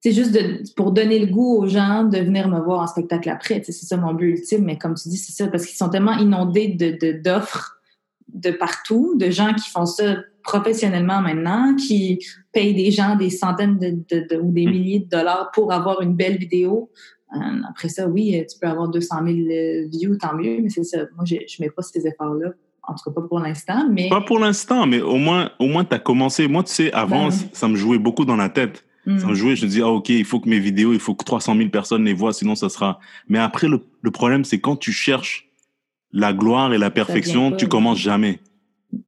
C'est 0.01 0.11
juste 0.13 0.31
de, 0.33 0.61
pour 0.75 0.91
donner 0.91 1.19
le 1.19 1.27
goût 1.27 1.57
aux 1.57 1.67
gens 1.67 2.03
de 2.05 2.17
venir 2.19 2.47
me 2.49 2.59
voir 2.59 2.81
en 2.81 2.87
spectacle 2.87 3.29
après. 3.29 3.61
C'est 3.65 3.71
ça 3.73 3.95
mon 3.97 4.13
but 4.13 4.31
ultime. 4.39 4.63
Mais 4.65 4.77
comme 4.77 4.95
tu 4.95 5.07
dis, 5.09 5.17
c'est 5.17 5.31
ça, 5.33 5.47
parce 5.47 5.65
qu'ils 5.65 5.75
sont 5.77 5.89
tellement 5.89 6.17
inondés 6.17 6.69
de- 6.69 6.97
de- 7.01 7.21
d'offres 7.21 7.77
de, 8.33 8.51
partout, 8.51 9.15
de 9.17 9.29
gens 9.29 9.53
qui 9.53 9.69
font 9.69 9.85
ça 9.85 10.17
professionnellement 10.43 11.21
maintenant, 11.21 11.75
qui 11.75 12.19
payent 12.53 12.73
des 12.75 12.91
gens 12.91 13.15
des 13.15 13.29
centaines 13.29 13.77
de, 13.79 13.89
de- 14.09 14.25
de- 14.29 14.39
ou 14.41 14.51
des 14.51 14.65
Mm. 14.65 14.69
milliers 14.71 14.99
de 14.99 15.09
dollars 15.09 15.51
pour 15.53 15.71
avoir 15.73 16.01
une 16.01 16.15
belle 16.15 16.37
vidéo. 16.37 16.89
Euh, 17.35 17.39
après 17.69 17.89
ça, 17.89 18.07
oui, 18.07 18.43
tu 18.51 18.57
peux 18.59 18.67
avoir 18.67 18.89
200 18.89 19.15
000 19.23 19.37
euh, 19.37 19.87
views, 19.91 20.15
tant 20.17 20.35
mieux, 20.35 20.59
mais 20.61 20.69
c'est 20.69 20.83
ça. 20.83 20.99
Moi, 21.15 21.25
je 21.25 21.35
ne 21.35 21.39
mets 21.65 21.69
pas 21.69 21.81
ces 21.83 22.07
efforts-là 22.07 22.53
En 22.87 22.95
tout 22.95 23.03
cas, 23.09 23.11
pas 23.21 23.27
pour 23.27 23.39
l'instant, 23.39 23.87
mais... 23.91 24.09
Pas 24.09 24.21
pour 24.21 24.39
l'instant, 24.39 24.87
mais 24.87 24.99
au 25.01 25.17
moins, 25.17 25.51
au 25.59 25.67
moins 25.67 25.85
tu 25.85 25.93
as 25.95 25.99
commencé. 25.99 26.47
Moi, 26.47 26.63
tu 26.63 26.73
sais, 26.73 26.91
avant, 26.91 27.25
Ben 27.27 27.35
ça 27.53 27.67
me 27.67 27.75
jouait 27.75 27.99
beaucoup 27.99 28.25
dans 28.25 28.35
la 28.35 28.49
tête. 28.49 28.83
Ça 29.05 29.11
me 29.27 29.31
Mm. 29.31 29.35
jouait, 29.35 29.55
je 29.55 29.65
me 29.65 29.69
disais, 29.69 29.81
ah, 29.81 29.87
ok, 29.89 30.09
il 30.09 30.25
faut 30.25 30.39
que 30.39 30.49
mes 30.49 30.59
vidéos, 30.59 30.93
il 30.93 30.99
faut 30.99 31.15
que 31.15 31.23
300 31.23 31.55
000 31.55 31.69
personnes 31.69 32.03
les 32.05 32.13
voient, 32.13 32.33
sinon 32.33 32.53
ça 32.55 32.69
sera... 32.69 32.99
Mais 33.27 33.39
après, 33.39 33.67
le, 33.67 33.81
le 34.01 34.11
problème, 34.11 34.43
c'est 34.43 34.59
quand 34.59 34.75
tu 34.75 34.91
cherches 34.91 35.49
la 36.11 36.33
gloire 36.33 36.73
et 36.73 36.77
la 36.77 36.89
perfection, 36.91 37.51
pas, 37.51 37.57
tu 37.57 37.65
ouais. 37.65 37.69
commences 37.69 37.99
jamais. 37.99 38.39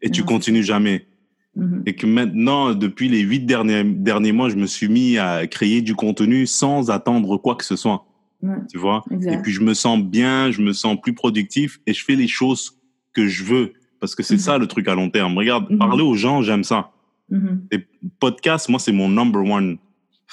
Et 0.01 0.10
tu 0.10 0.21
Non, 0.21 0.27
continues 0.27 0.63
jamais. 0.63 1.07
Mhm. 1.55 1.84
Et 1.86 1.95
que 1.95 2.05
maintenant, 2.07 2.73
depuis 2.73 3.10
les 3.10 3.19
huit 3.19 3.41
derniers, 3.45 3.84
derniers 3.84 4.31
mois, 4.31 4.49
je 4.49 4.55
me 4.55 4.65
suis 4.65 4.88
mis 4.88 5.17
à 5.17 5.45
créer 5.47 5.81
du 5.81 5.95
contenu 5.95 6.47
sans 6.47 6.89
attendre 6.89 7.38
quoi 7.38 7.55
que 7.55 7.65
ce 7.65 7.75
soit. 7.75 8.05
Ouais, 8.43 8.56
Tu 8.69 8.77
vois? 8.77 9.04
Exact. 9.12 9.34
Et 9.34 9.41
puis, 9.41 9.51
je 9.51 9.62
me 9.62 9.73
sens 9.73 10.01
bien, 10.01 10.51
je 10.51 10.62
me 10.62 10.73
sens 10.73 10.97
plus 11.01 11.13
productif 11.13 11.80
et 11.86 11.93
je 11.93 12.04
fais 12.04 12.15
les 12.15 12.27
choses 12.27 12.77
que 13.13 13.27
je 13.27 13.43
veux. 13.43 13.73
Parce 13.99 14.15
que 14.15 14.23
c'est 14.23 14.36
Mhm. 14.36 14.39
ça 14.39 14.58
le 14.58 14.67
truc 14.67 14.88
à 14.88 14.95
long 14.95 15.10
terme. 15.12 15.38
Regarde, 15.38 15.69
Mhm. 15.69 15.77
parler 15.77 16.01
aux 16.04 16.15
gens, 16.15 16.41
j'aime 16.41 16.63
ça. 16.63 16.91
Mhm. 17.30 17.67
Les 17.71 17.86
podcasts, 18.19 18.67
moi, 18.69 18.80
c'est 18.80 18.91
mon 18.91 19.10
number 19.10 19.43
one 19.43 19.77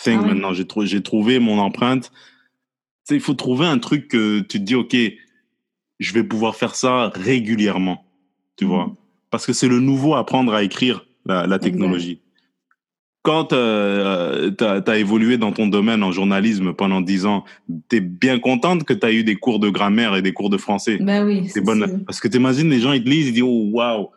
thing 0.02 0.18
Ah 0.22 0.26
maintenant. 0.26 0.52
J'ai 0.54 0.64
j'ai 0.84 1.02
trouvé 1.02 1.38
mon 1.38 1.58
empreinte. 1.58 2.10
Il 3.10 3.20
faut 3.20 3.34
trouver 3.34 3.66
un 3.66 3.78
truc 3.78 4.08
que 4.08 4.40
tu 4.40 4.58
te 4.58 4.64
dis, 4.64 4.74
OK, 4.74 4.96
je 5.98 6.12
vais 6.12 6.24
pouvoir 6.24 6.56
faire 6.56 6.74
ça 6.74 7.10
régulièrement. 7.14 8.04
Tu 8.56 8.64
Mhm. 8.64 8.70
vois? 8.70 8.94
Parce 9.30 9.44
que 9.46 9.52
c'est 9.52 9.68
le 9.68 9.80
nouveau 9.80 10.14
apprendre 10.14 10.54
à 10.54 10.62
écrire, 10.62 11.04
la, 11.26 11.46
la 11.46 11.58
technologie. 11.58 12.20
Quand 13.22 13.52
euh, 13.52 14.50
tu 14.56 14.64
as, 14.64 14.98
évolué 14.98 15.38
dans 15.38 15.52
ton 15.52 15.66
domaine 15.66 16.02
en 16.02 16.12
journalisme 16.12 16.72
pendant 16.72 17.00
10 17.00 17.26
ans, 17.26 17.44
tu 17.90 17.96
es 17.96 18.00
bien 18.00 18.38
contente 18.38 18.84
que 18.84 18.94
tu 18.94 19.04
as 19.06 19.12
eu 19.12 19.24
des 19.24 19.34
cours 19.34 19.58
de 19.58 19.68
grammaire 19.68 20.16
et 20.16 20.22
des 20.22 20.32
cours 20.32 20.50
de 20.50 20.56
français? 20.56 20.98
Ben 21.00 21.26
oui, 21.26 21.48
C'est 21.48 21.60
bonne. 21.60 22.04
Parce 22.06 22.20
que 22.20 22.28
t'imagines, 22.28 22.70
les 22.70 22.80
gens, 22.80 22.92
ils 22.92 23.02
te 23.04 23.08
lisent, 23.08 23.28
ils 23.28 23.34
disent, 23.34 23.42
oh, 23.42 23.68
waouh, 23.72 24.08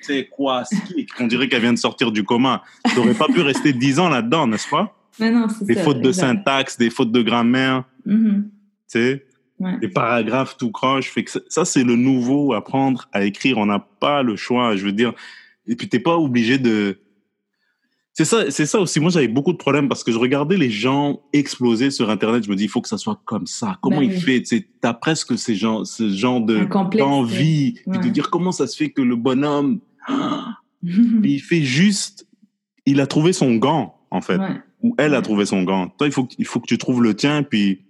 c'est 0.00 0.28
quoi? 0.30 0.62
On 1.20 1.26
dirait 1.26 1.48
qu'elle 1.48 1.60
vient 1.62 1.72
de 1.72 1.78
sortir 1.78 2.12
du 2.12 2.24
coma. 2.24 2.62
T'aurais 2.94 3.14
pas 3.14 3.26
pu 3.26 3.40
rester 3.40 3.72
10 3.72 3.98
ans 4.00 4.08
là-dedans, 4.08 4.46
n'est-ce 4.46 4.68
pas? 4.68 4.96
Mais 5.20 5.30
non, 5.30 5.46
c'est 5.48 5.66
Des 5.66 5.74
ça, 5.74 5.82
fautes 5.82 6.00
de 6.00 6.10
syntaxe, 6.10 6.76
des 6.78 6.90
fautes 6.90 7.12
de 7.12 7.22
grammaire, 7.22 7.84
Mhm. 8.06 8.44
tu 8.46 8.98
sais, 8.98 9.24
Ouais. 9.60 9.78
des 9.80 9.88
paragraphes 9.88 10.56
tout 10.56 10.72
croche. 10.72 11.08
Fait 11.10 11.22
que 11.22 11.30
ça, 11.30 11.40
ça, 11.48 11.64
c'est 11.64 11.84
le 11.84 11.94
nouveau, 11.94 12.52
apprendre 12.54 13.08
à 13.12 13.24
écrire. 13.24 13.58
On 13.58 13.66
n'a 13.66 13.78
pas 13.78 14.22
le 14.24 14.34
choix, 14.34 14.74
je 14.74 14.84
veux 14.84 14.92
dire. 14.92 15.12
Et 15.68 15.76
puis, 15.76 15.88
t'es 15.88 16.00
pas 16.00 16.16
obligé 16.16 16.58
de, 16.58 16.98
c'est 18.16 18.24
ça, 18.24 18.50
c'est 18.50 18.64
ça 18.66 18.80
aussi. 18.80 19.00
Moi, 19.00 19.10
j'avais 19.10 19.26
beaucoup 19.28 19.52
de 19.52 19.58
problèmes 19.58 19.88
parce 19.88 20.02
que 20.04 20.12
je 20.12 20.18
regardais 20.18 20.56
les 20.56 20.70
gens 20.70 21.20
exploser 21.32 21.90
sur 21.90 22.08
Internet. 22.10 22.44
Je 22.44 22.50
me 22.50 22.54
dis, 22.56 22.64
il 22.64 22.68
faut 22.70 22.80
que 22.80 22.88
ça 22.88 22.96
soit 22.96 23.20
comme 23.24 23.46
ça. 23.46 23.76
Comment 23.82 23.98
Ben 23.98 24.04
il 24.04 24.10
oui. 24.12 24.20
fait? 24.20 24.42
Tu 24.42 24.68
t'as 24.80 24.94
presque 24.94 25.36
ces 25.36 25.56
gens, 25.56 25.84
ce 25.84 26.08
genre 26.08 26.40
de, 26.40 26.64
d'envie. 26.96 27.72
Puis 27.90 27.98
de 27.98 28.04
Ouais. 28.04 28.10
dire 28.10 28.30
comment 28.30 28.52
ça 28.52 28.66
se 28.68 28.76
fait 28.76 28.90
que 28.90 29.02
le 29.02 29.16
bonhomme, 29.16 29.80
il 30.82 31.40
fait 31.40 31.62
juste, 31.62 32.26
il 32.86 33.00
a 33.00 33.06
trouvé 33.06 33.32
son 33.32 33.56
gant, 33.56 33.96
en 34.10 34.20
fait. 34.20 34.38
Ouais. 34.38 34.60
Ou 34.82 34.94
elle 34.98 35.14
a 35.14 35.18
Ouais. 35.18 35.22
trouvé 35.22 35.44
son 35.46 35.62
gant. 35.64 35.88
Toi, 35.88 36.06
il 36.06 36.12
faut, 36.12 36.24
que- 36.24 36.34
il 36.38 36.44
faut 36.44 36.60
que 36.60 36.66
tu 36.66 36.78
trouves 36.78 37.02
le 37.02 37.14
tien. 37.14 37.42
Puis, 37.42 37.80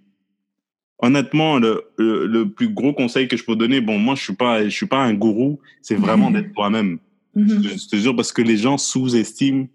honnêtement, 0.99 1.57
le, 1.59 1.83
le, 1.97 2.25
le 2.25 2.49
plus 2.49 2.69
gros 2.69 2.93
conseil 2.93 3.27
que 3.27 3.37
je 3.37 3.43
peux 3.43 3.55
donner, 3.55 3.81
bon, 3.81 3.99
moi, 3.99 4.15
je 4.15 4.23
suis 4.23 4.33
pas, 4.35 4.63
je 4.63 4.69
suis 4.69 4.85
pas 4.87 5.03
un 5.03 5.13
gourou. 5.13 5.59
C'est 5.81 5.95
vraiment 5.95 6.31
d'être 6.31 6.53
toi-même. 6.53 6.99
Mhm. 7.35 7.61
Je, 7.63 7.69
je 7.77 7.87
te 7.89 7.95
jure, 7.97 8.15
parce 8.15 8.31
que 8.31 8.41
les 8.41 8.57
gens 8.57 8.77
sous-estiment, 8.77 9.67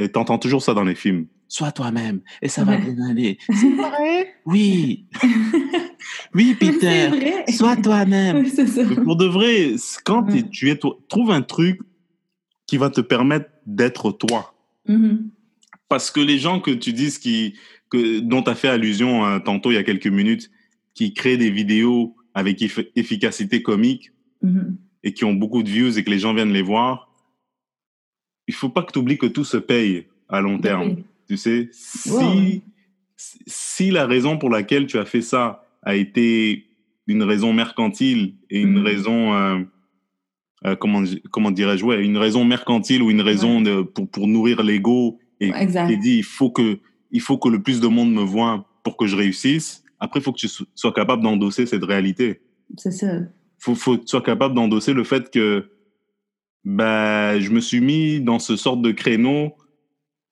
et 0.00 0.08
t'entends 0.08 0.38
toujours 0.38 0.62
ça 0.62 0.74
dans 0.74 0.82
les 0.84 0.96
films. 0.96 1.26
Sois 1.46 1.70
toi-même, 1.72 2.20
et 2.42 2.48
ça 2.48 2.64
va 2.64 2.76
bien 2.76 2.96
aller. 3.08 3.38
C'est 3.52 3.70
vrai? 3.74 4.34
Oui. 4.46 5.06
oui, 6.34 6.56
C'est 6.60 6.66
Peter. 6.72 7.06
vrai. 7.08 7.44
Sois 7.52 7.76
toi-même. 7.76 8.44
Oui, 8.44 8.94
Pour 9.04 9.16
de 9.16 9.26
vrai, 9.26 9.74
quand 10.04 10.28
Ouais. 10.30 10.42
tu 10.50 10.70
es 10.70 10.76
toi, 10.76 10.96
trouve 11.08 11.30
un 11.30 11.42
truc 11.42 11.80
qui 12.66 12.76
va 12.76 12.90
te 12.90 13.00
permettre 13.00 13.50
d'être 13.66 14.12
toi. 14.12 14.54
Mhm. 14.86 15.30
Parce 15.88 16.10
que 16.10 16.20
les 16.20 16.38
gens 16.38 16.60
que 16.60 16.70
tu 16.70 16.92
dises 16.92 17.18
qui, 17.18 17.54
que, 17.90 18.20
dont 18.20 18.42
tu 18.42 18.50
as 18.50 18.54
fait 18.54 18.68
allusion 18.68 19.24
euh, 19.26 19.38
tantôt 19.40 19.70
il 19.72 19.74
y 19.74 19.78
a 19.78 19.82
quelques 19.82 20.06
minutes, 20.06 20.50
qui 20.94 21.14
créent 21.14 21.36
des 21.36 21.50
vidéos 21.50 22.14
avec 22.34 22.60
eff- 22.60 22.88
efficacité 22.96 23.62
comique 23.62 24.12
Mhm. 24.42 24.76
et 25.02 25.12
qui 25.12 25.24
ont 25.24 25.34
beaucoup 25.34 25.62
de 25.62 25.68
views 25.68 25.98
et 25.98 26.04
que 26.04 26.10
les 26.10 26.18
gens 26.20 26.32
viennent 26.32 26.52
les 26.52 26.62
voir, 26.62 27.09
il 28.50 28.54
faut 28.54 28.68
pas 28.68 28.82
que 28.82 28.92
tu 28.92 28.98
oublies 28.98 29.18
que 29.18 29.26
tout 29.26 29.44
se 29.44 29.56
paye 29.56 30.06
à 30.28 30.40
long 30.40 30.58
terme. 30.58 30.88
Oui. 30.96 31.04
Tu 31.28 31.36
sais, 31.36 31.68
si, 31.72 32.62
si 33.46 33.90
la 33.90 34.06
raison 34.06 34.38
pour 34.38 34.50
laquelle 34.50 34.86
tu 34.86 34.98
as 34.98 35.04
fait 35.04 35.20
ça 35.22 35.64
a 35.82 35.94
été 35.94 36.66
une 37.06 37.22
raison 37.22 37.52
mercantile 37.52 38.34
et 38.50 38.60
une 38.60 38.78
Mhm. 38.78 38.84
raison, 38.84 39.34
euh, 39.34 39.58
euh, 40.66 40.76
comment, 40.76 41.02
comment 41.30 41.50
dirais-je, 41.50 41.84
ouais, 41.84 42.02
une 42.04 42.18
raison 42.18 42.44
mercantile 42.44 43.02
ou 43.02 43.10
une 43.10 43.20
raison 43.22 43.60
de, 43.60 43.82
pour, 43.82 44.08
pour 44.10 44.26
nourrir 44.28 44.62
l'ego 44.62 45.18
et 45.40 45.50
t'es 45.88 45.96
dit, 45.96 46.18
il 46.18 46.24
faut, 46.24 46.50
que, 46.50 46.78
il 47.10 47.20
faut 47.20 47.38
que 47.38 47.48
le 47.48 47.62
plus 47.62 47.80
de 47.80 47.86
monde 47.88 48.12
me 48.12 48.22
voit 48.22 48.66
pour 48.82 48.96
que 48.96 49.06
je 49.06 49.16
réussisse. 49.16 49.82
Après, 49.98 50.20
il 50.20 50.22
faut 50.22 50.32
que 50.32 50.38
tu 50.38 50.48
so- 50.48 50.66
sois 50.74 50.92
capable 50.92 51.22
d'endosser 51.22 51.64
cette 51.66 51.84
réalité. 51.84 52.40
C'est 52.76 52.90
ça. 52.90 53.06
faut, 53.58 53.74
faut 53.74 53.96
que 53.96 54.02
tu 54.02 54.08
sois 54.08 54.22
capable 54.22 54.54
d'endosser 54.54 54.92
le 54.92 55.04
fait 55.04 55.30
que 55.30 55.70
ben, 56.64 57.38
je 57.40 57.50
me 57.50 57.60
suis 57.60 57.80
mis 57.80 58.20
dans 58.20 58.38
ce 58.38 58.56
sorte 58.56 58.82
de 58.82 58.90
créneau. 58.92 59.54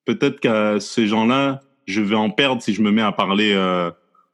Peut-être 0.04 0.40
qu'à 0.40 0.80
ces 0.80 1.06
gens-là, 1.06 1.60
je 1.86 2.00
vais 2.00 2.14
en 2.16 2.30
perdre 2.30 2.62
si 2.62 2.72
je 2.74 2.82
me 2.82 2.90
mets 2.90 3.02
à 3.02 3.12
parler 3.12 3.52
euh, 3.54 3.90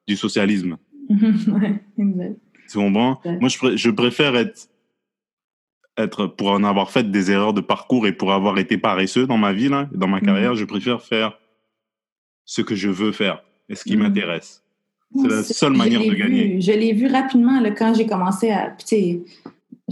du 0.06 0.16
socialisme. 0.16 0.76
Ouais, 1.10 1.82
exact. 1.98 2.36
Tu 2.70 2.78
comprends? 2.78 3.20
Ouais. 3.24 3.38
Moi, 3.40 3.48
je, 3.48 3.58
pr- 3.58 3.76
je 3.76 3.90
préfère 3.90 4.34
être, 4.36 4.68
être, 5.98 6.26
pour 6.26 6.48
en 6.50 6.64
avoir 6.64 6.90
fait 6.90 7.10
des 7.10 7.30
erreurs 7.30 7.52
de 7.52 7.60
parcours 7.60 8.06
et 8.06 8.12
pour 8.12 8.32
avoir 8.32 8.58
été 8.58 8.78
paresseux 8.78 9.26
dans 9.26 9.36
ma 9.38 9.52
vie, 9.52 9.68
là, 9.68 9.88
dans 9.92 10.08
ma 10.08 10.18
Mhm. 10.18 10.26
carrière, 10.26 10.54
je 10.54 10.64
préfère 10.64 11.02
faire 11.02 11.38
ce 12.44 12.62
que 12.62 12.74
je 12.74 12.88
veux 12.88 13.12
faire 13.12 13.42
et 13.68 13.74
ce 13.74 13.84
qui 13.84 13.96
Mhm. 13.96 14.02
m'intéresse. 14.04 14.62
C'est 15.16 15.28
la 15.28 15.42
seule 15.44 15.74
manière 15.74 16.00
de 16.00 16.12
gagner. 16.14 16.60
je 16.60 16.72
l'ai 16.72 16.92
vu 16.92 17.06
rapidement 17.06 17.60
là, 17.60 17.70
quand 17.70 17.94
j'ai 17.94 18.06
commencé 18.06 18.50
à, 18.50 18.70
tu 18.70 18.86
sais, 18.86 19.20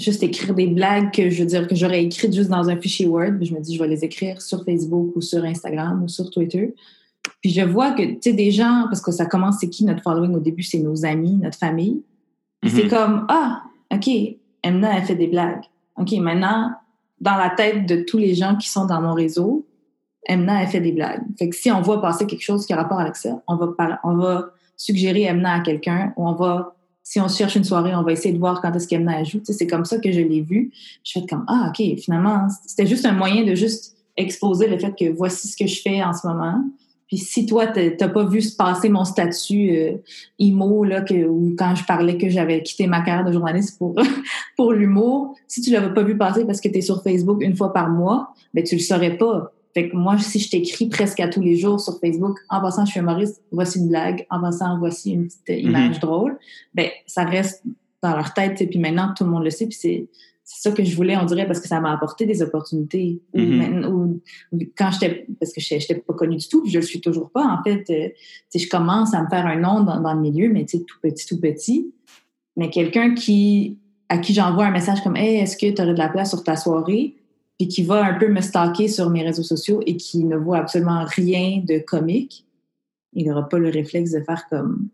juste 0.02 0.22
écrire 0.22 0.54
des 0.54 0.66
blagues 0.66 1.12
que 1.12 1.30
je 1.30 1.42
veux 1.42 1.48
dire 1.48 1.66
que 1.66 1.74
j'aurais 1.74 2.04
écrites 2.04 2.34
juste 2.34 2.50
dans 2.50 2.68
un 2.68 2.76
fichier 2.76 3.06
Word. 3.06 3.38
Puis 3.38 3.46
je 3.46 3.54
me 3.54 3.60
dis, 3.60 3.76
je 3.76 3.82
vais 3.82 3.88
les 3.88 4.04
écrire 4.04 4.40
sur 4.42 4.64
Facebook 4.64 5.16
ou 5.16 5.20
sur 5.20 5.44
Instagram 5.44 6.02
ou 6.02 6.08
sur 6.08 6.30
Twitter. 6.30 6.74
Puis 7.40 7.50
je 7.50 7.62
vois 7.62 7.92
que, 7.92 8.02
tu 8.02 8.18
sais, 8.20 8.32
des 8.32 8.50
gens, 8.50 8.84
parce 8.88 9.00
que 9.00 9.12
ça 9.12 9.26
commence, 9.26 9.56
c'est 9.60 9.68
qui 9.68 9.84
notre 9.84 10.02
following 10.02 10.34
au 10.34 10.40
début? 10.40 10.62
C'est 10.62 10.78
nos 10.78 11.04
amis, 11.04 11.36
notre 11.36 11.58
famille. 11.58 12.02
Mhm. 12.62 12.70
c'est 12.70 12.88
comme, 12.88 13.26
ah, 13.28 13.62
OK, 13.92 14.08
Emna, 14.62 14.96
elle 14.96 15.04
fait 15.04 15.14
des 15.14 15.26
blagues. 15.26 15.62
OK, 15.96 16.12
maintenant, 16.12 16.72
dans 17.20 17.36
la 17.36 17.50
tête 17.50 17.86
de 17.86 18.04
tous 18.06 18.18
les 18.18 18.34
gens 18.34 18.56
qui 18.56 18.68
sont 18.68 18.86
dans 18.86 19.00
mon 19.00 19.14
réseau, 19.14 19.66
Emna, 20.26 20.62
elle 20.62 20.68
fait 20.68 20.80
des 20.80 20.92
blagues. 20.92 21.22
Fait 21.38 21.48
que 21.48 21.56
si 21.56 21.70
on 21.70 21.82
voit 21.82 22.00
passer 22.00 22.26
quelque 22.26 22.42
chose 22.42 22.64
qui 22.66 22.72
a 22.72 22.76
rapport 22.76 23.00
avec 23.00 23.16
ça, 23.16 23.42
on 23.48 23.56
va, 23.56 24.00
on 24.04 24.16
va 24.16 24.50
suggérer 24.76 25.22
Emna 25.22 25.54
à 25.54 25.60
quelqu'un 25.60 26.12
ou 26.16 26.28
on 26.28 26.34
va, 26.34 26.76
si 27.12 27.20
on 27.20 27.29
cherche 27.29 27.57
une 27.57 27.64
soirée, 27.64 27.94
on 27.94 28.03
va 28.03 28.12
essayer 28.12 28.33
de 28.33 28.38
voir 28.38 28.62
quand 28.62 28.72
est-ce 28.72 28.88
qu'Emna 28.88 29.18
ajoute. 29.18 29.42
Tu 29.42 29.53
sais, 29.53 29.59
c'est 29.59 29.66
comme 29.66 29.85
ça 29.85 29.98
que 29.98 30.11
je 30.11 30.20
l'ai 30.20 30.40
vu. 30.40 30.70
Je 31.05 31.12
fais 31.12 31.27
comme, 31.27 31.44
ah, 31.46 31.68
OK, 31.68 31.98
finalement, 31.98 32.46
c'était 32.66 32.87
juste 32.87 33.05
un 33.05 33.12
moyen 33.12 33.44
de 33.44 33.55
juste 33.55 33.94
exposer 34.16 34.66
le 34.66 34.79
fait 34.79 34.94
que 34.98 35.12
voici 35.12 35.46
ce 35.46 35.55
que 35.55 35.66
je 35.66 35.83
fais 35.83 36.03
en 36.03 36.14
ce 36.14 36.27
moment. 36.27 36.64
Puis 37.09 37.18
si 37.18 37.44
toi, 37.44 37.66
t'as 37.66 38.09
pas 38.09 38.25
vu 38.25 38.40
se 38.40 38.57
passer 38.57 38.88
mon 38.88 39.05
statut 39.05 39.72
euh, 39.72 39.98
emo, 40.38 40.85
là, 40.85 41.03
que, 41.03 41.27
ou 41.27 41.55
quand 41.55 41.75
je 41.75 41.85
parlais 41.85 42.16
que 42.16 42.31
j'avais 42.31 42.62
quitté 42.62 42.87
ma 42.87 43.03
carrière 43.03 43.27
de 43.27 43.33
journaliste 43.33 43.77
pour, 43.77 43.94
pour 44.57 44.72
l'humour, 44.72 45.35
si 45.46 45.61
tu 45.61 45.70
l'avais 45.70 45.92
pas 45.92 46.05
vu 46.05 46.16
passer 46.16 46.46
parce 46.46 46.62
que 46.62 46.70
tu 46.70 46.79
es 46.79 46.81
sur 46.81 47.03
Facebook 47.03 47.42
une 47.42 47.55
fois 47.55 47.75
par 47.75 47.90
mois, 47.90 48.33
ben 48.55 48.64
tu 48.64 48.77
le 48.77 48.81
saurais 48.81 49.18
pas. 49.18 49.53
Fait 49.74 49.88
que 49.88 49.96
moi, 49.96 50.18
si 50.18 50.38
je 50.38 50.50
t'écris 50.50 50.88
presque 50.88 51.20
à 51.20 51.28
tous 51.28 51.40
les 51.40 51.56
jours 51.56 51.80
sur 51.80 51.98
Facebook, 52.00 52.38
en 52.50 52.61
passant, 52.61 52.85
je 52.85 52.90
suis 52.92 53.00
humoriste, 53.00 53.42
voici 53.50 53.78
une 53.78 53.88
blague, 53.88 54.26
en 54.30 54.40
passant, 54.40 54.78
voici 54.78 55.12
une 55.12 55.26
petite 55.26 55.48
euh, 55.50 55.54
image 55.54 55.98
drôle, 56.00 56.38
ben 56.74 56.88
ça 57.06 57.24
reste 57.24 57.62
dans 58.02 58.14
leur 58.16 58.35
tête, 58.35 58.58
sais, 58.58 58.66
puis 58.66 58.78
maintenant, 58.78 59.14
tout 59.16 59.24
le 59.24 59.30
monde 59.30 59.44
le 59.44 59.50
sait, 59.50 59.66
puis 59.66 59.76
c'est 59.78 60.08
c'est 60.44 60.68
ça 60.68 60.74
que 60.76 60.82
je 60.85 60.94
voulais, 60.96 61.16
on 61.16 61.24
dirait, 61.24 61.46
parce 61.46 61.61
que 61.61 61.68
ça 61.68 61.80
m'a 61.80 61.92
apporté 61.94 62.26
des 62.26 62.42
opportunités. 62.42 63.22
Ou 63.32 63.38
Mhm. 63.40 63.87
ou- 63.87 64.20
quand 64.76 64.90
j'étais, 64.90 65.24
parce 65.40 65.52
que 65.52 65.61
je 65.61 65.74
n'étais 65.74 65.94
pas 65.94 66.12
connue 66.12 66.37
du 66.37 66.46
tout, 66.48 66.62
puis 66.62 66.70
je 66.70 66.80
le 66.80 66.85
suis 66.85 67.00
toujours 67.00 67.30
pas, 67.30 67.44
en 67.46 67.62
fait. 67.62 67.85
euh, 67.90 68.08
je 68.54 68.68
commence 68.68 69.14
à 69.14 69.23
me 69.23 69.29
faire 69.29 69.46
un 69.46 69.56
nom 69.56 69.83
dans, 69.85 70.00
dans 70.00 70.12
le 70.12 70.20
milieu, 70.20 70.50
mais 70.52 70.66
tu 70.66 70.79
sais, 70.79 70.85
tout 70.85 70.98
petit, 71.00 71.27
tout 71.27 71.40
petit. 71.40 71.94
Mais 72.56 72.68
quelqu'un 72.70 73.14
qui, 73.14 73.79
à 74.10 74.18
qui 74.18 74.35
j'envoie 74.35 74.66
un 74.66 74.73
message 74.73 75.00
comme, 75.02 75.16
hey, 75.16 75.37
est-ce 75.37 75.56
que 75.56 75.70
tu 75.73 75.81
aurais 75.81 75.94
de 75.94 75.98
la 75.98 76.08
place 76.08 76.31
sur 76.31 76.42
ta 76.42 76.56
soirée? 76.56 77.14
Puis 77.63 77.69
qui 77.69 77.85
va 77.85 78.04
un 78.04 78.15
peu 78.15 78.27
me 78.27 78.40
stalker 78.40 78.88
sur 78.88 79.08
mes 79.08 79.23
réseaux 79.23 79.44
sociaux 79.44 79.81
et 79.87 79.96
qui 79.96 80.25
ne 80.25 80.37
voit 80.37 80.58
absolument 80.58 81.04
rien 81.04 81.63
de 81.65 81.79
comique, 81.79 82.44
il 83.13 83.29
n'aura 83.29 83.48
pas 83.48 83.60
le 83.60 83.69
réflexe 83.69 84.10
de 84.10 84.21
faire 84.21 84.48
comme, 84.50 84.88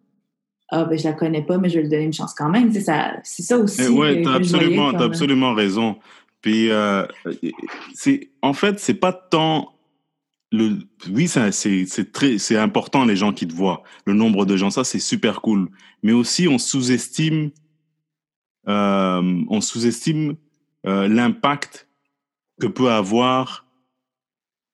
ah, 0.69 0.85
ben, 0.85 0.99
je 0.99 1.05
la 1.05 1.15
connais 1.15 1.41
pas, 1.43 1.57
mais 1.57 1.71
je 1.71 1.77
vais 1.77 1.83
lui 1.85 1.89
donner 1.89 2.05
une 2.05 2.13
chance 2.13 2.35
quand 2.35 2.51
même. 2.51 2.71
Sais, 2.71 2.83
ça- 2.83 3.17
C'est 3.25 3.43
ça 3.43 3.57
aussi. 3.57 3.81
Eh 3.81 3.87
que- 3.87 4.23
t'as 4.25 4.35
absolument, 4.35 4.93
t'as 4.93 5.05
absolument 5.07 5.55
raison. 5.55 5.97
Puis, 6.43 6.71
euh, 6.71 7.07
c'est, 7.95 8.29
en 8.43 8.53
fait, 8.53 8.79
c'est 8.81 8.93
pas 9.01 9.15
tant 9.15 9.73
le, 10.53 10.79
oui, 11.11 11.27
c'est, 11.27 11.51
c'est 11.87 12.13
très, 12.13 12.37
c'est 12.37 12.59
important 12.59 13.07
les 13.07 13.17
gens 13.17 13.33
qui 13.33 13.49
te 13.49 13.55
voient, 13.55 13.83
le 14.05 14.13
nombre 14.13 14.45
de 14.45 14.59
gens, 14.59 14.69
ça 14.71 14.85
c'est 14.85 14.99
super 14.99 15.41
cool. 15.41 15.71
Mais 16.03 16.13
aussi, 16.13 16.49
on 16.49 16.59
sous-estime, 16.59 17.51
euh, 18.69 19.43
on 19.49 19.61
sous-estime 19.63 20.35
euh, 20.87 21.09
l'impact 21.09 21.88
que 22.61 22.67
peut 22.67 22.91
avoir 22.91 23.67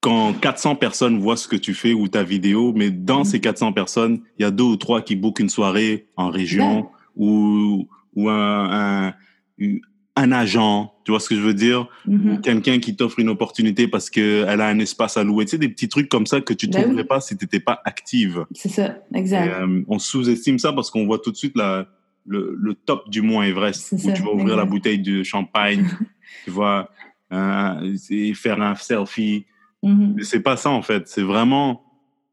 quand 0.05 0.35
400 0.35 0.77
personnes 0.77 1.19
voient 1.19 1.37
ce 1.39 1.49
que 1.49 1.57
tu 1.57 1.73
fais 1.73 1.95
ou 1.95 2.09
ta 2.09 2.23
vidéo, 2.23 2.75
mais 2.77 2.91
dans 2.91 3.23
mm. 3.23 3.25
ces 3.25 3.41
400 3.41 3.73
personnes, 3.73 4.21
il 4.39 4.43
y 4.43 4.45
a 4.45 4.51
deux 4.51 4.65
ou 4.65 4.77
trois 4.77 5.01
qui 5.01 5.17
bookent 5.17 5.41
une 5.41 5.49
soirée 5.49 6.09
en 6.17 6.29
région 6.29 6.91
ou, 7.17 7.89
ou 8.15 8.29
un, 8.29 9.07
un, 9.09 9.15
un, 10.17 10.33
agent, 10.33 10.93
tu 11.07 11.13
vois 11.13 11.21
ce 11.21 11.31
que 11.31 11.37
je 11.37 11.41
veux 11.41 11.55
dire? 11.55 11.89
Mm-hmm. 12.07 12.41
Quelqu'un 12.43 12.79
qui 12.81 12.97
t'offre 12.97 13.19
une 13.19 13.31
opportunité 13.31 13.89
parce 13.89 14.11
qu'elle 14.11 14.61
a 14.61 14.67
un 14.67 14.79
espace 14.79 15.17
à 15.17 15.25
louer. 15.25 15.47
Tu 15.47 15.53
sais, 15.53 15.59
des 15.59 15.71
petits 15.71 15.89
trucs 15.89 16.11
comme 16.11 16.27
ça 16.27 16.43
que 16.43 16.53
tu 16.53 16.69
ne 16.69 16.73
ben 16.75 16.83
trouverais 16.83 17.05
pas 17.05 17.21
si 17.21 17.35
tu 17.39 17.45
n'étais 17.45 17.61
pas 17.61 17.81
active. 17.87 18.45
C'est 18.53 18.69
ça, 18.69 18.99
exact. 19.15 19.55
Euh, 19.59 19.85
on 19.89 19.99
sous-estime 19.99 20.59
ça 20.59 20.75
parce 20.75 20.91
qu'on 20.91 21.07
voit 21.07 21.19
tout 21.19 21.31
de 21.31 21.37
suite 21.37 21.57
la, 21.57 21.87
le, 22.27 22.55
le 22.61 22.75
top 22.75 23.09
du 23.09 23.23
Mont 23.23 23.43
Everest 23.43 23.93
où 23.93 24.13
tu 24.13 24.23
vas 24.23 24.33
ouvrir 24.33 24.57
la 24.57 24.67
bouteille 24.67 24.99
de 24.99 25.23
champagne, 25.23 25.89
tu 26.45 26.51
vois, 26.51 26.91
euh, 27.33 28.35
faire 28.35 28.61
un 28.61 28.75
selfie 28.75 29.47
Mm-hmm. 29.85 30.23
C'est 30.23 30.41
pas 30.41 30.57
ça 30.57 30.71
en 30.71 30.83
fait. 30.83 31.07
C'est 31.07 31.23
vraiment 31.23 31.83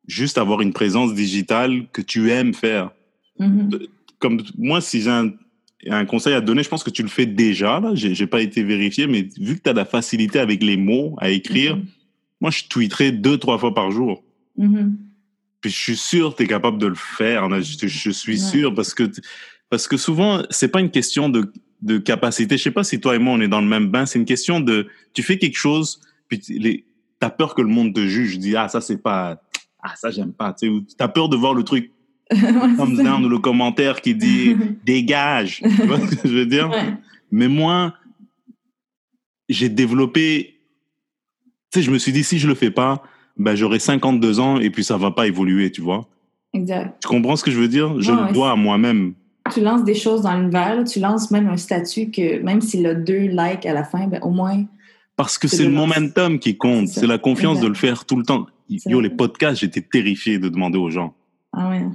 juste 0.08 0.38
avoir 0.38 0.62
une 0.62 0.74
présence 0.74 1.14
digitale 1.14 1.88
que 1.92 2.02
tu 2.02 2.32
aimes 2.32 2.54
faire. 2.54 2.92
Mm-hmm. 3.40 3.88
Comme 4.20 4.42
moi, 4.58 4.82
si 4.82 5.02
j'ai 5.02 5.10
un, 5.90 6.06
conseil 6.06 6.34
à 6.34 6.42
donner, 6.42 6.64
je 6.64 6.70
pense 6.70 6.84
que 6.84 6.90
tu 6.90 7.02
le 7.02 7.10
fais 7.10 7.26
déjà. 7.26 7.80
Là, 7.80 7.92
j'ai 7.94 8.28
pas 8.28 8.42
été 8.42 8.64
vérifié, 8.64 9.08
mais 9.08 9.28
vu 9.38 9.58
que 9.58 9.64
tu 9.64 9.70
as 9.70 9.74
la 9.74 9.86
facilité 9.86 10.40
avec 10.40 10.64
les 10.64 10.78
mots 10.78 11.16
à 11.20 11.30
écrire, 11.30 11.76
mm-hmm. 11.76 11.86
moi, 12.40 12.52
je 12.52 12.64
tweeterai 12.70 13.12
deux 13.12 13.38
trois 13.38 13.58
fois 13.58 13.74
par 13.74 13.92
jour. 13.92 14.24
Puis 14.58 15.70
je 15.70 15.78
suis 15.78 15.98
sûr 15.98 16.32
que 16.32 16.38
tu 16.38 16.44
es 16.44 16.48
capable 16.48 16.78
de 16.78 16.88
le 16.88 16.96
faire. 16.96 17.50
Je, 17.62 18.10
suis 18.12 18.40
sûr 18.40 18.74
parce 18.74 18.94
que 18.94 19.04
parce 19.70 19.88
que 19.88 19.98
souvent, 19.98 20.44
c'est 20.50 20.68
pas 20.68 20.82
une 20.82 20.92
question 20.92 21.30
de 21.30 21.52
de 21.82 21.98
capacité. 21.98 22.58
Je 22.58 22.64
sais 22.64 22.72
pas 22.72 22.84
si 22.84 23.00
toi 23.00 23.16
et 23.16 23.20
moi 23.20 23.34
on 23.34 23.42
est 23.42 23.48
dans 23.48 23.62
le 23.62 23.68
même 23.68 23.88
bain. 23.88 24.06
C'est 24.06 24.20
une 24.20 24.26
question 24.26 24.60
de 24.60 24.88
tu 25.14 25.24
fais 25.24 25.38
quelque 25.38 25.58
chose 25.58 26.02
puis 26.28 26.42
les 26.50 26.86
t'as 27.20 27.30
peur 27.30 27.54
que 27.54 27.62
le 27.62 27.68
monde 27.68 27.94
te 27.94 28.06
juge, 28.06 28.40
dis 28.40 28.56
ah 28.56 28.68
ça 28.68 28.82
c'est 28.82 28.98
pas 28.98 29.42
ah 29.84 29.94
ça 29.96 30.12
j'aime 30.12 30.34
pas, 30.34 30.54
tu 30.54 30.68
sais, 30.68 30.96
t'as 30.98 31.08
peur 31.08 31.30
de 31.30 31.36
voir 31.36 31.54
le 31.54 31.64
truc 31.64 31.92
comme 32.78 32.96
down 32.96 33.26
ou 33.26 33.30
le 33.30 33.40
commentaire 33.40 34.02
qui 34.02 34.16
dit 34.16 34.56
dégage, 34.86 35.62
tu 35.62 35.86
vois 35.86 36.00
ce 36.00 36.16
que 36.16 36.28
je 36.28 36.34
veux 36.34 36.46
dire? 36.46 36.72
Mais 37.32 37.48
moi 37.48 37.94
j'ai 39.50 39.70
développé 39.70 40.60
tu 41.72 41.80
sais 41.80 41.86
je 41.86 41.92
me 41.92 41.98
suis 41.98 42.12
dit 42.12 42.24
si 42.24 42.40
je 42.40 42.48
le 42.48 42.56
fais 42.56 42.72
pas, 42.72 43.04
ben 43.38 43.56
j'aurai 43.56 43.80
52 43.80 44.40
ans 44.40 44.60
et 44.60 44.70
puis 44.70 44.84
ça 44.84 44.98
va 44.98 45.12
pas 45.12 45.28
évoluer, 45.28 45.72
tu 45.72 45.82
vois? 45.82 46.08
Exact. 46.54 46.98
Tu 47.02 47.08
comprends 47.08 47.36
ce 47.36 47.44
que 47.44 47.52
je 47.52 47.60
veux 47.60 47.68
dire? 47.68 48.00
Je 48.02 48.12
le 48.12 48.34
dois 48.34 48.52
à 48.52 48.56
moi-même. 48.56 49.14
Tu 49.54 49.62
lances 49.62 49.84
des 49.84 49.96
choses 49.96 50.22
dans 50.22 50.36
l'univers, 50.36 50.84
tu 50.84 51.00
lances 51.00 51.32
même 51.32 51.48
un 51.48 51.58
statut 51.58 52.10
que 52.12 52.42
même 52.42 52.62
s'il 52.62 52.86
a 52.86 52.94
deux 52.94 53.28
likes 53.28 53.66
à 53.66 53.74
la 53.74 53.84
fin, 53.84 54.08
ben, 54.08 54.20
au 54.22 54.30
moins 54.30 54.66
parce 55.22 55.38
que 55.38 55.48
c'est 55.48 55.66
le 55.66 55.70
momentum 55.70 56.40
qui 56.40 56.58
compte. 56.58 56.88
C'est 56.88 57.06
la 57.06 57.20
confiance 57.20 57.60
de 57.60 57.68
le 57.68 57.76
faire 57.76 58.06
tout 58.06 58.16
le 58.16 58.24
temps. 58.24 58.48
Yo, 58.70 59.02
les 59.02 59.12
podcasts, 59.12 59.62
j'étais 59.62 59.82
terrifié 59.82 60.40
de 60.40 60.50
demander 60.50 60.80
aux 60.80 60.90
gens. 60.90 61.14
Ah 61.54 61.70
ouais. 61.70 61.86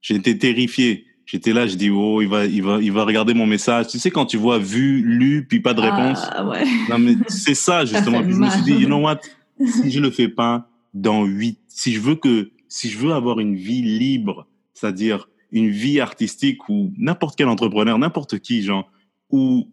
J'étais 0.00 0.38
terrifié. 0.38 1.06
J'étais 1.26 1.52
là, 1.52 1.66
je 1.66 1.74
dis, 1.74 1.90
oh, 1.90 2.22
il 2.22 2.28
va, 2.28 2.46
il 2.46 2.62
va, 2.62 2.78
il 2.80 2.92
va 2.92 3.04
regarder 3.04 3.34
mon 3.34 3.46
message. 3.46 3.88
Tu 3.88 3.98
sais, 3.98 4.12
quand 4.12 4.26
tu 4.26 4.36
vois 4.36 4.58
vu, 4.58 5.02
lu, 5.02 5.44
puis 5.48 5.58
pas 5.58 5.74
de 5.74 5.80
réponse. 5.80 6.20
Ah 6.30 6.46
ouais. 6.46 6.64
Non, 6.88 7.00
mais 7.00 7.16
c'est 7.26 7.54
ça, 7.54 7.84
justement. 7.84 8.22
puis 8.22 8.32
je 8.32 8.38
me 8.38 8.48
suis 8.48 8.62
dit, 8.62 8.72
you 8.74 8.86
know 8.86 9.00
what? 9.00 9.20
Si 9.66 9.90
je 9.90 9.98
le 9.98 10.12
fais 10.12 10.28
pas 10.28 10.68
dans 10.94 11.24
huit, 11.24 11.58
si 11.66 11.92
je 11.92 12.00
veux 12.00 12.14
que, 12.14 12.50
si 12.68 12.88
je 12.88 12.98
veux 12.98 13.12
avoir 13.12 13.40
une 13.40 13.56
vie 13.56 13.82
libre, 13.82 14.46
c'est-à-dire 14.72 15.28
une 15.52 15.70
vie 15.70 16.00
artistique 16.00 16.68
ou 16.68 16.92
n'importe 16.96 17.36
quel 17.36 17.48
entrepreneur, 17.48 17.98
n'importe 17.98 18.38
qui, 18.38 18.62
genre, 18.62 18.90
où 19.30 19.68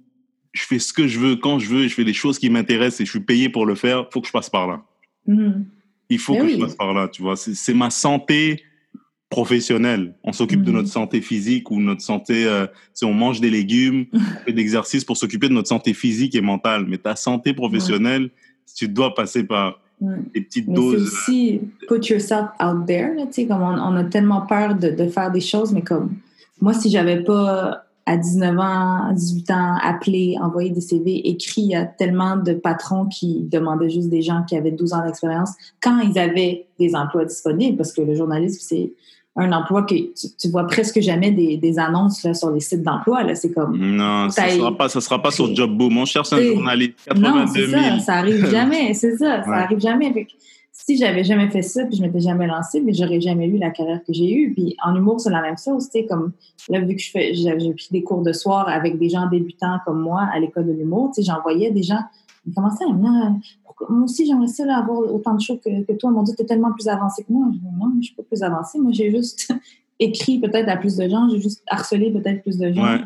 je 0.53 0.63
fais 0.63 0.79
ce 0.79 0.93
que 0.93 1.07
je 1.07 1.19
veux 1.19 1.35
quand 1.35 1.59
je 1.59 1.67
veux, 1.67 1.87
je 1.87 1.93
fais 1.93 2.05
des 2.05 2.13
choses 2.13 2.39
qui 2.39 2.49
m'intéressent 2.49 3.01
et 3.01 3.05
je 3.05 3.11
suis 3.11 3.19
payé 3.19 3.49
pour 3.49 3.65
le 3.65 3.75
faire, 3.75 4.07
faut 4.11 4.21
que 4.21 4.27
je 4.27 4.31
passe 4.31 4.49
par 4.49 4.67
là. 4.67 4.83
Mm-hmm. 5.27 5.63
Il 6.09 6.19
faut 6.19 6.35
que 6.35 6.47
je 6.47 6.57
passe 6.57 6.75
par 6.75 6.93
là, 6.93 7.07
tu 7.07 7.21
vois. 7.21 7.35
C'est 7.35 7.73
ma 7.73 7.89
santé 7.89 8.63
professionnelle. 9.29 10.15
On 10.23 10.31
s'occupe 10.31 10.61
de 10.61 10.71
mm-hmm. 10.71 10.75
notre 10.75 10.87
santé 10.87 11.21
physique 11.21 11.71
ou 11.71 11.81
notre 11.81 12.01
santé, 12.01 12.45
euh, 12.45 12.67
si 12.93 13.03
on 13.03 13.13
mange 13.13 13.41
des 13.41 13.49
légumes, 13.49 14.05
on 14.13 14.45
fait 14.45 14.53
d'exercices 14.53 15.03
pour 15.03 15.17
s'occuper 15.17 15.49
de 15.49 15.53
notre 15.53 15.67
santé 15.67 15.93
physique 15.93 16.35
et 16.35 16.41
mentale. 16.41 16.85
Mais 16.87 16.99
ta 16.99 17.15
santé 17.15 17.53
professionnelle, 17.53 18.29
tu 18.75 18.87
dois 18.87 19.13
passer 19.13 19.43
par 19.43 19.81
des 20.01 20.41
petites 20.41 20.71
doses. 20.71 21.09
C'est 21.09 21.31
aussi 21.31 21.61
put 21.87 22.05
yourself 22.07 22.49
out 22.61 22.85
there, 22.85 23.11
tu 23.27 23.33
sais, 23.33 23.47
comme 23.47 23.61
on, 23.61 23.95
a 23.95 24.03
tellement 24.03 24.41
peur 24.41 24.75
de, 24.75 24.89
de, 24.89 25.07
faire 25.07 25.31
des 25.31 25.41
choses, 25.41 25.71
mais 25.71 25.81
comme 25.81 26.15
moi, 26.61 26.73
si 26.73 26.89
j'avais 26.89 27.23
pas 27.23 27.85
à 28.05 28.17
19 28.17 28.59
ans, 28.59 29.13
18 29.13 29.51
ans, 29.51 29.77
appeler, 29.81 30.35
envoyer 30.39 30.69
des 30.69 30.81
CV 30.81 31.27
écrits. 31.27 31.61
Il 31.61 31.71
y 31.71 31.75
a 31.75 31.85
tellement 31.85 32.37
de 32.37 32.53
patrons 32.53 33.07
qui 33.07 33.41
demandaient 33.41 33.89
juste 33.89 34.09
des 34.09 34.21
gens 34.21 34.43
qui 34.47 34.55
avaient 34.55 34.71
12 34.71 34.93
ans 34.93 35.03
d'expérience 35.03 35.51
quand 35.81 35.99
ils 35.99 36.19
avaient 36.19 36.67
des 36.79 36.95
emplois 36.95 37.25
disponibles, 37.25 37.77
parce 37.77 37.93
que 37.93 38.01
le 38.01 38.13
journalisme, 38.13 38.59
c'est 38.61 38.93
un 39.37 39.51
emploi 39.51 39.83
que 39.83 39.95
tu, 39.95 40.49
vois 40.49 40.65
presque 40.65 41.01
jamais 41.01 41.31
des, 41.31 41.57
des 41.57 41.77
annonces 41.77 42.23
là, 42.23 42.33
sur 42.33 42.51
les 42.51 42.61
sites 42.61 42.83
d'emploi. 42.83 43.35
C'est 43.35 43.51
comme. 43.51 43.77
Non, 43.77 44.29
ça 44.29 44.47
ne 44.47 44.51
sera 44.51 44.77
pas, 44.77 44.87
ça 44.87 45.01
sera 45.01 45.21
pas 45.21 45.31
sur 45.31 45.53
Jobboom. 45.53 45.97
On 45.97 46.05
cherche 46.05 46.31
un 46.33 46.41
journaliste. 46.41 46.93
82 47.05 47.67
000. 47.67 47.81
Non, 47.81 47.99
ça, 47.99 48.05
ça 48.05 48.13
arrive 48.15 48.49
jamais. 48.49 48.93
C'est 48.93 49.17
ça, 49.17 49.43
ça 49.43 49.53
arrive 49.53 49.79
jamais. 49.79 50.27
Si 50.77 50.97
j'avais 50.97 51.23
jamais 51.23 51.49
fait 51.49 51.61
ça, 51.61 51.85
puis 51.85 51.95
je 51.95 52.01
m'étais 52.01 52.19
jamais 52.19 52.45
lancée, 52.45 52.81
mais 52.81 52.93
j'aurais 52.93 53.21
jamais 53.21 53.47
eu 53.47 53.57
la 53.57 53.71
carrière 53.71 54.01
que 54.05 54.11
j'ai 54.13 54.31
eue. 54.31 54.53
Puis 54.53 54.75
en 54.83 54.93
humour, 54.93 55.19
c'est 55.21 55.31
la 55.31 55.41
même 55.41 55.57
chose, 55.57 55.85
tu 55.85 55.99
sais, 55.99 56.05
comme 56.05 56.33
là, 56.69 56.81
vu 56.81 56.95
que 56.95 57.01
je 57.01 57.09
fais, 57.09 57.33
j'ai 57.33 57.55
pris 57.55 57.87
des 57.91 58.03
cours 58.03 58.21
de 58.21 58.33
soir 58.33 58.67
avec 58.67 58.99
des 58.99 59.09
gens 59.09 59.25
débutants 59.27 59.79
comme 59.85 60.01
moi 60.01 60.27
à 60.31 60.37
l'école 60.37 60.67
de 60.67 60.73
l'humour, 60.73 61.11
tu 61.15 61.23
sais, 61.23 61.31
j'envoyais 61.31 61.71
des 61.71 61.81
gens, 61.81 62.01
à 62.57 62.93
me 62.93 63.01
dire, 63.01 63.49
moi 63.89 64.03
aussi, 64.03 64.25
j'aimerais 64.25 64.47
ça 64.47 64.63
avoir 64.75 64.99
autant 64.99 65.35
de 65.35 65.41
choses 65.41 65.59
que, 65.63 65.83
que 65.83 65.93
toi. 65.93 66.11
M'ont 66.11 66.23
dit, 66.23 66.35
t'es 66.35 66.45
tellement 66.45 66.71
plus 66.71 66.87
avancé 66.87 67.23
que 67.23 67.31
moi. 67.31 67.47
Je 67.51 67.57
dis, 67.57 67.65
non, 67.79 67.91
je 67.99 68.05
suis 68.05 68.15
pas 68.15 68.23
plus 68.23 68.41
avancée. 68.43 68.79
Moi, 68.79 68.91
j'ai 68.91 69.11
juste 69.11 69.53
écrit 69.99 70.39
peut-être 70.39 70.69
à 70.69 70.77
plus 70.77 70.95
de 70.97 71.07
gens, 71.07 71.29
j'ai 71.29 71.39
juste 71.39 71.63
harcelé 71.67 72.11
peut-être 72.11 72.41
plus 72.43 72.57
de 72.57 72.71
gens. 72.71 72.99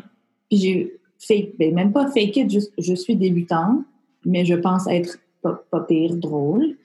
Puis 0.48 0.58
j'ai 0.58 1.00
fait, 1.18 1.54
ben, 1.58 1.74
même 1.74 1.92
pas 1.92 2.10
fake 2.10 2.36
it, 2.36 2.50
juste, 2.50 2.72
je 2.78 2.94
suis 2.94 3.16
débutante, 3.16 3.84
mais 4.24 4.44
je 4.44 4.54
pense 4.54 4.86
être 4.88 5.18
pas, 5.42 5.62
pas 5.70 5.80
pire, 5.80 6.16
drôle. 6.16 6.76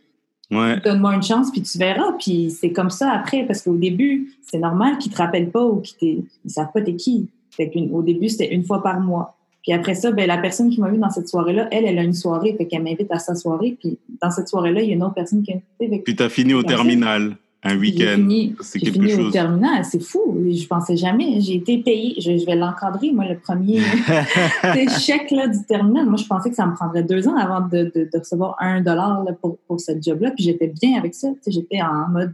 Donne-moi 0.51 1.15
une 1.15 1.23
chance, 1.23 1.51
puis 1.51 1.61
tu 1.61 1.77
verras. 1.77 2.13
Puis 2.19 2.51
c'est 2.51 2.71
comme 2.71 2.89
ça 2.89 3.11
après, 3.11 3.45
parce 3.45 3.61
qu'au 3.61 3.75
début, 3.75 4.33
c'est 4.41 4.59
normal 4.59 4.97
qu'ils 4.97 5.11
te 5.11 5.17
rappellent 5.17 5.49
pas 5.49 5.65
ou 5.65 5.81
qu'ils 5.81 6.23
ne 6.43 6.49
savent 6.49 6.71
pas 6.71 6.81
t'es 6.81 6.95
qui. 6.95 7.27
Fait 7.49 7.71
au 7.91 8.01
début, 8.03 8.29
c'était 8.29 8.53
une 8.53 8.63
fois 8.63 8.83
par 8.83 8.99
mois. 8.99 9.37
Puis 9.65 9.73
après 9.73 9.95
ça, 9.95 10.11
ben, 10.11 10.27
la 10.27 10.37
personne 10.37 10.69
qui 10.69 10.79
m'a 10.79 10.89
vu 10.89 10.97
dans 10.97 11.09
cette 11.09 11.27
soirée-là, 11.27 11.67
elle, 11.71 11.85
elle 11.85 11.97
a 11.97 12.03
une 12.03 12.13
soirée, 12.13 12.53
fait 12.55 12.67
qu'elle 12.67 12.83
m'invite 12.83 13.11
à 13.11 13.17
sa 13.17 13.33
soirée. 13.33 13.75
Puis 13.79 13.97
dans 14.21 14.29
cette 14.29 14.47
soirée-là, 14.47 14.81
il 14.81 14.89
y 14.89 14.91
a 14.91 14.95
une 14.95 15.03
autre 15.03 15.15
personne 15.15 15.41
qui 15.41 15.53
a 15.53 15.55
invité. 15.55 16.03
Puis 16.03 16.15
tu 16.15 16.21
as 16.21 16.29
fini 16.29 16.53
au 16.53 16.61
terminal 16.61 17.35
un 17.63 17.75
week-end. 17.79 18.29
C'est 18.61 18.79
quelque 18.79 18.93
fini 18.93 19.09
chose. 19.09 19.27
au 19.27 19.31
terminal, 19.31 19.83
c'est 19.83 20.03
fou. 20.03 20.37
Je 20.47 20.67
pensais 20.67 20.95
jamais. 20.95 21.41
J'ai 21.41 21.55
été 21.55 21.79
payée. 21.79 22.13
Je, 22.21 22.45
vais 22.45 22.55
l'encadrer, 22.55 23.11
moi, 23.11 23.25
le 23.27 23.39
premier 23.39 23.79
chèque 24.99 25.31
là, 25.31 25.47
du 25.47 25.63
terminal. 25.65 26.05
Moi, 26.05 26.17
je 26.17 26.27
pensais 26.27 26.51
que 26.51 26.55
ça 26.55 26.67
me 26.67 26.75
prendrait 26.75 27.01
deux 27.01 27.27
ans 27.27 27.35
avant 27.35 27.61
de, 27.61 27.91
de, 27.95 28.07
de 28.13 28.19
recevoir 28.19 28.55
un 28.59 28.81
dollar 28.81 29.25
pour, 29.41 29.57
pour 29.67 29.81
ce 29.81 29.93
job-là. 29.99 30.29
Puis 30.29 30.43
j'étais 30.43 30.67
bien 30.67 30.95
avec 30.99 31.15
ça. 31.15 31.29
J'étais 31.47 31.81
en 31.81 32.07
mode 32.09 32.33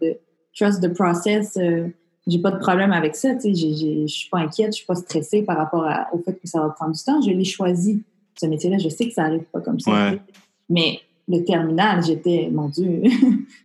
trust 0.54 0.84
the 0.84 0.94
process. 0.94 1.56
Euh, 1.56 1.88
j'ai 2.28 2.40
pas 2.40 2.52
de 2.52 2.60
problème 2.60 2.92
avec 2.92 3.16
ça. 3.16 3.30
Je 3.44 4.06
suis 4.08 4.30
pas 4.30 4.40
inquiète, 4.40 4.74
je 4.74 4.78
suis 4.78 4.86
pas 4.86 4.96
stressée 4.96 5.42
par 5.44 5.58
rapport 5.58 5.88
au 6.14 6.20
fait 6.20 6.34
que 6.34 6.48
ça 6.48 6.62
va 6.62 6.70
prendre 6.70 6.94
du 6.94 7.04
temps. 7.04 7.22
Je 7.22 7.32
l'ai 7.32 7.44
choisi, 7.44 8.04
ce 8.40 8.46
métier-là. 8.46 8.78
Je 8.78 8.90
sais 8.90 9.08
que 9.08 9.14
ça 9.14 9.24
arrive 9.24 9.44
pas 9.52 9.62
comme 9.62 9.80
ça. 9.80 10.14
Mais 10.70 11.00
le 11.28 11.44
terminal, 11.44 12.04
j'étais, 12.06 12.50
mon 12.52 12.70
Dieu. 12.70 13.02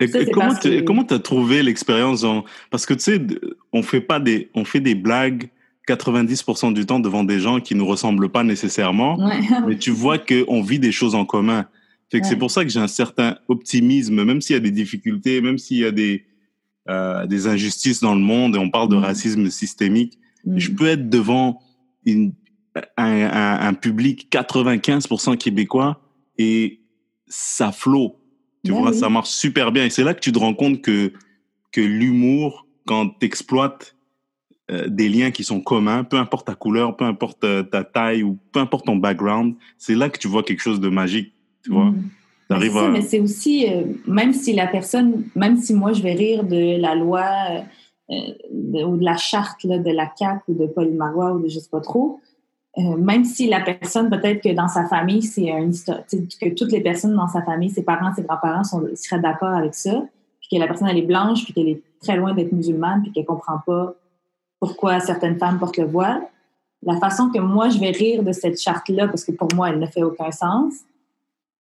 comment 0.84 1.04
tu 1.04 1.14
as 1.14 1.18
trouvé 1.18 1.62
l'expérience 1.62 2.24
Parce 2.70 2.86
que 2.86 2.94
tu 2.94 3.00
sais, 3.00 3.20
on 3.72 3.82
fait 3.82 4.00
pas 4.00 4.20
des, 4.20 4.50
on 4.54 4.64
fait 4.64 4.80
des 4.80 4.94
blagues 4.94 5.50
90% 5.88 6.72
du 6.72 6.84
temps 6.84 6.98
devant 6.98 7.24
des 7.24 7.38
gens 7.38 7.60
qui 7.60 7.74
nous 7.74 7.86
ressemblent 7.86 8.28
pas 8.28 8.42
nécessairement, 8.42 9.18
mais 9.68 9.76
tu 9.76 9.90
vois 9.90 10.18
qu'on 10.18 10.62
vit 10.62 10.78
des 10.78 10.92
choses 10.92 11.14
en 11.14 11.24
commun. 11.24 11.66
c'est 12.10 12.36
pour 12.36 12.50
ça 12.50 12.64
que 12.64 12.70
j'ai 12.70 12.80
un 12.80 12.88
certain 12.88 13.36
optimisme, 13.48 14.24
même 14.24 14.40
s'il 14.40 14.54
y 14.54 14.56
a 14.56 14.60
des 14.60 14.72
difficultés, 14.72 15.40
même 15.40 15.58
s'il 15.58 15.78
y 15.78 15.84
a 15.84 15.92
des, 15.92 16.24
euh, 16.88 17.26
des 17.26 17.46
injustices 17.46 18.00
dans 18.00 18.14
le 18.14 18.20
monde 18.20 18.56
et 18.56 18.58
on 18.58 18.70
parle 18.70 18.88
de 18.88 18.96
mm. 18.96 19.04
racisme 19.04 19.50
systémique, 19.50 20.18
mm. 20.44 20.58
je 20.58 20.70
peux 20.70 20.86
être 20.86 21.08
devant 21.08 21.60
une, 22.04 22.32
un, 22.96 23.58
un 23.60 23.74
public 23.74 24.28
95% 24.30 25.36
québécois 25.36 26.00
et 26.38 26.80
ça 27.28 27.72
flot. 27.72 28.20
Tu 28.64 28.72
ben 28.72 28.78
vois, 28.78 28.92
ça 28.92 29.08
marche 29.08 29.30
super 29.30 29.72
bien. 29.72 29.84
Et 29.84 29.90
c'est 29.90 30.04
là 30.04 30.14
que 30.14 30.20
tu 30.20 30.32
te 30.32 30.38
rends 30.38 30.54
compte 30.54 30.82
que, 30.82 31.12
que 31.72 31.80
l'humour, 31.80 32.66
quand 32.84 33.10
tu 33.20 33.26
exploites 33.26 33.96
euh, 34.70 34.88
des 34.88 35.08
liens 35.08 35.30
qui 35.30 35.44
sont 35.44 35.60
communs, 35.60 36.02
peu 36.02 36.16
importe 36.16 36.48
ta 36.48 36.54
couleur, 36.54 36.96
peu 36.96 37.04
importe 37.04 37.44
euh, 37.44 37.62
ta 37.62 37.84
taille 37.84 38.22
ou 38.22 38.38
peu 38.52 38.58
importe 38.58 38.86
ton 38.86 38.96
background, 38.96 39.54
c'est 39.78 39.94
là 39.94 40.08
que 40.08 40.18
tu 40.18 40.26
vois 40.26 40.42
quelque 40.42 40.62
chose 40.62 40.80
de 40.80 40.88
magique. 40.88 41.32
Tu 41.62 41.70
vois. 41.70 41.94
Mm. 42.50 42.92
Mais 42.92 43.02
c'est 43.02 43.20
aussi, 43.20 43.66
euh, 43.68 43.84
même 44.06 44.32
si 44.32 44.52
la 44.52 44.66
personne, 44.66 45.24
même 45.34 45.56
si 45.56 45.74
moi 45.74 45.92
je 45.92 46.02
vais 46.02 46.14
rire 46.14 46.44
de 46.44 46.80
la 46.80 46.94
loi 46.94 47.24
ou 48.08 48.96
de 48.96 49.04
la 49.04 49.16
charte 49.16 49.64
là, 49.64 49.78
de 49.78 49.90
la 49.90 50.08
CAQ 50.16 50.42
ou 50.48 50.54
de 50.54 50.66
Paul 50.66 50.92
Marois 50.92 51.32
ou 51.32 51.40
de 51.40 51.48
je 51.48 51.58
sais 51.58 51.68
pas 51.68 51.80
trop, 51.80 52.20
euh, 52.78 52.96
même 52.96 53.24
si 53.24 53.46
la 53.46 53.60
personne, 53.60 54.10
peut-être 54.10 54.42
que 54.42 54.52
dans 54.52 54.68
sa 54.68 54.86
famille, 54.86 55.22
c'est 55.22 55.48
une 55.48 55.70
histoire, 55.70 56.00
que 56.06 56.54
toutes 56.54 56.72
les 56.72 56.82
personnes 56.82 57.16
dans 57.16 57.28
sa 57.28 57.40
famille, 57.42 57.70
ses 57.70 57.82
parents, 57.82 58.12
ses 58.14 58.22
grands-parents 58.22 58.64
seraient 58.64 59.20
d'accord 59.20 59.54
avec 59.54 59.74
ça, 59.74 60.04
puis 60.40 60.48
que 60.52 60.60
la 60.60 60.66
personne, 60.66 60.88
elle 60.88 60.98
est 60.98 61.02
blanche, 61.02 61.44
puis 61.44 61.54
qu'elle 61.54 61.68
est 61.68 61.82
très 62.02 62.16
loin 62.16 62.34
d'être 62.34 62.52
musulmane, 62.52 63.02
puis 63.02 63.12
qu'elle 63.12 63.24
comprend 63.24 63.60
pas 63.66 63.94
pourquoi 64.60 65.00
certaines 65.00 65.38
femmes 65.38 65.58
portent 65.58 65.78
le 65.78 65.86
voile, 65.86 66.20
la 66.82 66.98
façon 66.98 67.30
que 67.30 67.38
moi, 67.38 67.70
je 67.70 67.78
vais 67.78 67.92
rire 67.92 68.22
de 68.22 68.32
cette 68.32 68.60
charte-là, 68.60 69.08
parce 69.08 69.24
que 69.24 69.32
pour 69.32 69.48
moi, 69.54 69.70
elle 69.70 69.78
ne 69.78 69.86
fait 69.86 70.02
aucun 70.02 70.30
sens, 70.30 70.74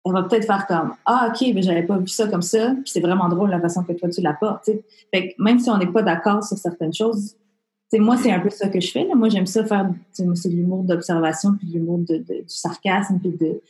elle 0.06 0.14
va 0.14 0.24
peut-être 0.24 0.46
faire 0.46 0.66
comme 0.66 0.94
Ah, 1.06 1.30
OK, 1.30 1.46
mais 1.54 1.62
j'avais 1.62 1.84
pas 1.84 1.98
vu 1.98 2.08
ça 2.08 2.28
comme 2.28 2.42
ça, 2.42 2.72
puis 2.72 2.92
c'est 2.92 3.02
vraiment 3.02 3.30
drôle 3.30 3.50
la 3.50 3.60
façon 3.60 3.84
que 3.84 3.94
toi, 3.94 4.10
tu 4.10 4.22
l'apportes. 4.22 4.70
Fait 5.14 5.30
que 5.30 5.44
même 5.44 5.60
si 5.60 5.70
on 5.70 5.78
n'est 5.78 5.92
pas 5.92 6.02
d'accord 6.02 6.44
sur 6.44 6.58
certaines 6.58 6.94
choses, 6.94 7.36
moi, 7.98 8.18
c'est 8.18 8.32
un 8.32 8.40
peu 8.40 8.52
ça 8.52 8.70
que 8.70 8.80
je 8.80 8.92
fais. 8.92 9.04
Là. 9.06 9.16
Moi, 9.16 9.30
j'aime 9.30 9.48
ça 9.48 9.66
faire 9.66 9.90
c'est 10.12 10.24
de 10.26 10.56
l'humour 10.56 10.84
d'observation, 10.84 11.54
puis 11.58 11.68
de 11.68 11.74
l'humour 11.74 12.00
de, 12.00 12.18
du 12.18 12.44
sarcasme, 12.46 13.20
puis 13.20 13.32
de. 13.32 13.62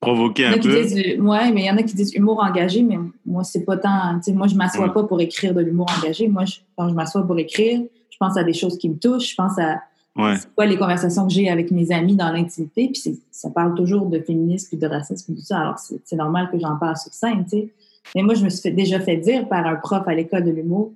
Provoquer 0.00 0.46
un 0.46 0.58
peu. 0.58 0.68
Oui, 0.70 1.52
mais 1.52 1.62
il 1.62 1.66
y 1.66 1.70
en 1.70 1.76
a 1.76 1.82
qui 1.82 1.94
disent 1.94 2.14
humour 2.14 2.40
engagé, 2.42 2.82
mais 2.82 2.98
moi, 3.26 3.42
c'est 3.42 3.64
pas 3.64 3.76
tant. 3.76 4.20
Moi, 4.28 4.46
je 4.46 4.54
m'assois 4.54 4.86
mm. 4.86 4.92
pas 4.92 5.02
pour 5.04 5.20
écrire 5.20 5.54
de 5.54 5.60
l'humour 5.60 5.88
engagé. 5.98 6.28
Moi, 6.28 6.44
quand 6.76 6.88
je 6.88 6.94
m'assois 6.94 7.26
pour 7.26 7.38
écrire, 7.38 7.82
je 8.10 8.16
pense 8.18 8.36
à 8.36 8.44
des 8.44 8.52
choses 8.52 8.78
qui 8.78 8.88
me 8.88 8.96
touchent, 8.96 9.30
je 9.30 9.34
pense 9.34 9.58
à 9.58 9.80
ouais. 10.16 10.34
quoi 10.54 10.66
les 10.66 10.76
conversations 10.76 11.26
que 11.26 11.32
j'ai 11.32 11.48
avec 11.48 11.70
mes 11.70 11.90
amis 11.92 12.16
dans 12.16 12.30
l'intimité, 12.30 12.90
puis 12.92 13.20
ça 13.30 13.50
parle 13.50 13.74
toujours 13.74 14.06
de 14.06 14.20
féminisme, 14.20 14.68
puis 14.68 14.78
de 14.78 14.86
racisme, 14.86 15.32
puis 15.32 15.40
tout 15.40 15.46
ça. 15.46 15.60
Alors, 15.60 15.78
c'est 15.78 16.16
normal 16.16 16.48
que 16.50 16.58
j'en 16.58 16.76
parle 16.76 16.96
sur 16.96 17.12
scène, 17.12 17.44
tu 17.44 17.50
sais. 17.50 17.72
Mais 18.14 18.22
moi, 18.22 18.34
je 18.34 18.44
me 18.44 18.48
suis 18.48 18.72
déjà 18.72 18.98
fait 18.98 19.16
dire 19.16 19.48
par 19.48 19.66
un 19.66 19.76
prof 19.76 20.02
à 20.06 20.14
l'école 20.14 20.44
de 20.44 20.50
l'humour. 20.50 20.92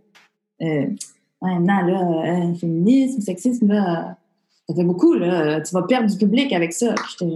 Euh, 0.63 0.87
non, 1.43 1.61
là, 1.61 2.23
euh, 2.25 2.55
féminisme, 2.55 3.21
sexisme, 3.21 3.69
ça 3.69 4.75
fait 4.75 4.85
beaucoup, 4.85 5.15
là. 5.15 5.61
Tu 5.61 5.75
vas 5.75 5.83
perdre 5.83 6.11
du 6.11 6.17
public 6.17 6.53
avec 6.53 6.73
ça. 6.73 6.95
J'étais 7.11 7.33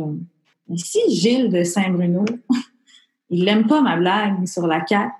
si 0.76 0.98
Gilles 1.10 1.50
de 1.50 1.62
Saint-Bruno, 1.64 2.24
il 3.30 3.44
n'aime 3.44 3.66
pas 3.66 3.80
ma 3.80 3.96
blague 3.96 4.46
sur 4.46 4.66
la 4.66 4.84
CAQ, 4.86 5.12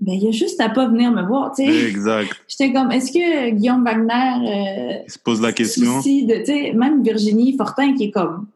ben, 0.00 0.14
il 0.14 0.28
a 0.28 0.30
juste 0.30 0.60
à 0.60 0.68
pas 0.68 0.88
venir 0.88 1.12
me 1.12 1.22
voir, 1.22 1.52
tu 1.54 1.64
sais. 1.64 1.88
Exact. 1.88 2.30
J'étais 2.48 2.72
comme, 2.72 2.90
est-ce 2.90 3.12
que 3.12 3.50
Guillaume 3.50 3.84
Wagner... 3.84 4.48
Euh, 4.48 5.02
il 5.06 5.10
se 5.10 5.18
pose 5.18 5.40
la 5.40 5.52
question? 5.52 6.00
De, 6.00 6.76
même 6.76 7.02
Virginie 7.02 7.56
Fortin, 7.56 7.94
qui 7.94 8.04
est 8.04 8.10
comme, 8.10 8.46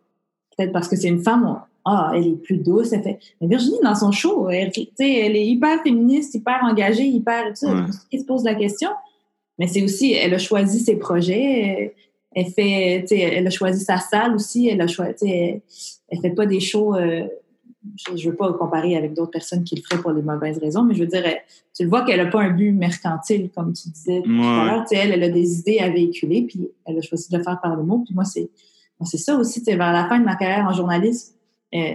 peut-être 0.56 0.72
parce 0.72 0.88
que 0.88 0.96
c'est 0.96 1.08
une 1.08 1.22
femme, 1.22 1.60
ah, 1.84 2.12
elle 2.14 2.26
est 2.26 2.42
plus 2.42 2.58
douce, 2.58 2.92
elle 2.92 3.02
fait... 3.02 3.18
Mais 3.40 3.46
Virginie, 3.46 3.78
dans 3.82 3.94
son 3.94 4.10
show, 4.10 4.48
elle, 4.50 4.72
elle 4.98 5.36
est 5.36 5.46
hyper 5.46 5.82
féministe, 5.82 6.34
hyper 6.34 6.60
engagée, 6.62 7.04
hyper... 7.04 7.52
Tu 7.54 7.66
sais, 7.66 8.18
se 8.18 8.24
pose 8.24 8.44
la 8.44 8.54
question. 8.54 8.90
Mais 9.58 9.68
c'est 9.68 9.82
aussi, 9.82 10.12
elle 10.12 10.34
a 10.34 10.38
choisi 10.38 10.80
ses 10.80 10.96
projets, 10.96 11.94
elle 12.34 12.46
fait, 12.46 13.04
elle 13.10 13.46
a 13.46 13.50
choisi 13.50 13.84
sa 13.84 13.98
salle 13.98 14.34
aussi, 14.34 14.68
elle 14.68 14.80
a 14.80 14.88
choisi, 14.88 15.30
elle, 15.30 15.60
elle 16.08 16.20
fait 16.20 16.30
pas 16.30 16.46
des 16.46 16.60
shows, 16.60 16.96
euh, 16.96 17.24
je, 18.16 18.28
veux 18.28 18.36
pas 18.36 18.52
comparer 18.54 18.96
avec 18.96 19.14
d'autres 19.14 19.30
personnes 19.30 19.64
qui 19.64 19.76
le 19.76 19.82
feraient 19.82 20.00
pour 20.00 20.12
les 20.12 20.22
mauvaises 20.22 20.58
raisons, 20.58 20.82
mais 20.82 20.94
je 20.94 21.00
veux 21.00 21.08
dire, 21.08 21.22
tu 21.74 21.84
le 21.84 21.88
vois 21.88 22.04
qu'elle 22.04 22.20
a 22.20 22.26
pas 22.26 22.42
un 22.42 22.50
but 22.50 22.72
mercantile, 22.72 23.50
comme 23.54 23.72
tu 23.72 23.88
disais 23.88 24.22
tout 24.22 24.30
à 24.42 24.64
l'heure, 24.64 24.84
elle, 24.90 25.12
elle 25.12 25.22
a 25.22 25.28
des 25.28 25.58
idées 25.58 25.78
à 25.78 25.90
véhiculer, 25.90 26.42
puis 26.42 26.70
elle 26.86 26.98
a 26.98 27.00
choisi 27.02 27.30
de 27.30 27.38
le 27.38 27.42
faire 27.44 27.60
par 27.60 27.76
le 27.76 27.82
mot, 27.82 27.98
puis 28.04 28.14
moi, 28.14 28.24
c'est, 28.24 28.50
c'est 29.04 29.18
ça 29.18 29.36
aussi, 29.36 29.62
vers 29.62 29.92
la 29.92 30.08
fin 30.08 30.18
de 30.18 30.24
ma 30.24 30.36
carrière 30.36 30.66
en 30.66 30.72
journalisme, 30.72 31.34
euh, 31.74 31.94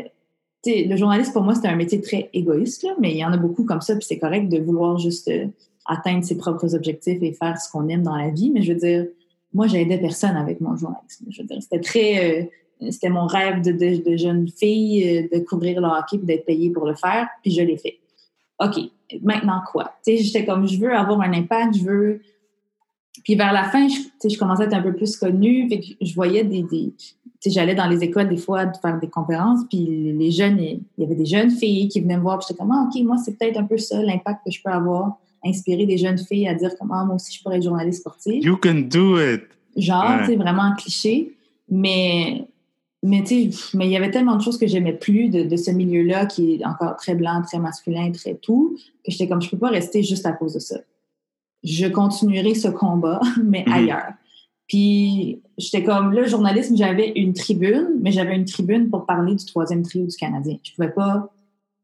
le 0.65 0.95
journaliste, 0.95 1.33
pour 1.33 1.43
moi, 1.43 1.55
c'était 1.55 1.69
un 1.69 1.75
métier 1.75 2.01
très 2.01 2.29
égoïste, 2.33 2.83
là, 2.83 2.91
mais 2.99 3.11
il 3.11 3.17
y 3.17 3.25
en 3.25 3.31
a 3.31 3.37
beaucoup 3.37 3.63
comme 3.63 3.81
ça, 3.81 3.95
puis 3.95 4.05
c'est 4.05 4.19
correct 4.19 4.49
de 4.49 4.59
vouloir 4.59 4.97
juste 4.97 5.29
euh, 5.29 5.47
atteindre 5.85 6.23
ses 6.23 6.37
propres 6.37 6.75
objectifs 6.75 7.21
et 7.21 7.33
faire 7.33 7.59
ce 7.59 7.71
qu'on 7.71 7.87
aime 7.87 8.03
dans 8.03 8.15
la 8.15 8.29
vie. 8.29 8.51
Mais 8.51 8.61
je 8.61 8.73
veux 8.73 8.79
dire, 8.79 9.07
moi, 9.53 9.67
j'aidais 9.67 9.97
personne 9.97 10.35
avec 10.35 10.61
mon 10.61 10.75
journalisme. 10.75 11.25
Je 11.29 11.41
veux 11.41 11.47
dire, 11.47 11.61
c'était 11.61 11.79
très. 11.79 12.41
Euh, 12.41 12.45
c'était 12.89 13.09
mon 13.09 13.25
rêve 13.25 13.61
de, 13.61 13.71
de, 13.71 14.17
jeune 14.17 14.47
fille 14.47 15.27
euh, 15.31 15.37
de 15.37 15.43
couvrir 15.43 15.81
le 15.81 15.87
hockey 15.87 16.17
et 16.17 16.25
d'être 16.25 16.45
payée 16.45 16.69
pour 16.69 16.85
le 16.85 16.95
faire, 16.95 17.27
puis 17.41 17.51
je 17.51 17.61
l'ai 17.61 17.77
fait. 17.77 17.99
OK, 18.59 18.79
maintenant 19.21 19.61
quoi? 19.71 19.93
Tu 20.05 20.17
sais, 20.17 20.23
j'étais 20.23 20.45
comme, 20.45 20.67
je 20.67 20.79
veux 20.79 20.93
avoir 20.93 21.21
un 21.21 21.33
impact, 21.33 21.77
je 21.77 21.83
veux. 21.83 22.21
Puis 23.23 23.35
vers 23.35 23.51
la 23.51 23.63
fin, 23.63 23.87
je, 23.87 24.29
je 24.29 24.37
commençais 24.37 24.63
à 24.63 24.65
être 24.67 24.73
un 24.73 24.81
peu 24.81 24.93
plus 24.93 25.17
connue, 25.17 25.69
je 26.01 26.13
voyais 26.13 26.43
des. 26.43 26.63
des 26.63 26.93
j'allais 27.45 27.75
dans 27.75 27.87
les 27.87 28.03
écoles 28.03 28.27
des 28.27 28.37
fois 28.37 28.71
faire 28.81 28.99
des 28.99 29.07
conférences, 29.07 29.61
puis 29.69 30.13
les 30.13 30.31
jeunes, 30.31 30.59
il 30.59 30.81
y 30.97 31.03
avait 31.03 31.15
des 31.15 31.25
jeunes 31.25 31.51
filles 31.51 31.87
qui 31.87 32.01
venaient 32.01 32.17
me 32.17 32.21
voir, 32.21 32.37
puis 32.39 32.47
j'étais 32.49 32.59
comme, 32.59 32.71
ah, 32.71 32.87
OK, 32.87 33.01
moi, 33.03 33.15
c'est 33.17 33.37
peut-être 33.37 33.57
un 33.57 33.63
peu 33.63 33.77
ça, 33.77 34.01
l'impact 34.01 34.41
que 34.45 34.51
je 34.51 34.61
peux 34.61 34.71
avoir 34.71 35.17
inspirer 35.43 35.85
des 35.85 35.97
jeunes 35.97 36.17
filles 36.17 36.47
à 36.47 36.53
dire 36.53 36.71
comment 36.79 37.05
moi 37.05 37.15
aussi 37.15 37.33
je 37.35 37.41
pourrais 37.41 37.57
être 37.57 37.63
journaliste 37.63 38.01
sportive. 38.01 38.43
You 38.43 38.57
can 38.57 38.81
do 38.89 39.19
it. 39.19 39.43
Genre, 39.77 40.21
c'est 40.25 40.35
vraiment 40.35 40.73
cliché, 40.75 41.33
mais 41.69 42.45
mais 43.01 43.23
tu 43.23 43.49
mais 43.73 43.85
il 43.87 43.91
y 43.91 43.97
avait 43.97 44.11
tellement 44.11 44.35
de 44.35 44.41
choses 44.41 44.57
que 44.57 44.67
j'aimais 44.67 44.93
plus 44.93 45.29
de, 45.29 45.55
ce 45.55 45.71
milieu-là 45.71 46.25
qui 46.25 46.55
est 46.55 46.65
encore 46.65 46.95
très 46.97 47.15
blanc, 47.15 47.41
très 47.41 47.59
masculin, 47.59 48.11
très 48.11 48.35
tout, 48.35 48.75
que 49.05 49.11
j'étais 49.11 49.27
comme 49.27 49.41
je 49.41 49.49
peux 49.49 49.57
pas 49.57 49.69
rester 49.69 50.03
juste 50.03 50.25
à 50.25 50.33
cause 50.33 50.53
de 50.53 50.59
ça. 50.59 50.79
Je 51.63 51.87
continuerai 51.87 52.55
ce 52.55 52.67
combat, 52.67 53.21
mais 53.43 53.63
mm-hmm. 53.63 53.73
ailleurs. 53.73 54.13
Puis 54.67 55.41
j'étais 55.57 55.83
comme 55.83 56.11
le 56.11 56.27
journalisme, 56.27 56.75
j'avais 56.77 57.11
une 57.15 57.33
tribune, 57.33 57.97
mais 58.01 58.11
j'avais 58.11 58.35
une 58.35 58.45
tribune 58.45 58.89
pour 58.89 59.05
parler 59.05 59.35
du 59.35 59.45
troisième 59.45 59.81
trio 59.81 60.05
du 60.05 60.15
Canadien. 60.15 60.57
Je 60.63 60.73
pouvais 60.73 60.91
pas 60.91 61.31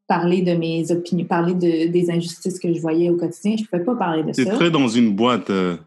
parler 0.07 0.41
de 0.41 0.53
mes 0.53 0.91
opinions, 0.91 1.25
parler 1.25 1.53
de, 1.55 1.91
des 1.91 2.11
injustices 2.11 2.59
que 2.59 2.71
je 2.71 2.79
voyais 2.79 3.09
au 3.09 3.17
quotidien. 3.17 3.55
Je 3.57 3.63
ne 3.63 3.67
pouvais 3.67 3.83
pas 3.83 3.95
parler 3.95 4.23
de 4.23 4.33
ça. 4.33 4.43
C'est 4.43 4.49
très 4.51 4.69
dans 4.69 4.87
une 4.87 5.15
boîte. 5.15 5.49
Euh, 5.49 5.77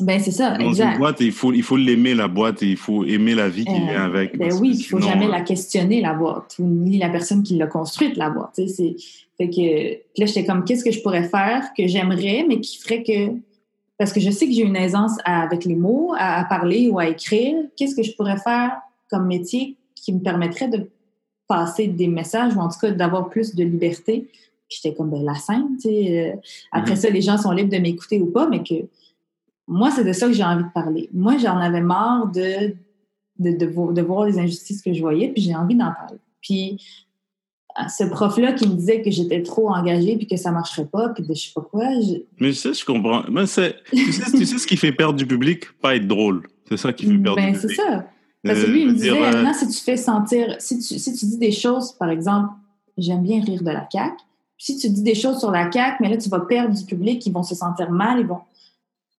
ben, 0.00 0.20
c'est 0.20 0.30
ça, 0.30 0.56
dans 0.56 0.72
une 0.72 0.96
boîte, 0.96 1.20
il 1.20 1.32
faut, 1.32 1.52
il 1.52 1.62
faut 1.62 1.76
l'aimer, 1.76 2.14
la 2.14 2.28
boîte, 2.28 2.62
et 2.62 2.70
il 2.70 2.76
faut 2.76 3.04
aimer 3.04 3.34
la 3.34 3.48
vie 3.48 3.64
qui 3.64 3.72
euh, 3.72 3.90
vient 3.90 4.04
avec. 4.04 4.38
Ben 4.38 4.52
oui, 4.60 4.70
il 4.74 4.78
ne 4.78 4.82
faut 4.82 5.00
jamais 5.00 5.26
euh, 5.26 5.30
la 5.30 5.40
questionner, 5.40 6.00
la 6.00 6.14
boîte, 6.14 6.56
ni 6.58 6.98
la 6.98 7.08
personne 7.08 7.42
qui 7.42 7.56
l'a 7.56 7.66
construite, 7.66 8.16
la 8.16 8.30
boîte. 8.30 8.54
Sais, 8.54 8.96
fait 9.36 9.50
que, 9.50 10.20
là, 10.20 10.26
j'étais 10.26 10.44
comme, 10.44 10.64
qu'est-ce 10.64 10.84
que 10.84 10.92
je 10.92 11.00
pourrais 11.02 11.24
faire 11.24 11.64
que 11.76 11.86
j'aimerais, 11.86 12.44
mais 12.48 12.60
qui 12.60 12.78
ferait 12.78 13.02
que... 13.02 13.32
Parce 13.96 14.12
que 14.12 14.20
je 14.20 14.30
sais 14.30 14.46
que 14.46 14.52
j'ai 14.52 14.62
une 14.62 14.76
aisance 14.76 15.12
avec 15.24 15.64
les 15.64 15.74
mots, 15.74 16.14
à 16.16 16.44
parler 16.44 16.88
ou 16.88 17.00
à 17.00 17.08
écrire. 17.08 17.56
Qu'est-ce 17.76 17.96
que 17.96 18.04
je 18.04 18.14
pourrais 18.14 18.36
faire 18.36 18.72
comme 19.10 19.26
métier 19.26 19.76
qui 19.96 20.12
me 20.12 20.20
permettrait 20.20 20.68
de 20.68 20.88
passer 21.48 21.88
des 21.88 22.06
messages 22.06 22.54
ou 22.54 22.60
en 22.60 22.68
tout 22.68 22.78
cas 22.80 22.92
d'avoir 22.92 23.28
plus 23.28 23.56
de 23.56 23.64
liberté? 23.64 24.28
J'étais 24.68 24.94
comme 24.94 25.10
ben, 25.10 25.24
la 25.24 25.34
scène, 25.34 25.66
tu 25.80 25.88
sais. 25.88 26.32
Euh, 26.34 26.36
après 26.70 26.92
mhm. 26.92 26.96
ça, 26.96 27.10
les 27.10 27.22
gens 27.22 27.38
sont 27.38 27.50
libres 27.50 27.72
de 27.72 27.78
m'écouter 27.78 28.20
ou 28.20 28.26
pas, 28.26 28.48
mais 28.48 28.62
que 28.62 28.74
moi, 29.68 29.90
c'est 29.90 30.04
de 30.04 30.12
ça 30.12 30.26
que 30.26 30.32
j'ai 30.32 30.44
envie 30.44 30.64
de 30.64 30.70
parler. 30.70 31.10
Moi, 31.12 31.36
j'en 31.36 31.58
avais 31.58 31.82
marre 31.82 32.26
de, 32.28 32.74
de, 33.38 33.50
de, 33.52 34.02
voir 34.02 34.24
les 34.24 34.38
injustices 34.38 34.82
que 34.82 34.92
je 34.92 35.00
voyais, 35.00 35.28
puis 35.28 35.42
j'ai 35.42 35.54
envie 35.54 35.74
d'en 35.74 35.92
parler. 35.92 36.18
Puis 36.40 36.82
ce 37.88 38.04
prof-là 38.04 38.52
qui 38.52 38.66
me 38.66 38.74
disait 38.74 39.02
que 39.02 39.10
j'étais 39.10 39.42
trop 39.42 39.70
engagée 39.70 40.16
puis 40.16 40.26
que 40.26 40.36
ça 40.36 40.50
marcherait 40.50 40.86
pas, 40.86 41.10
puis 41.10 41.22
de 41.22 41.32
je 41.32 41.42
sais 41.42 41.52
pas 41.54 41.60
quoi. 41.60 41.86
Mais 42.40 42.48
tu 42.48 42.54
sais, 42.54 42.74
je 42.74 42.84
comprends. 42.84 43.22
Mais 43.30 43.42
tu, 43.42 43.48
sais, 43.48 43.76
tu 43.92 44.12
sais 44.46 44.58
ce 44.58 44.66
qui 44.66 44.76
fait 44.76 44.92
perdre 44.92 45.14
du 45.14 45.26
public? 45.26 45.66
Pas 45.80 45.96
être 45.96 46.08
drôle. 46.08 46.48
C'est 46.68 46.76
ça 46.76 46.92
qui 46.92 47.06
fait 47.06 47.18
perdre 47.18 47.36
ben, 47.36 47.52
du 47.52 47.58
public. 47.58 47.76
c'est 47.76 47.82
ça. 47.82 48.06
Parce 48.44 48.62
que 48.62 48.70
lui, 48.70 48.82
il 48.82 48.88
me 48.88 48.92
disait, 48.94 49.18
maintenant, 49.18 49.52
si 49.52 49.68
tu 49.68 49.80
fais 49.80 49.96
sentir, 49.96 50.56
si 50.58 50.78
tu, 50.78 50.98
si 50.98 51.12
tu 51.12 51.26
dis 51.26 51.38
des 51.38 51.52
choses, 51.52 51.92
par 51.92 52.08
exemple, 52.08 52.50
j'aime 52.96 53.22
bien 53.22 53.42
rire 53.42 53.62
de 53.62 53.70
la 53.70 53.86
CAQ, 53.90 54.16
si 54.56 54.76
tu 54.76 54.88
dis 54.88 55.02
des 55.02 55.14
choses 55.14 55.38
sur 55.38 55.50
la 55.50 55.70
CAQ, 55.70 55.98
mais 56.00 56.08
là, 56.08 56.16
tu 56.16 56.28
vas 56.28 56.40
perdre 56.40 56.74
du 56.74 56.84
public, 56.84 57.24
ils 57.26 57.32
vont 57.32 57.42
se 57.42 57.54
sentir 57.54 57.90
mal, 57.90 58.20
ils 58.20 58.26
vont... 58.26 58.40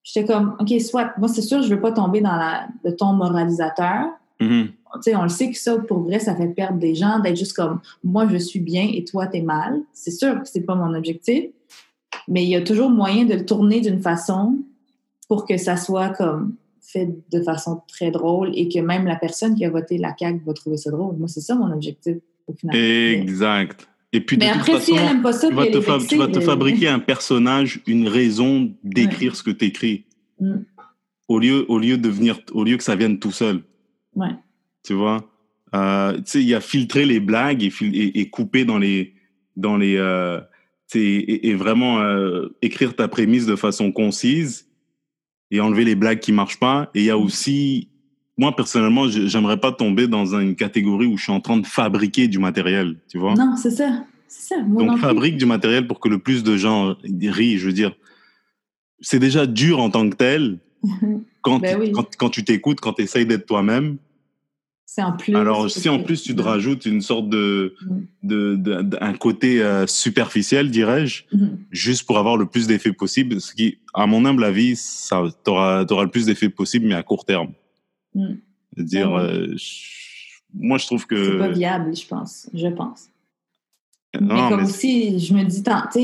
J'étais 0.04 0.26
comme, 0.26 0.56
OK, 0.60 0.70
soit, 0.82 1.12
moi, 1.18 1.28
c'est 1.28 1.42
sûr, 1.42 1.62
je 1.62 1.74
veux 1.74 1.82
pas 1.82 1.92
tomber 1.92 2.22
dans 2.22 2.36
la, 2.36 2.68
le 2.84 2.96
ton 2.96 3.14
moralisateur. 3.14 4.08
Mm-hmm. 4.40 4.68
Tu 4.68 5.02
sais, 5.02 5.16
on 5.16 5.24
le 5.24 5.30
sait 5.30 5.52
que 5.52 5.58
ça, 5.58 5.78
pour 5.78 6.00
vrai, 6.00 6.20
ça 6.20 6.36
fait 6.36 6.48
perdre 6.48 6.80
des 6.80 6.96
gens, 6.96 7.20
d'être 7.20 7.38
juste 7.38 7.54
comme, 7.54 7.80
moi, 8.04 8.28
je 8.28 8.38
suis 8.38 8.60
bien 8.60 8.90
et 8.92 9.04
toi, 9.04 9.28
t'es 9.28 9.42
mal. 9.42 9.82
C'est 9.94 10.12
sûr 10.12 10.42
que 10.42 10.48
c'est 10.48 10.62
pas 10.62 10.76
mon 10.76 10.96
objectif, 10.96 11.46
mais 12.28 12.44
il 12.44 12.50
y 12.50 12.56
a 12.56 12.62
toujours 12.62 12.90
moyen 12.90 13.26
de 13.26 13.34
le 13.34 13.46
tourner 13.46 13.82
d'une 13.82 14.02
façon 14.02 14.58
pour 15.28 15.46
que 15.46 15.58
ça 15.58 15.78
soit 15.78 16.10
comme, 16.10 16.56
fait 16.82 17.10
de 17.32 17.42
façon 17.42 17.82
très 17.88 18.10
drôle 18.10 18.52
et 18.56 18.68
que 18.68 18.80
même 18.80 19.06
la 19.06 19.16
personne 19.16 19.54
qui 19.56 19.64
a 19.64 19.70
voté 19.70 19.98
la 19.98 20.16
CAQ 20.18 20.42
va 20.46 20.54
trouver 20.54 20.78
ça 20.78 20.90
drôle. 20.90 21.18
Moi, 21.18 21.28
c'est 21.28 21.42
ça 21.42 21.56
mon 21.56 21.72
objectif 21.72 22.18
au 22.48 22.54
final. 22.54 22.76
Exact. 22.76 23.89
Et 24.12 24.22
puis, 24.22 24.38
de 24.38 24.44
mais 24.44 24.50
après, 24.50 24.80
si 24.80 24.94
elle 24.96 25.22
pas 25.22 25.34
ça, 25.34 25.50
tu 25.50 25.54
vas, 25.54 25.68
te, 25.68 26.08
tu 26.08 26.18
vas 26.18 26.28
te 26.28 26.40
fabriquer 26.40 26.88
un 26.88 27.00
personnage, 27.00 27.80
une 27.86 28.08
raison 28.08 28.74
d'écrire 28.84 29.36
ce 29.36 29.44
que 29.44 29.52
tu 29.52 29.66
écris. 29.66 30.06
Mm. 30.40 30.62
Au, 31.28 31.40
lieu, 31.40 31.66
au, 31.68 31.78
lieu 31.78 31.98
de 31.98 32.10
venir, 32.10 32.40
au 32.52 32.64
lieu 32.64 32.78
que 32.78 32.84
ça 32.84 32.96
vienne 32.96 33.20
tout 33.20 33.32
seul. 33.32 33.62
Ouais. 34.16 34.36
Tu 34.84 34.94
vois? 34.94 35.30
Euh, 35.76 36.14
tu 36.18 36.24
sais, 36.26 36.42
il 36.42 36.48
y 36.48 36.56
a 36.56 36.62
filtrer 36.62 37.06
les 37.06 37.20
blagues 37.20 37.64
et, 37.64 37.72
et, 38.20 38.30
couper 38.30 38.66
dans 38.66 38.80
les. 38.80 39.14
Dans 39.56 39.78
les 39.78 39.98
euh, 39.98 40.40
et, 40.96 41.50
et, 41.50 41.54
vraiment 41.54 42.00
euh, 42.00 42.48
écrire 42.64 42.96
ta 42.96 43.08
prémisse 43.08 43.46
de 43.46 43.56
façon 43.56 43.92
concise 43.92 44.70
et 45.52 45.60
enlever 45.60 45.86
les 45.86 45.96
blagues 45.96 46.20
qui 46.20 46.32
marchent 46.32 46.60
pas. 46.60 46.90
Et 46.96 47.02
il 47.02 47.06
y 47.06 47.10
a 47.12 47.18
aussi, 47.18 47.89
moi 48.40 48.56
personnellement, 48.56 49.08
j'aimerais 49.10 49.60
pas 49.60 49.72
tomber 49.74 50.08
dans 50.08 50.34
une 50.40 50.56
catégorie 50.56 51.06
où 51.08 51.18
je 51.18 51.24
suis 51.24 51.32
en 51.32 51.42
train 51.42 51.58
de 51.58 51.66
fabriquer 51.68 52.28
du 52.30 52.40
matériel, 52.40 52.96
tu 53.12 53.18
vois. 53.20 53.34
Non, 53.36 53.56
c'est 53.58 53.72
ça. 53.72 54.04
Ça, 54.30 54.56
Donc 54.62 54.98
fabrique 55.00 55.38
du 55.38 55.46
matériel 55.46 55.88
pour 55.88 56.00
que 56.00 56.08
le 56.08 56.20
plus 56.20 56.44
de 56.44 56.56
gens 56.56 56.96
rient. 57.04 57.58
Je 57.58 57.66
veux 57.68 57.74
dire, 57.74 57.94
c'est 59.02 59.20
déjà 59.20 59.46
dur 59.46 59.80
en 59.80 59.90
tant 59.90 60.10
que 60.10 60.16
tel. 60.16 60.60
Quand, 61.42 61.60
ben 61.60 61.92
quand, 61.94 62.06
quand, 62.18 62.30
tu 62.30 62.44
t'écoutes, 62.44 62.80
quand 62.82 62.94
tu 62.94 63.02
essayes 63.04 63.26
d'être 63.26 63.46
toi-même, 63.46 63.98
C'est 64.86 65.02
en 65.02 65.14
plus. 65.14 65.34
Alors, 65.36 65.70
si 65.72 65.88
en 65.88 66.00
plus 66.00 66.22
tu 66.22 66.36
te 66.36 66.42
rajoutes 66.42 66.86
une 66.86 67.00
sorte 67.02 67.30
de, 67.30 67.76
de, 68.24 68.56
de- 68.58 68.98
un 69.00 69.14
côté 69.14 69.62
euh, 69.64 69.88
superficiel, 69.88 70.70
dirais-je, 70.70 71.24
Mhm. 71.32 71.58
juste 71.72 72.06
pour 72.06 72.18
avoir 72.18 72.36
le 72.36 72.46
plus 72.46 72.68
d'effets 72.68 72.92
possible, 72.92 73.40
ce 73.40 73.54
qui, 73.56 73.78
à 73.94 74.06
mon 74.06 74.26
humble 74.26 74.44
avis, 74.44 74.76
ça 74.76 75.24
t'aura, 75.46 75.86
le 75.88 76.10
plus 76.10 76.26
d'effets 76.26 76.50
possible, 76.50 76.88
mais 76.88 76.96
à 76.96 77.04
court 77.04 77.24
terme. 77.24 77.52
Ouais, 78.78 79.04
ouais. 79.04 79.22
euh, 79.22 79.54
je- 79.58 80.40
moi, 80.54 80.78
je 80.78 80.86
trouve 80.88 81.06
que. 81.06 81.32
C'est 81.34 81.38
pas 81.38 81.50
viable, 81.50 81.96
je 81.96 82.08
pense. 82.08 82.50
Je 82.54 82.68
pense. 82.68 83.08
Non, 84.20 84.34
mais 84.36 84.50
comme 84.50 84.62
mais 84.62 84.68
aussi, 84.70 85.20
je 85.20 85.34
me 85.36 85.44
dis, 85.44 85.62
tant, 85.62 85.82
tu 85.94 86.00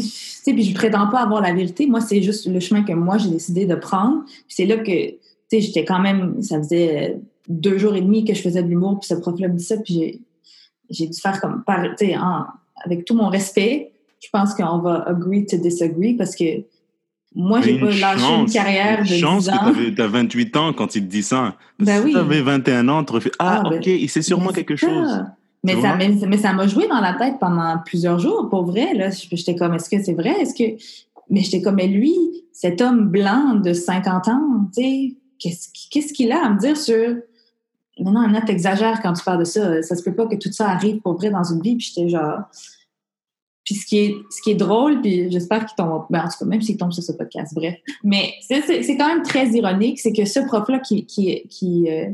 sais, 0.00 0.52
puis 0.52 0.62
je 0.64 0.74
prétends 0.74 1.08
pas 1.08 1.20
avoir 1.22 1.40
la 1.40 1.54
vérité. 1.54 1.86
Moi, 1.86 2.02
c'est 2.02 2.20
juste 2.22 2.46
le 2.46 2.60
chemin 2.60 2.82
que 2.82 2.92
moi, 2.92 3.16
j'ai 3.16 3.30
décidé 3.30 3.64
de 3.64 3.74
prendre. 3.74 4.24
Puis 4.26 4.34
c'est 4.48 4.66
là 4.66 4.76
que, 4.76 5.10
tu 5.10 5.16
sais, 5.50 5.60
j'étais 5.62 5.84
quand 5.86 5.98
même, 6.00 6.42
ça 6.42 6.58
faisait 6.58 7.18
deux 7.48 7.78
jours 7.78 7.96
et 7.96 8.02
demi 8.02 8.26
que 8.26 8.34
je 8.34 8.42
faisais 8.42 8.62
de 8.62 8.68
l'humour, 8.68 9.00
puis 9.00 9.08
ce 9.08 9.14
prof-là 9.14 9.48
me 9.48 9.54
dit 9.56 9.64
ça, 9.64 9.78
puis 9.78 9.94
j'ai, 9.94 10.20
j'ai 10.90 11.06
dû 11.06 11.18
faire 11.18 11.40
comme, 11.40 11.64
tu 11.98 12.06
sais, 12.06 12.16
avec 12.84 13.06
tout 13.06 13.14
mon 13.14 13.28
respect, 13.28 13.92
je 14.20 14.28
pense 14.30 14.52
qu'on 14.52 14.78
va 14.80 15.08
agree 15.08 15.46
to 15.46 15.56
disagree 15.56 16.14
parce 16.14 16.36
que 16.36 16.44
moi, 17.34 17.60
j'ai 17.60 17.78
pas 17.78 17.90
lâché 17.90 18.24
une 18.34 18.50
carrière 18.50 18.98
une 19.00 19.04
de 19.04 19.08
10 19.10 19.18
chance 19.20 19.48
ans. 19.48 19.72
que 19.72 19.90
tu 19.90 20.02
as 20.02 20.06
28 20.06 20.56
ans 20.56 20.72
quand 20.72 20.94
il 20.96 21.02
te 21.04 21.10
dit 21.10 21.22
ça. 21.22 21.54
Ben 21.78 21.98
si 22.00 22.04
oui. 22.06 22.12
tu 22.12 22.18
avais 22.18 22.40
21 22.42 22.88
ans, 22.88 23.04
tu 23.04 23.12
aurais 23.12 23.20
fait 23.20 23.32
Ah, 23.38 23.62
Ah, 23.64 23.68
ben, 23.70 23.78
ok, 23.78 23.86
il 23.86 24.08
sait 24.08 24.22
sûrement 24.22 24.46
Mais 24.48 24.52
quelque 24.54 24.76
ça. 24.76 24.86
chose. 24.88 25.24
Mais 25.64 25.80
ça, 25.80 25.96
mais, 25.96 26.08
mais 26.26 26.38
ça 26.38 26.52
m'a 26.52 26.66
joué 26.66 26.86
dans 26.88 27.00
la 27.00 27.14
tête 27.14 27.34
pendant 27.40 27.78
plusieurs 27.84 28.18
jours, 28.18 28.48
pour 28.48 28.64
vrai. 28.64 28.94
Là, 28.94 29.10
j'étais 29.10 29.56
comme, 29.56 29.74
est-ce 29.74 29.90
que 29.90 30.02
c'est 30.02 30.14
vrai? 30.14 30.30
Est-ce 30.40 30.54
que. 30.54 30.80
Mais 31.30 31.42
j'étais 31.42 31.60
comme, 31.60 31.74
mais 31.74 31.88
lui, 31.88 32.14
cet 32.52 32.80
homme 32.80 33.08
blanc 33.08 33.54
de 33.56 33.72
50 33.72 34.28
ans, 34.28 34.40
tu 34.74 34.82
sais, 34.82 35.16
qu'est-ce 35.38 35.68
qu'il 35.68 35.90
qu'est-ce 35.90 36.12
qu'il 36.14 36.32
a 36.32 36.44
à 36.46 36.50
me 36.50 36.58
dire 36.58 36.76
sur. 36.76 37.16
Mais 38.00 38.10
non, 38.10 38.20
Anna, 38.20 38.40
t'exagères 38.40 39.00
quand 39.02 39.12
tu 39.12 39.22
parles 39.24 39.40
de 39.40 39.44
ça. 39.44 39.82
Ça 39.82 39.94
se 39.96 40.02
peut 40.02 40.14
pas 40.14 40.26
que 40.26 40.36
tout 40.36 40.50
ça 40.52 40.70
arrive 40.70 41.00
pour 41.00 41.14
vrai 41.14 41.30
dans 41.30 41.44
une 41.44 41.60
vie. 41.60 41.76
Puis 41.76 41.92
j'étais 41.94 42.08
genre. 42.08 42.40
Puis 43.68 43.74
ce 43.74 43.84
qui 43.84 43.98
est, 43.98 44.14
ce 44.30 44.40
qui 44.40 44.52
est 44.52 44.54
drôle, 44.54 45.02
puis 45.02 45.30
j'espère 45.30 45.66
qu'il 45.66 45.76
tombe. 45.76 46.06
Ben, 46.08 46.20
en 46.20 46.28
tout 46.28 46.38
cas, 46.38 46.44
même 46.46 46.62
s'il 46.62 46.78
tombe 46.78 46.90
sur 46.90 47.02
ce 47.02 47.12
podcast, 47.12 47.52
bref. 47.54 47.74
Mais 48.02 48.32
c'est- 48.40 48.96
quand 48.96 49.08
même 49.08 49.22
très 49.22 49.46
ironique, 49.48 50.00
c'est 50.00 50.14
que 50.14 50.24
ce 50.24 50.40
prof-là 50.40 50.78
qui. 50.78 51.04
qui, 51.04 51.86
euh, 51.90 52.08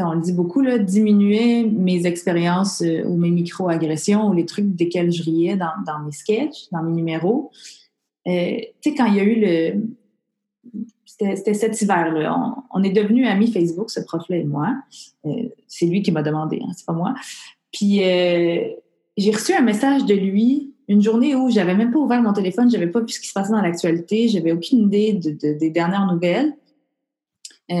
on 0.00 0.12
le 0.12 0.20
dit 0.20 0.32
beaucoup, 0.32 0.60
là, 0.60 0.78
diminuer 0.78 1.64
mes 1.64 2.06
expériences 2.06 2.82
euh, 2.82 3.04
ou 3.04 3.16
mes 3.16 3.30
micro-agressions 3.30 4.28
ou 4.28 4.34
les 4.34 4.46
trucs 4.46 4.74
desquels 4.74 5.12
je 5.12 5.22
riais 5.22 5.56
dans, 5.56 5.72
dans 5.86 5.98
mes 6.00 6.12
sketchs, 6.12 6.68
dans 6.72 6.82
mes 6.82 6.92
numéros. 6.92 7.50
Euh, 8.26 8.56
tu 8.82 8.90
sais, 8.90 8.94
quand 8.94 9.06
il 9.06 9.14
y 9.16 9.20
a 9.20 9.24
eu 9.24 9.40
le. 9.40 9.82
C'était 11.06 11.54
cet 11.54 11.80
hiver-là. 11.80 12.54
On, 12.74 12.82
est 12.82 12.90
devenus 12.90 13.26
amis 13.26 13.50
Facebook, 13.50 13.90
ce 13.90 14.00
prof-là 14.00 14.36
et 14.36 14.44
moi. 14.44 14.74
C'est 15.66 15.86
lui 15.86 16.02
qui 16.02 16.12
m'a 16.12 16.22
demandé, 16.22 16.60
hein, 16.62 16.72
c'est 16.76 16.86
pas 16.86 16.92
moi. 16.92 17.14
Puis 17.72 18.00
j'ai 19.20 19.30
reçu 19.30 19.52
un 19.54 19.62
message 19.62 20.04
de 20.04 20.14
lui 20.14 20.74
une 20.88 21.02
journée 21.02 21.34
où 21.36 21.48
j'avais 21.50 21.74
même 21.76 21.92
pas 21.92 21.98
ouvert 22.00 22.20
mon 22.20 22.32
téléphone, 22.32 22.68
j'avais 22.70 22.88
pas 22.88 23.00
vu 23.00 23.08
ce 23.10 23.20
qui 23.20 23.28
se 23.28 23.32
passait 23.32 23.52
dans 23.52 23.60
l'actualité, 23.60 24.26
j'avais 24.28 24.50
aucune 24.52 24.80
idée 24.86 25.12
de- 25.12 25.30
de- 25.30 25.56
des 25.58 25.70
dernières 25.70 26.06
nouvelles. 26.12 26.52
Euh, 27.70 27.74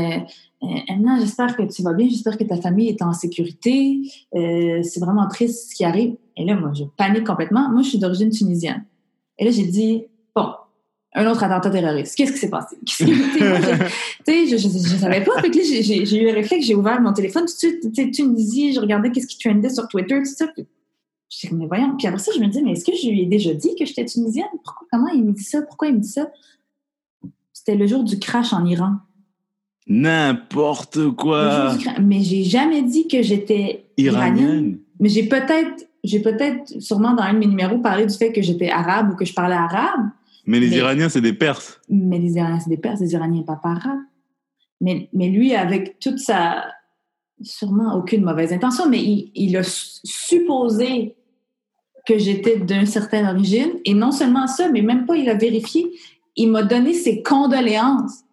euh, 0.62 0.66
Emma, 0.88 1.18
j'espère 1.18 1.56
que 1.56 1.62
tu 1.64 1.82
vas 1.82 1.92
bien, 1.92 2.08
j'espère 2.08 2.38
que 2.38 2.44
ta 2.44 2.56
famille 2.56 2.88
est 2.88 3.02
en 3.02 3.12
sécurité. 3.12 4.00
Euh, 4.36 4.82
c'est 4.84 5.00
vraiment 5.00 5.26
triste 5.26 5.70
ce 5.70 5.74
qui 5.74 5.84
arrive. 5.84 6.14
Et 6.36 6.44
là, 6.44 6.54
moi, 6.54 6.70
je 6.72 6.84
panique 6.96 7.26
complètement. 7.26 7.68
Moi, 7.70 7.82
je 7.82 7.88
suis 7.88 7.98
d'origine 7.98 8.30
tunisienne. 8.30 8.84
Et 9.38 9.44
là, 9.44 9.50
j'ai 9.50 9.64
dit, 9.66 10.04
bon, 10.36 10.46
un 11.14 11.26
autre 11.28 11.42
attentat 11.42 11.70
terroriste. 11.70 12.14
Qu'est-ce 12.14 12.30
qui 12.32 12.38
s'est 12.38 12.50
passé? 12.50 12.76
Sais, 12.86 13.04
moi, 13.04 13.16
je- 14.28 14.46
je, 14.50 14.56
je, 14.56 14.68
je 14.68 14.96
savais 14.96 15.24
pas. 15.24 15.40
Fait 15.42 15.50
que 15.50 15.56
là, 15.58 15.64
j'ai- 15.64 16.20
eu 16.22 16.24
le 16.26 16.32
réflexe, 16.34 16.66
j'ai 16.66 16.76
ouvert 16.76 17.00
mon 17.00 17.12
téléphone 17.12 17.46
tout 17.46 17.88
de 17.88 17.92
suite. 17.96 18.12
Tunisie, 18.12 18.72
je 18.72 18.78
regardais 18.80 19.10
qu'est-ce 19.10 19.26
qui 19.26 19.38
trendait 19.38 19.70
sur 19.70 19.88
Twitter, 19.88 20.18
tout 20.18 20.24
ça. 20.26 20.46
J'étais 21.30 21.48
comme, 21.48 21.58
mais 21.58 21.66
voyons. 21.66 21.96
Puis 21.96 22.06
après 22.08 22.18
ça, 22.20 22.32
je 22.34 22.40
me 22.40 22.48
dis, 22.48 22.60
mais 22.62 22.72
est-ce 22.72 22.84
que 22.84 22.92
je 22.94 23.08
lui 23.08 23.22
ai 23.22 23.26
déjà 23.26 23.54
dit 23.54 23.74
que 23.78 23.84
j'étais 23.86 24.04
tunisienne? 24.04 24.46
Pourquoi, 24.64 24.86
comment 24.90 25.08
il 25.08 25.24
me 25.24 25.32
dit 25.32 25.44
ça? 25.44 25.62
Pourquoi 25.62 25.88
il 25.88 25.94
me 25.94 26.00
dit 26.00 26.08
ça? 26.08 26.28
C'était 27.52 27.76
le 27.76 27.86
jour 27.86 28.02
du 28.04 28.18
crash 28.18 28.52
en 28.52 28.64
Iran. 28.66 28.94
N'importe 29.86 31.10
quoi. 31.16 31.74
Mais 32.00 32.20
j'ai 32.22 32.44
jamais 32.44 32.82
dit 32.82 33.08
que 33.08 33.22
j'étais 33.22 33.86
iranienne? 33.96 34.38
Iranienne. 34.38 34.78
Mais 34.98 35.08
j'ai 35.08 35.24
peut-être, 35.28 35.84
j'ai 36.04 36.20
peut-être, 36.20 36.80
sûrement 36.80 37.14
dans 37.14 37.22
un 37.22 37.32
de 37.34 37.38
mes 37.38 37.46
numéros, 37.46 37.78
parlé 37.78 38.06
du 38.06 38.14
fait 38.14 38.32
que 38.32 38.42
j'étais 38.42 38.68
arabe 38.70 39.12
ou 39.12 39.16
que 39.16 39.24
je 39.24 39.32
parlais 39.34 39.54
arabe. 39.54 40.10
Mais 40.46 40.60
les 40.60 40.68
Mais- 40.70 40.76
Iraniens, 40.76 41.08
c'est 41.08 41.20
des 41.20 41.32
Perses. 41.32 41.80
Mais 41.88 42.18
les 42.18 42.34
Iraniens, 42.34 42.60
c'est 42.60 42.70
des 42.70 42.76
Perses, 42.76 43.00
les 43.00 43.12
Iraniens, 43.12 43.42
pas 43.42 43.60
arabes. 43.64 44.00
Mais, 44.80 45.08
mais 45.12 45.28
lui, 45.28 45.54
avec 45.54 45.98
toute 45.98 46.18
sa. 46.18 46.64
Sûrement 47.42 47.94
aucune 47.96 48.22
mauvaise 48.22 48.52
intention, 48.52 48.86
mais 48.88 48.98
il, 49.02 49.32
il 49.34 49.56
a 49.56 49.62
su- 49.62 50.00
supposé 50.04 51.14
que 52.10 52.18
j'étais 52.18 52.58
d'une 52.58 52.86
certaine 52.86 53.26
origine. 53.26 53.70
Et 53.84 53.94
non 53.94 54.10
seulement 54.10 54.46
ça, 54.46 54.68
mais 54.68 54.82
même 54.82 55.06
pas, 55.06 55.16
il 55.16 55.28
a 55.28 55.34
vérifié. 55.34 55.90
Il 56.36 56.50
m'a 56.50 56.62
donné 56.64 56.92
ses 56.92 57.22
condoléances. 57.22 58.24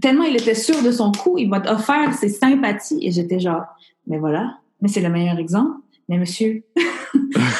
Tellement 0.00 0.24
il 0.24 0.36
était 0.36 0.54
sûr 0.54 0.80
de 0.82 0.90
son 0.90 1.12
coup, 1.12 1.38
il 1.38 1.48
m'a 1.48 1.60
offert 1.70 2.14
ses 2.14 2.28
sympathies. 2.28 2.98
Et 3.02 3.10
j'étais 3.10 3.40
genre, 3.40 3.64
mais 4.06 4.18
voilà, 4.18 4.58
mais 4.80 4.88
c'est 4.88 5.00
le 5.00 5.10
meilleur 5.10 5.38
exemple. 5.38 5.80
Mais 6.08 6.18
monsieur, 6.18 6.62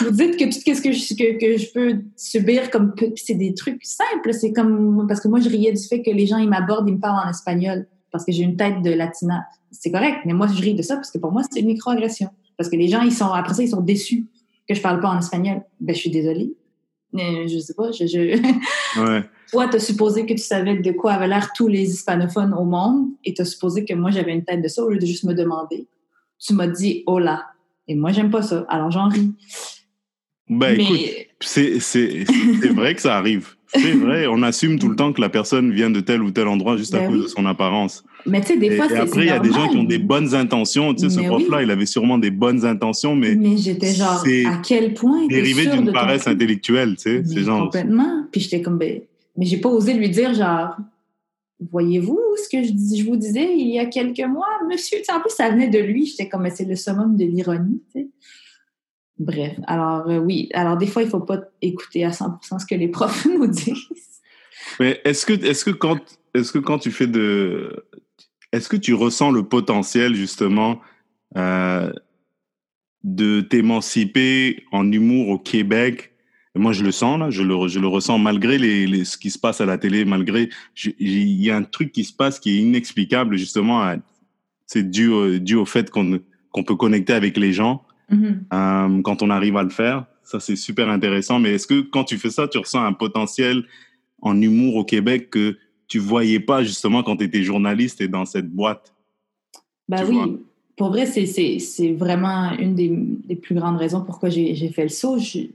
vous 0.00 0.10
dites 0.12 0.36
que 0.36 0.44
tout 0.44 0.52
ce 0.52 0.80
que 0.80 0.92
je, 0.92 1.14
que, 1.14 1.38
que 1.38 1.58
je 1.58 1.72
peux 1.72 2.04
subir 2.16 2.70
comme 2.70 2.94
c'est 3.16 3.34
des 3.34 3.54
trucs 3.54 3.84
simples. 3.84 4.32
C'est 4.32 4.52
comme 4.52 5.04
parce 5.08 5.20
que 5.20 5.28
moi 5.28 5.40
je 5.40 5.48
riais 5.48 5.72
du 5.72 5.82
fait 5.82 6.00
que 6.00 6.10
les 6.10 6.26
gens 6.26 6.38
ils 6.38 6.48
m'abordent, 6.48 6.88
ils 6.88 6.94
me 6.94 7.00
parlent 7.00 7.26
en 7.26 7.28
espagnol 7.28 7.86
parce 8.12 8.24
que 8.24 8.30
j'ai 8.30 8.44
une 8.44 8.56
tête 8.56 8.82
de 8.82 8.92
latina. 8.92 9.44
C'est 9.72 9.90
correct, 9.90 10.18
mais 10.24 10.32
moi 10.32 10.46
je 10.46 10.62
ris 10.62 10.74
de 10.74 10.82
ça 10.82 10.94
parce 10.94 11.10
que 11.10 11.18
pour 11.18 11.32
moi 11.32 11.42
c'est 11.50 11.58
une 11.60 11.66
microagression. 11.66 12.28
Parce 12.56 12.70
que 12.70 12.76
les 12.76 12.86
gens 12.86 13.02
ils 13.02 13.12
sont 13.12 13.26
après 13.26 13.52
ça 13.52 13.64
ils 13.64 13.68
sont 13.68 13.80
déçus 13.80 14.26
que 14.68 14.74
je 14.74 14.80
parle 14.80 15.00
pas 15.00 15.08
en 15.08 15.18
espagnol. 15.18 15.62
Ben 15.80 15.94
je 15.94 16.00
suis 16.00 16.10
désolée. 16.10 16.54
Mais 17.12 17.48
je 17.48 17.58
sais 17.58 17.74
pas, 17.74 17.92
je, 17.92 18.06
je... 18.06 19.00
Ouais. 19.00 19.22
toi 19.50 19.68
t'as 19.68 19.78
supposé 19.78 20.26
que 20.26 20.32
tu 20.34 20.42
savais 20.42 20.76
de 20.76 20.90
quoi 20.92 21.12
avaient 21.12 21.28
l'air 21.28 21.52
tous 21.54 21.68
les 21.68 21.88
hispanophones 21.90 22.52
au 22.52 22.64
monde 22.64 23.08
et 23.24 23.32
t'as 23.32 23.44
supposé 23.44 23.84
que 23.84 23.94
moi 23.94 24.10
j'avais 24.10 24.32
une 24.34 24.44
tête 24.44 24.60
de 24.62 24.68
ça 24.68 24.82
au 24.82 24.90
lieu 24.90 24.98
de 24.98 25.06
juste 25.06 25.24
me 25.24 25.32
demander. 25.34 25.86
Tu 26.38 26.52
m'as 26.54 26.66
dit 26.66 27.04
hola. 27.06 27.46
Et 27.88 27.94
moi 27.94 28.10
j'aime 28.12 28.30
pas 28.30 28.42
ça, 28.42 28.66
alors 28.68 28.90
j'en 28.90 29.08
ris. 29.08 29.32
Ben, 30.48 30.78
écoute, 30.78 30.96
mais 31.00 31.28
c'est 31.40 31.80
c'est- 31.80 32.24
vrai 32.72 32.94
que 32.94 33.00
ça 33.02 33.16
arrive. 33.16 33.54
C'est 33.68 33.92
vrai. 33.92 34.26
On 34.28 34.42
assume 34.42 34.78
tout 34.78 34.88
le 34.88 34.96
temps 35.00 35.12
que 35.12 35.20
la 35.20 35.28
personne 35.28 35.72
vient 35.72 35.90
de 35.90 36.00
tel 36.00 36.22
ou 36.22 36.30
tel 36.30 36.46
endroit 36.48 36.76
juste 36.76 36.94
à 36.94 36.98
Ben 37.00 37.08
cause 37.08 37.16
oui. 37.16 37.22
de 37.24 37.28
son 37.28 37.46
apparence. 37.46 38.04
Mais 38.26 38.40
tu 38.40 38.48
sais, 38.48 38.56
des 38.58 38.66
Et, 38.66 38.76
fois, 38.76 38.88
c'est 38.88 38.96
après, 38.96 39.20
il 39.22 39.26
y 39.26 39.30
a 39.30 39.38
des 39.38 39.52
gens 39.52 39.68
qui 39.68 39.76
ont 39.76 39.84
des 39.84 39.98
bonnes 39.98 40.34
intentions. 40.34 40.94
Tu 40.94 41.08
sais, 41.08 41.10
ce 41.10 41.20
prof-là, 41.26 41.58
oui. 41.58 41.64
il 41.64 41.70
avait 41.70 41.86
sûrement 41.86 42.18
des 42.18 42.30
bonnes 42.30 42.64
intentions, 42.64 43.14
mais 43.14 43.34
Mais, 43.36 43.56
j'étais 43.56 43.94
genre, 43.94 44.22
à 44.46 44.62
quel 44.66 44.94
point 44.94 45.26
dérivé 45.26 45.66
d'une 45.66 45.86
ton 45.86 45.92
paresse 45.92 46.26
intellectuelle. 46.26 46.96
Tu 46.96 47.02
sais, 47.02 47.22
c'est 47.24 47.42
genre. 47.42 47.64
Complètement. 47.64 48.26
Puis 48.32 48.40
j'étais 48.42 48.62
comme, 48.62 48.78
ben, 48.78 49.00
mais 49.36 49.46
j'ai 49.46 49.58
pas 49.58 49.68
osé 49.68 49.94
lui 49.94 50.10
dire, 50.10 50.34
genre, 50.34 50.76
voyez-vous 51.70 52.20
ce 52.36 52.48
que 52.48 52.62
je, 52.62 52.72
dis, 52.72 53.00
je 53.00 53.06
vous 53.06 53.16
disais 53.16 53.54
il 53.56 53.68
y 53.68 53.78
a 53.78 53.86
quelques 53.86 54.26
mois, 54.26 54.46
monsieur? 54.68 54.98
Tu 54.98 55.04
sais, 55.04 55.12
en 55.12 55.20
plus, 55.20 55.30
ça 55.30 55.50
venait 55.50 55.68
de 55.68 55.78
lui. 55.78 56.06
J'étais 56.06 56.28
comme, 56.28 56.42
mais 56.42 56.50
c'est 56.50 56.64
le 56.64 56.76
summum 56.76 57.16
de 57.16 57.24
l'ironie, 57.24 57.82
tu 57.94 58.00
sais. 58.00 58.08
Bref, 59.18 59.54
alors 59.66 60.06
euh, 60.10 60.18
oui, 60.18 60.50
alors 60.52 60.76
des 60.76 60.86
fois, 60.86 61.02
il 61.02 61.08
faut 61.08 61.20
pas 61.20 61.40
écouter 61.62 62.04
à 62.04 62.10
100% 62.10 62.58
ce 62.58 62.66
que 62.66 62.74
les 62.74 62.88
profs 62.88 63.24
nous 63.38 63.46
disent. 63.46 63.88
Mais 64.78 65.00
est-ce 65.04 65.24
que, 65.24 65.32
est-ce 65.32 65.64
que 65.64 65.70
quand, 65.70 65.98
est-ce 66.34 66.52
que 66.52 66.58
quand 66.58 66.78
tu 66.78 66.90
fais 66.90 67.06
de, 67.06 67.86
est-ce 68.52 68.68
que 68.68 68.76
tu 68.76 68.94
ressens 68.94 69.30
le 69.30 69.42
potentiel 69.42 70.14
justement 70.14 70.80
euh, 71.36 71.92
de 73.04 73.40
t'émanciper 73.40 74.64
en 74.72 74.90
humour 74.90 75.28
au 75.28 75.38
Québec? 75.38 76.12
Et 76.54 76.58
Moi, 76.58 76.72
je 76.72 76.82
le 76.82 76.90
sens 76.92 77.18
là, 77.18 77.30
je 77.30 77.42
le, 77.42 77.68
je 77.68 77.78
le 77.78 77.86
ressens 77.86 78.18
malgré 78.18 78.58
les, 78.58 78.86
les- 78.86 79.04
ce 79.04 79.18
qui 79.18 79.30
se 79.30 79.38
passe 79.38 79.60
à 79.60 79.66
la 79.66 79.76
télé, 79.78 80.04
malgré, 80.04 80.48
il 80.98 81.42
y 81.42 81.50
a 81.50 81.56
un 81.56 81.62
truc 81.62 81.92
qui 81.92 82.04
se 82.04 82.12
passe 82.14 82.40
qui 82.40 82.50
est 82.56 82.62
inexplicable 82.62 83.36
justement. 83.36 83.94
C'est 84.66 84.90
dû, 84.90 85.08
au- 85.08 85.38
dû 85.38 85.54
au 85.54 85.66
fait 85.66 85.90
qu'on, 85.90 86.18
qu'on 86.50 86.64
peut 86.64 86.76
connecter 86.76 87.12
avec 87.12 87.36
les 87.36 87.52
gens 87.52 87.82
Mhm. 88.08 88.44
euh, 88.52 89.02
quand 89.02 89.22
on 89.22 89.30
arrive 89.30 89.56
à 89.56 89.64
le 89.64 89.68
faire. 89.68 90.06
Ça, 90.22 90.38
c'est 90.40 90.54
super 90.56 90.88
intéressant. 90.88 91.40
Mais 91.40 91.54
est-ce 91.54 91.66
que 91.66 91.80
quand 91.80 92.04
tu 92.04 92.18
fais 92.18 92.30
ça, 92.30 92.46
tu 92.48 92.56
ressens 92.58 92.84
un 92.84 92.92
potentiel 92.92 93.64
en 94.22 94.40
humour 94.40 94.76
au 94.76 94.84
Québec 94.84 95.28
que 95.30 95.56
tu 95.88 95.98
voyais 95.98 96.40
pas 96.40 96.62
justement 96.62 97.02
quand 97.02 97.16
tu 97.16 97.24
étais 97.24 97.42
journaliste 97.42 98.00
et 98.00 98.08
dans 98.08 98.24
cette 98.24 98.48
boîte? 98.50 98.94
Ben 99.88 99.98
Tu 99.98 100.04
oui, 100.10 100.14
vois? 100.14 100.28
pour 100.76 100.88
vrai, 100.88 101.06
c'est- 101.06 101.92
vraiment 101.92 102.52
une 102.58 102.74
des, 102.74 102.88
des 102.88 103.36
plus 103.36 103.54
grandes 103.54 103.76
raisons 103.76 104.02
pourquoi 104.02 104.28
j'ai 104.28 104.54
j'ai 104.54 104.68
fait 104.68 104.82
le 104.84 104.88
saut. 104.88 105.18
Je- 105.18 105.48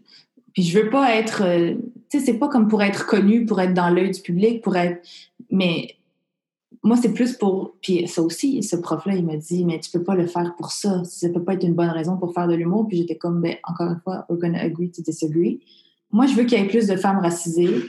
puis 0.54 0.64
je 0.64 0.78
veux 0.80 0.90
pas 0.90 1.16
être... 1.16 1.44
euh, 1.44 1.76
tu 2.10 2.20
sais, 2.20 2.26
c'est 2.26 2.38
pas 2.38 2.50
comme 2.50 2.68
pour 2.68 2.82
être 2.82 3.06
connu, 3.06 3.46
pour 3.46 3.62
être 3.62 3.74
dans 3.74 3.90
l'œil 3.90 4.12
du 4.12 4.20
public, 4.22 4.62
pour 4.62 4.76
être... 4.76 5.02
Mais 5.50 5.96
moi, 6.84 6.98
c'est 6.98 7.14
plus 7.14 7.34
pour... 7.38 7.76
Puis 7.82 8.06
ça 8.08 8.22
aussi, 8.22 8.62
ce 8.62 8.76
prof-là, 8.76 9.16
il 9.16 9.26
m'a 9.26 9.38
dit, 9.38 9.64
mais 9.64 9.80
tu 9.80 9.90
peux 9.92 10.04
pas 10.04 10.16
le 10.16 10.28
faire 10.28 10.54
pour 10.58 10.72
ça. 10.72 11.04
Ça 11.06 11.30
peut 11.30 11.42
pas 11.44 11.54
être 11.54 11.64
une 11.64 11.74
bonne 11.74 11.90
raison 11.90 12.18
pour 12.18 12.34
faire 12.34 12.50
de 12.50 12.56
l'humour. 12.56 12.86
Puis 12.88 12.98
j'étais 12.98 13.16
comme, 13.16 13.40
ben, 13.42 13.56
encore 13.64 13.92
une 13.92 14.00
fois, 14.04 14.26
we're 14.30 14.40
gonna 14.42 14.60
agree 14.60 14.92
to 14.92 15.02
disagree. 15.02 15.62
Moi, 16.12 16.26
je 16.26 16.34
veux 16.36 16.44
qu'il 16.44 16.60
y 16.60 16.62
ait 16.62 16.68
plus 16.68 16.88
de 16.88 16.98
femmes 16.98 17.20
racisées 17.20 17.84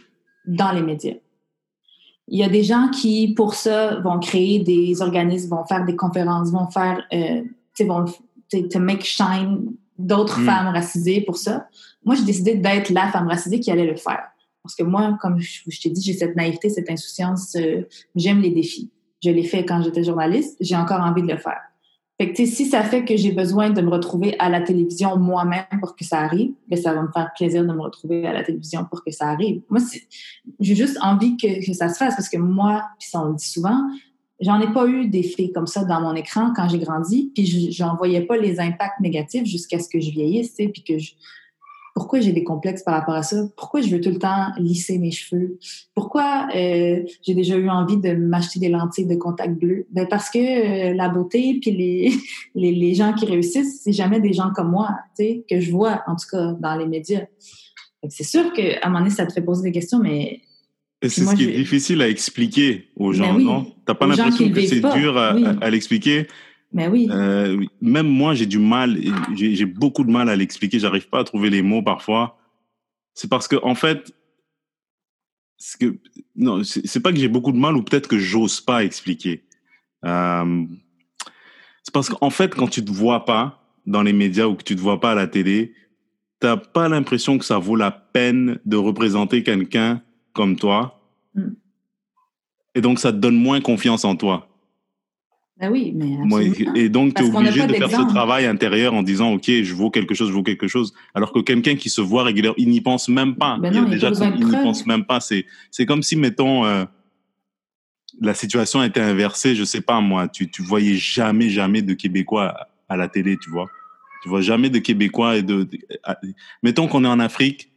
dans 0.47 0.70
les 0.70 0.82
médias. 0.82 1.14
Il 2.33 2.39
y 2.39 2.43
a 2.43 2.49
des 2.49 2.62
gens 2.64 2.89
qui, 2.89 3.35
pour 3.35 3.55
ça, 3.55 4.01
vont 4.01 4.18
créer 4.18 4.59
des 4.59 5.03
organismes, 5.03 5.51
vont 5.51 5.66
faire 5.66 5.85
des 5.85 5.95
conférences, 5.95 6.51
vont 6.51 6.66
faire, 6.70 7.05
euh, 7.12 7.43
vont 7.85 8.07
te 8.51 8.78
make 8.78 9.05
shine 9.05 9.74
d'autres 9.99 10.41
Mm. 10.41 10.47
femmes 10.47 10.68
racisées 10.68 11.20
pour 11.20 11.37
ça. 11.37 11.68
Moi, 12.07 12.14
j'ai 12.14 12.24
décidé 12.24 12.55
d'être 12.55 12.89
la 12.89 13.09
femme 13.09 13.28
racisée 13.28 13.61
qui 13.61 13.70
allait 13.70 13.85
le 13.87 13.97
faire. 13.97 14.22
Parce 14.62 14.74
que 14.74 14.83
moi, 14.83 15.18
comme 15.20 15.41
je, 15.41 15.61
je 15.68 15.80
t'ai 15.83 15.91
dit, 15.91 16.01
j'ai 16.01 16.14
cette 16.14 16.35
naïveté, 16.35 16.70
cette 16.70 16.91
insouciance, 16.91 17.55
euh, 17.57 17.83
j'aime 18.14 18.41
les 18.41 18.51
défis. 18.51 18.91
Je 19.22 19.28
l'ai 19.28 19.45
fait 19.45 19.66
quand 19.66 19.83
j'étais 19.83 20.03
journaliste, 20.03 20.57
j'ai 20.59 20.76
encore 20.76 21.01
envie 21.01 21.22
de 21.22 21.28
le 21.28 21.37
faire. 21.37 21.61
Si 22.34 22.66
ça 22.66 22.82
fait 22.82 23.04
que 23.04 23.16
j'ai 23.16 23.32
besoin 23.32 23.70
de 23.70 23.80
me 23.80 23.90
retrouver 23.90 24.36
à 24.38 24.48
la 24.48 24.60
télévision 24.60 25.16
moi-même 25.16 25.64
pour 25.80 25.96
que 25.96 26.04
ça 26.04 26.18
arrive, 26.20 26.52
ben, 26.68 26.78
ça 26.80 26.92
va 26.94 27.02
me 27.02 27.10
faire 27.12 27.30
plaisir 27.36 27.62
de 27.64 27.72
me 27.72 27.80
retrouver 27.80 28.26
à 28.26 28.32
la 28.32 28.42
télévision 28.42 28.84
pour 28.84 29.02
que 29.04 29.10
ça 29.10 29.28
arrive. 29.28 29.62
Moi, 29.68 29.80
j'ai 30.60 30.74
juste 30.74 30.98
envie 31.00 31.36
que, 31.36 31.48
ça 31.72 31.88
se 31.88 31.96
fasse 31.96 32.14
parce 32.14 32.28
que 32.28 32.38
moi, 32.38 32.82
puis 32.98 33.08
ça 33.08 33.22
on 33.22 33.28
le 33.28 33.34
dit 33.36 33.48
souvent, 33.48 33.78
j'en 34.40 34.60
ai 34.60 34.72
pas 34.72 34.86
eu 34.86 35.08
des 35.08 35.22
filles 35.22 35.52
comme 35.52 35.66
ça 35.66 35.84
dans 35.84 36.00
mon 36.00 36.14
écran 36.14 36.52
quand 36.54 36.68
j'ai 36.68 36.78
grandi, 36.78 37.30
puis 37.34 37.46
je- 37.46 37.70
j'en 37.70 37.96
voyais 37.96 38.22
pas 38.22 38.36
les 38.36 38.60
impacts 38.60 39.00
négatifs 39.00 39.46
jusqu'à 39.46 39.78
ce 39.78 39.88
que 39.88 40.00
je 40.00 40.10
vieillisse, 40.10 40.54
puis 40.54 40.82
que 40.86 40.98
je... 40.98 41.12
Pourquoi 41.95 42.20
j'ai 42.20 42.32
des 42.32 42.43
complexes 42.45 42.82
par 42.82 42.95
rapport 42.95 43.14
à 43.14 43.22
ça? 43.22 43.36
Pourquoi 43.57 43.82
je 43.82 43.88
veux 43.88 44.01
tout 44.01 44.09
le 44.11 44.18
temps 44.18 44.47
lisser 44.59 44.99
mes 44.99 45.11
cheveux? 45.11 45.59
Pourquoi 45.95 46.49
euh, 46.57 47.03
j'ai 47.22 47.34
déjà 47.34 47.57
eu 47.57 47.68
envie 47.68 47.99
de 47.99 48.12
m'acheter 48.14 48.61
des 48.61 48.68
lentilles 48.70 49.07
de 49.07 49.16
contact 49.16 49.59
bleu? 49.59 49.86
Ben 49.90 50.07
parce 50.09 50.30
que 50.30 50.38
euh, 50.38 50.95
la 50.95 51.09
beauté 51.11 51.59
puis 51.61 51.70
les, 51.70 52.12
les, 52.55 52.72
les 52.72 52.95
gens 52.95 53.12
qui 53.12 53.26
réussissent, 53.26 53.82
c'est 53.82 53.93
jamais 53.93 54.20
des 54.20 54.32
gens 54.32 54.51
comme 54.55 54.70
moi, 54.70 54.88
que 55.18 55.61
je 55.61 55.70
vois, 55.70 56.03
en 56.07 56.16
tout 56.16 56.26
cas, 56.30 56.53
dans 56.61 56.76
les 56.76 56.86
médias. 56.86 57.26
C'est 58.09 58.24
sûr 58.24 58.53
qu'à 58.53 58.78
un 58.82 58.88
moment 58.88 59.01
donné, 59.01 59.11
ça 59.11 59.26
te 59.26 59.32
fait 59.32 59.43
poser 59.43 59.62
des 59.62 59.72
questions, 59.72 59.99
mais 60.01 60.40
Et 61.03 61.09
c'est 61.09 61.24
ce 61.24 61.34
qui 61.34 61.45
est 61.45 61.57
difficile 61.57 62.01
à 62.03 62.09
expliquer 62.09 62.88
aux 62.97 63.12
gens, 63.12 63.32
Ben 63.32 63.36
oui. 63.36 63.45
non? 63.45 63.66
T'as 63.86 63.95
pas 63.95 64.11
gens 64.12 64.24
l'impression 64.24 64.51
que 64.51 64.66
c'est 64.66 64.80
dur 64.80 65.16
à, 65.18 65.34
oui. 65.34 65.45
à- 65.45 65.57
à 65.61 65.70
l'expliquer? 65.70 66.26
Mais 66.72 66.88
oui. 66.88 67.08
Euh. 67.10 67.64
Même 67.80 68.08
moi, 68.08 68.34
j'ai 68.34 68.46
du 68.46 68.58
mal, 68.58 68.98
j'ai 69.34 69.66
beaucoup 69.66 70.04
de 70.04 70.10
mal 70.10 70.28
à 70.28 70.36
l'expliquer. 70.36 70.78
J'arrive 70.78 71.08
pas 71.08 71.20
à 71.20 71.24
trouver 71.24 71.50
les 71.50 71.62
mots 71.62 71.82
parfois. 71.82 72.38
C'est 73.14 73.28
parce 73.28 73.46
que, 73.46 73.56
en 73.62 73.74
fait, 73.74 74.14
ce 75.58 75.76
que, 75.76 75.98
non, 76.34 76.64
c'est 76.64 76.86
c'est 76.86 77.00
pas 77.00 77.12
que 77.12 77.18
j'ai 77.18 77.28
beaucoup 77.28 77.52
de 77.52 77.58
mal 77.58 77.76
ou 77.76 77.82
peut-être 77.82 78.08
que 78.08 78.18
j'ose 78.18 78.60
pas 78.60 78.84
expliquer. 78.84 79.44
Euh, 80.04 80.64
c'est 81.82 81.92
parce 81.92 82.08
qu'en 82.08 82.30
fait, 82.30 82.54
quand 82.54 82.68
tu 82.68 82.84
te 82.84 82.90
vois 82.90 83.24
pas 83.24 83.62
dans 83.86 84.02
les 84.02 84.12
médias 84.12 84.46
ou 84.46 84.54
que 84.54 84.64
tu 84.64 84.74
te 84.74 84.80
vois 84.80 85.00
pas 85.00 85.12
à 85.12 85.14
la 85.14 85.26
télé, 85.26 85.74
t'as 86.40 86.56
pas 86.56 86.88
l'impression 86.88 87.38
que 87.38 87.44
ça 87.44 87.58
vaut 87.58 87.76
la 87.76 87.90
peine 87.90 88.58
de 88.64 88.76
représenter 88.76 89.42
quelqu'un 89.42 90.02
comme 90.32 90.56
toi. 90.56 91.00
Mm. 91.34 91.50
Et 92.74 92.80
donc, 92.80 92.98
ça 92.98 93.12
te 93.12 93.18
donne 93.18 93.36
moins 93.36 93.60
confiance 93.60 94.04
en 94.04 94.16
toi. 94.16 94.48
Ben 95.61 95.70
oui, 95.70 95.92
mais 95.94 96.16
absolument. 96.24 96.74
et 96.74 96.88
donc, 96.88 97.14
tu 97.14 97.22
es 97.22 97.26
obligé 97.36 97.66
de 97.66 97.74
faire 97.74 97.90
ce 97.90 98.09
travail 98.09 98.46
intérieur 98.46 98.94
en 98.94 99.03
disant, 99.03 99.32
OK, 99.34 99.44
je 99.46 99.74
vaux 99.74 99.90
quelque 99.90 100.14
chose, 100.14 100.28
je 100.28 100.32
vaux 100.32 100.42
quelque 100.42 100.66
chose. 100.66 100.92
Alors 101.14 101.32
que 101.32 101.38
quelqu'un 101.40 101.76
qui 101.76 101.88
se 101.88 102.00
voit 102.00 102.24
régulièrement, 102.24 102.57
il 102.59 102.68
n'y 102.70 102.80
pense 102.80 103.09
même 103.09 103.36
pas. 103.36 103.59
Ben 103.59 103.72
il, 103.72 103.80
non, 103.80 103.86
il 103.86 103.92
y 103.92 104.05
a 104.05 104.11
déjà, 104.11 104.26
il 104.36 104.44
n'y 104.44 104.50
pense 104.50 104.86
même 104.86 105.05
pas. 105.05 105.20
C'est, 105.20 105.44
c'est 105.70 105.86
comme 105.86 106.03
si, 106.03 106.16
mettons, 106.16 106.64
euh, 106.64 106.84
la 108.20 108.34
situation 108.34 108.82
était 108.82 109.00
inversée. 109.00 109.55
Je 109.55 109.62
sais 109.64 109.82
pas, 109.82 110.00
moi, 110.00 110.26
tu, 110.26 110.50
tu 110.50 110.62
voyais 110.62 110.96
jamais, 110.96 111.48
jamais 111.50 111.82
de 111.82 111.94
Québécois 111.94 112.55
à, 112.88 112.96
la 112.96 113.07
télé, 113.09 113.36
tu 113.36 113.50
vois. 113.50 113.68
Tu 114.22 114.28
vois 114.28 114.40
jamais 114.40 114.70
de 114.70 114.78
Québécois 114.78 115.36
et 115.36 115.42
de, 115.42 115.64
de- 115.64 115.78
à- 116.03 116.18
mettons 116.62 116.88
qu'on 116.88 117.05
est 117.05 117.09
en 117.09 117.20
Afrique. 117.20 117.68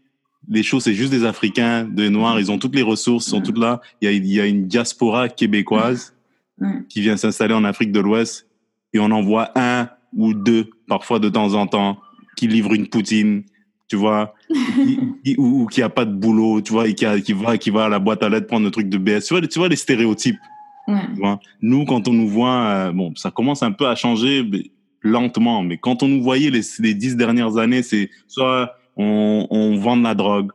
Les 0.47 0.63
choses, 0.63 0.83
c'est 0.83 0.93
juste 0.93 1.11
des 1.11 1.23
Africains, 1.25 1.83
des 1.83 2.09
Noirs, 2.09 2.39
ils 2.39 2.51
ont 2.51 2.57
toutes 2.57 2.75
les 2.75 2.83
ressources, 2.83 3.27
ils 3.27 3.29
sont 3.31 3.37
Ouais. 3.37 3.43
toutes 3.43 3.57
là. 3.59 3.81
Il 4.01 4.05
y 4.05 4.07
a, 4.07 4.11
il 4.11 4.25
y 4.25 4.39
a 4.39 4.45
une 4.45 4.67
diaspora 4.67 5.27
québécoise 5.29 6.14
Ouais. 6.61 6.69
qui 6.87 7.01
vient 7.01 7.17
s'installer 7.17 7.53
en 7.53 7.65
Afrique 7.65 7.91
de 7.91 7.99
l'Ouest 7.99 8.47
et 8.93 8.99
on 8.99 9.11
en 9.11 9.21
voit 9.21 9.51
un 9.55 9.89
ou 10.13 10.33
deux 10.33 10.69
parfois 10.87 11.19
de 11.19 11.27
temps 11.27 11.53
en 11.53 11.67
temps 11.67 11.97
qui 12.37 12.47
livrent 12.47 12.73
une 12.73 12.87
poutine, 12.87 13.43
tu 13.89 13.97
vois, 13.97 14.33
qui- 14.49 14.99
qui- 15.23 15.35
ou, 15.37 15.63
ou 15.63 15.65
qui 15.67 15.81
a 15.81 15.89
pas 15.89 16.05
de 16.05 16.13
boulot, 16.13 16.61
tu 16.61 16.71
vois, 16.71 16.87
et 16.87 16.95
qui, 16.95 17.05
a- 17.05 17.19
qui 17.19 17.33
va 17.33 17.57
qui 17.57 17.71
va 17.71 17.85
à 17.85 17.89
la 17.89 17.99
boîte 17.99 18.23
à 18.23 18.29
lettres 18.29 18.47
prendre 18.47 18.63
le 18.65 18.71
truc 18.71 18.87
de 18.87 18.97
BS. 18.97 19.25
Tu 19.27 19.33
vois, 19.33 19.41
les- 19.41 19.47
tu 19.49 19.59
vois 19.59 19.67
les 19.67 19.75
stéréotypes. 19.75 20.39
Ouais. 20.87 20.99
tu 21.13 21.19
vois. 21.19 21.39
Nous, 21.61 21.83
quand 21.85 22.07
on 22.07 22.13
nous 22.13 22.27
voit, 22.29 22.61
euh, 22.67 22.91
bon, 22.93 23.11
ça 23.15 23.31
commence 23.31 23.61
un 23.63 23.71
peu 23.71 23.87
à 23.87 23.95
changer 23.95 24.43
mais 24.49 24.71
lentement, 25.01 25.61
mais 25.63 25.77
quand 25.77 26.03
on 26.03 26.07
nous 26.07 26.21
voyait 26.23 26.51
les, 26.51 26.61
les 26.79 26.93
dix 26.93 27.15
dernières 27.17 27.57
années, 27.57 27.83
c'est 27.83 28.09
soit 28.27 28.71
on, 28.95 29.45
on 29.49 29.77
vend 29.77 29.97
de 29.97 30.03
la 30.03 30.15
drogue, 30.15 30.51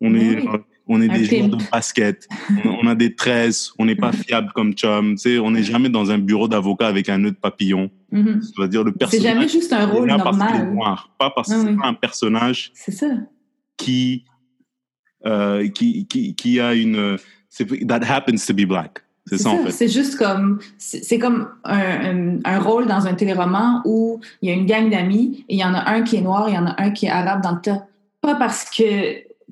on 0.00 0.14
est 0.14 0.36
oui. 0.40 0.48
On 0.86 1.00
est 1.00 1.08
Un 1.10 1.14
des 1.18 1.24
joueurs 1.24 1.48
de 1.48 1.56
basket, 1.72 2.28
on, 2.64 2.68
on 2.82 2.86
a 2.86 2.94
des 2.94 3.14
tresses, 3.14 3.72
on 3.78 3.86
n'est 3.86 3.96
pas 3.96 4.12
fiable 4.12 4.50
comme 4.54 4.74
chum, 4.74 5.14
tu 5.14 5.18
sais, 5.22 5.38
on 5.38 5.50
n'est 5.52 5.62
jamais 5.62 5.88
dans 5.88 6.10
un 6.10 6.18
bureau 6.18 6.46
d'avocat 6.48 6.86
avec 6.88 7.08
un 7.08 7.18
nœud 7.18 7.30
de 7.30 7.36
papillon. 7.36 7.90
Mhm. 8.12 8.42
C'est-à-dire 8.42 8.84
le 8.84 8.92
C'est 8.92 8.98
personnage. 8.98 9.22
jamais 9.34 9.48
juste 9.48 9.72
un 9.72 9.86
rôle 9.86 10.08
là 10.08 10.18
parce 10.18 10.36
est 10.36 10.40
normal. 10.40 10.72
noir, 10.74 11.10
pas 11.18 11.30
parce 11.30 11.48
que 11.48 11.54
Ah 11.54 11.60
c'est 11.62 11.68
oui. 11.70 11.76
pas 11.80 11.86
un 11.88 11.94
personnage 11.94 12.70
C'est 12.74 12.92
ça. 12.92 13.06
qui 13.76 14.24
euh, 15.26 15.68
qui, 15.68 16.06
qui 16.06 16.34
qui 16.34 16.60
a 16.60 16.74
une 16.74 17.16
c'est 17.48 17.66
that 17.86 18.00
happens 18.06 18.44
to 18.46 18.52
be 18.54 18.66
black. 18.66 18.98
C'est 19.26 19.38
ça, 19.38 19.48
en 19.50 19.64
fait. 19.64 19.70
C'est 19.70 19.88
juste 19.88 20.16
comme 20.18 20.58
c'est 20.76 21.02
c'est 21.02 21.18
comme 21.18 21.48
un, 21.64 21.78
un- 21.78 22.38
un 22.44 22.58
rôle 22.58 22.86
dans 22.86 23.06
un 23.06 23.14
téléroman 23.14 23.80
où 23.86 24.20
il 24.42 24.50
y 24.50 24.52
a 24.52 24.54
une 24.54 24.66
gang 24.66 24.90
d'amis 24.90 25.46
et 25.48 25.54
il 25.54 25.58
y 25.60 25.64
en 25.64 25.72
a 25.72 25.88
un 25.90 26.02
qui 26.02 26.16
est 26.16 26.20
noir, 26.20 26.46
il 26.50 26.54
y 26.54 26.58
en 26.58 26.66
a 26.66 26.74
un 26.78 26.90
qui 26.90 27.06
est 27.06 27.10
arabe 27.10 27.42
dans 27.42 27.52
le 27.54 27.60
tas. 27.62 27.86
Pas 28.20 28.34
parce 28.34 28.68
que 28.68 28.82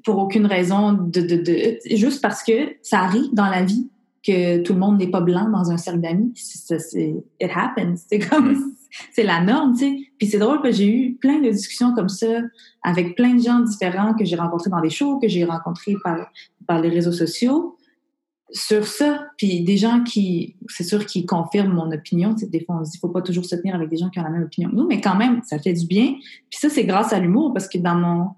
pour 0.05 0.19
aucune 0.19 0.47
raison 0.47 0.93
de, 0.93 1.21
de, 1.21 1.37
de 1.37 1.97
juste 1.97 2.21
parce 2.21 2.43
que 2.43 2.77
ça 2.83 3.01
arrive 3.01 3.33
dans 3.33 3.49
la 3.49 3.63
vie 3.63 3.89
que 4.25 4.63
tout 4.63 4.73
le 4.75 4.79
monde 4.79 4.99
n'est 4.99 5.11
pas 5.11 5.21
blanc 5.21 5.49
dans 5.51 5.71
un 5.71 5.77
cercle 5.77 6.01
d'amis. 6.01 6.33
C'est- 6.37 6.79
c'est 6.79 7.15
it 7.41 7.51
happens. 7.55 7.97
C'est 8.09 8.21
comme 8.21 8.53
Mm. 8.53 8.73
c'est 9.13 9.25
la 9.25 9.41
norme, 9.41 9.73
tu 9.75 9.81
sais. 9.81 9.97
Puis 10.19 10.29
c'est 10.29 10.39
drôle 10.39 10.63
que 10.63 10.71
j'ai 10.71 10.87
eu 10.87 11.15
plein 11.15 11.41
de 11.41 11.51
discussions 11.51 11.95
comme 11.95 12.09
ça 12.09 12.41
avec 12.83 13.17
plein 13.17 13.35
de 13.35 13.43
gens 13.43 13.61
différents 13.61 14.15
que 14.15 14.25
j'ai 14.25 14.37
rencontrés 14.37 14.71
dans 14.71 14.81
des 14.81 14.91
shows, 14.91 15.19
que 15.19 15.29
j'ai 15.29 15.45
rencontrés 15.45 15.97
par 16.05 16.31
par 16.67 16.81
les 16.81 16.89
réseaux 16.89 17.13
sociaux 17.13 17.77
sur 18.55 18.87
ça, 18.87 19.25
puis 19.39 19.63
des 19.65 19.79
gens 19.79 20.03
qui, 20.05 20.57
c'est 20.69 20.85
sûr, 20.85 21.07
qui 21.07 21.25
confirment 21.25 21.73
mon 21.73 21.91
opinion. 21.91 22.37
Sais, 22.37 22.47
Des 22.47 22.63
fois, 22.63 22.79
on 22.81 22.85
se 22.85 22.91
dit, 22.93 22.99
faut 22.99 23.09
pas 23.09 23.23
toujours 23.23 23.47
se 23.47 23.57
tenir 23.57 23.75
avec 23.75 23.89
des 23.89 23.97
gens 23.97 24.11
qui 24.11 24.19
ont 24.21 24.23
la 24.23 24.29
même 24.31 24.43
opinion 24.43 24.69
que 24.71 24.75
nous, 24.77 24.87
mais 24.87 25.01
quand 25.01 25.17
même, 25.17 25.41
ça 25.43 25.59
fait 25.59 25.73
du 25.73 25.87
bien. 25.87 26.17
Puis 26.51 26.59
ça, 26.61 26.69
c'est 26.69 26.85
grâce 26.85 27.15
à 27.15 27.19
l'humour, 27.19 27.55
parce 27.55 27.67
que 27.67 27.79
dans 27.79 27.95
mon, 27.95 28.29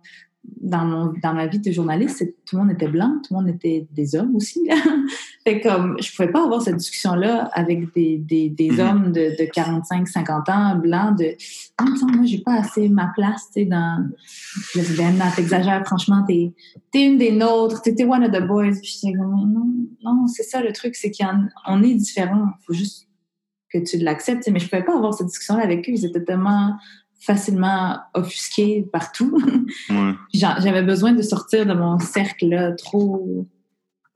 dans 0.60 0.84
mon, 0.84 1.12
dans 1.22 1.34
ma 1.34 1.46
vie 1.46 1.58
de 1.58 1.70
journaliste, 1.70 2.24
tout 2.46 2.56
le 2.56 2.62
monde 2.62 2.72
était 2.72 2.88
blanc, 2.88 3.20
tout 3.22 3.34
le 3.34 3.40
monde 3.40 3.48
était 3.54 3.86
des 3.92 4.14
hommes 4.14 4.34
aussi. 4.34 4.60
fait 5.44 5.60
comme, 5.60 5.96
je 6.00 6.14
pouvais 6.14 6.30
pas 6.30 6.44
avoir 6.44 6.62
cette 6.62 6.76
discussion-là 6.76 7.50
avec 7.52 7.92
des, 7.94 8.18
des, 8.18 8.48
des 8.48 8.70
Mhm. 8.70 8.80
hommes 8.80 9.12
de, 9.12 9.36
de 9.38 9.50
45, 9.50 10.08
50 10.08 10.48
ans, 10.48 10.76
blancs, 10.76 11.18
de, 11.18 11.34
ah, 11.78 11.84
semble, 11.98 12.16
moi, 12.16 12.26
j'ai 12.26 12.38
pas 12.38 12.54
assez 12.54 12.88
ma 12.88 13.12
place, 13.14 13.46
tu 13.54 13.60
sais, 13.60 13.64
dans, 13.66 14.08
je 14.74 14.80
dis, 14.80 14.96
ben, 14.96 15.16
non, 15.16 15.26
t'exagères, 15.34 15.84
franchement, 15.84 16.24
t'es, 16.26 16.52
t'es 16.90 17.04
une 17.04 17.18
des 17.18 17.32
nôtres, 17.32 17.82
t'étais 17.82 18.04
one 18.04 18.24
of 18.24 18.30
the 18.30 18.46
boys. 18.46 18.72
Puis 18.82 19.00
comme, 19.02 19.52
non, 19.52 19.66
non, 20.02 20.26
c'est 20.26 20.44
ça 20.44 20.62
le 20.62 20.72
truc, 20.72 20.94
c'est 20.94 21.10
qu'on 21.10 21.82
est 21.82 21.94
différents. 21.94 22.48
Il 22.60 22.64
faut 22.64 22.72
juste 22.72 23.08
que 23.72 23.78
tu 23.78 23.98
l'acceptes. 23.98 24.48
Mais 24.50 24.60
je 24.60 24.68
pouvais 24.68 24.84
pas 24.84 24.96
avoir 24.96 25.12
cette 25.14 25.26
discussion-là 25.26 25.62
avec 25.64 25.88
eux. 25.88 25.92
Ils 25.92 26.04
étaient 26.04 26.24
tellement 26.24 26.74
facilement 27.20 27.98
offusqués 28.14 28.86
partout. 28.92 29.40
Ouais. 29.90 30.12
J'avais 30.34 30.82
besoin 30.82 31.12
de 31.12 31.22
sortir 31.22 31.66
de 31.66 31.72
mon 31.72 31.98
cercle 31.98 32.48
là, 32.48 32.72
trop, 32.72 33.46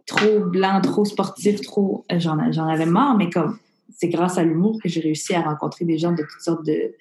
trop 0.07 0.41
blanc, 0.41 0.81
trop 0.81 1.05
sportif, 1.05 1.61
trop. 1.61 2.05
J'en 2.19 2.39
avais 2.39 2.87
marre, 2.87 3.17
mais 3.17 3.31
comme 3.31 3.59
c'est 3.99 4.09
grâce 4.09 4.39
à 4.39 4.45
l'humour 4.45 4.79
que 4.83 4.89
j'ai 4.89 5.01
réussi 5.01 5.35
à 5.35 5.43
rencontrer 5.43 5.85
des 5.85 5.99
gens 5.99 6.13
de 6.13 6.23
toutes 6.23 6.41
sortes 6.41 6.65
de. 6.65 6.95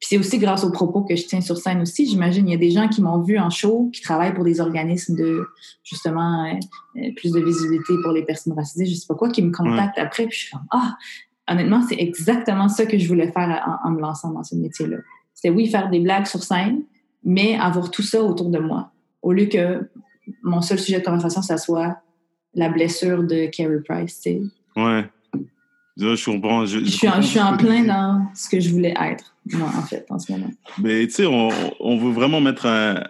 Puis 0.00 0.10
c'est 0.10 0.18
aussi 0.18 0.38
grâce 0.38 0.62
aux 0.62 0.70
propos 0.70 1.02
que 1.02 1.16
je 1.16 1.26
tiens 1.26 1.40
sur 1.40 1.56
scène 1.56 1.80
aussi. 1.82 2.06
J'imagine 2.06 2.48
il 2.48 2.52
y 2.52 2.54
a 2.54 2.58
des 2.58 2.70
gens 2.70 2.88
qui 2.88 3.02
m'ont 3.02 3.20
vu 3.20 3.38
en 3.38 3.50
show, 3.50 3.90
qui 3.92 4.00
travaillent 4.00 4.34
pour 4.34 4.44
des 4.44 4.60
organismes 4.60 5.16
de 5.16 5.44
justement 5.82 6.44
euh, 6.44 6.54
euh, 6.98 7.10
plus 7.16 7.32
de 7.32 7.40
visibilité 7.40 7.94
pour 8.02 8.12
les 8.12 8.24
personnes 8.24 8.52
racisées, 8.52 8.86
je 8.86 8.94
sais 8.94 9.06
pas 9.08 9.16
quoi, 9.16 9.28
qui 9.28 9.42
me 9.42 9.50
contactent 9.50 9.98
après. 9.98 10.26
Puis 10.26 10.38
je 10.38 10.44
suis 10.44 10.50
comme 10.52 10.66
ah, 10.70 10.96
honnêtement 11.48 11.82
c'est 11.88 11.98
exactement 11.98 12.68
ça 12.68 12.86
que 12.86 12.96
je 12.96 13.08
voulais 13.08 13.32
faire 13.32 13.78
en, 13.84 13.88
en 13.88 13.92
me 13.92 14.00
lançant 14.00 14.30
dans 14.30 14.44
ce 14.44 14.54
métier-là. 14.54 14.98
C'était 15.40 15.54
oui 15.54 15.68
faire 15.68 15.88
des 15.88 16.00
blagues 16.00 16.26
sur 16.26 16.42
scène, 16.42 16.82
mais 17.22 17.54
avoir 17.56 17.92
tout 17.92 18.02
ça 18.02 18.20
autour 18.20 18.50
de 18.50 18.58
moi, 18.58 18.90
au 19.22 19.32
lieu 19.32 19.46
que 19.46 19.88
mon 20.42 20.60
seul 20.62 20.80
sujet 20.80 20.98
de 20.98 21.04
conversation 21.04 21.42
ça 21.42 21.58
soit 21.58 21.98
la 22.54 22.68
blessure 22.68 23.22
de 23.22 23.46
Carey 23.46 23.78
Price. 23.88 24.20
tu 24.20 24.30
sais. 24.32 24.42
Ouais. 24.74 25.04
Je, 25.96 26.24
comprends. 26.24 26.66
Je, 26.66 26.80
Je 26.80 26.90
suis, 26.90 27.08
en, 27.08 27.20
je 27.20 27.26
suis 27.28 27.40
en 27.40 27.56
plein 27.56 27.84
dans 27.84 28.26
ce 28.34 28.48
que 28.48 28.58
je 28.58 28.70
voulais 28.70 28.94
être, 29.00 29.32
en 29.54 29.82
fait, 29.82 30.04
en 30.10 30.18
ce 30.18 30.32
moment. 30.32 30.50
Mais 30.82 31.06
tu 31.06 31.12
sais, 31.12 31.26
on, 31.26 31.50
on 31.78 31.96
veut 31.98 32.10
vraiment 32.12 32.40
mettre 32.40 32.66
un, 32.66 33.04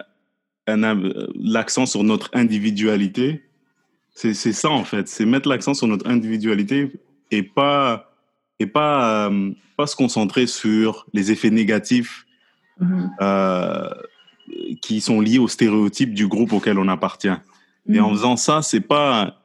un- 0.67 1.01
l'accent 1.35 1.87
sur 1.87 2.03
notre 2.03 2.29
individualité. 2.33 3.43
C'est 4.13 4.33
c'est 4.35 4.53
ça, 4.53 4.69
en 4.69 4.83
fait. 4.83 5.07
C'est 5.07 5.25
mettre 5.25 5.49
l'accent 5.49 5.73
sur 5.73 5.87
notre 5.87 6.07
individualité 6.07 6.91
et 7.31 7.41
pas, 7.43 8.08
et 8.59 8.67
pas, 8.67 9.27
euh, 9.29 9.51
pas 9.77 9.87
se 9.87 9.95
concentrer 9.95 10.47
sur 10.47 11.05
les 11.13 11.31
effets 11.31 11.49
négatifs 11.49 12.25
Mhm. 12.79 13.09
euh, 13.21 13.89
qui 14.81 15.01
sont 15.01 15.19
liés 15.21 15.37
aux 15.39 15.47
stéréotypes 15.47 16.13
du 16.13 16.27
groupe 16.27 16.53
auquel 16.53 16.77
on 16.79 16.87
appartient. 16.87 17.27
Et 17.91 17.99
en 17.99 18.09
Mhm. 18.09 18.15
faisant 18.15 18.37
ça, 18.37 18.61
c'est 18.61 18.81
pas, 18.81 19.35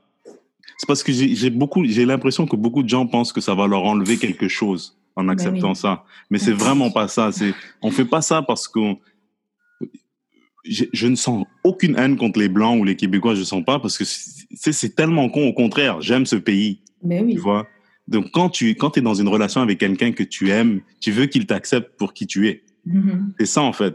C'est 0.78 0.86
parce 0.88 1.04
que 1.04 1.12
j'ai 1.12 1.50
beaucoup, 1.50 1.84
j'ai 1.84 2.04
l'impression 2.04 2.46
que 2.46 2.56
beaucoup 2.56 2.82
de 2.82 2.88
gens 2.88 3.06
pensent 3.06 3.32
que 3.32 3.40
ça 3.40 3.54
va 3.54 3.68
leur 3.68 3.84
enlever 3.84 4.16
quelque 4.16 4.48
chose 4.48 4.96
en 5.14 5.28
acceptant 5.28 5.70
oui. 5.70 5.76
ça. 5.76 6.04
Mais 6.30 6.38
c'est 6.40 6.52
vraiment 6.52 6.90
pas 6.90 7.06
ça. 7.06 7.30
C'est, 7.30 7.54
on 7.80 7.92
fait 7.92 8.04
pas 8.04 8.20
ça 8.22 8.42
parce 8.42 8.66
qu'on, 8.66 8.98
je, 10.64 10.84
je, 10.92 11.06
ne 11.06 11.14
sens 11.14 11.44
aucune 11.62 11.96
haine 11.96 12.16
contre 12.16 12.40
les 12.40 12.48
Blancs 12.48 12.80
ou 12.80 12.84
les 12.84 12.96
Québécois, 12.96 13.34
je 13.34 13.40
ne 13.40 13.44
sens 13.44 13.64
pas 13.64 13.78
parce 13.78 13.96
que 13.96 14.04
c'est 14.04 14.94
tellement 14.96 15.28
con. 15.28 15.46
Au 15.46 15.52
contraire, 15.52 16.00
j'aime 16.00 16.26
ce 16.26 16.36
pays. 16.36 16.80
Mais 17.04 17.20
oui. 17.20 17.34
Tu 17.34 17.38
vois? 17.40 17.68
Donc, 18.08 18.30
quand 18.32 18.50
tu 18.50 18.74
quand 18.74 18.96
es 18.98 19.00
dans 19.00 19.14
une 19.14 19.28
relation 19.28 19.60
avec 19.60 19.78
quelqu'un 19.78 20.12
que 20.12 20.22
tu 20.22 20.50
aimes, 20.50 20.80
tu 21.00 21.10
veux 21.10 21.26
qu'il 21.26 21.46
t'accepte 21.46 21.96
pour 21.98 22.12
qui 22.12 22.26
tu 22.26 22.48
es. 22.48 22.62
Mm 22.86 23.00
-hmm. 23.00 23.20
C'est 23.38 23.46
ça, 23.46 23.62
en 23.62 23.72
fait. 23.72 23.94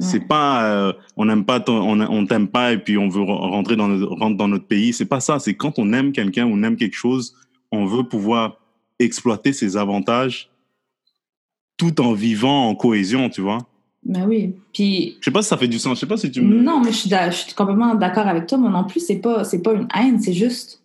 Ouais. 0.00 0.06
C'est 0.10 0.20
pas, 0.20 0.64
euh, 0.64 0.92
on 1.16 1.24
n'aime 1.24 1.44
pas, 1.44 1.60
ton, 1.60 1.74
on, 1.74 2.00
on 2.00 2.26
t'aime 2.26 2.48
pas 2.48 2.72
et 2.72 2.78
puis 2.78 2.98
on 2.98 3.08
veut 3.08 3.22
rentrer 3.22 3.76
dans 3.76 3.88
notre, 3.88 4.12
rentre 4.14 4.36
dans 4.36 4.48
notre 4.48 4.66
pays. 4.66 4.92
C'est 4.92 5.08
pas 5.08 5.20
ça. 5.20 5.38
C'est 5.38 5.54
quand 5.54 5.78
on 5.78 5.92
aime 5.92 6.12
quelqu'un, 6.12 6.46
on 6.46 6.62
aime 6.64 6.76
quelque 6.76 6.96
chose, 6.96 7.34
on 7.70 7.86
veut 7.86 8.04
pouvoir 8.04 8.58
exploiter 8.98 9.52
ses 9.52 9.76
avantages 9.76 10.50
tout 11.76 12.00
en 12.00 12.12
vivant 12.12 12.68
en 12.68 12.74
cohésion, 12.74 13.28
tu 13.28 13.40
vois. 13.40 13.58
Ben 14.02 14.24
oui. 14.26 14.54
Puis. 14.72 15.16
Je 15.20 15.24
sais 15.24 15.30
pas 15.30 15.42
si 15.42 15.48
ça 15.48 15.56
fait 15.56 15.68
du 15.68 15.78
sens. 15.78 15.96
Je 15.96 16.00
sais 16.00 16.06
pas 16.06 16.16
si 16.16 16.30
tu 16.30 16.40
me. 16.40 16.62
Non, 16.62 16.80
mais 16.80 16.92
je 16.92 16.96
suis, 16.98 17.10
je 17.10 17.30
suis 17.32 17.54
complètement 17.54 17.94
d'accord 17.94 18.26
avec 18.26 18.46
toi. 18.46 18.58
Moi 18.58 18.70
non 18.70 18.84
plus, 18.84 19.00
c'est 19.00 19.16
pas, 19.16 19.44
c'est 19.44 19.62
pas 19.62 19.72
une 19.74 19.88
haine. 19.94 20.20
C'est 20.20 20.32
juste, 20.32 20.82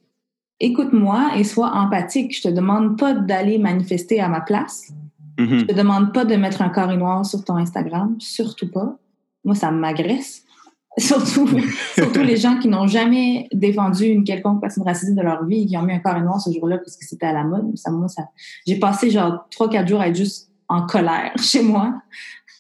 écoute-moi 0.62 1.32
et 1.38 1.44
sois 1.44 1.72
empathique. 1.74 2.36
Je 2.38 2.44
te 2.44 2.48
demande 2.48 2.98
pas 2.98 3.14
d'aller 3.14 3.58
manifester 3.58 4.20
à 4.22 4.30
ma 4.30 4.42
place. 4.42 4.94
Mm 5.38 5.46
-hmm. 5.46 5.60
Je 5.60 5.66
te 5.66 5.74
demande 5.74 6.14
pas 6.14 6.26
de 6.26 6.36
mettre 6.36 6.62
un 6.62 6.70
carré 6.70 6.98
noir 6.98 7.26
sur 7.26 7.44
ton 7.44 7.58
Instagram. 7.58 8.16
Surtout 8.20 8.70
pas. 8.72 8.90
Moi, 9.46 9.56
ça 9.56 9.72
m'agresse. 9.72 10.44
Surtout, 10.98 11.48
surtout 11.96 12.24
les 12.32 12.36
gens 12.36 12.56
qui 12.60 12.68
n'ont 12.68 12.86
jamais 12.86 13.48
défendu 13.54 14.04
une 14.16 14.26
quelconque 14.26 14.60
personne 14.60 14.84
racisée 14.84 15.16
de 15.16 15.22
leur 15.22 15.46
vie 15.46 15.62
et 15.62 15.66
qui 15.66 15.78
ont 15.78 15.84
mis 15.84 15.94
un 15.94 16.00
carré 16.00 16.22
noir 16.22 16.38
ce 16.42 16.52
jour-là 16.52 16.78
parce 16.84 16.98
que 16.98 17.06
c'était 17.10 17.28
à 17.28 17.36
la 17.42 17.46
mode. 17.46 17.68
Ça, 17.78 17.92
moi, 17.92 18.10
ça, 18.10 18.24
j'ai 18.68 18.78
passé 18.78 19.10
genre 19.10 19.34
trois, 19.56 19.70
quatre 19.70 19.88
jours 19.88 20.02
à 20.02 20.08
être 20.10 20.20
juste 20.26 20.50
en 20.68 20.82
colère 20.94 21.32
chez 21.50 21.64
moi 21.64 21.86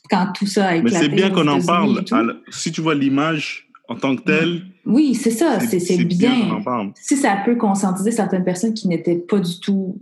quand 0.10 0.28
tout 0.34 0.48
ça 0.56 0.62
a 0.70 0.76
éclaté. 0.78 0.96
Mais 0.96 1.02
c'est 1.04 1.16
bien 1.22 1.30
qu'on 1.30 1.48
en 1.48 1.62
parle. 1.62 1.94
Si 2.50 2.72
tu 2.72 2.80
vois 2.86 2.96
l'image 2.96 3.71
en 3.92 3.96
tant 3.96 4.16
que 4.16 4.22
telle. 4.22 4.64
Oui, 4.86 5.16
c'est 5.16 5.32
ça. 5.32 5.60
C'est 5.60 6.04
bien. 6.06 6.60
bien 6.60 6.94
si 6.96 7.18
ça 7.18 7.38
peut 7.46 7.56
conscientiser 7.56 8.12
certaines 8.12 8.44
personnes 8.44 8.74
qui 8.74 8.88
n'étaient 8.88 9.16
pas 9.16 9.40
du 9.40 9.60
tout 9.60 10.00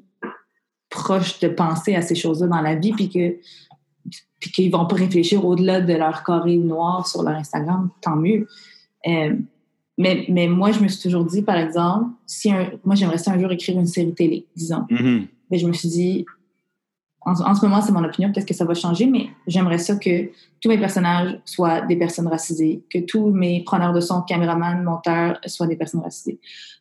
proches 0.90 1.40
de 1.40 1.48
penser 1.48 1.96
à 1.96 2.02
ces 2.02 2.16
choses-là 2.16 2.48
dans 2.48 2.62
la 2.62 2.76
vie, 2.76 2.94
puis 2.94 3.10
que 3.10 3.36
puis 4.40 4.52
qu'ils 4.52 4.72
vont 4.72 4.86
pas 4.86 4.96
réfléchir 4.96 5.44
au-delà 5.44 5.82
de 5.82 5.94
leur 5.94 6.24
carré 6.24 6.56
noir 6.56 7.06
sur 7.06 7.24
leur 7.24 7.36
Instagram, 7.36 7.90
tant 8.02 8.16
mieux. 8.16 8.48
Euh, 9.06 9.36
mais, 9.98 10.26
mais 10.30 10.48
moi, 10.48 10.72
je 10.72 10.80
me 10.80 10.88
suis 10.88 11.02
toujours 11.02 11.26
dit, 11.26 11.42
par 11.42 11.58
exemple, 11.58 12.12
si 12.26 12.50
un, 12.50 12.72
moi, 12.86 12.96
j'aimerais 12.96 13.18
ça 13.18 13.34
un 13.34 13.40
jour 13.40 13.52
écrire 13.52 13.78
une 13.78 13.86
série 13.86 14.14
télé, 14.14 14.46
disons. 14.56 14.86
Mm 14.90 14.96
-hmm. 14.96 15.28
Mais 15.52 15.58
je 15.58 15.68
me 15.68 15.74
suis 15.74 15.90
dit, 15.90 16.26
en, 17.30 17.52
en 17.52 17.56
ce 17.56 17.66
moment, 17.66 17.82
c'est 17.82 17.92
mon 17.92 18.04
opinion, 18.04 18.32
peut-être 18.32 18.48
que 18.48 18.54
ça 18.54 18.66
va 18.66 18.74
changer, 18.74 19.06
mais 19.06 19.28
j'aimerais 19.48 19.78
ça 19.78 19.96
que 19.96 20.30
tous 20.62 20.70
mes 20.70 20.78
personnages 20.78 21.40
soient 21.46 21.82
des 21.82 21.96
personnes 21.96 22.28
racisées, 22.28 22.84
que 22.92 23.00
tous 23.00 23.30
mes 23.30 23.64
preneurs 23.64 23.94
de 23.94 24.02
son, 24.02 24.22
caméramans, 24.22 24.84
monteurs 24.84 25.40
soient 25.46 25.68
des 25.68 25.76
personnes 25.76 26.02
racisées. 26.02 26.40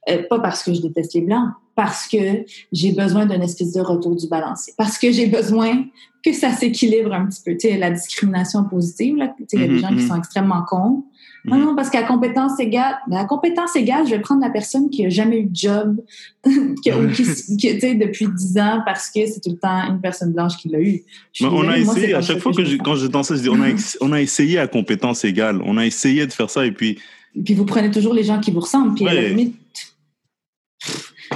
Euh, 0.09 0.23
pas 0.29 0.41
parce 0.41 0.63
que 0.63 0.73
je 0.73 0.81
déteste 0.81 1.15
les 1.15 1.21
blancs, 1.21 1.51
parce 1.75 2.09
que 2.09 2.45
j'ai 2.73 2.93
besoin 2.93 3.27
d'une 3.27 3.43
espèce 3.43 3.73
de 3.73 3.81
retour 3.81 4.17
du 4.17 4.27
balancier, 4.27 4.75
parce 4.77 4.99
que 4.99 5.13
j'ai 5.13 5.27
besoin 5.27 5.85
que 6.25 6.33
ça 6.33 6.51
s'équilibre 6.53 7.13
un 7.13 7.27
petit 7.27 7.43
peu. 7.45 7.53
Tu 7.53 7.69
sais, 7.69 7.77
la 7.77 7.91
discrimination 7.91 8.65
positive, 8.65 9.17
là, 9.17 9.29
tu 9.37 9.45
sais, 9.47 9.57
il 9.57 9.61
y 9.61 9.65
a 9.65 9.69
des 9.69 9.79
gens 9.79 9.95
qui 9.95 10.03
sont 10.03 10.17
extrêmement 10.17 10.63
cons. 10.63 11.05
Non, 11.45 11.57
non, 11.57 11.77
parce 11.77 11.89
qu'à 11.89 12.03
compétence 12.03 12.59
égale, 12.61 12.97
à 13.13 13.25
compétence 13.25 13.75
égale, 13.77 14.07
je 14.07 14.11
vais 14.11 14.21
prendre 14.21 14.41
la 14.43 14.51
personne 14.51 14.91
qui 14.91 15.07
a 15.07 15.09
jamais 15.09 15.41
eu 15.41 15.45
de 15.45 15.57
job, 15.57 15.97
qui, 16.45 16.91
qui, 17.57 17.79
qui 17.79 17.97
depuis 17.97 18.27
10 18.29 18.59
ans 18.59 18.83
parce 18.85 19.11
que 19.11 19.25
c'est 19.27 19.41
tout 19.41 19.51
le 19.51 19.59
temps 19.59 19.89
une 19.89 20.01
personne 20.01 20.33
blanche 20.33 20.57
qui 20.57 20.69
l'a 20.69 20.81
eu. 20.81 21.03
Mais 21.41 21.47
on 21.47 21.69
a 21.69 21.79
essayé, 21.79 22.09
moi, 22.09 22.19
à 22.19 22.23
chaque 22.23 22.39
fois 22.39 22.53
que, 22.53 22.59
que 22.59 22.65
je, 22.65 22.77
quand 22.77 22.97
je 22.97 23.07
dansais, 23.07 23.37
je 23.37 23.43
dis, 23.43 23.49
on 23.49 23.63
a, 23.63 23.69
on 24.01 24.13
a 24.13 24.21
essayé 24.21 24.59
à 24.59 24.67
compétence 24.67 25.25
égale. 25.25 25.61
On 25.65 25.77
a 25.77 25.87
essayé 25.87 26.27
de 26.27 26.33
faire 26.33 26.51
ça 26.51 26.67
et 26.67 26.73
puis. 26.73 26.99
Puis 27.45 27.55
vous 27.55 27.65
prenez 27.65 27.91
toujours 27.91 28.15
les 28.15 28.25
gens 28.25 28.41
qui 28.41 28.51
vous 28.51 28.61
ressemblent. 28.61 28.95
Puis 28.95 29.05
Ouais. 29.05 29.11
à 29.11 29.15
la 29.15 29.29
limite, 29.29 29.57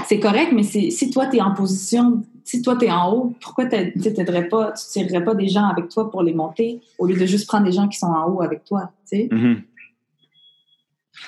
c'est 0.08 0.20
correct, 0.20 0.52
mais 0.52 0.62
si 0.62 1.10
toi, 1.10 1.26
tu 1.26 1.36
es 1.36 1.40
en 1.40 1.52
position, 1.54 2.22
si 2.44 2.60
toi, 2.62 2.76
tu 2.76 2.86
es 2.86 2.90
en 2.90 3.12
haut, 3.12 3.34
pourquoi 3.40 3.66
tu 3.66 3.76
n'aiderais 3.76 4.48
pas, 4.48 4.72
tu 4.72 4.84
tirerais 4.90 5.24
pas 5.24 5.34
des 5.34 5.48
gens 5.48 5.66
avec 5.66 5.88
toi 5.88 6.10
pour 6.10 6.22
les 6.22 6.34
monter 6.34 6.80
au 6.98 7.06
lieu 7.06 7.16
de 7.16 7.26
juste 7.26 7.46
prendre 7.46 7.64
des 7.64 7.72
gens 7.72 7.88
qui 7.88 7.98
sont 7.98 8.06
en 8.06 8.28
haut 8.28 8.42
avec 8.42 8.64
toi, 8.64 8.90
tu 9.08 9.16
sais? 9.16 9.28
Mm 9.30 9.38
-hmm. 9.38 9.56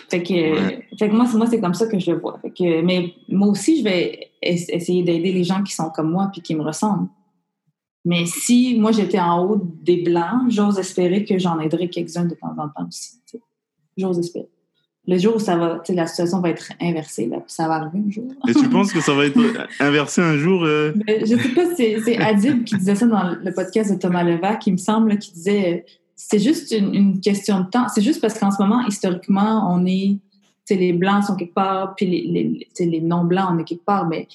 Fait 0.08 0.22
que, 0.22 0.32
ouais. 0.32 0.86
fait 0.98 1.08
que 1.08 1.14
moi, 1.14 1.26
moi 1.34 1.46
c'est 1.46 1.60
comme 1.60 1.74
ça 1.74 1.86
que 1.86 1.98
je 1.98 2.10
le 2.10 2.18
vois. 2.18 2.38
Fait 2.40 2.50
que, 2.50 2.82
mais 2.82 3.14
moi 3.28 3.48
aussi, 3.48 3.78
je 3.78 3.84
vais 3.84 4.30
essayer 4.42 5.02
d'aider 5.02 5.32
les 5.32 5.44
gens 5.44 5.62
qui 5.62 5.74
sont 5.74 5.90
comme 5.90 6.10
moi 6.10 6.30
puis 6.32 6.42
qui 6.42 6.54
me 6.54 6.62
ressemblent. 6.62 7.08
Mais 8.04 8.26
si 8.26 8.78
moi, 8.78 8.92
j'étais 8.92 9.18
en 9.18 9.44
haut 9.44 9.60
des 9.82 10.02
Blancs, 10.02 10.50
j'ose 10.50 10.78
espérer 10.78 11.24
que 11.24 11.38
j'en 11.38 11.58
aiderai 11.58 11.88
quelques-uns 11.88 12.26
de 12.26 12.34
temps 12.34 12.54
en 12.58 12.68
temps 12.68 12.86
aussi. 12.86 13.20
J'ose 13.96 14.18
espérer. 14.18 14.48
Le 15.06 15.18
jour 15.18 15.36
où 15.36 15.38
ça 15.38 15.56
va, 15.56 15.82
la 15.86 16.06
situation 16.06 16.40
va 16.40 16.48
être 16.50 16.72
inversée, 16.80 17.26
là, 17.26 17.42
ça 17.46 17.68
va 17.68 17.74
arriver 17.74 17.98
un 18.06 18.10
jour. 18.10 18.24
Et 18.48 18.54
tu 18.54 18.68
penses 18.70 18.90
que 18.90 19.02
ça 19.02 19.12
va 19.12 19.26
être 19.26 19.38
inversé 19.78 20.22
un 20.22 20.36
jour? 20.38 20.64
Euh... 20.64 20.94
Mais 21.06 21.20
je 21.20 21.36
sais 21.36 21.48
pas, 21.50 21.74
c'est 21.76 22.16
Adib 22.16 22.64
qui 22.64 22.76
disait 22.76 22.94
ça 22.94 23.06
dans 23.06 23.36
le 23.42 23.52
podcast 23.52 23.92
de 23.92 23.98
Thomas 23.98 24.22
Levac, 24.22 24.60
qui 24.60 24.72
me 24.72 24.78
semble, 24.78 25.18
qui 25.18 25.32
disait 25.32 25.84
c'est 26.28 26.38
juste 26.38 26.72
une, 26.72 26.94
une, 26.94 27.20
question 27.20 27.60
de 27.60 27.68
temps. 27.68 27.88
C'est 27.88 28.02
juste 28.02 28.20
parce 28.20 28.38
qu'en 28.38 28.50
ce 28.50 28.60
moment, 28.60 28.84
historiquement, 28.86 29.70
on 29.72 29.84
est, 29.86 30.18
les 30.70 30.92
blancs 30.92 31.24
sont 31.24 31.36
quelque 31.36 31.54
part, 31.54 31.94
puis 31.94 32.06
les, 32.06 32.66
les, 32.78 32.86
les 32.86 33.00
non-blancs, 33.00 33.48
on 33.52 33.58
est 33.58 33.64
quelque 33.64 33.84
part, 33.84 34.06
mais 34.08 34.26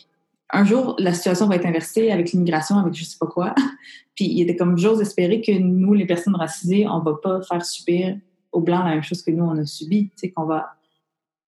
un 0.51 0.63
jour, 0.63 0.95
la 0.99 1.13
situation 1.13 1.47
va 1.47 1.55
être 1.55 1.65
inversée 1.65 2.11
avec 2.11 2.31
l'immigration, 2.31 2.77
avec 2.77 2.93
je 2.93 3.03
sais 3.03 3.17
pas 3.19 3.27
quoi. 3.27 3.55
puis 4.15 4.25
il 4.25 4.41
était 4.41 4.55
comme, 4.55 4.77
j'ose 4.77 5.01
espérer 5.01 5.41
que 5.41 5.51
nous, 5.51 5.93
les 5.93 6.05
personnes 6.05 6.35
racisées, 6.35 6.87
on 6.87 6.99
va 6.99 7.15
pas 7.15 7.41
faire 7.41 7.65
subir 7.65 8.17
aux 8.51 8.61
blancs 8.61 8.83
la 8.83 8.91
même 8.91 9.03
chose 9.03 9.21
que 9.21 9.31
nous, 9.31 9.43
on 9.43 9.57
a 9.57 9.65
subi, 9.65 10.09
tu 10.09 10.13
sais, 10.15 10.31
qu'on 10.31 10.45
va, 10.45 10.75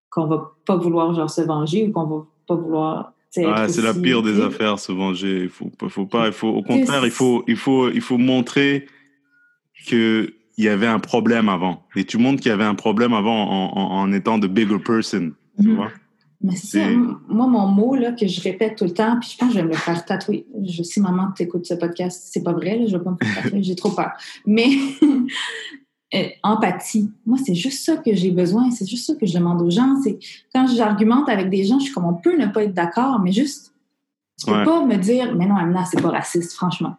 qu'on 0.10 0.26
va 0.26 0.52
pas 0.66 0.76
vouloir, 0.76 1.14
genre, 1.14 1.30
se 1.30 1.42
venger 1.42 1.88
ou 1.88 1.92
qu'on 1.92 2.06
va 2.06 2.26
pas 2.48 2.56
vouloir 2.56 3.14
Ouais, 3.38 3.70
c'est 3.70 3.82
la 3.82 3.94
pire 3.94 4.22
des 4.22 4.42
affaires, 4.42 4.78
se 4.78 4.92
venger. 4.92 5.44
Il 5.44 5.50
faut, 5.50 5.72
faut 5.88 6.06
pas, 6.06 6.28
il 6.28 6.34
faut, 6.34 6.50
au 6.50 6.64
contraire, 6.64 7.06
il 7.06 7.12
faut, 7.12 7.46
il 7.48 7.56
faut, 7.56 7.90
il 7.90 8.02
faut 8.02 8.18
montrer 8.18 8.88
qu'il 9.86 10.34
y 10.58 10.68
avait 10.68 10.88
un 10.88 11.00
problème 11.00 11.50
avant. 11.50 11.84
Et 11.96 12.06
tu 12.06 12.18
montres 12.18 12.42
qu'il 12.42 12.50
y 12.50 12.54
avait 12.54 12.64
un 12.64 12.76
problème 12.76 13.14
avant 13.14 13.44
en, 13.44 13.78
en, 13.78 14.02
en 14.02 14.14
étant 14.14 14.38
de 14.38 14.48
bigger 14.48 14.80
person. 14.80 15.32
Tu 15.60 15.68
mm 15.68 15.72
-hmm. 15.72 15.76
vois? 15.76 15.92
Mais 16.44 16.56
c'est. 16.56 16.96
Moi, 16.96 17.48
mon 17.48 17.68
mot 17.68 17.96
là, 17.96 18.14
que 18.14 18.28
je 18.28 18.42
répète 18.42 18.78
tout 18.78 18.86
le 18.86 18.94
temps, 18.94 19.20
puis 19.20 19.30
je 19.32 19.38
pense 19.38 19.50
que 19.50 19.56
je 19.56 19.60
vais 19.60 19.66
me 19.66 19.72
le 19.72 19.78
faire 19.78 20.04
tatouer. 20.06 20.48
Je, 20.64 20.82
si 20.82 21.00
maman 21.00 21.32
t'écoute 21.36 21.66
ce 21.66 21.76
podcast, 21.76 22.30
c'est 22.32 22.44
pas 22.44 22.54
vrai, 22.54 22.78
là, 22.78 22.86
je 22.88 22.98
vais 22.98 23.04
pas 23.04 23.12
me 23.12 23.18
faire 23.22 23.44
tatouer, 23.44 23.64
j'ai 23.64 23.76
trop 23.76 23.92
peur. 23.92 24.12
Mais 24.48 24.70
euh, 26.16 26.28
empathie, 26.42 27.12
moi, 27.26 27.38
c'est 27.46 27.54
juste 27.54 27.86
ça 27.86 27.98
que 27.98 28.14
j'ai 28.16 28.32
besoin, 28.32 28.72
c'est 28.72 28.88
juste 28.88 29.06
ça 29.06 29.16
que 29.16 29.26
je 29.26 29.34
demande 29.38 29.62
aux 29.62 29.70
gens. 29.70 30.02
C'est 30.04 30.18
quand 30.54 30.66
j'argumente 30.68 31.30
avec 31.30 31.50
des 31.50 31.64
gens, 31.64 31.78
je 31.78 31.86
suis 31.86 31.94
comme 31.94 32.06
on 32.06 32.16
peut 32.16 32.36
ne 32.36 32.48
pas 32.48 32.64
être 32.64 32.74
d'accord, 32.74 33.20
mais 33.20 33.32
juste, 33.32 33.76
tu 34.40 34.48
peux 34.48 34.58
ouais. 34.58 34.66
pas 34.66 34.84
me 34.84 34.98
dire, 34.98 35.36
mais 35.36 35.46
non, 35.46 35.58
Amina, 35.58 35.86
c'est 35.86 36.02
pas 36.02 36.10
raciste, 36.10 36.54
franchement. 36.54 36.96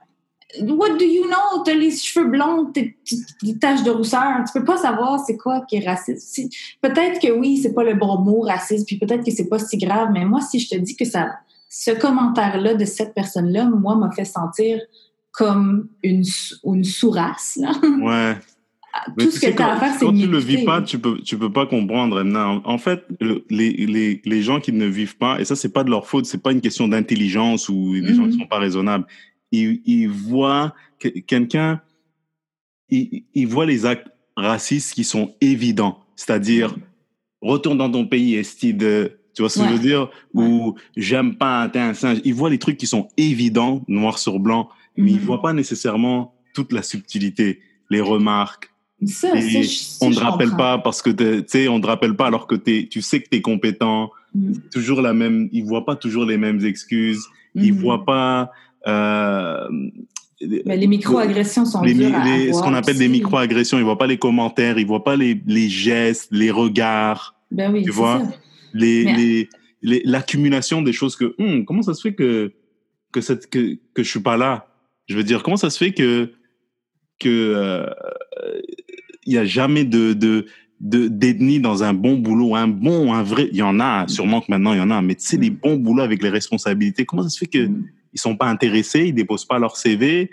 What 0.60 0.98
do 0.98 1.04
you 1.04 1.24
know? 1.26 1.62
T'as 1.64 1.74
les 1.74 1.90
cheveux 1.90 2.28
blonds, 2.28 2.66
t'es 2.72 2.96
des 3.42 3.58
taches 3.58 3.82
de 3.82 3.90
rousseur. 3.90 4.44
Tu 4.46 4.58
peux 4.58 4.64
pas 4.64 4.76
savoir 4.76 5.18
c'est 5.24 5.36
quoi 5.36 5.62
qui 5.68 5.76
est 5.76 5.88
raciste. 5.88 6.40
Peut-être 6.80 7.20
que 7.20 7.32
oui, 7.32 7.56
c'est 7.56 7.72
pas 7.72 7.84
le 7.84 7.94
bon 7.94 8.18
mot 8.18 8.40
raciste, 8.40 8.86
puis 8.86 8.98
peut-être 8.98 9.24
que 9.24 9.30
c'est 9.30 9.48
pas 9.48 9.58
si 9.58 9.78
grave, 9.78 10.10
mais 10.12 10.24
moi, 10.24 10.40
si 10.40 10.58
je 10.58 10.68
te 10.68 10.76
dis 10.76 10.94
que 10.94 11.04
ça, 11.04 11.30
ce 11.70 11.90
commentaire-là 11.92 12.74
de 12.74 12.84
cette 12.84 13.14
personne-là, 13.14 13.64
moi, 13.64 13.96
m'a 13.96 14.10
fait 14.10 14.26
sentir 14.26 14.78
comme 15.32 15.88
une, 16.02 16.24
une 16.64 16.84
sous-race. 16.84 17.58
Ouais. 18.02 18.36
Tout 19.18 19.30
ce 19.30 19.40
que 19.40 19.56
tu 19.56 19.62
as 19.62 19.72
à 19.72 19.76
faire, 19.78 19.94
c'est 19.94 20.04
Quand 20.04 20.12
tu 20.12 20.26
le 20.26 20.36
vis 20.36 20.66
pas, 20.66 20.82
tu 20.82 20.98
peux, 20.98 21.18
tu 21.20 21.38
peux 21.38 21.50
pas 21.50 21.64
comprendre. 21.64 22.22
Non. 22.24 22.60
En 22.66 22.76
fait, 22.76 23.04
le, 23.20 23.42
les, 23.48 23.70
les, 23.72 24.20
les 24.22 24.42
gens 24.42 24.60
qui 24.60 24.70
ne 24.70 24.84
vivent 24.84 25.16
pas, 25.16 25.40
et 25.40 25.46
ça, 25.46 25.56
c'est 25.56 25.72
pas 25.72 25.82
de 25.82 25.88
leur 25.88 26.06
faute, 26.06 26.26
c'est 26.26 26.42
pas 26.42 26.52
une 26.52 26.60
question 26.60 26.88
d'intelligence 26.88 27.70
ou 27.70 27.94
des 27.94 28.02
mm 28.02 28.04
-hmm. 28.04 28.14
gens 28.16 28.28
qui 28.28 28.38
sont 28.38 28.46
pas 28.46 28.58
raisonnables 28.58 29.06
il, 29.52 29.80
il 29.84 30.08
voit 30.08 30.74
que, 30.98 31.08
quelqu'un, 31.08 31.80
il, 32.88 33.24
il, 33.34 33.46
voit 33.46 33.66
les 33.66 33.86
actes 33.86 34.08
racistes 34.36 34.94
qui 34.94 35.04
sont 35.04 35.34
évidents, 35.40 36.00
c'est-à-dire 36.16 36.74
retourne 37.40 37.78
dans 37.78 37.90
ton 37.90 38.06
pays, 38.06 38.34
esti 38.34 38.72
de, 38.72 39.18
tu 39.34 39.42
vois 39.42 39.50
ce 39.50 39.58
que 39.58 39.64
ouais. 39.64 39.68
je 39.70 39.74
veux 39.74 39.78
dire, 39.80 40.10
ou 40.34 40.76
j'aime 40.96 41.36
pas 41.36 41.68
t'es 41.68 41.78
un 41.78 41.94
singe. 41.94 42.18
Il 42.24 42.34
voit 42.34 42.50
les 42.50 42.58
trucs 42.58 42.76
qui 42.76 42.86
sont 42.86 43.08
évidents, 43.16 43.82
noir 43.88 44.18
sur 44.18 44.38
blanc, 44.38 44.68
mais 44.96 45.04
mm 45.04 45.06
-hmm. 45.06 45.10
il 45.12 45.20
voit 45.20 45.42
pas 45.42 45.52
nécessairement 45.52 46.34
toute 46.54 46.72
la 46.72 46.82
subtilité, 46.82 47.60
les 47.90 48.00
remarques. 48.00 48.68
Ça, 49.04 49.32
on 50.00 50.10
ne 50.10 50.14
te 50.14 50.20
rappelle 50.20 50.54
pas 50.56 50.78
parce 50.78 51.02
que 51.02 51.10
tu 51.10 51.44
sais, 51.48 51.66
on 51.66 51.80
te 51.80 51.88
rappelle 51.88 52.14
pas 52.14 52.26
alors 52.26 52.46
que 52.46 52.54
es, 52.66 52.86
tu 52.88 53.02
sais 53.02 53.20
que 53.20 53.28
tu 53.28 53.36
es 53.38 53.42
compétent. 53.42 54.10
Mm 54.34 54.52
-hmm. 54.52 54.70
Toujours 54.76 55.00
la 55.02 55.12
même, 55.12 55.48
il 55.52 55.64
voit 55.64 55.84
pas 55.84 55.96
toujours 55.96 56.26
les 56.32 56.38
mêmes 56.38 56.62
excuses. 56.72 57.24
Mm 57.26 57.60
-hmm. 57.60 57.66
Il 57.66 57.72
voit 57.84 58.02
pas 58.04 58.50
euh, 58.86 59.68
mais 60.66 60.76
les 60.76 60.86
micro-agressions 60.86 61.64
sont 61.64 61.82
les, 61.82 61.94
dures 61.94 62.14
à 62.14 62.24
les, 62.24 62.48
avoir 62.48 62.54
Ce 62.56 62.62
qu'on 62.62 62.74
appelle 62.74 62.96
aussi. 62.96 63.04
des 63.04 63.08
micro-agressions, 63.08 63.78
il 63.78 63.84
voit 63.84 63.98
pas 63.98 64.06
les 64.06 64.18
commentaires, 64.18 64.78
il 64.78 64.86
voit 64.86 65.04
pas 65.04 65.16
les, 65.16 65.40
les 65.46 65.68
gestes, 65.68 66.28
les 66.32 66.50
regards. 66.50 67.36
Ben 67.50 67.72
oui, 67.72 67.84
tu 67.84 67.90
vois, 67.90 68.20
ça. 68.20 68.36
les, 68.74 69.48
les, 69.82 70.02
l'accumulation 70.04 70.82
des 70.82 70.92
choses 70.92 71.16
que, 71.16 71.34
hum, 71.38 71.64
comment 71.64 71.82
ça 71.82 71.94
se 71.94 72.00
fait 72.00 72.14
que, 72.14 72.52
que, 73.12 73.20
cette, 73.20 73.48
que, 73.48 73.78
que 73.94 74.02
je 74.02 74.10
suis 74.10 74.20
pas 74.20 74.36
là? 74.36 74.66
Je 75.06 75.16
veux 75.16 75.24
dire, 75.24 75.42
comment 75.42 75.56
ça 75.56 75.70
se 75.70 75.78
fait 75.78 75.92
que, 75.92 76.32
que, 77.18 77.28
euh, 77.28 77.86
il 79.26 79.34
y 79.34 79.38
a 79.38 79.44
jamais 79.44 79.84
de, 79.84 80.12
de, 80.12 80.46
de 80.80 81.08
d'ethnie 81.08 81.60
dans 81.60 81.84
un 81.84 81.94
bon 81.94 82.16
boulot, 82.16 82.54
un 82.56 82.68
bon, 82.68 83.12
un 83.12 83.22
vrai, 83.22 83.48
il 83.52 83.58
y 83.58 83.62
en 83.62 83.78
a, 83.78 84.08
sûrement 84.08 84.40
que 84.40 84.46
maintenant 84.48 84.72
il 84.72 84.78
y 84.78 84.82
en 84.82 84.90
a, 84.90 85.00
mais 85.02 85.14
tu 85.14 85.26
sais, 85.26 85.36
les 85.36 85.50
bons 85.50 85.76
boulots 85.76 86.02
avec 86.02 86.22
les 86.22 86.30
responsabilités, 86.30 87.04
comment 87.04 87.22
ça 87.22 87.28
se 87.28 87.38
fait 87.38 87.46
que 87.46 87.66
mm. 87.66 87.84
Ils 88.12 88.20
sont 88.20 88.36
pas 88.36 88.46
intéressés, 88.46 89.06
ils 89.06 89.14
déposent 89.14 89.44
pas 89.44 89.58
leur 89.58 89.76
CV, 89.76 90.30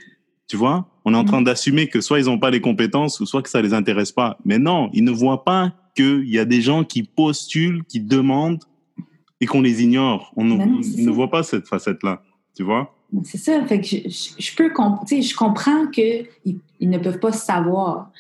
tu 0.48 0.58
vois? 0.58 0.88
On 1.06 1.14
est 1.14 1.18
en 1.18 1.24
train 1.24 1.42
mm. 1.42 1.46
d'assumer 1.46 1.88
que 1.88 2.02
soit 2.02 2.20
ils 2.20 2.30
ont 2.30 2.40
pas 2.40 2.50
les 2.50 2.62
compétences 2.62 3.20
ou 3.20 3.26
soit 3.26 3.42
que 3.42 3.50
ça 3.50 3.62
les 3.62 3.74
intéresse 3.74 4.12
pas. 4.12 4.38
Mais 4.46 4.60
non, 4.60 4.90
ils 4.94 5.04
ne 5.04 5.12
voient 5.12 5.44
pas 5.44 5.74
qu'il 5.96 6.30
y 6.30 6.40
a 6.40 6.46
des 6.46 6.62
gens 6.62 6.84
qui 6.84 7.04
postulent, 7.04 7.84
qui 7.86 8.00
demandent 8.00 8.64
et 9.42 9.46
qu'on 9.46 9.62
les 9.62 9.84
ignore. 9.84 10.34
On 10.36 10.44
ne, 10.44 10.56
ne 10.56 11.12
voit 11.12 11.30
pas 11.30 11.44
cette 11.44 11.68
facette-là, 11.68 12.24
tu 12.56 12.64
vois? 12.64 12.96
C'est 13.24 13.38
ça. 13.38 13.66
Fait 13.66 13.82
que 13.82 13.88
je, 13.88 13.98
je, 14.08 14.56
peux 14.56 14.70
je 14.70 15.36
comprends 15.36 15.88
qu'ils 15.88 16.28
ils 16.80 16.90
ne 16.90 16.98
peuvent 16.98 17.20
pas 17.20 17.32
savoir. 17.32 18.12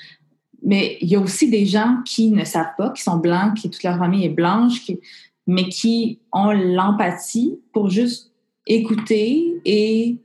Mais 0.64 0.98
il 1.02 1.08
y 1.08 1.16
a 1.16 1.20
aussi 1.20 1.50
des 1.50 1.66
gens 1.66 1.98
qui 2.06 2.32
ne 2.32 2.44
savent 2.44 2.74
pas, 2.78 2.90
qui 2.90 3.02
sont 3.02 3.18
blancs, 3.18 3.56
qui 3.56 3.70
toute 3.70 3.84
leur 3.84 3.98
famille 3.98 4.26
est 4.26 4.30
blanche, 4.30 4.82
qui, 4.82 5.00
mais 5.48 5.70
qui 5.70 6.20
ont 6.34 6.52
l'empathie 6.52 7.60
pour 7.72 7.90
juste 7.90 8.32
écouter 8.70 9.60
et, 9.66 10.18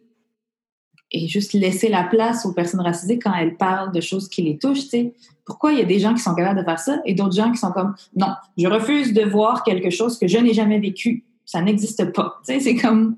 et 1.11 1.27
juste 1.27 1.55
laisser 1.55 1.89
la 1.89 2.05
place 2.05 2.47
aux 2.47 2.53
personnes 2.53 2.81
racisées 2.81 3.19
quand 3.19 3.35
elles 3.35 3.57
parlent 3.57 3.93
de 3.93 4.01
choses 4.01 4.29
qui 4.29 4.43
les 4.43 4.59
touchent. 4.59 4.87
sais. 4.87 5.15
Pourquoi 5.45 5.73
il 5.73 5.79
y 5.79 5.83
a 5.83 5.87
des 5.87 5.99
gens 5.99 6.15
qui 6.15 6.21
sont 6.21 6.35
capables 6.35 6.61
de 6.61 6.65
faire 6.65 6.79
ça 6.79 7.01
et 7.05 7.15
d'autres 7.15 7.35
gens 7.35 7.51
qui 7.51 7.59
sont 7.59 7.73
comme 7.73 7.95
non, 8.17 8.29
je 8.57 8.69
refuse 8.69 9.13
de 9.13 9.23
voir 9.23 9.65
quelque 9.65 9.91
chose 9.91 10.19
que 10.19 10.29
je 10.29 10.39
n'ai 10.39 10.55
jamais 10.55 10.79
vécu. 10.79 11.25
Ça 11.45 11.61
n'existe 11.61 12.13
pas. 12.13 12.41
C'est 12.45 12.77
comme 12.77 13.17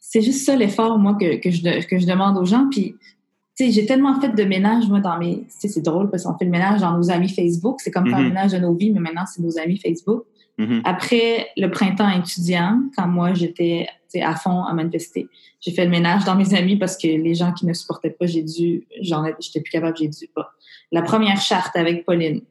c'est 0.00 0.22
juste 0.22 0.44
ça 0.44 0.56
l'effort, 0.56 0.98
moi, 0.98 1.16
que, 1.18 1.36
que, 1.36 1.50
je, 1.50 1.86
que 1.86 1.98
je 1.98 2.06
demande 2.06 2.36
aux 2.36 2.44
gens. 2.44 2.68
Puis 2.70 2.94
j'ai 3.58 3.86
tellement 3.86 4.20
fait 4.20 4.30
de 4.30 4.44
ménage, 4.44 4.88
moi, 4.88 5.00
dans 5.00 5.18
mes. 5.18 5.44
c'est 5.48 5.82
drôle 5.82 6.10
parce 6.10 6.24
qu'on 6.24 6.36
fait 6.36 6.44
le 6.44 6.50
ménage 6.50 6.80
dans 6.80 6.96
nos 6.96 7.10
amis 7.10 7.28
Facebook. 7.28 7.80
C'est 7.80 7.90
comme 7.90 8.06
faire 8.06 8.18
le 8.18 8.24
mm-hmm. 8.24 8.28
ménage 8.28 8.52
de 8.52 8.58
nos 8.58 8.74
vies, 8.74 8.90
mais 8.90 9.00
maintenant, 9.00 9.24
c'est 9.26 9.42
nos 9.42 9.58
amis 9.58 9.78
Facebook. 9.78 10.24
Mm-hmm. 10.62 10.80
Après 10.84 11.48
le 11.56 11.68
printemps 11.68 12.08
étudiant, 12.10 12.80
quand 12.96 13.08
moi, 13.08 13.34
j'étais 13.34 13.86
à 14.20 14.36
fond 14.36 14.64
à 14.64 14.72
manifester, 14.74 15.28
j'ai 15.60 15.72
fait 15.72 15.84
le 15.84 15.90
ménage 15.90 16.24
dans 16.24 16.34
mes 16.34 16.54
amis 16.54 16.76
parce 16.76 16.96
que 16.96 17.06
les 17.06 17.34
gens 17.34 17.52
qui 17.52 17.66
ne 17.66 17.72
supportaient 17.72 18.10
pas, 18.10 18.26
j'ai 18.26 18.42
dû. 18.42 18.86
J'en 19.00 19.24
j'étais 19.40 19.60
plus 19.60 19.70
capable, 19.70 19.96
j'ai 19.96 20.08
dû 20.08 20.28
pas. 20.34 20.52
La 20.90 21.02
première 21.02 21.40
charte 21.40 21.76
avec 21.76 22.04
Pauline. 22.04 22.42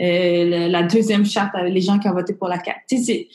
Euh, 0.00 0.68
la, 0.68 0.82
deuxième 0.84 1.26
charte 1.26 1.54
avec 1.54 1.74
les 1.74 1.80
gens 1.80 1.98
qui 1.98 2.08
ont 2.08 2.12
voté 2.12 2.32
pour 2.32 2.48
la 2.48 2.58
carte. 2.58 2.78
Sais, 2.86 3.28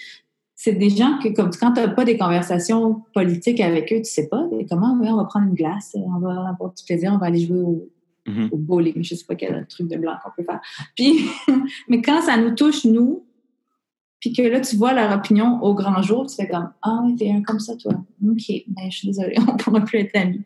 c'est 0.56 0.74
des 0.74 0.90
gens 0.90 1.20
que, 1.22 1.28
comme 1.30 1.50
quand 1.52 1.74
tu 1.74 1.82
n'as 1.82 1.90
pas 1.90 2.06
des 2.06 2.18
conversations 2.18 3.02
politiques 3.14 3.60
avec 3.60 3.92
eux, 3.92 3.98
tu 3.98 4.06
sais 4.06 4.30
pas 4.30 4.48
comment 4.70 4.98
on 5.02 5.18
va 5.18 5.26
prendre 5.26 5.48
une 5.48 5.56
glace, 5.56 5.94
on 5.96 6.20
va 6.20 6.50
avoir 6.50 6.74
du 6.74 6.84
plaisir, 6.86 7.12
on 7.14 7.18
va 7.18 7.26
aller 7.26 7.46
jouer 7.46 7.60
au, 7.60 7.90
mm-hmm. 8.26 8.50
au 8.50 8.58
bowling, 8.58 9.04
je 9.04 9.16
sais 9.16 9.26
pas 9.26 9.36
quel 9.36 9.66
truc 9.68 9.90
de 9.90 9.98
blanc 9.98 10.14
qu'on 10.24 10.32
peut 10.38 10.44
faire. 10.44 10.62
Puis, 10.96 11.26
mais 11.90 12.02
quand 12.02 12.22
ça 12.22 12.38
nous 12.38 12.56
touche, 12.56 12.86
nous, 12.86 13.26
puis 14.24 14.32
que 14.32 14.42
là, 14.42 14.62
tu 14.62 14.78
vois 14.78 14.94
leur 14.94 15.12
opinion 15.12 15.62
au 15.62 15.74
grand 15.74 16.02
jour, 16.02 16.28
tu 16.28 16.36
fais 16.36 16.48
comme 16.48 16.72
Ah 16.82 17.02
t'es 17.18 17.30
un 17.30 17.42
comme 17.42 17.60
ça, 17.60 17.76
toi. 17.76 17.92
OK, 18.26 18.64
ben, 18.68 18.90
je 18.90 18.98
suis 18.98 19.08
désolée, 19.10 19.36
on 19.48 19.54
ne 19.54 19.58
pourra 19.58 19.82
plus 19.82 20.00
être 20.00 20.16
amis. 20.16 20.42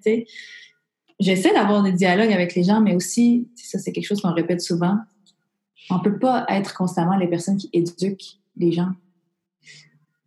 J'essaie 1.19 1.53
d'avoir 1.53 1.83
des 1.83 1.91
dialogues 1.91 2.33
avec 2.33 2.55
les 2.55 2.63
gens, 2.63 2.81
mais 2.81 2.95
aussi, 2.95 3.47
ça, 3.55 3.77
c'est 3.77 3.91
quelque 3.91 4.05
chose 4.05 4.21
qu'on 4.21 4.33
répète 4.33 4.61
souvent. 4.61 4.97
On 5.91 5.97
ne 5.97 6.03
peut 6.03 6.17
pas 6.17 6.45
être 6.49 6.73
constamment 6.73 7.17
les 7.17 7.27
personnes 7.27 7.57
qui 7.57 7.69
éduquent 7.71 8.39
les 8.55 8.71
gens 8.71 8.91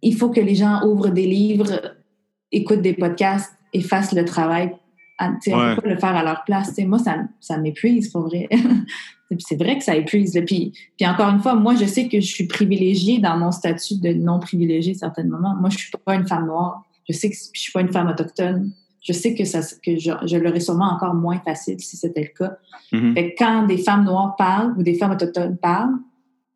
il 0.03 0.17
faut 0.17 0.31
que 0.31 0.41
les 0.41 0.55
gens 0.55 0.85
ouvrent 0.87 1.11
des 1.11 1.27
livres, 1.27 1.97
écoutent 2.53 2.83
des 2.83 2.95
podcasts 2.95 3.53
et 3.73 3.81
fassent 3.81 4.13
le 4.13 4.25
travail. 4.25 4.75
On 5.21 5.33
ne 5.33 5.75
peut 5.75 5.83
pas 5.83 5.89
le 5.89 5.99
faire 5.99 6.17
à 6.17 6.23
leur 6.23 6.45
place. 6.45 6.73
moi, 6.79 6.99
ça, 6.99 7.17
ça 7.41 7.59
m'épuise, 7.59 8.09
pour 8.09 8.23
vrai. 8.23 8.49
c'est 9.39 9.57
vrai 9.57 9.79
que 9.79 9.85
ça 9.85 9.97
épuise. 9.97 10.33
Puis, 10.47 10.73
puis 10.97 11.07
encore 11.07 11.29
une 11.29 11.41
fois, 11.41 11.55
moi, 11.55 11.75
je 11.77 11.85
sais 11.85 12.09
que 12.09 12.21
je 12.21 12.27
suis 12.27 12.47
privilégiée 12.47 13.19
dans 13.19 13.37
mon 13.37 13.53
statut 13.53 14.01
de 14.01 14.13
non 14.13 14.41
privilégiée 14.41 14.95
certainement. 14.95 15.39
Moi, 15.39 15.71
je 15.71 15.79
suis 15.79 15.91
pas 16.05 16.15
une 16.15 16.27
femme 16.27 16.47
noire. 16.47 16.83
Je 17.09 17.15
sais 17.15 17.31
que 17.31 17.37
je 17.37 17.61
suis 17.61 17.73
pas 17.73 17.81
une 17.81 17.93
femme 17.93 18.09
autochtone. 18.09 18.73
Je 19.03 19.13
sais 19.13 19.35
que, 19.35 19.45
ça, 19.45 19.61
que 19.83 19.99
je, 19.99 20.11
je 20.27 20.37
l'aurais 20.37 20.61
sûrement 20.61 20.93
encore 20.93 21.15
moins 21.15 21.41
facile 21.41 21.81
si 21.81 21.97
c'était 21.97 22.21
le 22.33 22.39
cas. 22.39 22.57
Mm-hmm. 22.93 23.35
quand 23.39 23.67
des 23.67 23.79
femmes 23.79 24.05
noires 24.05 24.37
parlent 24.37 24.75
ou 24.77 24.83
des 24.83 24.95
femmes 24.95 25.13
autochtones 25.13 25.57
parlent, 25.57 25.97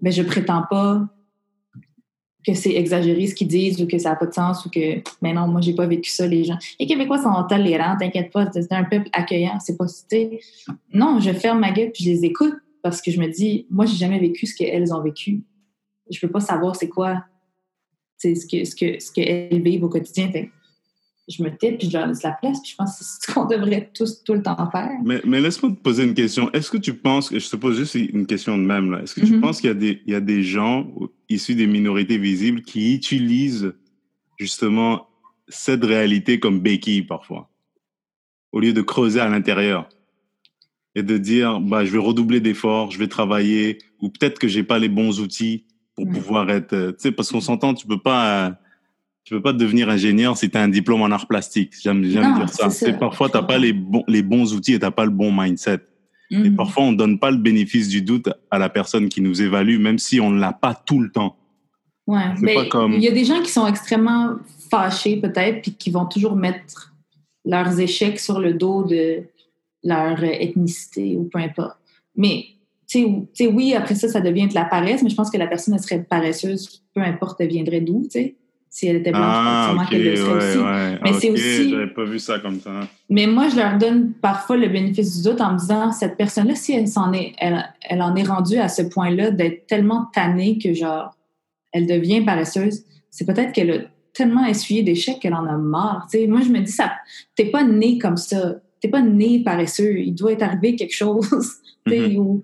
ben, 0.01 0.13
je 0.13 0.23
prétends 0.23 0.65
pas 0.69 1.07
que 2.47 2.55
c'est 2.55 2.75
exagéré 2.75 3.27
ce 3.27 3.35
qu'ils 3.35 3.49
disent 3.49 3.81
ou 3.81 3.87
que 3.87 3.99
ça 3.99 4.11
n'a 4.11 4.17
pas 4.17 4.27
de 4.27 4.35
sens 4.35 4.67
ou 4.67 4.71
que 4.71 5.01
mais 5.23 5.33
non 5.33 5.49
moi 5.49 5.61
j'ai 5.61 5.75
pas 5.75 5.87
vécu 5.87 6.11
ça 6.11 6.27
les 6.27 6.45
gens 6.45 6.59
les 6.79 6.87
Québécois 6.87 7.17
sont 7.17 7.43
tolérants 7.49 7.97
t'inquiète 7.99 8.31
pas 8.31 8.51
c'est 8.53 8.71
un 8.73 8.85
peuple 8.85 9.09
accueillant 9.13 9.59
c'est 9.61 9.77
pas 9.77 9.87
non 10.93 11.21
je 11.21 11.31
ferme 11.33 11.61
ma 11.61 11.71
gueule 11.71 11.91
puis 11.93 12.05
je 12.05 12.11
les 12.11 12.25
écoute 12.27 12.55
parce 12.85 13.01
que 13.01 13.11
je 13.11 13.19
me 13.19 13.29
dis 13.29 13.67
moi 13.71 13.87
j'ai 13.87 13.97
jamais 13.97 14.21
vécu 14.21 14.47
ce 14.47 14.55
qu'elles 14.55 14.93
ont 14.93 15.03
vécu 15.03 15.43
je 16.11 16.21
peux 16.21 16.31
pas 16.31 16.41
savoir 16.41 16.77
c'est 16.77 16.91
quoi 16.91 17.25
ce 18.23 18.29
que 18.47 18.65
ce 18.65 18.77
que 18.77 19.01
ce 19.01 19.11
qu'elles 19.11 19.63
vivent 19.63 19.85
au 19.85 19.89
quotidien 19.89 20.31
je 21.27 21.43
me 21.43 21.49
tais 21.57 21.73
puis 21.73 21.89
je 21.89 21.97
leur 21.97 22.07
laisse 22.07 22.23
la 22.23 22.33
place 22.33 22.61
puis 22.61 22.73
je 22.73 22.77
pense 22.77 22.99
que 22.99 23.05
c'est 23.05 23.27
ce 23.27 23.33
qu'on 23.33 23.47
devrait 23.47 23.91
tous 23.95 24.23
tout 24.25 24.35
le 24.35 24.43
temps 24.43 24.71
faire. 24.71 24.91
Mais, 25.03 25.23
mais 25.25 25.41
laisse-moi 25.41 25.73
te 25.73 25.81
poser 25.81 26.05
une 26.05 26.13
question. 26.13 26.53
Est-ce 26.53 26.71
que 26.71 26.77
tu 26.77 26.93
penses, 26.93 27.33
je 27.33 27.49
te 27.49 27.57
pose 27.57 27.79
juste 27.79 27.95
une 27.95 28.27
question 28.27 28.59
de 28.59 28.63
même 28.63 28.91
là, 28.91 29.03
est-ce 29.03 29.15
que 29.15 29.21
tu 29.23 29.33
mm-hmm. 29.33 29.41
penses 29.41 29.63
qu'il 29.63 29.69
y 29.69 29.71
a 29.71 29.75
des, 29.75 30.03
il 30.07 30.13
y 30.13 30.15
a 30.15 30.21
des 30.21 30.43
gens 30.43 30.87
issus 31.31 31.55
des 31.55 31.67
minorités 31.67 32.19
visibles 32.19 32.61
qui 32.61 32.95
utilisent 32.95 33.73
justement 34.39 35.09
cette 35.49 35.85
réalité 35.85 36.39
comme 36.39 36.61
béquille 36.61 37.05
parfois, 37.05 37.51
au 38.53 38.61
lieu 38.61 38.75
de 38.75 38.83
creuser 38.83 39.21
à 39.21 39.29
l'intérieur? 39.31 39.89
Et 40.95 41.03
de 41.03 41.19
dire, 41.19 41.61
bah, 41.61 41.85
je 41.85 41.91
vais 41.91 41.99
redoubler 41.99 42.41
d'efforts, 42.41 42.91
je 42.91 42.99
vais 42.99 43.09
travailler, 43.09 43.79
ou 44.01 44.09
peut-être 44.09 44.39
que 44.39 44.49
j'ai 44.49 44.63
pas 44.63 44.79
les 44.79 44.89
bons 44.89 45.21
outils 45.21 45.65
pour 45.95 46.09
pouvoir 46.09 46.51
être, 46.51 46.73
euh, 46.73 46.93
tu 46.93 46.99
sais, 46.99 47.13
parce 47.13 47.31
qu'on 47.31 47.41
s'entend, 47.41 47.75
tu 47.75 47.87
peux 47.87 48.01
pas, 48.01 48.59
tu 49.25 49.35
peux 49.35 49.43
pas 49.43 49.53
devenir 49.53 49.89
ingénieur 49.89 50.37
si 50.37 50.51
tu 50.51 50.59
as 50.59 50.63
un 50.63 50.69
diplôme 50.69 51.03
en 51.03 51.11
art 51.11 51.27
plastique. 51.27 51.73
J'aime 51.81 52.03
dire 52.03 52.49
ça. 52.49 52.71
C'est 52.71 52.99
parfois 52.99 53.29
tu 53.29 53.39
pas 53.47 53.59
les 53.59 53.73
bons 53.73 54.05
les 54.07 54.23
bons 54.23 54.55
outils 54.55 54.75
et 54.75 54.79
tu 54.79 54.91
pas 54.91 55.05
le 55.05 55.11
bon 55.11 55.33
mindset. 55.33 55.81
Et 56.31 56.37
mhm. 56.37 56.57
parfois 56.57 56.85
on 56.85 56.93
donne 56.93 57.19
pas 57.19 57.31
le 57.31 57.37
bénéfice 57.37 57.89
du 57.89 58.03
doute 58.03 58.29
à 58.51 58.59
la 58.59 58.69
personne 58.69 59.09
qui 59.09 59.21
nous 59.21 59.41
évalue 59.41 59.79
même 59.79 59.99
si 59.99 60.21
on 60.21 60.31
l'a 60.31 60.53
pas 60.53 60.75
tout 60.75 61.01
le 61.01 61.11
temps. 61.11 61.37
Ouais, 62.07 62.35
mais 62.41 62.69
comme... 62.69 62.93
il 62.93 63.03
y 63.03 63.09
a 63.09 63.13
des 63.13 63.25
gens 63.25 63.41
qui 63.41 63.51
sont 63.51 63.67
extrêmement 63.67 64.37
fâchés 64.71 65.17
peut-être 65.17 65.63
puis 65.63 65.73
qui 65.73 65.91
vont 65.91 66.07
toujours 66.07 66.37
mettre 66.37 66.93
leurs 67.47 67.79
échecs 67.79 68.19
sur 68.19 68.41
le 68.41 68.53
dos 68.53 68.85
de 68.85 69.23
leur 69.85 70.23
ethnicité 70.25 71.17
ou 71.17 71.25
peu 71.25 71.39
importe. 71.39 71.79
Mais 72.17 72.45
tu 72.87 73.29
sais 73.33 73.47
oui, 73.47 73.75
après 73.75 73.95
ça, 73.95 74.09
ça 74.09 74.21
devient 74.21 74.49
de 74.49 74.55
la 74.55 74.65
paresse, 74.65 75.03
mais 75.03 75.11
je 75.11 75.15
pense 75.15 75.31
que 75.31 75.39
la 75.39 75.47
personne 75.47 75.79
serait 75.79 76.03
paresseuse, 76.03 76.83
peu 76.95 77.01
importe 77.01 77.41
elle 77.41 77.49
viendrait 77.49 77.81
d'où, 77.81 78.03
tu 78.05 78.11
sais 78.11 78.37
si 78.75 78.89
elle 78.89 78.97
était 78.97 79.13
blanche, 79.13 79.23
ah, 79.25 79.67
sûrement 79.69 79.87
qu'elle 79.87 80.03
le 80.03 80.17
serait 80.17 80.37
aussi. 80.37 80.99
Mais 81.05 81.13
c'est 81.13 81.31
aussi. 81.31 81.71
J'avais 81.71 81.87
pas 81.87 82.05
vu 82.05 82.19
ça 82.19 82.41
comme 82.41 82.59
ça. 82.59 82.81
Mais 83.09 83.29
moi, 83.29 83.49
je 83.49 83.55
leur 83.55 83.79
donne 83.79 84.15
parfois 84.15 84.57
le 84.57 84.67
bénéfice 84.67 85.17
du 85.17 85.31
doute 85.31 85.41
en 85.41 85.53
me 85.53 85.59
disant 85.59 85.93
cette 85.93 86.17
personne-là, 86.17 86.57
si 86.57 86.73
elle 86.73 86.89
s'en 86.89 87.13
est, 87.13 87.35
elle, 87.39 87.65
elle, 87.89 88.03
en 88.03 88.17
est 88.17 88.25
rendue 88.25 88.59
à 88.59 88.69
ce 88.69 88.83
point-là 88.83 89.31
d'être 89.31 89.69
tellement 89.69 90.07
tannée 90.13 90.59
que 90.59 90.75
genre, 90.75 91.17
elle 91.71 91.87
devient 91.87 92.23
paresseuse, 92.23 92.83
c'est 93.11 93.25
peut-être 93.25 93.53
qu'elle 93.53 93.71
a 93.71 93.79
tellement 94.13 94.45
essuyé 94.45 94.83
d'échecs 94.83 95.21
qu'elle 95.21 95.35
en 95.35 95.47
a 95.47 95.57
marre. 95.57 96.09
sais, 96.11 96.27
moi, 96.27 96.41
je 96.41 96.49
me 96.49 96.59
dis 96.59 96.73
ça, 96.73 96.95
t'es 97.37 97.47
pas 97.47 97.63
né 97.63 97.99
comme 97.99 98.17
ça. 98.17 98.57
T'es 98.85 98.91
pas 98.91 99.01
né 99.01 99.43
paresseux. 99.43 99.99
Il 99.99 100.15
doit 100.15 100.33
être 100.33 100.43
arrivé 100.43 100.77
quelque 100.77 100.95
chose. 100.95 101.29
Mm 101.87 101.93
-hmm 101.93 102.43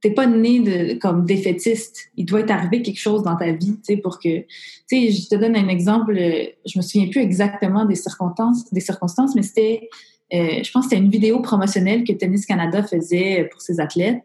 t'es 0.00 0.10
pas 0.10 0.26
né 0.26 0.60
de, 0.60 0.98
comme 0.98 1.24
défaitiste. 1.24 2.10
Il 2.16 2.26
doit 2.26 2.40
être 2.40 2.50
arrivé 2.50 2.82
quelque 2.82 3.00
chose 3.00 3.22
dans 3.22 3.36
ta 3.36 3.50
vie, 3.52 3.76
tu 3.76 3.80
sais, 3.82 3.96
pour 3.96 4.18
que, 4.18 4.40
tu 4.40 4.46
sais, 4.86 5.10
je 5.10 5.28
te 5.28 5.34
donne 5.34 5.56
un 5.56 5.68
exemple. 5.68 6.14
Je 6.14 6.78
me 6.78 6.82
souviens 6.82 7.08
plus 7.08 7.20
exactement 7.20 7.84
des 7.84 7.94
circonstances, 7.94 8.72
des 8.72 8.80
circonstances, 8.80 9.34
mais 9.34 9.42
c'était, 9.42 9.88
euh, 10.34 10.62
je 10.62 10.70
pense, 10.70 10.84
que 10.84 10.90
c'était 10.90 11.02
une 11.02 11.10
vidéo 11.10 11.40
promotionnelle 11.40 12.04
que 12.04 12.12
Tennis 12.12 12.46
Canada 12.46 12.82
faisait 12.82 13.48
pour 13.50 13.60
ses 13.60 13.80
athlètes. 13.80 14.22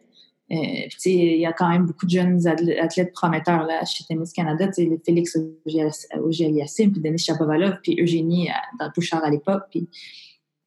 Euh, 0.52 0.88
il 1.06 1.40
y 1.40 1.46
a 1.46 1.54
quand 1.54 1.70
même 1.70 1.86
beaucoup 1.86 2.06
de 2.06 2.12
jeunes 2.12 2.46
athlètes 2.46 3.14
prometteurs 3.14 3.64
là 3.66 3.86
chez 3.86 4.04
Tennis 4.04 4.34
Canada, 4.34 4.70
Félix 5.06 5.38
Auger-Aliassime, 5.66 6.92
puis 6.92 7.02
Denis 7.02 7.20
Chapovalov, 7.20 7.80
puis 7.82 7.96
Eugénie 8.02 8.50
euh, 8.50 8.54
dans 8.78 8.92
Bouchard 8.94 9.24
à 9.24 9.30
l'époque, 9.30 9.64
puis 9.72 9.88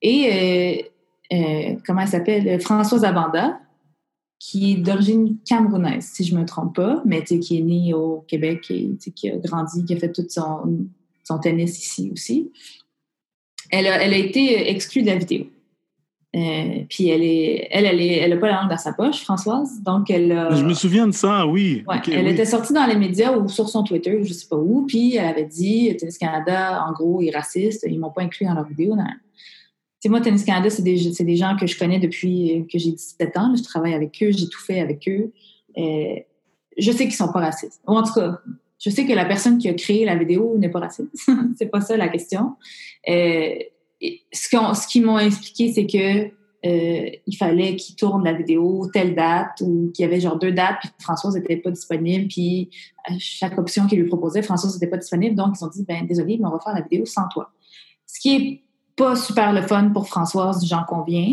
et 0.06 0.90
comment 1.86 2.02
elle 2.02 2.08
s'appelle? 2.08 2.60
Françoise 2.60 3.04
Abanda 3.04 3.60
qui 4.38 4.72
est 4.72 4.76
d'origine 4.76 5.38
camerounaise, 5.48 6.04
si 6.12 6.22
je 6.22 6.34
ne 6.34 6.40
me 6.40 6.44
trompe 6.46 6.76
pas, 6.76 7.00
mais 7.06 7.22
qui 7.24 7.58
est 7.58 7.62
né 7.62 7.94
au 7.94 8.24
Québec 8.28 8.70
et 8.70 8.90
qui 9.14 9.30
a 9.30 9.36
grandi, 9.38 9.84
qui 9.86 9.94
a 9.94 9.96
fait 9.98 10.12
tout 10.12 10.26
son, 10.28 10.86
son 11.26 11.38
tennis 11.38 11.82
ici 11.82 12.10
aussi. 12.12 12.52
Elle 13.70 13.86
a, 13.86 14.02
elle 14.02 14.12
a 14.12 14.18
été 14.18 14.70
exclue 14.70 15.00
de 15.00 15.06
la 15.06 15.16
vidéo. 15.16 15.46
Euh, 16.36 16.82
puis 16.90 17.08
elle 17.08 17.22
est, 17.22 17.68
elle, 17.70 17.86
elle, 17.86 18.00
est, 18.02 18.16
elle 18.18 18.32
a 18.34 18.36
pas 18.36 18.48
la 18.48 18.60
langue 18.60 18.70
dans 18.70 18.76
sa 18.76 18.92
poche, 18.92 19.20
Françoise. 19.22 19.80
Donc 19.82 20.10
elle. 20.10 20.32
a- 20.32 20.54
Je 20.54 20.64
me 20.64 20.74
souviens 20.74 21.06
de 21.06 21.12
ça, 21.12 21.46
oui. 21.46 21.82
Ouais, 21.88 21.96
elle 22.08 22.26
oui. 22.26 22.32
était 22.32 22.44
sortie 22.44 22.74
dans 22.74 22.84
les 22.86 22.96
médias 22.96 23.32
ou 23.36 23.48
sur 23.48 23.68
son 23.70 23.82
Twitter, 23.84 24.18
je 24.22 24.32
sais 24.34 24.48
pas 24.48 24.56
où, 24.56 24.84
puis 24.86 25.14
elle 25.16 25.26
avait 25.26 25.46
dit 25.46 25.96
Tennis 25.96 26.18
Canada, 26.18 26.84
en 26.86 26.92
gros, 26.92 27.22
est 27.22 27.30
raciste, 27.34 27.86
ils 27.88 27.98
m'ont 27.98 28.10
pas 28.10 28.22
inclus 28.22 28.44
dans 28.46 28.54
leur 28.54 28.66
vidéo. 28.66 28.94
Non. 28.94 29.04
Sais, 30.04 30.10
moi, 30.10 30.20
Tennis 30.20 30.44
Canada, 30.44 30.68
c'est 30.68 30.82
des, 30.82 31.14
c'est 31.14 31.24
des 31.24 31.36
gens 31.36 31.56
que 31.58 31.66
je 31.66 31.78
connais 31.78 31.98
depuis 31.98 32.66
que 32.70 32.78
j'ai 32.78 32.92
17 32.92 33.38
ans. 33.38 33.54
Je 33.56 33.62
travaille 33.62 33.94
avec 33.94 34.22
eux, 34.22 34.30
j'ai 34.32 34.50
tout 34.50 34.60
fait 34.60 34.78
avec 34.78 35.08
eux. 35.08 35.32
Euh, 35.78 36.16
je 36.76 36.92
sais 36.92 37.04
qu'ils 37.04 37.14
sont 37.14 37.32
pas 37.32 37.40
racistes. 37.40 37.80
Ou 37.88 37.92
en 37.92 38.02
tout 38.02 38.12
cas, 38.12 38.38
je 38.78 38.90
sais 38.90 39.06
que 39.06 39.14
la 39.14 39.24
personne 39.24 39.56
qui 39.56 39.66
a 39.66 39.72
créé 39.72 40.04
la 40.04 40.14
vidéo 40.14 40.58
n'est 40.58 40.68
pas 40.68 40.80
raciste. 40.80 41.08
c'est 41.58 41.70
pas 41.70 41.80
ça 41.80 41.96
la 41.96 42.08
question. 42.08 42.56
Euh, 43.08 43.54
ce 44.30 44.54
qu'on- 44.54 44.74
ce 44.74 44.86
qu'ils 44.86 45.06
m'ont 45.06 45.18
expliqué, 45.18 45.72
c'est 45.72 45.86
que 45.86 46.24
euh, 46.26 47.10
il 47.26 47.36
fallait 47.38 47.74
qu'ils 47.76 47.96
tournent 47.96 48.24
la 48.24 48.34
vidéo 48.34 48.90
telle 48.92 49.14
date 49.14 49.62
ou 49.62 49.90
qu'il 49.94 50.02
y 50.02 50.06
avait 50.06 50.20
genre 50.20 50.38
deux 50.38 50.52
dates, 50.52 50.80
puis 50.82 50.90
Françoise 50.98 51.34
n'était 51.34 51.56
pas 51.56 51.70
disponible, 51.70 52.28
puis 52.28 52.68
chaque 53.18 53.56
option 53.58 53.86
qu'ils 53.86 54.00
lui 54.02 54.08
proposaient, 54.08 54.42
Françoise 54.42 54.74
n'était 54.74 54.86
pas 54.90 54.98
disponible, 54.98 55.34
donc 55.34 55.54
ils 55.58 55.64
ont 55.64 55.68
dit 55.68 55.82
ben 55.88 56.06
désolé, 56.06 56.36
mais 56.38 56.46
on 56.46 56.50
va 56.50 56.58
faire 56.60 56.74
la 56.74 56.82
vidéo 56.82 57.06
sans 57.06 57.26
toi. 57.28 57.50
Ce 58.06 58.20
qui 58.20 58.34
est 58.36 58.64
pas 58.96 59.16
super 59.16 59.52
le 59.52 59.62
fun 59.62 59.90
pour 59.90 60.08
Françoise, 60.08 60.64
j'en 60.66 60.84
conviens. 60.84 61.32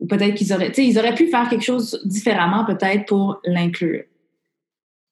Ou 0.00 0.06
peut-être 0.06 0.34
qu'ils 0.34 0.52
auraient, 0.52 0.72
ils 0.76 0.98
auraient 0.98 1.14
pu 1.14 1.28
faire 1.28 1.48
quelque 1.48 1.64
chose 1.64 2.00
différemment 2.04 2.64
peut-être 2.64 3.06
pour 3.06 3.40
l'inclure. 3.44 4.02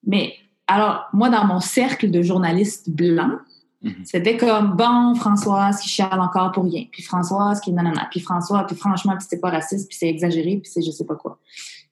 Mais 0.07 0.35
alors 0.67 1.07
moi 1.13 1.31
dans 1.31 1.45
mon 1.45 1.61
cercle 1.61 2.11
de 2.11 2.23
journalistes 2.23 2.91
blancs, 2.91 3.41
Mhm. 3.83 4.05
c'était 4.05 4.37
comme, 4.37 4.77
bon, 4.77 5.15
Françoise 5.15 5.81
qui 5.81 5.89
chiale 5.89 6.21
encore 6.21 6.53
pour 6.53 6.65
rien, 6.65 6.85
puis 6.91 7.03
Françoise 7.03 7.61
qui 7.61 7.73
nanana, 7.73 8.09
puis 8.11 8.21
François, 8.21 8.65
puis 8.67 8.77
franchement, 8.77 9.17
puis 9.17 9.27
c'est 9.29 9.41
pas 9.41 9.51
raciste, 9.51 9.89
puis 9.89 9.97
c'est 9.97 10.09
exagéré, 10.09 10.59
puis 10.63 10.71
c'est 10.71 10.83
je 10.83 10.91
sais 10.91 11.07
pas 11.07 11.15
quoi. 11.15 11.39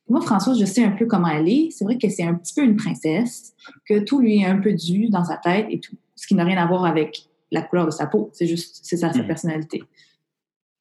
Moi, 0.09 0.21
Françoise, 0.21 0.59
je 0.59 0.65
sais 0.65 0.85
un 0.85 0.93
peu 0.93 1.05
comment 1.05 1.29
elle 1.29 1.49
est. 1.49 1.71
C'est 1.71 1.85
vrai 1.85 1.99
que 1.99 2.09
c'est 2.09 2.23
un 2.25 2.33
petit 2.35 2.55
peu 2.55 2.63
une 2.63 2.77
princesse, 2.77 3.55
que 3.87 3.99
tout 3.99 4.21
lui 4.21 4.41
est 4.41 4.47
un 4.47 4.59
peu 4.59 4.73
dû 4.73 5.11
dans 5.11 5.25
sa 5.25 5.37
tête 5.37 5.67
et 5.69 5.81
tout. 5.81 5.97
Ce 6.17 6.27
qui 6.27 6.35
n'a 6.35 6.45
rien 6.45 6.57
à 6.57 6.67
voir 6.67 6.87
avec 6.87 7.28
la 7.51 7.63
couleur 7.63 7.87
de 7.87 7.91
sa 7.91 8.07
peau. 8.07 8.31
C'est 8.33 8.47
juste, 8.47 8.81
c'est 8.83 8.97
ça, 8.97 9.13
sa 9.13 9.21
Mhm. 9.21 9.27
personnalité. 9.27 9.83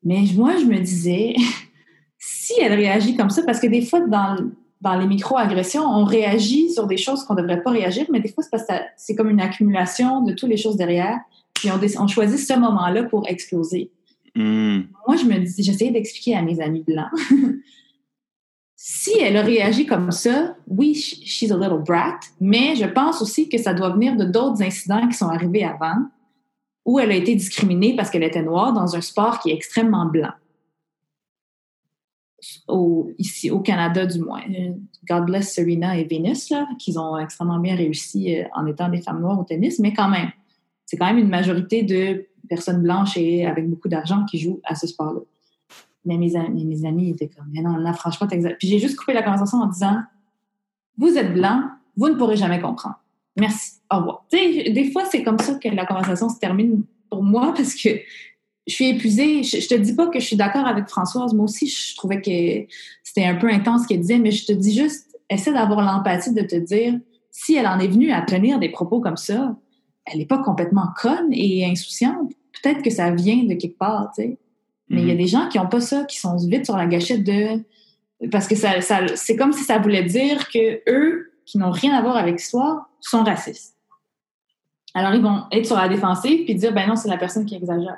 Mais 0.04 0.24
moi, 0.36 0.58
je 0.58 0.66
me 0.66 0.80
disais, 0.80 1.34
si 2.18 2.54
elle 2.62 2.74
réagit 2.74 3.16
comme 3.16 3.30
ça, 3.30 3.44
parce 3.44 3.60
que 3.60 3.68
des 3.68 3.82
fois, 3.86 4.02
dans, 4.02 4.38
dans 4.82 4.96
les 5.00 5.08
micro-agressions, 5.08 5.84
on 5.84 6.04
réagit 6.06 6.72
sur 6.72 6.86
des 6.88 6.98
choses 6.98 7.24
qu'on 7.24 7.34
ne 7.36 7.42
devrait 7.42 7.64
pas 7.64 7.72
réagir, 7.72 8.06
mais 8.12 8.20
des 8.20 8.30
fois, 8.30 8.44
c'est 8.44 8.50
parce 8.52 8.64
que 8.64 8.74
ça- 8.74 8.84
c'est 8.96 9.16
comme 9.16 9.30
une 9.30 9.42
accumulation 9.42 10.22
de 10.22 10.34
toutes 10.34 10.50
les 10.50 10.58
choses 10.58 10.76
derrière, 10.78 11.18
puis 11.54 11.70
on, 11.72 12.08
choisit 12.08 12.38
ce 12.40 12.54
moment-là 12.60 13.04
pour 13.04 13.28
exploser. 13.28 13.92
Hmm. 14.36 14.82
Moi, 15.08 15.16
je 15.18 15.26
me 15.26 15.40
dis, 15.40 15.64
j'essayais 15.64 15.90
d'expliquer 15.92 16.36
à 16.36 16.44
mes 16.44 16.60
amis 16.62 16.84
blancs. 16.88 17.10
si 18.76 19.18
elle 19.20 19.38
a 19.38 19.42
réagi 19.42 19.86
comme 19.88 20.12
ça, 20.12 20.56
oui, 20.68 20.94
sh- 20.94 21.22
she's 21.26 21.52
a 21.52 21.58
little 21.58 21.80
brat, 21.84 22.20
mais 22.40 22.76
je 22.76 22.86
pense 22.86 23.22
aussi 23.22 23.50
que 23.50 23.58
ça 23.58 23.74
doit 23.74 23.90
venir 23.90 24.16
de 24.16 24.24
d'autres 24.26 24.62
incidents 24.62 25.08
qui 25.08 25.16
sont 25.18 25.28
arrivés 25.30 25.64
avant, 25.64 25.96
où 26.88 27.00
elle 27.00 27.12
a 27.12 27.16
été 27.16 27.36
discriminée 27.36 27.96
parce 27.96 28.10
qu'elle 28.10 28.24
était 28.24 28.42
noire 28.42 28.72
dans 28.72 28.96
un 28.96 29.02
sport 29.02 29.40
qui 29.40 29.52
est 29.52 29.54
extrêmement 29.54 30.06
blanc. 30.06 30.32
Au, 32.68 33.12
ici, 33.18 33.52
au 33.52 33.60
Canada, 33.60 34.06
du 34.06 34.20
moins. 34.20 34.42
Euh, 34.50 34.72
God 35.08 35.26
bless 35.26 35.54
Serena 35.54 35.98
et 35.98 36.06
Venus, 36.06 36.50
là, 36.50 36.66
qu'ils 36.80 36.98
ont 36.98 37.18
extrêmement 37.18 37.60
bien 37.60 37.76
réussi 37.76 38.38
euh, 38.38 38.46
en 38.56 38.66
étant 38.66 38.88
des 38.88 39.02
femmes 39.02 39.20
noires 39.20 39.38
au 39.38 39.44
tennis, 39.44 39.80
mais 39.80 39.92
quand 39.92 40.08
même, 40.08 40.32
c'est 40.86 40.96
quand 40.96 41.08
même 41.08 41.18
une 41.18 41.28
majorité 41.28 41.84
de 41.84 42.26
personnes 42.48 42.82
blanches 42.82 43.18
et 43.18 43.46
avec 43.46 43.70
beaucoup 43.70 43.90
d'argent 43.90 44.24
qui 44.24 44.38
jouent 44.40 44.62
à 44.64 44.76
ce 44.76 44.88
sport-là. 44.88 45.20
Mais 46.06 46.18
mes 46.18 46.38
amis, 46.38 46.64
mes 46.64 46.88
amis 46.88 47.10
étaient 47.10 47.28
comme, 47.28 47.48
mais 47.52 47.62
non, 47.62 47.76
là, 47.76 47.92
franchement, 47.92 48.28
t'exagères. 48.28 48.58
Puis 48.58 48.70
j'ai 48.70 48.80
juste 48.80 48.96
coupé 48.96 49.12
la 49.12 49.24
conversation 49.24 49.58
en 49.58 49.68
disant, 49.68 49.98
vous 50.98 51.18
êtes 51.18 51.34
blanc, 51.34 51.64
vous 51.98 52.08
ne 52.08 52.16
pourrez 52.16 52.38
jamais 52.38 52.62
comprendre. 52.62 52.98
Merci. 53.40 53.74
Au 53.92 53.98
revoir. 53.98 54.26
Tu 54.32 54.38
sais, 54.38 54.70
des 54.72 54.92
fois, 54.92 55.06
c'est 55.06 55.24
comme 55.24 55.40
ça 55.40 55.56
que 55.56 55.70
la 55.70 55.86
conversation 55.86 56.30
se 56.30 56.40
termine 56.40 56.84
pour 57.10 57.24
moi 57.24 57.54
parce 57.58 57.74
que 57.76 57.90
je 58.68 58.74
suis 58.74 58.90
épuisée. 58.90 59.44
Je, 59.44 59.60
je 59.60 59.68
te 59.68 59.76
dis 59.76 59.94
pas 59.96 60.08
que 60.08 60.20
je 60.20 60.26
suis 60.26 60.36
d'accord 60.36 60.66
avec 60.68 60.88
Françoise. 60.88 61.34
Moi 61.34 61.46
aussi, 61.46 61.68
je 61.68 61.96
trouvais 61.96 62.22
que 62.22 62.72
c'était 63.04 63.26
un 63.26 63.36
peu 63.36 63.50
intense 63.50 63.84
ce 63.84 63.88
qu'elle 63.88 64.02
disait, 64.02 64.20
mais 64.20 64.32
je 64.32 64.46
te 64.46 64.52
dis 64.52 64.74
juste, 64.78 65.18
essaie 65.30 65.54
d'avoir 65.54 65.82
l'empathie 65.82 66.34
de 66.34 66.42
te 66.42 66.56
dire, 66.56 67.00
si 67.32 67.56
elle 67.56 67.68
en 67.68 67.80
est 67.80 67.88
venue 67.88 68.12
à 68.12 68.22
tenir 68.22 68.60
des 68.60 68.70
propos 68.70 69.00
comme 69.00 69.18
ça, 69.18 69.56
elle 70.06 70.20
n'est 70.20 70.26
pas 70.26 70.40
complètement 70.40 70.88
conne 71.00 71.30
et 71.32 71.66
insouciante. 71.66 72.32
Peut-être 72.62 72.82
que 72.82 72.90
ça 72.90 73.12
vient 73.12 73.44
de 73.44 73.54
quelque 73.54 73.78
part, 73.78 74.12
tu 74.16 74.24
sais. 74.24 74.38
Mais 74.90 75.02
il 75.02 75.08
y 75.08 75.12
a 75.12 75.14
Mhm. 75.14 75.20
des 75.20 75.28
gens 75.28 75.48
qui 75.50 75.58
n'ont 75.58 75.68
pas 75.68 75.82
ça, 75.82 76.06
qui 76.06 76.18
sont 76.18 76.36
vite 76.38 76.66
sur 76.66 76.78
la 76.78 76.88
gâchette 76.88 77.24
de. 77.24 77.62
Parce 78.32 78.48
que 78.48 78.56
ça, 78.56 78.80
ça, 78.82 79.02
c'est 79.16 79.36
comme 79.36 79.52
si 79.52 79.64
ça 79.64 79.78
voulait 79.80 80.04
dire 80.04 80.50
que 80.50 80.82
eux, 80.90 81.32
qui 81.46 81.58
n'ont 81.58 81.72
rien 81.72 81.94
à 81.94 82.02
voir 82.02 82.16
avec 82.18 82.36
l'histoire, 82.36 82.87
sont 83.02 83.24
racistes. 83.24 83.76
Alors, 84.94 85.14
ils 85.14 85.22
vont 85.22 85.44
être 85.52 85.66
sur 85.66 85.76
la 85.76 85.88
défensive 85.90 86.46
puis 86.46 86.56
dire, 86.56 86.74
ben 86.74 86.88
non, 86.88 86.96
c'est 86.96 87.10
la 87.10 87.18
personne 87.18 87.46
qui 87.46 87.56
exagère. 87.56 87.98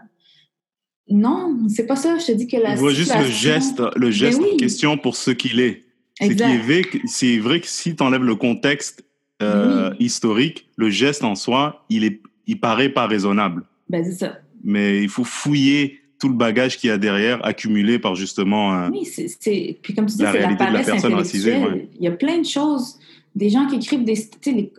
Non, 1.10 1.58
c'est 1.70 1.88
pas 1.88 1.96
ça. 1.96 2.18
Je 2.18 2.26
te 2.28 2.32
dis 2.34 2.48
que 2.48 2.58
la 2.58 2.72
On 2.74 2.76
voit 2.76 2.94
juste 2.94 3.16
le 3.18 3.26
geste, 3.26 3.82
le 3.96 4.12
geste 4.12 4.40
Ben 4.40 4.46
oui. 4.46 4.54
en 4.54 4.58
question 4.58 4.98
pour 4.98 5.16
ce 5.16 5.32
qu'il 5.32 5.60
est. 5.60 5.84
C'est 6.20 6.34
vrai 6.58 6.82
que- 6.82 6.98
c'est 7.06 7.38
vrai 7.40 7.62
que 7.62 7.68
si 7.68 7.96
tu 7.96 8.04
enlèves 8.04 8.24
le 8.24 8.36
contexte 8.36 9.04
euh, 9.42 9.92
Oui. 9.92 10.06
historique, 10.06 10.68
le 10.76 10.90
geste 10.90 11.24
en 11.24 11.34
soi, 11.36 11.86
il, 11.90 12.04
est, 12.04 12.22
il 12.46 12.60
paraît 12.60 12.90
pas 12.90 13.08
raisonnable. 13.08 13.64
Ben, 13.88 14.04
c'est 14.04 14.12
ça. 14.26 14.38
Mais 14.64 15.02
il 15.02 15.08
faut 15.10 15.24
fouiller 15.24 16.02
tout 16.20 16.28
le 16.28 16.36
bagage 16.36 16.78
qu'il 16.78 16.90
y 16.90 16.92
a 16.92 16.98
derrière, 16.98 17.44
accumulé 17.46 17.98
par 17.98 18.16
justement. 18.16 18.74
euh, 18.76 18.90
Oui, 18.92 19.06
c'est-. 19.06 19.80
Puis 19.82 19.94
comme 19.96 20.08
tu 20.08 20.18
dis, 20.18 20.24
La 20.24 20.34
c'est 20.34 20.40
la 20.40 20.48
réalité 20.48 20.66
de 20.66 20.74
la 20.74 20.84
personne 20.84 21.14
racisée. 21.14 21.58
Il 21.98 22.04
y 22.04 22.08
a 22.08 22.12
plein 22.12 22.40
de 22.40 22.46
choses. 22.46 23.00
Des 23.36 23.50
gens 23.50 23.68
qui 23.68 23.76
écrivent 23.76 24.04
des. 24.04 24.30
Il 24.48 24.72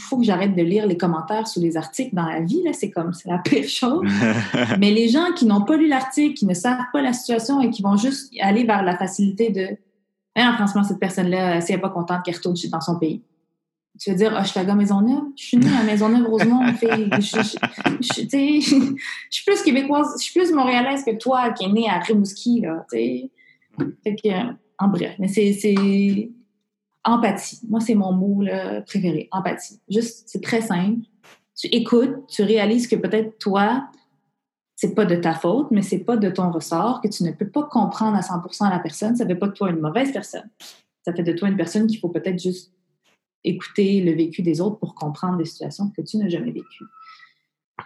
faut 0.00 0.16
que 0.18 0.24
j'arrête 0.24 0.56
de 0.56 0.62
lire 0.62 0.86
les 0.86 0.96
commentaires 0.96 1.46
sous 1.46 1.60
les 1.60 1.76
articles 1.76 2.14
dans 2.14 2.26
la 2.26 2.40
vie, 2.40 2.62
là. 2.64 2.72
C'est 2.72 2.90
comme. 2.90 3.12
C'est 3.12 3.28
la 3.28 3.38
pire 3.38 3.68
chose. 3.68 4.02
Mais 4.78 4.90
les 4.90 5.08
gens 5.08 5.32
qui 5.36 5.44
n'ont 5.46 5.62
pas 5.64 5.76
lu 5.76 5.88
l'article, 5.88 6.34
qui 6.34 6.46
ne 6.46 6.54
savent 6.54 6.86
pas 6.92 7.02
la 7.02 7.12
situation 7.12 7.60
et 7.60 7.70
qui 7.70 7.82
vont 7.82 7.96
juste 7.96 8.32
aller 8.40 8.64
vers 8.64 8.82
la 8.82 8.96
facilité 8.96 9.50
de. 9.50 9.68
Ah, 10.34 10.54
franchement, 10.56 10.84
cette 10.84 10.98
personne-là, 11.00 11.60
si 11.60 11.72
elle 11.72 11.78
n'est 11.78 11.82
pas 11.82 11.90
contente 11.90 12.24
qu'elle 12.24 12.34
retourne 12.36 12.56
dans 12.70 12.80
son 12.80 12.98
pays. 12.98 13.22
Tu 14.00 14.10
veux 14.10 14.16
dire, 14.16 14.32
ah, 14.36 14.44
je 14.44 14.50
suis 14.50 14.60
à 14.60 14.74
Maisonneuve, 14.74 15.24
je 15.36 15.44
suis 15.44 15.56
née 15.56 15.76
à 15.76 15.82
Maisonneuve-Rosemont, 15.82 16.72
fille. 16.74 17.10
Je, 17.14 17.18
je, 17.20 17.58
je- 18.00 18.96
suis 19.30 19.44
plus 19.44 19.62
québécoise, 19.62 20.14
je 20.18 20.22
suis 20.24 20.38
plus 20.38 20.52
montréalaise 20.52 21.04
que 21.04 21.16
toi 21.16 21.50
qui 21.50 21.64
est 21.64 21.72
née 21.72 21.88
à 21.90 21.98
Rimouski, 21.98 22.60
là, 22.60 22.86
tu 22.92 22.96
sais. 22.98 23.30
Fait 24.04 24.14
que, 24.14 24.28
en 24.78 24.86
bref, 24.88 25.14
mais 25.18 25.26
c'est- 25.26 25.52
c'est 25.52 26.30
empathie. 27.08 27.60
Moi, 27.68 27.80
c'est 27.80 27.94
mon 27.94 28.12
mot 28.12 28.44
préféré, 28.86 29.28
empathie. 29.32 29.80
Juste, 29.88 30.28
c'est 30.28 30.42
très 30.42 30.60
simple. 30.60 31.00
Tu 31.56 31.66
écoutes, 31.68 32.26
tu 32.28 32.42
réalises 32.42 32.86
que 32.86 32.96
peut-être 32.96 33.38
toi, 33.38 33.88
c'est 34.76 34.94
pas 34.94 35.04
de 35.04 35.16
ta 35.16 35.34
faute, 35.34 35.68
mais 35.72 35.82
c'est 35.82 36.04
pas 36.04 36.16
de 36.16 36.30
ton 36.30 36.52
ressort, 36.52 37.00
que 37.00 37.08
tu 37.08 37.24
ne 37.24 37.32
peux 37.32 37.48
pas 37.48 37.64
comprendre 37.64 38.16
à 38.16 38.20
100% 38.20 38.70
la 38.70 38.78
personne. 38.78 39.16
Ça 39.16 39.26
fait 39.26 39.34
pas 39.34 39.48
de 39.48 39.52
toi 39.52 39.70
une 39.70 39.80
mauvaise 39.80 40.12
personne. 40.12 40.48
Ça 41.04 41.12
fait 41.12 41.24
de 41.24 41.32
toi 41.32 41.48
une 41.48 41.56
personne 41.56 41.88
qu'il 41.88 41.98
faut 41.98 42.10
peut-être 42.10 42.40
juste 42.40 42.72
écouter 43.42 44.00
le 44.00 44.12
vécu 44.12 44.42
des 44.42 44.60
autres 44.60 44.78
pour 44.78 44.94
comprendre 44.94 45.38
des 45.38 45.44
situations 45.44 45.90
que 45.90 46.02
tu 46.02 46.16
n'as 46.18 46.28
jamais 46.28 46.52
vécues. 46.52 46.84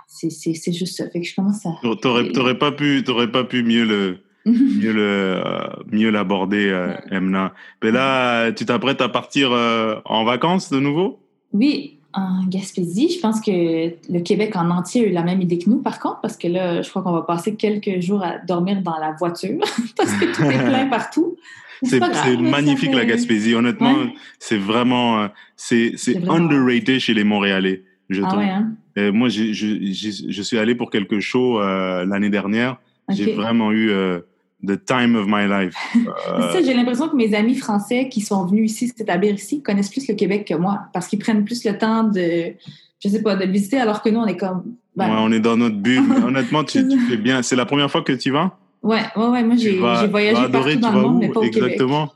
C'est- 0.06 0.72
juste 0.72 0.96
ça. 0.96 1.08
Fait 1.08 1.20
que 1.20 1.26
je 1.26 1.34
commence 1.34 1.64
à... 1.64 1.74
T'aurais, 2.02 2.58
pas 2.58 2.72
pu, 2.72 3.02
t'aurais 3.04 3.30
pas 3.30 3.44
pu 3.44 3.62
mieux 3.62 3.84
le, 3.84 4.18
mieux 4.46 4.92
le, 4.92 5.00
euh, 5.02 5.66
mieux 5.92 6.10
l'aborder, 6.10 6.68
euh, 6.70 6.92
Emna. 7.10 7.52
Mais 7.82 7.90
là, 7.90 8.52
tu 8.52 8.64
t'apprêtes 8.66 9.00
à 9.00 9.08
partir 9.08 9.52
euh, 9.52 9.96
en 10.04 10.24
vacances 10.24 10.70
de 10.70 10.78
nouveau? 10.80 11.20
Oui, 11.52 11.98
en 12.14 12.44
Gaspésie, 12.48 13.10
je 13.14 13.20
pense 13.20 13.40
que 13.40 13.50
le 13.50 14.20
Québec 14.20 14.54
en 14.56 14.68
entier 14.70 15.04
a 15.04 15.08
eu 15.08 15.12
la 15.12 15.22
même 15.22 15.40
idée 15.40 15.58
que 15.58 15.70
nous, 15.70 15.78
par 15.80 15.98
contre, 15.98 16.20
parce 16.20 16.36
que 16.36 16.48
là, 16.48 16.82
je 16.82 16.90
crois 16.90 17.02
qu'on 17.02 17.12
va 17.12 17.22
passer 17.22 17.54
quelques 17.54 18.00
jours 18.00 18.22
à 18.22 18.38
dormir 18.38 18.82
dans 18.82 18.98
la 18.98 19.12
voiture, 19.12 19.58
parce 19.96 20.12
que 20.14 20.34
tout 20.34 20.42
est 20.44 20.64
plein 20.64 20.86
partout. 20.90 21.36
C'est, 21.84 21.98
magnifique 22.40 22.90
fait- 22.90 22.96
la 22.96 23.04
Gaspésie. 23.04 23.54
Honnêtement, 23.54 23.92
Ouais. 23.94 24.14
c'est 24.38 24.56
vraiment, 24.58 25.22
euh, 25.22 25.28
c'est, 25.56 25.94
vraiment- 26.18 26.34
underrated 26.34 27.00
chez 27.00 27.12
les 27.14 27.24
Montréalais, 27.24 27.82
je 28.08 28.22
Ah 28.22 28.28
trouve. 28.28 28.38
ouais, 28.40 28.50
hein? 28.50 28.72
Et 28.94 29.10
moi, 29.10 29.28
j'ai- 29.28 29.52
j'ai- 29.54 29.88
je 29.92 30.42
suis 30.42 30.58
allé 30.58 30.74
pour 30.74 30.90
quelques 30.90 31.18
shows 31.20 31.60
euh, 31.60 32.04
l'année 32.04 32.28
dernière. 32.30 32.76
J'ai 33.08 33.32
vraiment 33.32 33.72
eu 33.72 33.90
euh, 33.90 34.20
the 34.66 34.76
time 34.84 35.14
of 35.16 35.26
my 35.26 35.46
life. 35.48 35.74
Euh, 36.32 36.52
ça, 36.52 36.62
j'ai 36.62 36.72
l'impression 36.74 37.08
que 37.08 37.16
mes 37.16 37.34
amis 37.34 37.56
français 37.56 38.08
qui 38.08 38.20
sont 38.22 38.46
venus 38.46 38.72
ici 38.72 38.88
s'établir 38.96 39.34
ici 39.34 39.62
connaissent 39.62 39.90
plus 39.90 40.08
le 40.08 40.14
Québec 40.14 40.46
que 40.48 40.54
moi, 40.54 40.80
parce 40.94 41.08
qu'ils 41.08 41.18
prennent 41.18 41.44
plus 41.44 41.64
le 41.64 41.76
temps 41.76 42.04
de, 42.04 42.54
je 43.00 43.08
sais 43.08 43.22
pas, 43.22 43.34
de 43.36 43.44
le 43.44 43.50
visiter, 43.52 43.78
alors 43.78 44.02
que 44.02 44.08
nous, 44.08 44.20
on 44.20 44.26
est 44.26 44.36
comme... 44.36 44.62
ben, 44.96 45.08
ouais, 45.08 45.16
on 45.18 45.30
est 45.32 45.40
dans 45.40 45.56
notre 45.56 45.76
bulle. 45.76 46.10
Honnêtement, 46.26 46.64
tu, 46.64 46.86
tu 46.88 46.98
fais 47.00 47.16
bien. 47.18 47.42
C'est 47.42 47.56
la 47.56 47.66
première 47.66 47.90
fois 47.90 48.02
que 48.02 48.12
tu 48.12 48.30
vas? 48.30 48.56
Ouais, 48.82 49.02
ouais, 49.16 49.26
ouais, 49.28 49.42
moi, 49.44 49.56
j'ai 49.56 49.78
voyagé 49.78 50.34
vas 50.34 50.42
adorer, 50.44 50.76
partout 50.78 50.80
dans 50.80 50.92
le 51.02 51.08
monde, 51.08 51.18
mais 51.20 51.28
pas 51.28 51.40
au 51.40 51.42
Québec. 51.44 51.62
Exactement? 51.62 52.06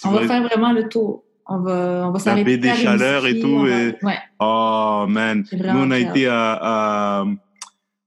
Tu 0.00 0.08
On 0.08 0.10
va 0.12 0.26
faire 0.26 0.42
vraiment 0.44 0.72
le 0.72 0.88
tour. 0.88 1.24
On 1.46 1.58
va, 1.58 2.04
on 2.06 2.10
va 2.12 2.18
s'arrêter. 2.18 2.44
baie 2.44 2.56
des 2.56 2.74
Chaleurs 2.74 3.26
et 3.26 3.38
tout, 3.40 3.48
on 3.48 3.64
va- 3.64 3.82
et- 3.82 3.96
Ouais. 4.02 4.18
Oh 4.40 5.04
man, 5.08 5.44
nous 5.52 5.58
on 5.78 5.90
a 5.90 5.98
été 5.98 6.26
à, 6.26 6.52
à, 6.62 7.24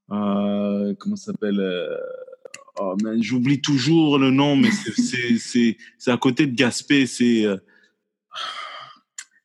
à- 0.10 0.84
comment 1.00 1.16
ça 1.16 1.32
s'appelle 1.32 1.60
euh, 2.80 2.96
oh, 3.04 3.10
j'oublie 3.20 3.62
toujours 3.62 4.18
le 4.18 4.32
nom, 4.32 4.56
mais 4.56 4.70
c'est 6.00 6.12
à 6.12 6.18
côté 6.18 6.48
de 6.48 6.56
Gaspé. 6.56 7.06
C'est. 7.06 7.46
Euh, 7.46 7.58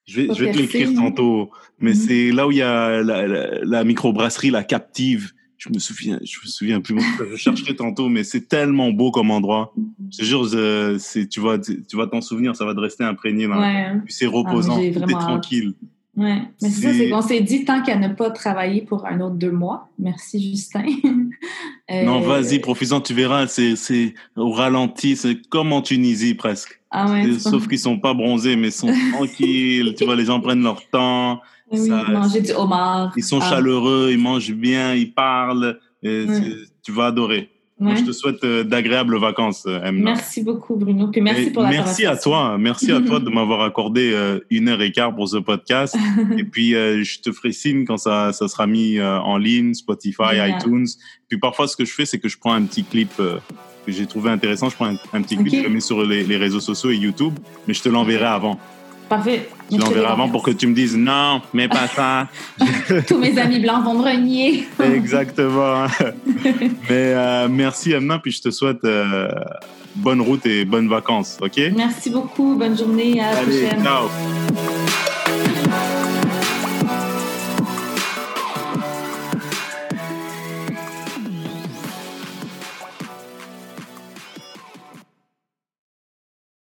je 0.06 0.20
vais, 0.20 0.34
je 0.34 0.44
vais 0.44 0.52
te 0.52 0.58
l'écrire 0.58 0.92
tantôt, 0.94 1.50
mais 1.78 1.92
mhm. 1.92 1.96
c'est 1.96 2.32
là 2.32 2.46
où 2.46 2.50
il 2.50 2.58
y 2.58 2.62
a 2.62 3.02
la, 3.02 3.26
la, 3.64 3.84
microbrasserie, 3.84 4.50
la 4.50 4.64
captive. 4.64 5.32
Je 5.56 5.70
me 5.70 5.78
souviens, 5.78 6.18
je 6.22 6.38
me 6.44 6.48
souviens 6.48 6.80
plus. 6.80 6.96
Je 7.30 7.36
chercherai 7.36 7.76
tantôt, 7.76 8.08
mais 8.08 8.24
c'est 8.24 8.48
tellement 8.48 8.90
beau 8.90 9.12
comme 9.12 9.30
endroit. 9.30 9.72
Je 10.10 10.18
te 10.18 10.24
jure, 10.24 10.50
tu 10.50 11.40
vas, 11.40 11.58
tu 11.58 11.96
vas 11.96 12.06
t'en 12.08 12.20
souvenir, 12.20 12.56
ça 12.56 12.64
va 12.64 12.74
te 12.74 12.80
rester 12.80 13.04
imprégné. 13.04 13.46
Ouais. 13.46 13.92
C'est 14.08 14.26
ah, 14.26 14.30
reposant, 14.30 14.78
tu 14.78 14.86
es 14.86 14.92
tranquille. 14.92 15.74
Ouais, 16.14 16.42
mais 16.60 16.68
c'est 16.68 16.82
ça, 16.82 16.92
c'est 16.92 17.08
qu'on 17.08 17.22
s'est 17.22 17.40
dit 17.40 17.64
tant 17.64 17.82
qu'à 17.82 17.96
ne 17.96 18.08
pas 18.08 18.30
travailler 18.30 18.82
pour 18.82 19.06
un 19.06 19.20
autre 19.20 19.36
deux 19.36 19.50
mois. 19.50 19.88
Merci, 19.98 20.50
Justin. 20.50 20.84
euh... 21.92 22.04
Non, 22.04 22.20
vas-y, 22.20 22.58
profitant, 22.58 23.00
tu 23.00 23.14
verras, 23.14 23.46
c'est 23.46 24.14
au 24.36 24.50
ralenti, 24.50 25.16
c'est 25.16 25.46
comme 25.48 25.72
en 25.72 25.82
Tunisie 25.82 26.34
presque. 26.34 26.80
Ah 26.90 27.10
ouais, 27.10 27.38
Sauf 27.38 27.68
qu'ils 27.68 27.78
sont 27.78 27.98
pas 27.98 28.14
bronzés, 28.14 28.56
mais 28.56 28.68
ils 28.68 28.72
sont 28.72 28.92
tranquilles. 29.12 29.94
tu 29.96 30.04
vois, 30.04 30.16
les 30.16 30.24
gens 30.24 30.40
prennent 30.40 30.62
leur 30.62 30.86
temps. 30.90 31.40
Oui, 31.70 31.88
ça, 31.88 32.04
manger 32.04 32.42
du 32.42 32.52
homard. 32.52 33.12
Ils 33.16 33.24
sont 33.24 33.40
ah. 33.40 33.48
chaleureux, 33.48 34.10
ils 34.10 34.18
mangent 34.18 34.52
bien, 34.52 34.94
ils 34.94 35.12
parlent. 35.12 35.78
Et 36.02 36.26
Tu 36.82 36.92
vas 36.92 37.06
adorer. 37.06 37.51
Je 37.90 38.04
te 38.04 38.12
souhaite 38.12 38.42
euh, 38.44 38.64
d'agréables 38.64 39.16
vacances, 39.18 39.64
euh, 39.66 39.82
Emma. 39.82 40.12
Merci 40.12 40.42
beaucoup, 40.42 40.76
Bruno. 40.76 41.08
Puis 41.08 41.20
merci 41.20 41.50
pour 41.50 41.62
la 41.62 41.70
Merci 41.70 42.06
à 42.06 42.16
toi. 42.16 42.56
Merci 42.58 42.92
à 42.92 43.00
toi 43.00 43.20
de 43.20 43.28
m'avoir 43.28 43.62
accordé 43.62 44.12
euh, 44.12 44.40
une 44.50 44.68
heure 44.68 44.80
et 44.80 44.92
quart 44.92 45.14
pour 45.14 45.28
ce 45.28 45.38
podcast. 45.38 45.96
et 46.38 46.44
puis, 46.44 46.72
je 46.72 47.20
te 47.20 47.32
ferai 47.32 47.52
signe 47.52 47.84
quand 47.84 47.96
ça, 47.96 48.32
ça 48.32 48.48
sera 48.48 48.66
mis 48.66 49.00
en 49.00 49.36
ligne, 49.36 49.74
Spotify, 49.74 50.38
iTunes. 50.38 50.86
Puis 51.28 51.38
parfois, 51.38 51.66
ce 51.66 51.76
que 51.76 51.84
je 51.84 51.92
fais, 51.92 52.04
c'est 52.04 52.18
que 52.18 52.28
je 52.28 52.38
prends 52.38 52.52
un 52.52 52.62
petit 52.62 52.84
clip 52.84 53.10
que 53.16 53.92
j'ai 53.92 54.06
trouvé 54.06 54.30
intéressant. 54.30 54.68
Je 54.68 54.76
prends 54.76 54.86
un, 55.12 55.22
petit 55.22 55.36
clip, 55.36 55.54
je 55.54 55.62
le 55.62 55.68
mets 55.68 55.80
sur 55.80 56.04
les, 56.04 56.24
les 56.24 56.36
réseaux 56.36 56.60
sociaux 56.60 56.90
et 56.90 56.96
YouTube, 56.96 57.34
mais 57.66 57.74
je 57.74 57.82
te 57.82 57.88
l'enverrai 57.88 58.26
avant. 58.26 58.58
Parfait. 59.08 59.48
Je 59.70 59.76
l'enverrai 59.78 60.06
avant 60.06 60.28
pour 60.28 60.42
que 60.42 60.50
tu 60.50 60.66
me 60.66 60.74
dises 60.74 60.96
non, 60.96 61.40
mais 61.52 61.68
pas 61.68 61.86
ça. 61.86 62.28
Tous 63.06 63.18
mes 63.18 63.38
amis 63.38 63.60
blancs 63.60 63.84
vont 63.84 63.94
me 63.94 64.02
renier. 64.04 64.66
Exactement. 64.82 65.86
mais 66.44 67.14
euh, 67.14 67.48
merci 67.48 67.94
Amna, 67.94 68.18
puis 68.18 68.32
je 68.32 68.42
te 68.42 68.50
souhaite 68.50 68.84
euh, 68.84 69.28
bonne 69.96 70.20
route 70.20 70.44
et 70.46 70.64
bonnes 70.64 70.88
vacances, 70.88 71.38
ok? 71.40 71.60
Merci 71.76 72.10
beaucoup, 72.10 72.56
bonne 72.56 72.76
journée, 72.76 73.20
à 73.20 73.34
la 73.34 73.40
prochaine. 73.40 73.82
Ciao. 73.82 74.08